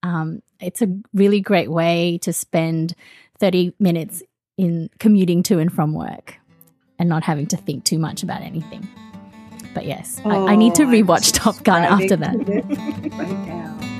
um, 0.03 0.41
it's 0.59 0.81
a 0.81 0.87
really 1.13 1.39
great 1.39 1.71
way 1.71 2.17
to 2.23 2.33
spend 2.33 2.95
30 3.39 3.73
minutes 3.79 4.23
in 4.57 4.89
commuting 4.99 5.43
to 5.43 5.59
and 5.59 5.71
from 5.71 5.93
work 5.93 6.35
and 6.99 7.07
not 7.09 7.23
having 7.23 7.47
to 7.47 7.57
think 7.57 7.83
too 7.83 7.97
much 7.97 8.23
about 8.23 8.41
anything. 8.41 8.87
But 9.73 9.85
yes, 9.85 10.19
oh, 10.25 10.47
I, 10.47 10.53
I, 10.53 10.55
need 10.55 10.75
to 10.75 10.83
oh, 10.83 10.87
rewatch 10.87 11.33
Top 11.33 11.63
Gun 11.63 11.83
after 11.83 12.15
that. 12.17 12.35
right. 13.17 13.91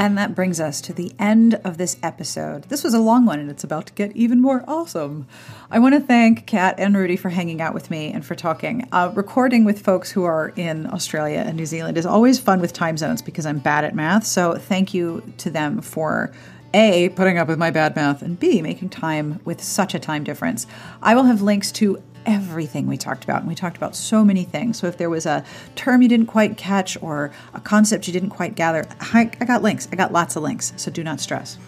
And 0.00 0.16
that 0.16 0.34
brings 0.34 0.60
us 0.60 0.80
to 0.80 0.94
the 0.94 1.12
end 1.18 1.60
of 1.62 1.76
this 1.76 1.98
episode. 2.02 2.62
This 2.64 2.82
was 2.82 2.94
a 2.94 2.98
long 2.98 3.26
one 3.26 3.38
and 3.38 3.50
it's 3.50 3.64
about 3.64 3.84
to 3.88 3.92
get 3.92 4.16
even 4.16 4.40
more 4.40 4.64
awesome. 4.66 5.26
I 5.70 5.78
want 5.78 5.94
to 5.94 6.00
thank 6.00 6.46
Kat 6.46 6.76
and 6.78 6.96
Rudi 6.96 7.16
for 7.16 7.28
hanging 7.28 7.60
out 7.60 7.74
with 7.74 7.90
me 7.90 8.10
and 8.10 8.24
for 8.24 8.34
talking. 8.34 8.88
Uh, 8.92 9.12
recording 9.14 9.66
with 9.66 9.82
folks 9.82 10.10
who 10.10 10.24
are 10.24 10.54
in 10.56 10.86
Australia 10.86 11.40
and 11.40 11.54
New 11.54 11.66
Zealand 11.66 11.98
is 11.98 12.06
always 12.06 12.38
fun 12.38 12.62
with 12.62 12.72
time 12.72 12.96
zones 12.96 13.20
because 13.20 13.44
I'm 13.44 13.58
bad 13.58 13.84
at 13.84 13.94
math. 13.94 14.24
So 14.24 14.54
thank 14.54 14.94
you 14.94 15.22
to 15.36 15.50
them 15.50 15.82
for 15.82 16.32
a, 16.72 17.08
putting 17.10 17.38
up 17.38 17.48
with 17.48 17.58
my 17.58 17.70
bad 17.70 17.96
math, 17.96 18.22
and 18.22 18.38
B, 18.38 18.62
making 18.62 18.90
time 18.90 19.40
with 19.44 19.62
such 19.62 19.94
a 19.94 19.98
time 19.98 20.24
difference. 20.24 20.66
I 21.02 21.14
will 21.14 21.24
have 21.24 21.42
links 21.42 21.72
to 21.72 22.02
everything 22.26 22.86
we 22.86 22.96
talked 22.96 23.24
about. 23.24 23.40
And 23.40 23.48
we 23.48 23.54
talked 23.54 23.76
about 23.76 23.96
so 23.96 24.24
many 24.24 24.44
things. 24.44 24.78
So 24.78 24.86
if 24.86 24.98
there 24.98 25.10
was 25.10 25.26
a 25.26 25.44
term 25.74 26.02
you 26.02 26.08
didn't 26.08 26.26
quite 26.26 26.56
catch 26.56 27.00
or 27.02 27.32
a 27.54 27.60
concept 27.60 28.06
you 28.06 28.12
didn't 28.12 28.30
quite 28.30 28.54
gather, 28.54 28.86
I, 29.00 29.30
I 29.40 29.44
got 29.44 29.62
links. 29.62 29.88
I 29.90 29.96
got 29.96 30.12
lots 30.12 30.36
of 30.36 30.42
links. 30.42 30.72
So 30.76 30.90
do 30.90 31.02
not 31.02 31.20
stress. 31.20 31.58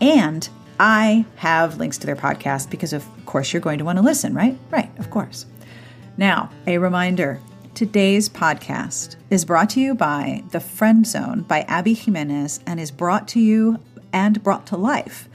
And 0.00 0.48
I 0.78 1.24
have 1.36 1.78
links 1.78 1.98
to 1.98 2.06
their 2.06 2.16
podcast 2.16 2.70
because, 2.70 2.92
of 2.92 3.06
course, 3.26 3.52
you're 3.52 3.62
going 3.62 3.78
to 3.78 3.84
want 3.84 3.98
to 3.98 4.04
listen, 4.04 4.34
right? 4.34 4.58
Right, 4.70 4.90
of 4.98 5.10
course. 5.10 5.46
Now, 6.16 6.50
a 6.66 6.78
reminder 6.78 7.40
today's 7.74 8.28
podcast 8.28 9.16
is 9.30 9.44
brought 9.44 9.70
to 9.70 9.80
you 9.80 9.94
by 9.94 10.42
The 10.50 10.60
Friend 10.60 11.06
Zone 11.06 11.42
by 11.42 11.60
Abby 11.62 11.94
Jimenez 11.94 12.60
and 12.66 12.78
is 12.80 12.90
brought 12.90 13.28
to 13.28 13.40
you 13.40 13.80
and 14.14 14.42
brought 14.42 14.66
to 14.68 14.76
life 14.78 15.28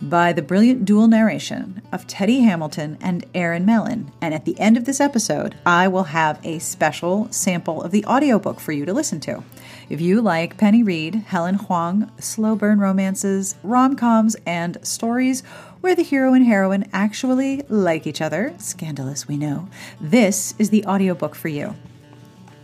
by 0.00 0.32
the 0.32 0.42
brilliant 0.42 0.84
dual 0.84 1.08
narration 1.08 1.80
of 1.92 2.06
Teddy 2.06 2.40
Hamilton 2.40 2.98
and 3.00 3.24
Erin 3.34 3.64
Mallon. 3.64 4.10
And 4.20 4.34
at 4.34 4.44
the 4.44 4.58
end 4.58 4.76
of 4.76 4.84
this 4.84 5.00
episode, 5.00 5.54
I 5.64 5.88
will 5.88 6.04
have 6.04 6.44
a 6.44 6.58
special 6.58 7.28
sample 7.30 7.82
of 7.82 7.92
the 7.92 8.04
audiobook 8.04 8.60
for 8.60 8.72
you 8.72 8.84
to 8.84 8.92
listen 8.92 9.20
to. 9.20 9.42
If 9.88 10.00
you 10.00 10.20
like 10.20 10.58
Penny 10.58 10.82
Reid, 10.82 11.14
Helen 11.14 11.54
Hoang, 11.54 12.10
slow 12.18 12.56
burn 12.56 12.78
romances, 12.78 13.54
rom 13.62 13.96
coms, 13.96 14.36
and 14.44 14.78
stories 14.82 15.42
where 15.80 15.94
the 15.94 16.02
hero 16.02 16.34
and 16.34 16.44
heroine 16.44 16.88
actually 16.92 17.62
like 17.68 18.06
each 18.06 18.20
other, 18.20 18.54
scandalous 18.58 19.28
we 19.28 19.36
know, 19.36 19.68
this 20.00 20.54
is 20.58 20.70
the 20.70 20.84
audiobook 20.86 21.34
for 21.34 21.48
you. 21.48 21.74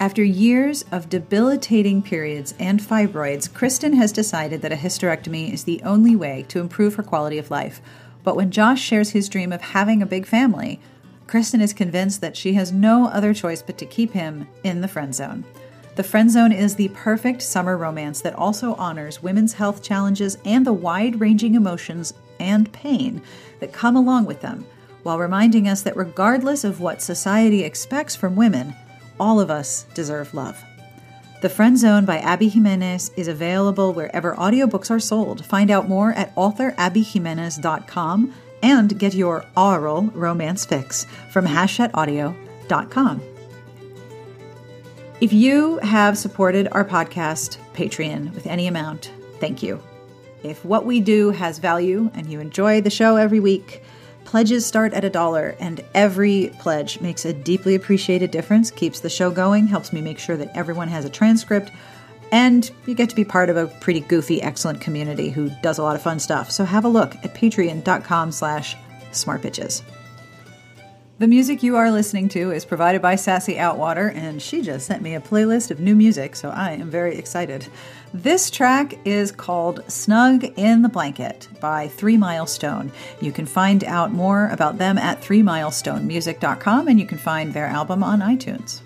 After 0.02 0.24
years 0.24 0.84
of 0.90 1.08
debilitating 1.08 2.02
periods 2.02 2.54
and 2.58 2.80
fibroids, 2.80 3.46
Kristen 3.54 3.92
has 3.92 4.10
decided 4.10 4.60
that 4.60 4.72
a 4.72 4.74
hysterectomy 4.74 5.52
is 5.52 5.62
the 5.62 5.80
only 5.84 6.16
way 6.16 6.44
to 6.48 6.58
improve 6.58 6.96
her 6.96 7.04
quality 7.04 7.38
of 7.38 7.52
life. 7.52 7.80
But 8.24 8.34
when 8.34 8.50
Josh 8.50 8.82
shares 8.82 9.10
his 9.10 9.28
dream 9.28 9.52
of 9.52 9.60
having 9.60 10.02
a 10.02 10.06
big 10.06 10.26
family, 10.26 10.80
Kristen 11.28 11.60
is 11.60 11.72
convinced 11.72 12.20
that 12.20 12.36
she 12.36 12.54
has 12.54 12.72
no 12.72 13.06
other 13.06 13.32
choice 13.32 13.62
but 13.62 13.78
to 13.78 13.86
keep 13.86 14.10
him 14.10 14.48
in 14.64 14.80
the 14.80 14.88
friend 14.88 15.14
zone. 15.14 15.44
The 15.94 16.02
Friend 16.02 16.28
Zone 16.28 16.50
is 16.50 16.74
the 16.74 16.88
perfect 16.88 17.40
summer 17.40 17.76
romance 17.76 18.22
that 18.22 18.34
also 18.34 18.74
honors 18.74 19.22
women's 19.22 19.52
health 19.52 19.84
challenges 19.84 20.36
and 20.44 20.66
the 20.66 20.72
wide 20.72 21.20
ranging 21.20 21.54
emotions 21.54 22.12
and 22.40 22.72
pain 22.72 23.22
that 23.60 23.72
come 23.72 23.94
along 23.94 24.24
with 24.24 24.40
them, 24.40 24.66
while 25.04 25.20
reminding 25.20 25.68
us 25.68 25.82
that 25.82 25.96
regardless 25.96 26.64
of 26.64 26.80
what 26.80 27.00
society 27.00 27.62
expects 27.62 28.16
from 28.16 28.34
women, 28.34 28.74
all 29.18 29.40
of 29.40 29.50
us 29.50 29.84
deserve 29.94 30.34
love. 30.34 30.62
The 31.42 31.48
Friend 31.48 31.76
Zone 31.76 32.04
by 32.04 32.18
Abby 32.18 32.48
Jimenez 32.48 33.10
is 33.16 33.26
available 33.26 33.92
wherever 33.92 34.34
audiobooks 34.36 34.90
are 34.92 35.00
sold. 35.00 35.44
Find 35.44 35.72
out 35.72 35.88
more 35.88 36.12
at 36.12 36.32
authorabbyjimenez.com 36.36 38.34
and 38.62 38.98
get 38.98 39.14
your 39.14 39.44
aural 39.56 40.04
romance 40.14 40.64
fix 40.64 41.04
from 41.30 41.46
hachetteaudio.com. 41.46 43.22
If 45.20 45.32
you 45.32 45.78
have 45.78 46.16
supported 46.18 46.68
our 46.72 46.84
podcast, 46.84 47.58
Patreon, 47.74 48.34
with 48.34 48.46
any 48.46 48.66
amount, 48.66 49.12
thank 49.40 49.62
you. 49.62 49.82
If 50.42 50.64
what 50.64 50.84
we 50.84 51.00
do 51.00 51.30
has 51.30 51.58
value 51.58 52.10
and 52.14 52.26
you 52.26 52.40
enjoy 52.40 52.80
the 52.80 52.90
show 52.90 53.16
every 53.16 53.40
week, 53.40 53.82
Pledges 54.24 54.64
start 54.64 54.94
at 54.94 55.04
a 55.04 55.10
dollar, 55.10 55.54
and 55.60 55.84
every 55.94 56.52
pledge 56.58 57.00
makes 57.00 57.24
a 57.24 57.32
deeply 57.32 57.74
appreciated 57.74 58.30
difference, 58.30 58.70
keeps 58.70 59.00
the 59.00 59.10
show 59.10 59.30
going, 59.30 59.66
helps 59.66 59.92
me 59.92 60.00
make 60.00 60.18
sure 60.18 60.36
that 60.36 60.56
everyone 60.56 60.88
has 60.88 61.04
a 61.04 61.10
transcript, 61.10 61.70
and 62.30 62.70
you 62.86 62.94
get 62.94 63.10
to 63.10 63.16
be 63.16 63.24
part 63.24 63.50
of 63.50 63.58
a 63.58 63.66
pretty 63.66 64.00
goofy, 64.00 64.40
excellent 64.40 64.80
community 64.80 65.28
who 65.28 65.50
does 65.62 65.78
a 65.78 65.82
lot 65.82 65.96
of 65.96 66.02
fun 66.02 66.18
stuff. 66.18 66.50
So 66.50 66.64
have 66.64 66.86
a 66.86 66.88
look 66.88 67.14
at 67.16 67.34
patreon.com 67.34 68.32
slash 68.32 68.74
smartbitches. 69.10 69.82
The 71.18 71.28
music 71.28 71.62
you 71.62 71.76
are 71.76 71.90
listening 71.90 72.30
to 72.30 72.50
is 72.50 72.64
provided 72.64 73.02
by 73.02 73.16
Sassy 73.16 73.54
Outwater, 73.54 74.12
and 74.12 74.40
she 74.40 74.62
just 74.62 74.86
sent 74.86 75.02
me 75.02 75.14
a 75.14 75.20
playlist 75.20 75.70
of 75.70 75.78
new 75.78 75.94
music, 75.94 76.34
so 76.34 76.48
I 76.48 76.72
am 76.72 76.90
very 76.90 77.16
excited. 77.16 77.68
This 78.14 78.50
track 78.50 78.98
is 79.06 79.32
called 79.32 79.90
Snug 79.90 80.44
in 80.58 80.82
the 80.82 80.90
Blanket 80.90 81.48
by 81.60 81.88
Three 81.88 82.18
Mile 82.18 82.46
Stone. 82.46 82.92
You 83.22 83.32
can 83.32 83.46
find 83.46 83.82
out 83.84 84.12
more 84.12 84.48
about 84.48 84.76
them 84.76 84.98
at 84.98 85.22
threemilestonemusic.com 85.22 86.88
and 86.88 87.00
you 87.00 87.06
can 87.06 87.16
find 87.16 87.54
their 87.54 87.64
album 87.64 88.04
on 88.04 88.20
iTunes. 88.20 88.82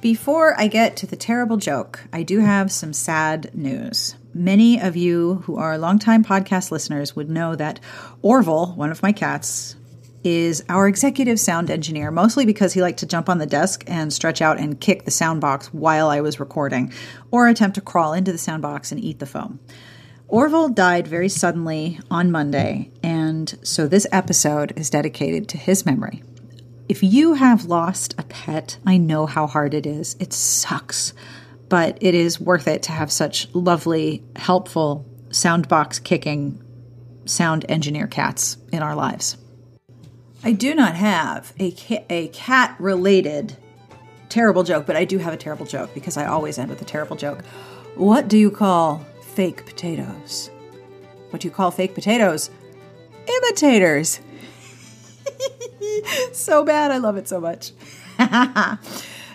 Before 0.00 0.58
I 0.58 0.66
get 0.66 0.96
to 0.96 1.06
the 1.06 1.14
terrible 1.14 1.58
joke, 1.58 2.04
I 2.10 2.22
do 2.22 2.40
have 2.40 2.72
some 2.72 2.94
sad 2.94 3.50
news. 3.54 4.16
Many 4.32 4.80
of 4.80 4.96
you 4.96 5.42
who 5.44 5.56
are 5.56 5.76
longtime 5.76 6.24
podcast 6.24 6.70
listeners 6.70 7.14
would 7.14 7.28
know 7.28 7.54
that 7.54 7.80
Orville, 8.22 8.72
one 8.76 8.90
of 8.90 9.02
my 9.02 9.12
cats, 9.12 9.76
is 10.24 10.64
our 10.68 10.86
executive 10.86 11.38
sound 11.40 11.70
engineer, 11.70 12.10
mostly 12.10 12.46
because 12.46 12.72
he 12.72 12.82
liked 12.82 12.98
to 13.00 13.06
jump 13.06 13.28
on 13.28 13.38
the 13.38 13.46
desk 13.46 13.84
and 13.86 14.12
stretch 14.12 14.40
out 14.40 14.58
and 14.58 14.80
kick 14.80 15.04
the 15.04 15.10
sound 15.10 15.40
box 15.40 15.72
while 15.72 16.08
I 16.08 16.20
was 16.20 16.40
recording, 16.40 16.92
or 17.30 17.48
attempt 17.48 17.74
to 17.74 17.80
crawl 17.80 18.12
into 18.12 18.32
the 18.32 18.38
sound 18.38 18.62
box 18.62 18.92
and 18.92 19.02
eat 19.02 19.18
the 19.18 19.26
foam. 19.26 19.60
Orville 20.28 20.70
died 20.70 21.06
very 21.06 21.28
suddenly 21.28 22.00
on 22.10 22.30
Monday, 22.30 22.90
and 23.02 23.58
so 23.62 23.86
this 23.86 24.06
episode 24.12 24.72
is 24.76 24.88
dedicated 24.88 25.48
to 25.50 25.58
his 25.58 25.84
memory. 25.84 26.22
If 26.88 27.02
you 27.02 27.34
have 27.34 27.66
lost 27.66 28.14
a 28.18 28.22
pet, 28.22 28.78
I 28.86 28.96
know 28.96 29.26
how 29.26 29.46
hard 29.46 29.74
it 29.74 29.86
is. 29.86 30.16
It 30.18 30.32
sucks, 30.32 31.12
but 31.68 31.98
it 32.00 32.14
is 32.14 32.40
worth 32.40 32.68
it 32.68 32.82
to 32.84 32.92
have 32.92 33.12
such 33.12 33.54
lovely, 33.54 34.22
helpful, 34.36 35.06
sound 35.30 35.68
box 35.68 35.98
kicking 35.98 36.62
sound 37.24 37.64
engineer 37.68 38.06
cats 38.06 38.56
in 38.72 38.82
our 38.82 38.94
lives. 38.94 39.36
I 40.44 40.52
do 40.52 40.74
not 40.74 40.96
have 40.96 41.52
a, 41.58 41.70
ca- 41.72 42.04
a 42.10 42.28
cat 42.28 42.74
related 42.78 43.56
terrible 44.28 44.64
joke, 44.64 44.86
but 44.86 44.96
I 44.96 45.04
do 45.04 45.18
have 45.18 45.32
a 45.32 45.36
terrible 45.36 45.66
joke 45.66 45.92
because 45.94 46.16
I 46.16 46.26
always 46.26 46.58
end 46.58 46.70
with 46.70 46.82
a 46.82 46.86
terrible 46.86 47.16
joke. 47.16 47.44
What 47.94 48.28
do 48.28 48.38
you 48.38 48.50
call 48.50 49.04
fake 49.34 49.66
potatoes? 49.66 50.50
What 51.30 51.42
do 51.42 51.48
you 51.48 51.52
call 51.52 51.70
fake 51.70 51.94
potatoes? 51.94 52.50
Imitators. 53.26 54.20
so 56.32 56.64
bad. 56.64 56.90
I 56.90 56.98
love 56.98 57.16
it 57.16 57.28
so 57.28 57.40
much. 57.40 57.72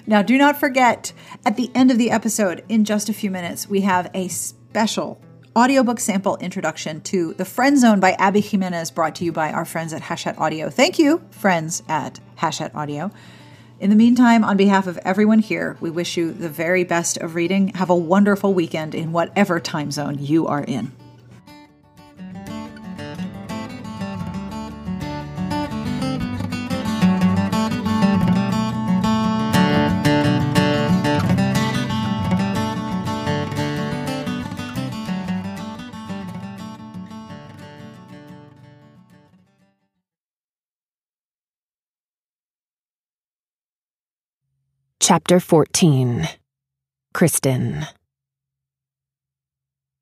now, 0.07 0.21
do 0.21 0.37
not 0.37 0.59
forget 0.59 1.13
at 1.45 1.55
the 1.55 1.71
end 1.73 1.91
of 1.91 1.97
the 1.97 2.11
episode, 2.11 2.65
in 2.67 2.83
just 2.83 3.07
a 3.07 3.13
few 3.13 3.31
minutes, 3.31 3.69
we 3.69 3.81
have 3.81 4.09
a 4.13 4.27
special 4.27 5.21
audiobook 5.57 5.99
sample 5.99 6.37
introduction 6.37 7.01
to 7.01 7.33
The 7.33 7.43
Friend 7.43 7.79
Zone 7.79 7.99
by 7.99 8.11
Abby 8.11 8.41
Jimenez, 8.41 8.91
brought 8.91 9.15
to 9.15 9.25
you 9.25 9.31
by 9.31 9.51
our 9.51 9.65
friends 9.65 9.91
at 9.91 10.03
Hachette 10.03 10.37
Audio. 10.37 10.69
Thank 10.69 10.99
you, 10.99 11.19
friends 11.31 11.81
at 11.89 12.19
Hachette 12.35 12.75
Audio. 12.75 13.09
In 13.79 13.89
the 13.89 13.95
meantime, 13.95 14.43
on 14.43 14.55
behalf 14.55 14.85
of 14.85 14.99
everyone 14.99 15.39
here, 15.39 15.75
we 15.81 15.89
wish 15.89 16.15
you 16.15 16.31
the 16.31 16.47
very 16.47 16.83
best 16.83 17.17
of 17.17 17.33
reading. 17.33 17.69
Have 17.69 17.89
a 17.89 17.95
wonderful 17.95 18.53
weekend 18.53 18.93
in 18.93 19.11
whatever 19.11 19.59
time 19.59 19.89
zone 19.89 20.19
you 20.19 20.45
are 20.45 20.63
in. 20.63 20.91
Chapter 45.07 45.39
14 45.39 46.27
Kristen. 47.13 47.87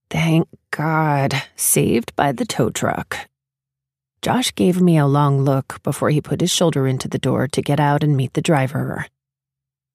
Thank 0.10 0.48
God, 0.72 1.44
saved 1.56 2.16
by 2.16 2.32
the 2.32 2.44
tow 2.44 2.72
truck. 2.72 3.30
Josh 4.24 4.56
gave 4.56 4.82
me 4.82 4.98
a 4.98 5.06
long 5.06 5.44
look 5.44 5.80
before 5.84 6.10
he 6.10 6.22
put 6.22 6.42
his 6.42 6.50
shoulder 6.50 6.88
into 6.88 7.08
the 7.08 7.20
door 7.20 7.48
to 7.50 7.62
get 7.62 7.80
out 7.80 8.02
and 8.02 8.18
meet 8.18 8.34
the 8.34 8.42
driver. 8.42 9.06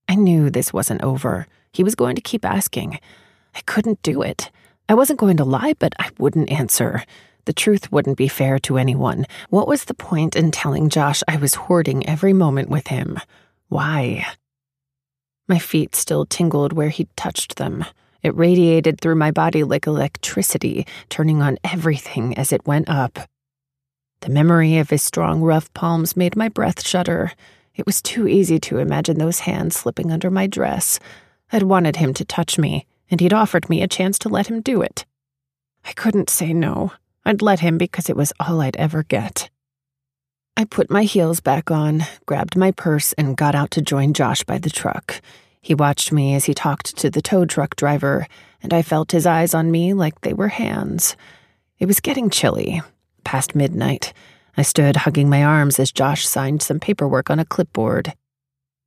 I 0.08 0.14
knew 0.14 0.48
this 0.48 0.72
wasn't 0.72 1.02
over. 1.02 1.48
He 1.72 1.82
was 1.82 1.96
going 1.96 2.14
to 2.14 2.22
keep 2.22 2.44
asking. 2.44 3.00
I 3.56 3.62
couldn't 3.62 4.02
do 4.02 4.22
it. 4.22 4.52
I 4.88 4.94
wasn't 4.94 5.18
going 5.18 5.38
to 5.38 5.44
lie, 5.44 5.74
but 5.80 5.92
I 5.98 6.10
wouldn't 6.20 6.52
answer. 6.52 7.02
The 7.46 7.52
truth 7.52 7.90
wouldn't 7.90 8.16
be 8.16 8.28
fair 8.28 8.60
to 8.60 8.78
anyone. 8.78 9.26
What 9.48 9.66
was 9.66 9.86
the 9.86 9.92
point 9.94 10.36
in 10.36 10.52
telling 10.52 10.88
Josh 10.88 11.24
I 11.26 11.36
was 11.36 11.54
hoarding 11.66 12.08
every 12.08 12.32
moment 12.32 12.68
with 12.68 12.86
him? 12.86 13.18
Why? 13.70 14.24
My 15.50 15.58
feet 15.58 15.96
still 15.96 16.26
tingled 16.26 16.72
where 16.72 16.90
he'd 16.90 17.08
touched 17.16 17.56
them. 17.56 17.84
It 18.22 18.36
radiated 18.36 19.00
through 19.00 19.16
my 19.16 19.32
body 19.32 19.64
like 19.64 19.88
electricity, 19.88 20.86
turning 21.08 21.42
on 21.42 21.58
everything 21.64 22.38
as 22.38 22.52
it 22.52 22.68
went 22.68 22.88
up. 22.88 23.18
The 24.20 24.30
memory 24.30 24.78
of 24.78 24.90
his 24.90 25.02
strong, 25.02 25.42
rough 25.42 25.74
palms 25.74 26.16
made 26.16 26.36
my 26.36 26.48
breath 26.48 26.86
shudder. 26.86 27.32
It 27.74 27.84
was 27.84 28.00
too 28.00 28.28
easy 28.28 28.60
to 28.60 28.78
imagine 28.78 29.18
those 29.18 29.40
hands 29.40 29.74
slipping 29.74 30.12
under 30.12 30.30
my 30.30 30.46
dress. 30.46 31.00
I'd 31.52 31.64
wanted 31.64 31.96
him 31.96 32.14
to 32.14 32.24
touch 32.24 32.56
me, 32.56 32.86
and 33.10 33.20
he'd 33.20 33.32
offered 33.32 33.68
me 33.68 33.82
a 33.82 33.88
chance 33.88 34.20
to 34.20 34.28
let 34.28 34.46
him 34.46 34.60
do 34.60 34.82
it. 34.82 35.04
I 35.84 35.90
couldn't 35.94 36.30
say 36.30 36.52
no. 36.52 36.92
I'd 37.24 37.42
let 37.42 37.58
him 37.58 37.76
because 37.76 38.08
it 38.08 38.16
was 38.16 38.32
all 38.38 38.60
I'd 38.60 38.76
ever 38.76 39.02
get. 39.02 39.50
I 40.56 40.64
put 40.64 40.90
my 40.90 41.02
heels 41.02 41.40
back 41.40 41.72
on, 41.72 42.04
grabbed 42.26 42.56
my 42.56 42.70
purse, 42.70 43.14
and 43.14 43.36
got 43.36 43.56
out 43.56 43.72
to 43.72 43.82
join 43.82 44.12
Josh 44.12 44.44
by 44.44 44.58
the 44.58 44.70
truck. 44.70 45.20
He 45.62 45.74
watched 45.74 46.10
me 46.10 46.34
as 46.34 46.46
he 46.46 46.54
talked 46.54 46.96
to 46.96 47.10
the 47.10 47.22
tow 47.22 47.44
truck 47.44 47.76
driver, 47.76 48.26
and 48.62 48.72
I 48.72 48.82
felt 48.82 49.12
his 49.12 49.26
eyes 49.26 49.54
on 49.54 49.70
me 49.70 49.92
like 49.92 50.20
they 50.20 50.32
were 50.32 50.48
hands. 50.48 51.16
It 51.78 51.86
was 51.86 52.00
getting 52.00 52.30
chilly, 52.30 52.82
past 53.24 53.54
midnight. 53.54 54.12
I 54.56 54.62
stood 54.62 54.96
hugging 54.96 55.28
my 55.28 55.44
arms 55.44 55.78
as 55.78 55.92
Josh 55.92 56.26
signed 56.26 56.62
some 56.62 56.80
paperwork 56.80 57.30
on 57.30 57.38
a 57.38 57.44
clipboard. 57.44 58.14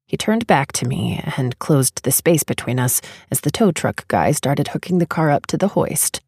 He 0.06 0.18
turned 0.18 0.46
back 0.46 0.72
to 0.74 0.88
me 0.88 1.22
and 1.38 1.58
closed 1.60 2.04
the 2.04 2.12
space 2.12 2.44
between 2.44 2.80
us 2.80 3.02
as 3.32 3.42
the 3.42 3.52
tow 3.52 3.72
truck 3.72 4.08
guy 4.08 4.32
started 4.32 4.70
hooking 4.70 5.00
the 5.00 5.06
car 5.06 5.32
up 5.32 5.46
to 5.48 5.58
the 5.58 5.70
hoist. 5.70 6.22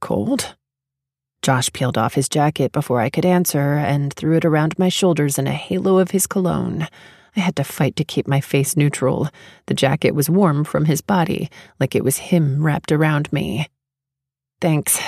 Cold? 0.00 0.56
Josh 1.42 1.72
peeled 1.72 1.98
off 1.98 2.14
his 2.14 2.28
jacket 2.28 2.72
before 2.72 3.00
I 3.00 3.10
could 3.10 3.24
answer 3.24 3.74
and 3.74 4.12
threw 4.12 4.36
it 4.36 4.44
around 4.44 4.78
my 4.78 4.88
shoulders 4.88 5.38
in 5.38 5.46
a 5.46 5.52
halo 5.52 5.98
of 5.98 6.10
his 6.10 6.26
cologne. 6.26 6.88
I 7.38 7.42
had 7.42 7.56
to 7.56 7.64
fight 7.64 7.94
to 7.96 8.04
keep 8.04 8.26
my 8.26 8.40
face 8.40 8.76
neutral. 8.76 9.28
The 9.66 9.74
jacket 9.74 10.12
was 10.12 10.28
warm 10.28 10.64
from 10.64 10.86
his 10.86 11.00
body, 11.00 11.48
like 11.78 11.94
it 11.94 12.02
was 12.02 12.16
him 12.16 12.64
wrapped 12.64 12.90
around 12.90 13.32
me. 13.32 13.68
Thanks, 14.60 15.00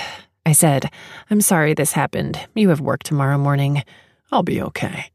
I 0.46 0.52
said. 0.52 0.90
I'm 1.28 1.40
sorry 1.40 1.74
this 1.74 1.94
happened. 1.94 2.46
You 2.54 2.68
have 2.68 2.80
work 2.80 3.02
tomorrow 3.02 3.36
morning. 3.36 3.82
I'll 4.30 4.44
be 4.44 4.62
okay. 4.62 5.10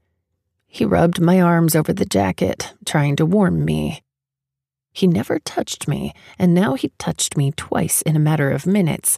He 0.68 0.84
rubbed 0.84 1.22
my 1.22 1.40
arms 1.40 1.74
over 1.74 1.94
the 1.94 2.06
jacket, 2.06 2.74
trying 2.86 3.16
to 3.16 3.26
warm 3.26 3.64
me. 3.64 4.02
He 4.92 5.08
never 5.08 5.40
touched 5.40 5.88
me, 5.88 6.14
and 6.38 6.54
now 6.54 6.74
he 6.74 6.92
touched 7.00 7.38
me 7.38 7.54
twice 7.54 8.02
in 8.02 8.18
a 8.18 8.20
matter 8.20 8.52
of 8.52 8.68
minutes, 8.68 9.18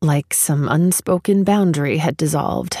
like 0.00 0.32
some 0.32 0.66
unspoken 0.66 1.44
boundary 1.44 1.98
had 1.98 2.16
dissolved. 2.16 2.78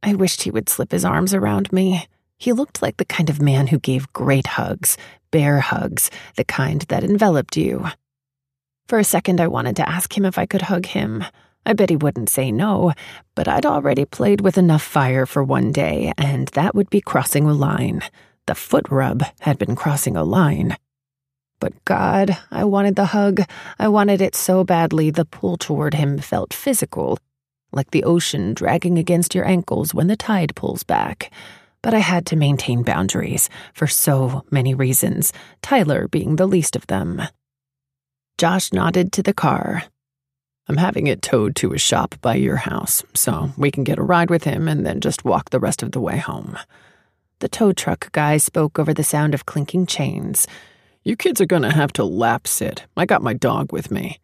I 0.00 0.14
wished 0.14 0.42
he 0.42 0.52
would 0.52 0.68
slip 0.68 0.92
his 0.92 1.04
arms 1.04 1.34
around 1.34 1.72
me. 1.72 2.06
He 2.38 2.52
looked 2.52 2.80
like 2.80 2.96
the 2.96 3.04
kind 3.04 3.28
of 3.28 3.42
man 3.42 3.66
who 3.66 3.80
gave 3.80 4.12
great 4.12 4.46
hugs, 4.46 4.96
bear 5.32 5.58
hugs, 5.58 6.10
the 6.36 6.44
kind 6.44 6.82
that 6.82 7.02
enveloped 7.02 7.56
you. 7.56 7.86
For 8.86 8.98
a 8.98 9.04
second, 9.04 9.40
I 9.40 9.48
wanted 9.48 9.76
to 9.76 9.88
ask 9.88 10.16
him 10.16 10.24
if 10.24 10.38
I 10.38 10.46
could 10.46 10.62
hug 10.62 10.86
him. 10.86 11.24
I 11.66 11.72
bet 11.72 11.90
he 11.90 11.96
wouldn't 11.96 12.30
say 12.30 12.52
no, 12.52 12.94
but 13.34 13.48
I'd 13.48 13.66
already 13.66 14.04
played 14.04 14.40
with 14.40 14.56
enough 14.56 14.82
fire 14.82 15.26
for 15.26 15.42
one 15.42 15.72
day, 15.72 16.12
and 16.16 16.48
that 16.48 16.74
would 16.74 16.88
be 16.88 17.00
crossing 17.00 17.44
a 17.44 17.52
line. 17.52 18.02
The 18.46 18.54
foot 18.54 18.86
rub 18.88 19.24
had 19.40 19.58
been 19.58 19.76
crossing 19.76 20.16
a 20.16 20.24
line. 20.24 20.76
But 21.60 21.84
God, 21.84 22.38
I 22.50 22.64
wanted 22.64 22.94
the 22.94 23.06
hug. 23.06 23.42
I 23.78 23.88
wanted 23.88 24.22
it 24.22 24.36
so 24.36 24.62
badly 24.62 25.10
the 25.10 25.24
pull 25.24 25.56
toward 25.56 25.94
him 25.94 26.18
felt 26.18 26.54
physical, 26.54 27.18
like 27.72 27.90
the 27.90 28.04
ocean 28.04 28.54
dragging 28.54 28.96
against 28.96 29.34
your 29.34 29.44
ankles 29.44 29.92
when 29.92 30.06
the 30.06 30.16
tide 30.16 30.54
pulls 30.54 30.84
back. 30.84 31.32
But 31.88 31.94
I 31.94 32.00
had 32.00 32.26
to 32.26 32.36
maintain 32.36 32.82
boundaries 32.82 33.48
for 33.72 33.86
so 33.86 34.44
many 34.50 34.74
reasons, 34.74 35.32
Tyler 35.62 36.06
being 36.06 36.36
the 36.36 36.46
least 36.46 36.76
of 36.76 36.86
them. 36.86 37.22
Josh 38.36 38.74
nodded 38.74 39.10
to 39.12 39.22
the 39.22 39.32
car. 39.32 39.84
I'm 40.68 40.76
having 40.76 41.06
it 41.06 41.22
towed 41.22 41.56
to 41.56 41.72
a 41.72 41.78
shop 41.78 42.14
by 42.20 42.34
your 42.34 42.56
house, 42.56 43.02
so 43.14 43.52
we 43.56 43.70
can 43.70 43.84
get 43.84 43.98
a 43.98 44.02
ride 44.02 44.28
with 44.28 44.44
him 44.44 44.68
and 44.68 44.84
then 44.84 45.00
just 45.00 45.24
walk 45.24 45.48
the 45.48 45.58
rest 45.58 45.82
of 45.82 45.92
the 45.92 46.00
way 46.00 46.18
home. 46.18 46.58
The 47.38 47.48
tow 47.48 47.72
truck 47.72 48.12
guy 48.12 48.36
spoke 48.36 48.78
over 48.78 48.92
the 48.92 49.02
sound 49.02 49.32
of 49.32 49.46
clinking 49.46 49.86
chains. 49.86 50.46
You 51.04 51.16
kids 51.16 51.40
are 51.40 51.46
gonna 51.46 51.72
have 51.72 51.94
to 51.94 52.04
lap 52.04 52.46
sit. 52.46 52.84
I 52.98 53.06
got 53.06 53.22
my 53.22 53.32
dog 53.32 53.72
with 53.72 53.90
me. 53.90 54.20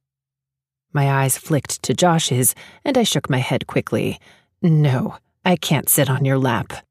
My 0.92 1.10
eyes 1.10 1.38
flicked 1.38 1.82
to 1.84 1.94
Josh's, 1.94 2.54
and 2.84 2.98
I 2.98 3.04
shook 3.04 3.30
my 3.30 3.38
head 3.38 3.66
quickly. 3.66 4.20
No, 4.60 5.16
I 5.46 5.56
can't 5.56 5.88
sit 5.88 6.10
on 6.10 6.26
your 6.26 6.36
lap. 6.36 6.84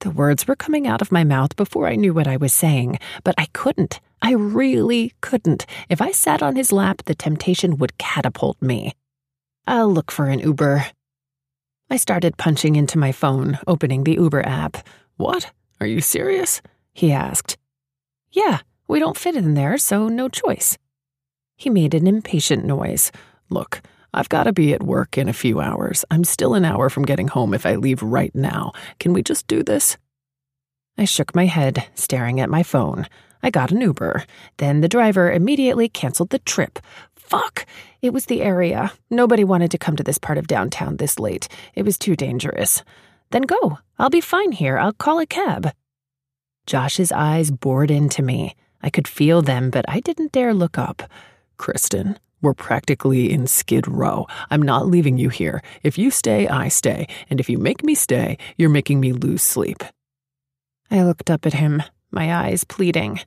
The 0.00 0.10
words 0.10 0.46
were 0.46 0.54
coming 0.54 0.86
out 0.86 1.02
of 1.02 1.10
my 1.10 1.24
mouth 1.24 1.56
before 1.56 1.88
I 1.88 1.96
knew 1.96 2.14
what 2.14 2.28
I 2.28 2.36
was 2.36 2.52
saying, 2.52 2.98
but 3.24 3.34
I 3.36 3.46
couldn't. 3.52 3.98
I 4.22 4.32
really 4.32 5.12
couldn't. 5.20 5.66
If 5.88 6.00
I 6.00 6.12
sat 6.12 6.40
on 6.40 6.54
his 6.54 6.70
lap, 6.70 7.02
the 7.06 7.16
temptation 7.16 7.78
would 7.78 7.98
catapult 7.98 8.60
me. 8.62 8.92
I'll 9.66 9.92
look 9.92 10.12
for 10.12 10.26
an 10.26 10.38
Uber. 10.38 10.86
I 11.90 11.96
started 11.96 12.36
punching 12.36 12.76
into 12.76 12.96
my 12.96 13.10
phone, 13.10 13.58
opening 13.66 14.04
the 14.04 14.14
Uber 14.14 14.46
app. 14.46 14.86
What? 15.16 15.50
Are 15.80 15.86
you 15.86 16.00
serious? 16.00 16.62
He 16.92 17.10
asked. 17.10 17.56
Yeah, 18.30 18.60
we 18.86 19.00
don't 19.00 19.18
fit 19.18 19.34
in 19.34 19.54
there, 19.54 19.78
so 19.78 20.06
no 20.08 20.28
choice. 20.28 20.78
He 21.56 21.70
made 21.70 21.94
an 21.94 22.06
impatient 22.06 22.64
noise. 22.64 23.10
Look, 23.50 23.82
I've 24.12 24.28
got 24.28 24.44
to 24.44 24.52
be 24.52 24.72
at 24.72 24.82
work 24.82 25.18
in 25.18 25.28
a 25.28 25.32
few 25.32 25.60
hours. 25.60 26.04
I'm 26.10 26.24
still 26.24 26.54
an 26.54 26.64
hour 26.64 26.88
from 26.88 27.04
getting 27.04 27.28
home 27.28 27.54
if 27.54 27.66
I 27.66 27.76
leave 27.76 28.02
right 28.02 28.34
now. 28.34 28.72
Can 28.98 29.12
we 29.12 29.22
just 29.22 29.46
do 29.46 29.62
this? 29.62 29.96
I 30.96 31.04
shook 31.04 31.34
my 31.34 31.46
head, 31.46 31.86
staring 31.94 32.40
at 32.40 32.50
my 32.50 32.62
phone. 32.62 33.06
I 33.42 33.50
got 33.50 33.70
an 33.70 33.80
Uber. 33.80 34.24
Then 34.56 34.80
the 34.80 34.88
driver 34.88 35.30
immediately 35.30 35.88
canceled 35.88 36.30
the 36.30 36.40
trip. 36.40 36.78
Fuck! 37.14 37.66
It 38.02 38.12
was 38.12 38.26
the 38.26 38.42
area. 38.42 38.92
Nobody 39.10 39.44
wanted 39.44 39.70
to 39.72 39.78
come 39.78 39.96
to 39.96 40.02
this 40.02 40.18
part 40.18 40.38
of 40.38 40.46
downtown 40.46 40.96
this 40.96 41.18
late. 41.18 41.48
It 41.74 41.84
was 41.84 41.98
too 41.98 42.16
dangerous. 42.16 42.82
Then 43.30 43.42
go. 43.42 43.78
I'll 43.98 44.10
be 44.10 44.20
fine 44.20 44.52
here. 44.52 44.78
I'll 44.78 44.92
call 44.92 45.18
a 45.18 45.26
cab. 45.26 45.72
Josh's 46.66 47.12
eyes 47.12 47.50
bored 47.50 47.90
into 47.90 48.22
me. 48.22 48.56
I 48.82 48.90
could 48.90 49.08
feel 49.08 49.42
them, 49.42 49.70
but 49.70 49.84
I 49.88 50.00
didn't 50.00 50.32
dare 50.32 50.54
look 50.54 50.78
up. 50.78 51.02
Kristen, 51.56 52.18
we're 52.40 52.54
practically 52.54 53.32
in 53.32 53.46
Skid 53.46 53.88
Row. 53.88 54.26
I'm 54.50 54.62
not 54.62 54.86
leaving 54.86 55.18
you 55.18 55.28
here. 55.28 55.62
If 55.82 55.98
you 55.98 56.10
stay, 56.10 56.48
I 56.48 56.68
stay. 56.68 57.08
And 57.30 57.40
if 57.40 57.48
you 57.48 57.58
make 57.58 57.82
me 57.82 57.94
stay, 57.94 58.38
you're 58.56 58.68
making 58.70 59.00
me 59.00 59.12
lose 59.12 59.42
sleep. 59.42 59.82
I 60.90 61.02
looked 61.02 61.30
up 61.30 61.46
at 61.46 61.54
him, 61.54 61.82
my 62.10 62.34
eyes 62.34 62.64
pleading. 62.64 63.20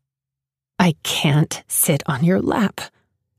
I 0.79 0.95
can't 1.03 1.63
sit 1.67 2.01
on 2.07 2.23
your 2.23 2.41
lap. 2.41 2.81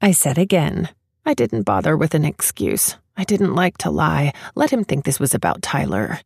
I 0.00 0.12
said 0.12 0.38
again. 0.38 0.90
I 1.24 1.34
didn't 1.34 1.62
bother 1.62 1.96
with 1.96 2.14
an 2.14 2.24
excuse. 2.24 2.96
I 3.16 3.24
didn't 3.24 3.54
like 3.54 3.78
to 3.78 3.90
lie. 3.90 4.32
Let 4.54 4.70
him 4.70 4.84
think 4.84 5.04
this 5.04 5.20
was 5.20 5.34
about 5.34 5.62
Tyler. 5.62 6.20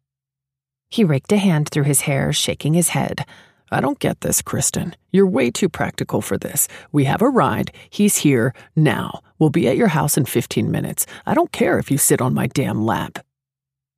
He 0.89 1.05
raked 1.05 1.33
a 1.33 1.37
hand 1.37 1.69
through 1.69 1.85
his 1.85 2.03
hair, 2.03 2.33
shaking 2.33 2.75
his 2.75 2.91
head. 2.91 3.27
I 3.71 3.81
don't 3.81 3.99
get 3.99 4.21
this, 4.21 4.43
Kristen. 4.43 4.95
You're 5.11 5.27
way 5.27 5.51
too 5.51 5.69
practical 5.69 6.23
for 6.23 6.39
this. 6.39 6.69
We 6.93 7.05
have 7.05 7.23
a 7.23 7.29
ride. 7.29 7.73
He's 7.91 8.19
here 8.19 8.55
now. 8.77 9.21
We'll 9.39 9.51
be 9.51 9.69
at 9.69 9.77
your 9.77 9.89
house 9.89 10.17
in 10.17 10.25
15 10.25 10.71
minutes. 10.71 11.07
I 11.27 11.35
don't 11.35 11.53
care 11.53 11.79
if 11.79 11.91
you 11.91 11.99
sit 11.99 12.21
on 12.21 12.35
my 12.35 12.47
damn 12.47 12.85
lap. 12.85 13.19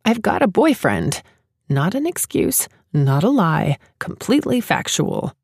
I've 0.05 0.23
got 0.23 0.43
a 0.43 0.49
boyfriend. 0.49 1.23
Not 1.69 1.95
an 1.95 2.07
excuse, 2.07 2.69
not 2.93 3.25
a 3.25 3.29
lie, 3.29 3.79
completely 3.99 4.61
factual. 4.61 5.35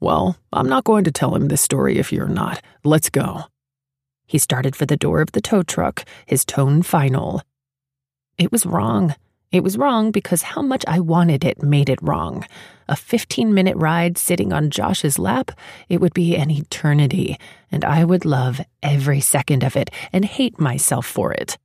Well, 0.00 0.36
I'm 0.52 0.68
not 0.68 0.84
going 0.84 1.04
to 1.04 1.12
tell 1.12 1.34
him 1.34 1.48
this 1.48 1.60
story 1.60 1.98
if 1.98 2.12
you're 2.12 2.28
not. 2.28 2.62
Let's 2.84 3.10
go. 3.10 3.44
He 4.26 4.38
started 4.38 4.76
for 4.76 4.86
the 4.86 4.96
door 4.96 5.20
of 5.20 5.32
the 5.32 5.40
tow 5.40 5.62
truck, 5.62 6.04
his 6.26 6.44
tone 6.44 6.82
final. 6.82 7.42
It 8.36 8.52
was 8.52 8.66
wrong. 8.66 9.16
It 9.50 9.64
was 9.64 9.78
wrong 9.78 10.10
because 10.10 10.42
how 10.42 10.60
much 10.60 10.84
I 10.86 11.00
wanted 11.00 11.42
it 11.42 11.62
made 11.62 11.88
it 11.88 12.02
wrong. 12.02 12.44
A 12.86 12.94
15 12.94 13.54
minute 13.54 13.76
ride 13.76 14.18
sitting 14.18 14.52
on 14.52 14.68
Josh's 14.68 15.18
lap, 15.18 15.52
it 15.88 16.02
would 16.02 16.12
be 16.12 16.36
an 16.36 16.50
eternity, 16.50 17.38
and 17.72 17.82
I 17.82 18.04
would 18.04 18.26
love 18.26 18.60
every 18.82 19.20
second 19.20 19.64
of 19.64 19.74
it 19.74 19.90
and 20.12 20.26
hate 20.26 20.60
myself 20.60 21.06
for 21.06 21.32
it. 21.32 21.56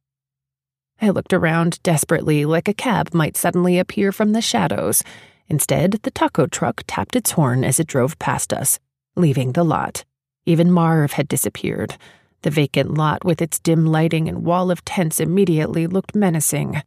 I 1.01 1.09
looked 1.09 1.33
around 1.33 1.83
desperately, 1.83 2.45
like 2.45 2.69
a 2.69 2.73
cab 2.73 3.13
might 3.13 3.35
suddenly 3.35 3.77
appear 3.77 4.13
from 4.13 4.31
the 4.31 4.41
shadows. 4.41 5.03
Instead, 5.49 5.99
the 6.03 6.11
taco 6.11 6.47
truck 6.47 6.83
tapped 6.87 7.17
its 7.17 7.31
horn 7.31 7.65
as 7.65 7.81
it 7.81 7.87
drove 7.87 8.17
past 8.17 8.53
us, 8.53 8.79
leaving 9.17 9.51
the 9.51 9.65
lot. 9.65 10.05
Even 10.45 10.71
Marv 10.71 11.13
had 11.13 11.27
disappeared. 11.27 11.97
The 12.43 12.49
vacant 12.49 12.93
lot 12.93 13.25
with 13.25 13.41
its 13.41 13.59
dim 13.59 13.85
lighting 13.85 14.29
and 14.29 14.45
wall 14.45 14.71
of 14.71 14.85
tents 14.85 15.19
immediately 15.19 15.85
looked 15.87 16.15
menacing. 16.15 16.81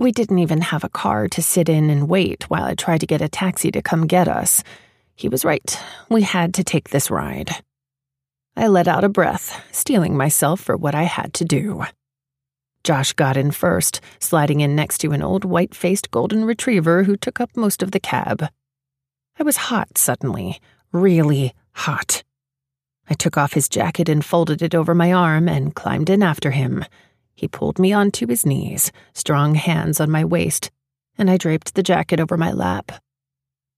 We 0.00 0.12
didn't 0.12 0.38
even 0.38 0.60
have 0.60 0.84
a 0.84 0.88
car 0.88 1.26
to 1.26 1.42
sit 1.42 1.68
in 1.68 1.90
and 1.90 2.08
wait 2.08 2.48
while 2.48 2.62
I 2.62 2.76
tried 2.76 3.00
to 3.00 3.06
get 3.06 3.20
a 3.20 3.28
taxi 3.28 3.72
to 3.72 3.82
come 3.82 4.06
get 4.06 4.28
us. 4.28 4.62
He 5.16 5.28
was 5.28 5.44
right. 5.44 5.76
We 6.08 6.22
had 6.22 6.54
to 6.54 6.62
take 6.62 6.90
this 6.90 7.10
ride. 7.10 7.50
I 8.56 8.68
let 8.68 8.86
out 8.86 9.02
a 9.02 9.08
breath, 9.08 9.60
steeling 9.72 10.16
myself 10.16 10.60
for 10.60 10.76
what 10.76 10.94
I 10.94 11.02
had 11.02 11.34
to 11.34 11.44
do. 11.44 11.84
Josh 12.84 13.12
got 13.12 13.36
in 13.36 13.50
first, 13.50 14.00
sliding 14.20 14.60
in 14.60 14.76
next 14.76 14.98
to 14.98 15.10
an 15.10 15.22
old 15.22 15.44
white 15.44 15.74
faced 15.74 16.12
golden 16.12 16.44
retriever 16.44 17.02
who 17.02 17.16
took 17.16 17.40
up 17.40 17.56
most 17.56 17.82
of 17.82 17.90
the 17.90 18.00
cab. 18.00 18.48
I 19.36 19.42
was 19.42 19.56
hot 19.56 19.98
suddenly, 19.98 20.60
really 20.92 21.54
hot. 21.72 22.22
I 23.10 23.14
took 23.14 23.36
off 23.36 23.54
his 23.54 23.68
jacket 23.68 24.08
and 24.08 24.24
folded 24.24 24.62
it 24.62 24.76
over 24.76 24.94
my 24.94 25.12
arm 25.12 25.48
and 25.48 25.74
climbed 25.74 26.08
in 26.08 26.22
after 26.22 26.52
him. 26.52 26.84
He 27.38 27.46
pulled 27.46 27.78
me 27.78 27.92
onto 27.92 28.26
his 28.26 28.44
knees, 28.44 28.90
strong 29.14 29.54
hands 29.54 30.00
on 30.00 30.10
my 30.10 30.24
waist, 30.24 30.72
and 31.16 31.30
I 31.30 31.36
draped 31.36 31.76
the 31.76 31.84
jacket 31.84 32.18
over 32.18 32.36
my 32.36 32.50
lap. 32.50 32.90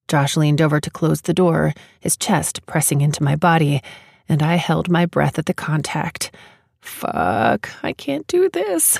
Josh 0.08 0.34
leaned 0.34 0.62
over 0.62 0.80
to 0.80 0.88
close 0.88 1.20
the 1.20 1.34
door, 1.34 1.74
his 2.00 2.16
chest 2.16 2.64
pressing 2.64 3.02
into 3.02 3.22
my 3.22 3.36
body, 3.36 3.82
and 4.30 4.42
I 4.42 4.54
held 4.54 4.88
my 4.88 5.04
breath 5.04 5.38
at 5.38 5.44
the 5.44 5.52
contact. 5.52 6.34
Fuck, 6.80 7.68
I 7.82 7.92
can't 7.92 8.26
do 8.26 8.48
this. 8.48 8.98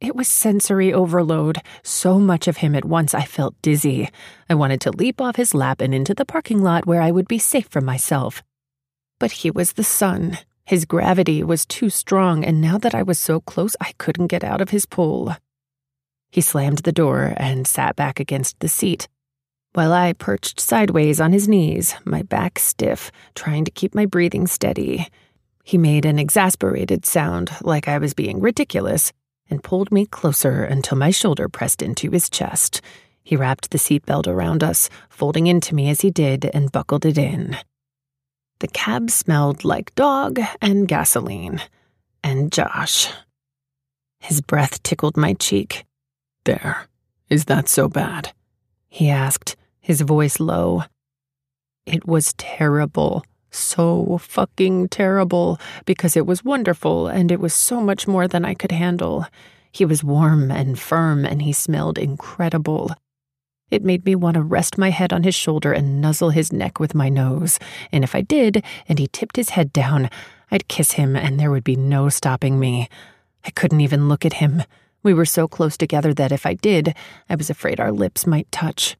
It 0.00 0.16
was 0.16 0.26
sensory 0.26 0.94
overload. 0.94 1.58
So 1.82 2.18
much 2.18 2.48
of 2.48 2.56
him 2.56 2.74
at 2.74 2.86
once 2.86 3.12
I 3.12 3.26
felt 3.26 3.60
dizzy. 3.60 4.08
I 4.48 4.54
wanted 4.54 4.80
to 4.80 4.90
leap 4.90 5.20
off 5.20 5.36
his 5.36 5.52
lap 5.52 5.82
and 5.82 5.94
into 5.94 6.14
the 6.14 6.24
parking 6.24 6.62
lot 6.62 6.86
where 6.86 7.02
I 7.02 7.10
would 7.10 7.28
be 7.28 7.38
safe 7.38 7.68
from 7.68 7.84
myself. 7.84 8.42
But 9.18 9.32
he 9.32 9.50
was 9.50 9.74
the 9.74 9.84
sun. 9.84 10.38
His 10.66 10.84
gravity 10.84 11.44
was 11.44 11.64
too 11.64 11.88
strong, 11.90 12.44
and 12.44 12.60
now 12.60 12.76
that 12.76 12.94
I 12.94 13.04
was 13.04 13.20
so 13.20 13.40
close, 13.40 13.76
I 13.80 13.92
couldn't 13.98 14.26
get 14.26 14.42
out 14.42 14.60
of 14.60 14.70
his 14.70 14.84
pull. 14.84 15.36
He 16.30 16.40
slammed 16.40 16.78
the 16.78 16.92
door 16.92 17.34
and 17.36 17.68
sat 17.68 17.94
back 17.94 18.18
against 18.18 18.58
the 18.58 18.68
seat, 18.68 19.06
while 19.74 19.92
I 19.92 20.12
perched 20.12 20.58
sideways 20.58 21.20
on 21.20 21.32
his 21.32 21.46
knees, 21.46 21.94
my 22.04 22.22
back 22.22 22.58
stiff, 22.58 23.12
trying 23.34 23.64
to 23.66 23.70
keep 23.70 23.94
my 23.94 24.06
breathing 24.06 24.46
steady. 24.46 25.06
He 25.62 25.78
made 25.78 26.04
an 26.04 26.18
exasperated 26.18 27.06
sound, 27.06 27.50
like 27.60 27.86
I 27.86 27.98
was 27.98 28.14
being 28.14 28.40
ridiculous, 28.40 29.12
and 29.48 29.62
pulled 29.62 29.92
me 29.92 30.06
closer 30.06 30.64
until 30.64 30.98
my 30.98 31.10
shoulder 31.10 31.48
pressed 31.48 31.80
into 31.80 32.10
his 32.10 32.28
chest. 32.28 32.80
He 33.22 33.36
wrapped 33.36 33.70
the 33.70 33.78
seatbelt 33.78 34.26
around 34.26 34.64
us, 34.64 34.88
folding 35.10 35.46
into 35.46 35.74
me 35.74 35.90
as 35.90 36.00
he 36.00 36.10
did, 36.10 36.50
and 36.52 36.72
buckled 36.72 37.04
it 37.04 37.18
in. 37.18 37.56
The 38.58 38.68
cab 38.68 39.10
smelled 39.10 39.64
like 39.64 39.94
dog 39.94 40.40
and 40.62 40.88
gasoline. 40.88 41.60
And 42.24 42.50
Josh. 42.50 43.08
His 44.20 44.40
breath 44.40 44.82
tickled 44.82 45.16
my 45.16 45.34
cheek. 45.34 45.84
There. 46.44 46.86
Is 47.28 47.44
that 47.46 47.68
so 47.68 47.88
bad? 47.88 48.32
He 48.88 49.10
asked, 49.10 49.56
his 49.80 50.00
voice 50.00 50.40
low. 50.40 50.84
It 51.84 52.06
was 52.06 52.34
terrible. 52.34 53.24
So 53.50 54.18
fucking 54.18 54.88
terrible, 54.88 55.60
because 55.84 56.16
it 56.16 56.26
was 56.26 56.44
wonderful 56.44 57.06
and 57.08 57.30
it 57.30 57.40
was 57.40 57.54
so 57.54 57.80
much 57.80 58.08
more 58.08 58.26
than 58.26 58.44
I 58.44 58.54
could 58.54 58.72
handle. 58.72 59.26
He 59.70 59.84
was 59.84 60.02
warm 60.02 60.50
and 60.50 60.78
firm 60.78 61.24
and 61.24 61.42
he 61.42 61.52
smelled 61.52 61.98
incredible. 61.98 62.90
It 63.70 63.84
made 63.84 64.04
me 64.04 64.14
want 64.14 64.34
to 64.34 64.42
rest 64.42 64.78
my 64.78 64.90
head 64.90 65.12
on 65.12 65.24
his 65.24 65.34
shoulder 65.34 65.72
and 65.72 66.00
nuzzle 66.00 66.30
his 66.30 66.52
neck 66.52 66.78
with 66.78 66.94
my 66.94 67.08
nose. 67.08 67.58
And 67.90 68.04
if 68.04 68.14
I 68.14 68.20
did, 68.20 68.64
and 68.88 68.98
he 68.98 69.08
tipped 69.08 69.36
his 69.36 69.50
head 69.50 69.72
down, 69.72 70.08
I'd 70.50 70.68
kiss 70.68 70.92
him 70.92 71.16
and 71.16 71.38
there 71.38 71.50
would 71.50 71.64
be 71.64 71.76
no 71.76 72.08
stopping 72.08 72.60
me. 72.60 72.88
I 73.44 73.50
couldn't 73.50 73.80
even 73.80 74.08
look 74.08 74.24
at 74.24 74.34
him. 74.34 74.62
We 75.02 75.14
were 75.14 75.24
so 75.24 75.48
close 75.48 75.76
together 75.76 76.14
that 76.14 76.32
if 76.32 76.46
I 76.46 76.54
did, 76.54 76.94
I 77.28 77.34
was 77.34 77.50
afraid 77.50 77.80
our 77.80 77.92
lips 77.92 78.26
might 78.26 78.50
touch. 78.50 78.96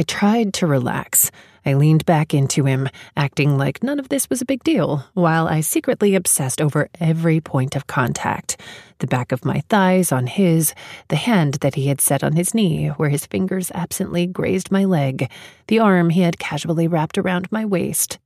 I 0.00 0.02
tried 0.04 0.54
to 0.54 0.66
relax. 0.66 1.30
I 1.66 1.74
leaned 1.74 2.06
back 2.06 2.32
into 2.32 2.64
him, 2.64 2.88
acting 3.18 3.58
like 3.58 3.82
none 3.82 3.98
of 3.98 4.08
this 4.08 4.30
was 4.30 4.40
a 4.40 4.46
big 4.46 4.64
deal, 4.64 5.04
while 5.12 5.46
I 5.46 5.60
secretly 5.60 6.14
obsessed 6.14 6.62
over 6.62 6.88
every 6.98 7.38
point 7.42 7.76
of 7.76 7.86
contact 7.86 8.56
the 9.00 9.06
back 9.06 9.30
of 9.30 9.44
my 9.44 9.62
thighs 9.68 10.10
on 10.10 10.26
his, 10.26 10.74
the 11.08 11.16
hand 11.16 11.58
that 11.60 11.74
he 11.74 11.88
had 11.88 12.00
set 12.00 12.24
on 12.24 12.34
his 12.34 12.54
knee, 12.54 12.88
where 12.88 13.10
his 13.10 13.26
fingers 13.26 13.70
absently 13.74 14.26
grazed 14.26 14.70
my 14.70 14.86
leg, 14.86 15.30
the 15.66 15.78
arm 15.78 16.08
he 16.08 16.22
had 16.22 16.38
casually 16.38 16.88
wrapped 16.88 17.18
around 17.18 17.52
my 17.52 17.66
waist. 17.66 18.18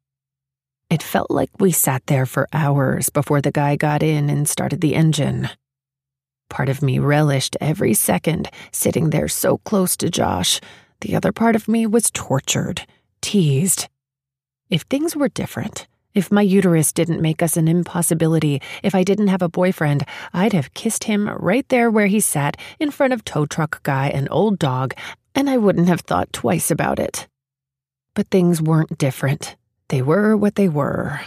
It 0.91 1.03
felt 1.03 1.29
like 1.29 1.51
we 1.59 1.73
sat 1.73 2.07
there 2.07 2.27
for 2.27 2.47
hours 2.53 3.09
before 3.09 3.41
the 3.41 3.51
guy 3.51 3.75
got 3.75 4.01
in 4.01 4.31
and 4.31 4.49
started 4.49 4.81
the 4.81 4.95
engine. 4.95 5.49
Part 6.51 6.69
of 6.69 6.83
me 6.83 7.01
relished 7.01 7.57
every 7.61 7.95
second 7.95 8.49
sitting 8.71 9.11
there 9.11 9.27
so 9.27 9.59
close 9.59 9.97
to 9.97 10.09
Josh 10.09 10.61
the 11.01 11.17
other 11.17 11.33
part 11.33 11.57
of 11.57 11.69
me 11.69 11.87
was 11.87 12.11
tortured, 12.11 12.87
teased. 13.21 13.89
If 14.71 14.83
things 14.83 15.15
were 15.15 15.29
different, 15.29 15.87
if 16.15 16.31
my 16.31 16.43
uterus 16.43 16.93
didn't 16.93 17.21
make 17.21 17.43
us 17.43 17.57
an 17.57 17.67
impossibility, 17.67 18.63
if 18.83 18.95
I 18.95 19.03
didn't 19.03 19.29
have 19.29 19.43
a 19.43 19.49
boyfriend, 19.49 20.05
I'd 20.33 20.53
have 20.53 20.75
kissed 20.75 21.05
him 21.05 21.29
right 21.29 21.69
there 21.69 21.91
where 21.91 22.07
he 22.07 22.21
sat, 22.21 22.57
in 22.79 22.91
front 22.91 23.13
of 23.13 23.25
tow 23.25 23.47
truck 23.47 23.83
guy 23.83 24.09
and 24.09 24.29
old 24.31 24.59
dog, 24.59 24.95
and 25.35 25.51
I 25.51 25.57
wouldn't 25.57 25.89
have 25.89 26.03
thought 26.03 26.33
twice 26.33 26.71
about 26.71 26.99
it. 26.99 27.27
But 28.15 28.31
things 28.31 28.63
weren't 28.63 28.97
different. 28.97 29.57
They 29.89 30.03
were 30.03 30.37
what 30.37 30.55
they 30.55 30.69
were. 30.69 31.21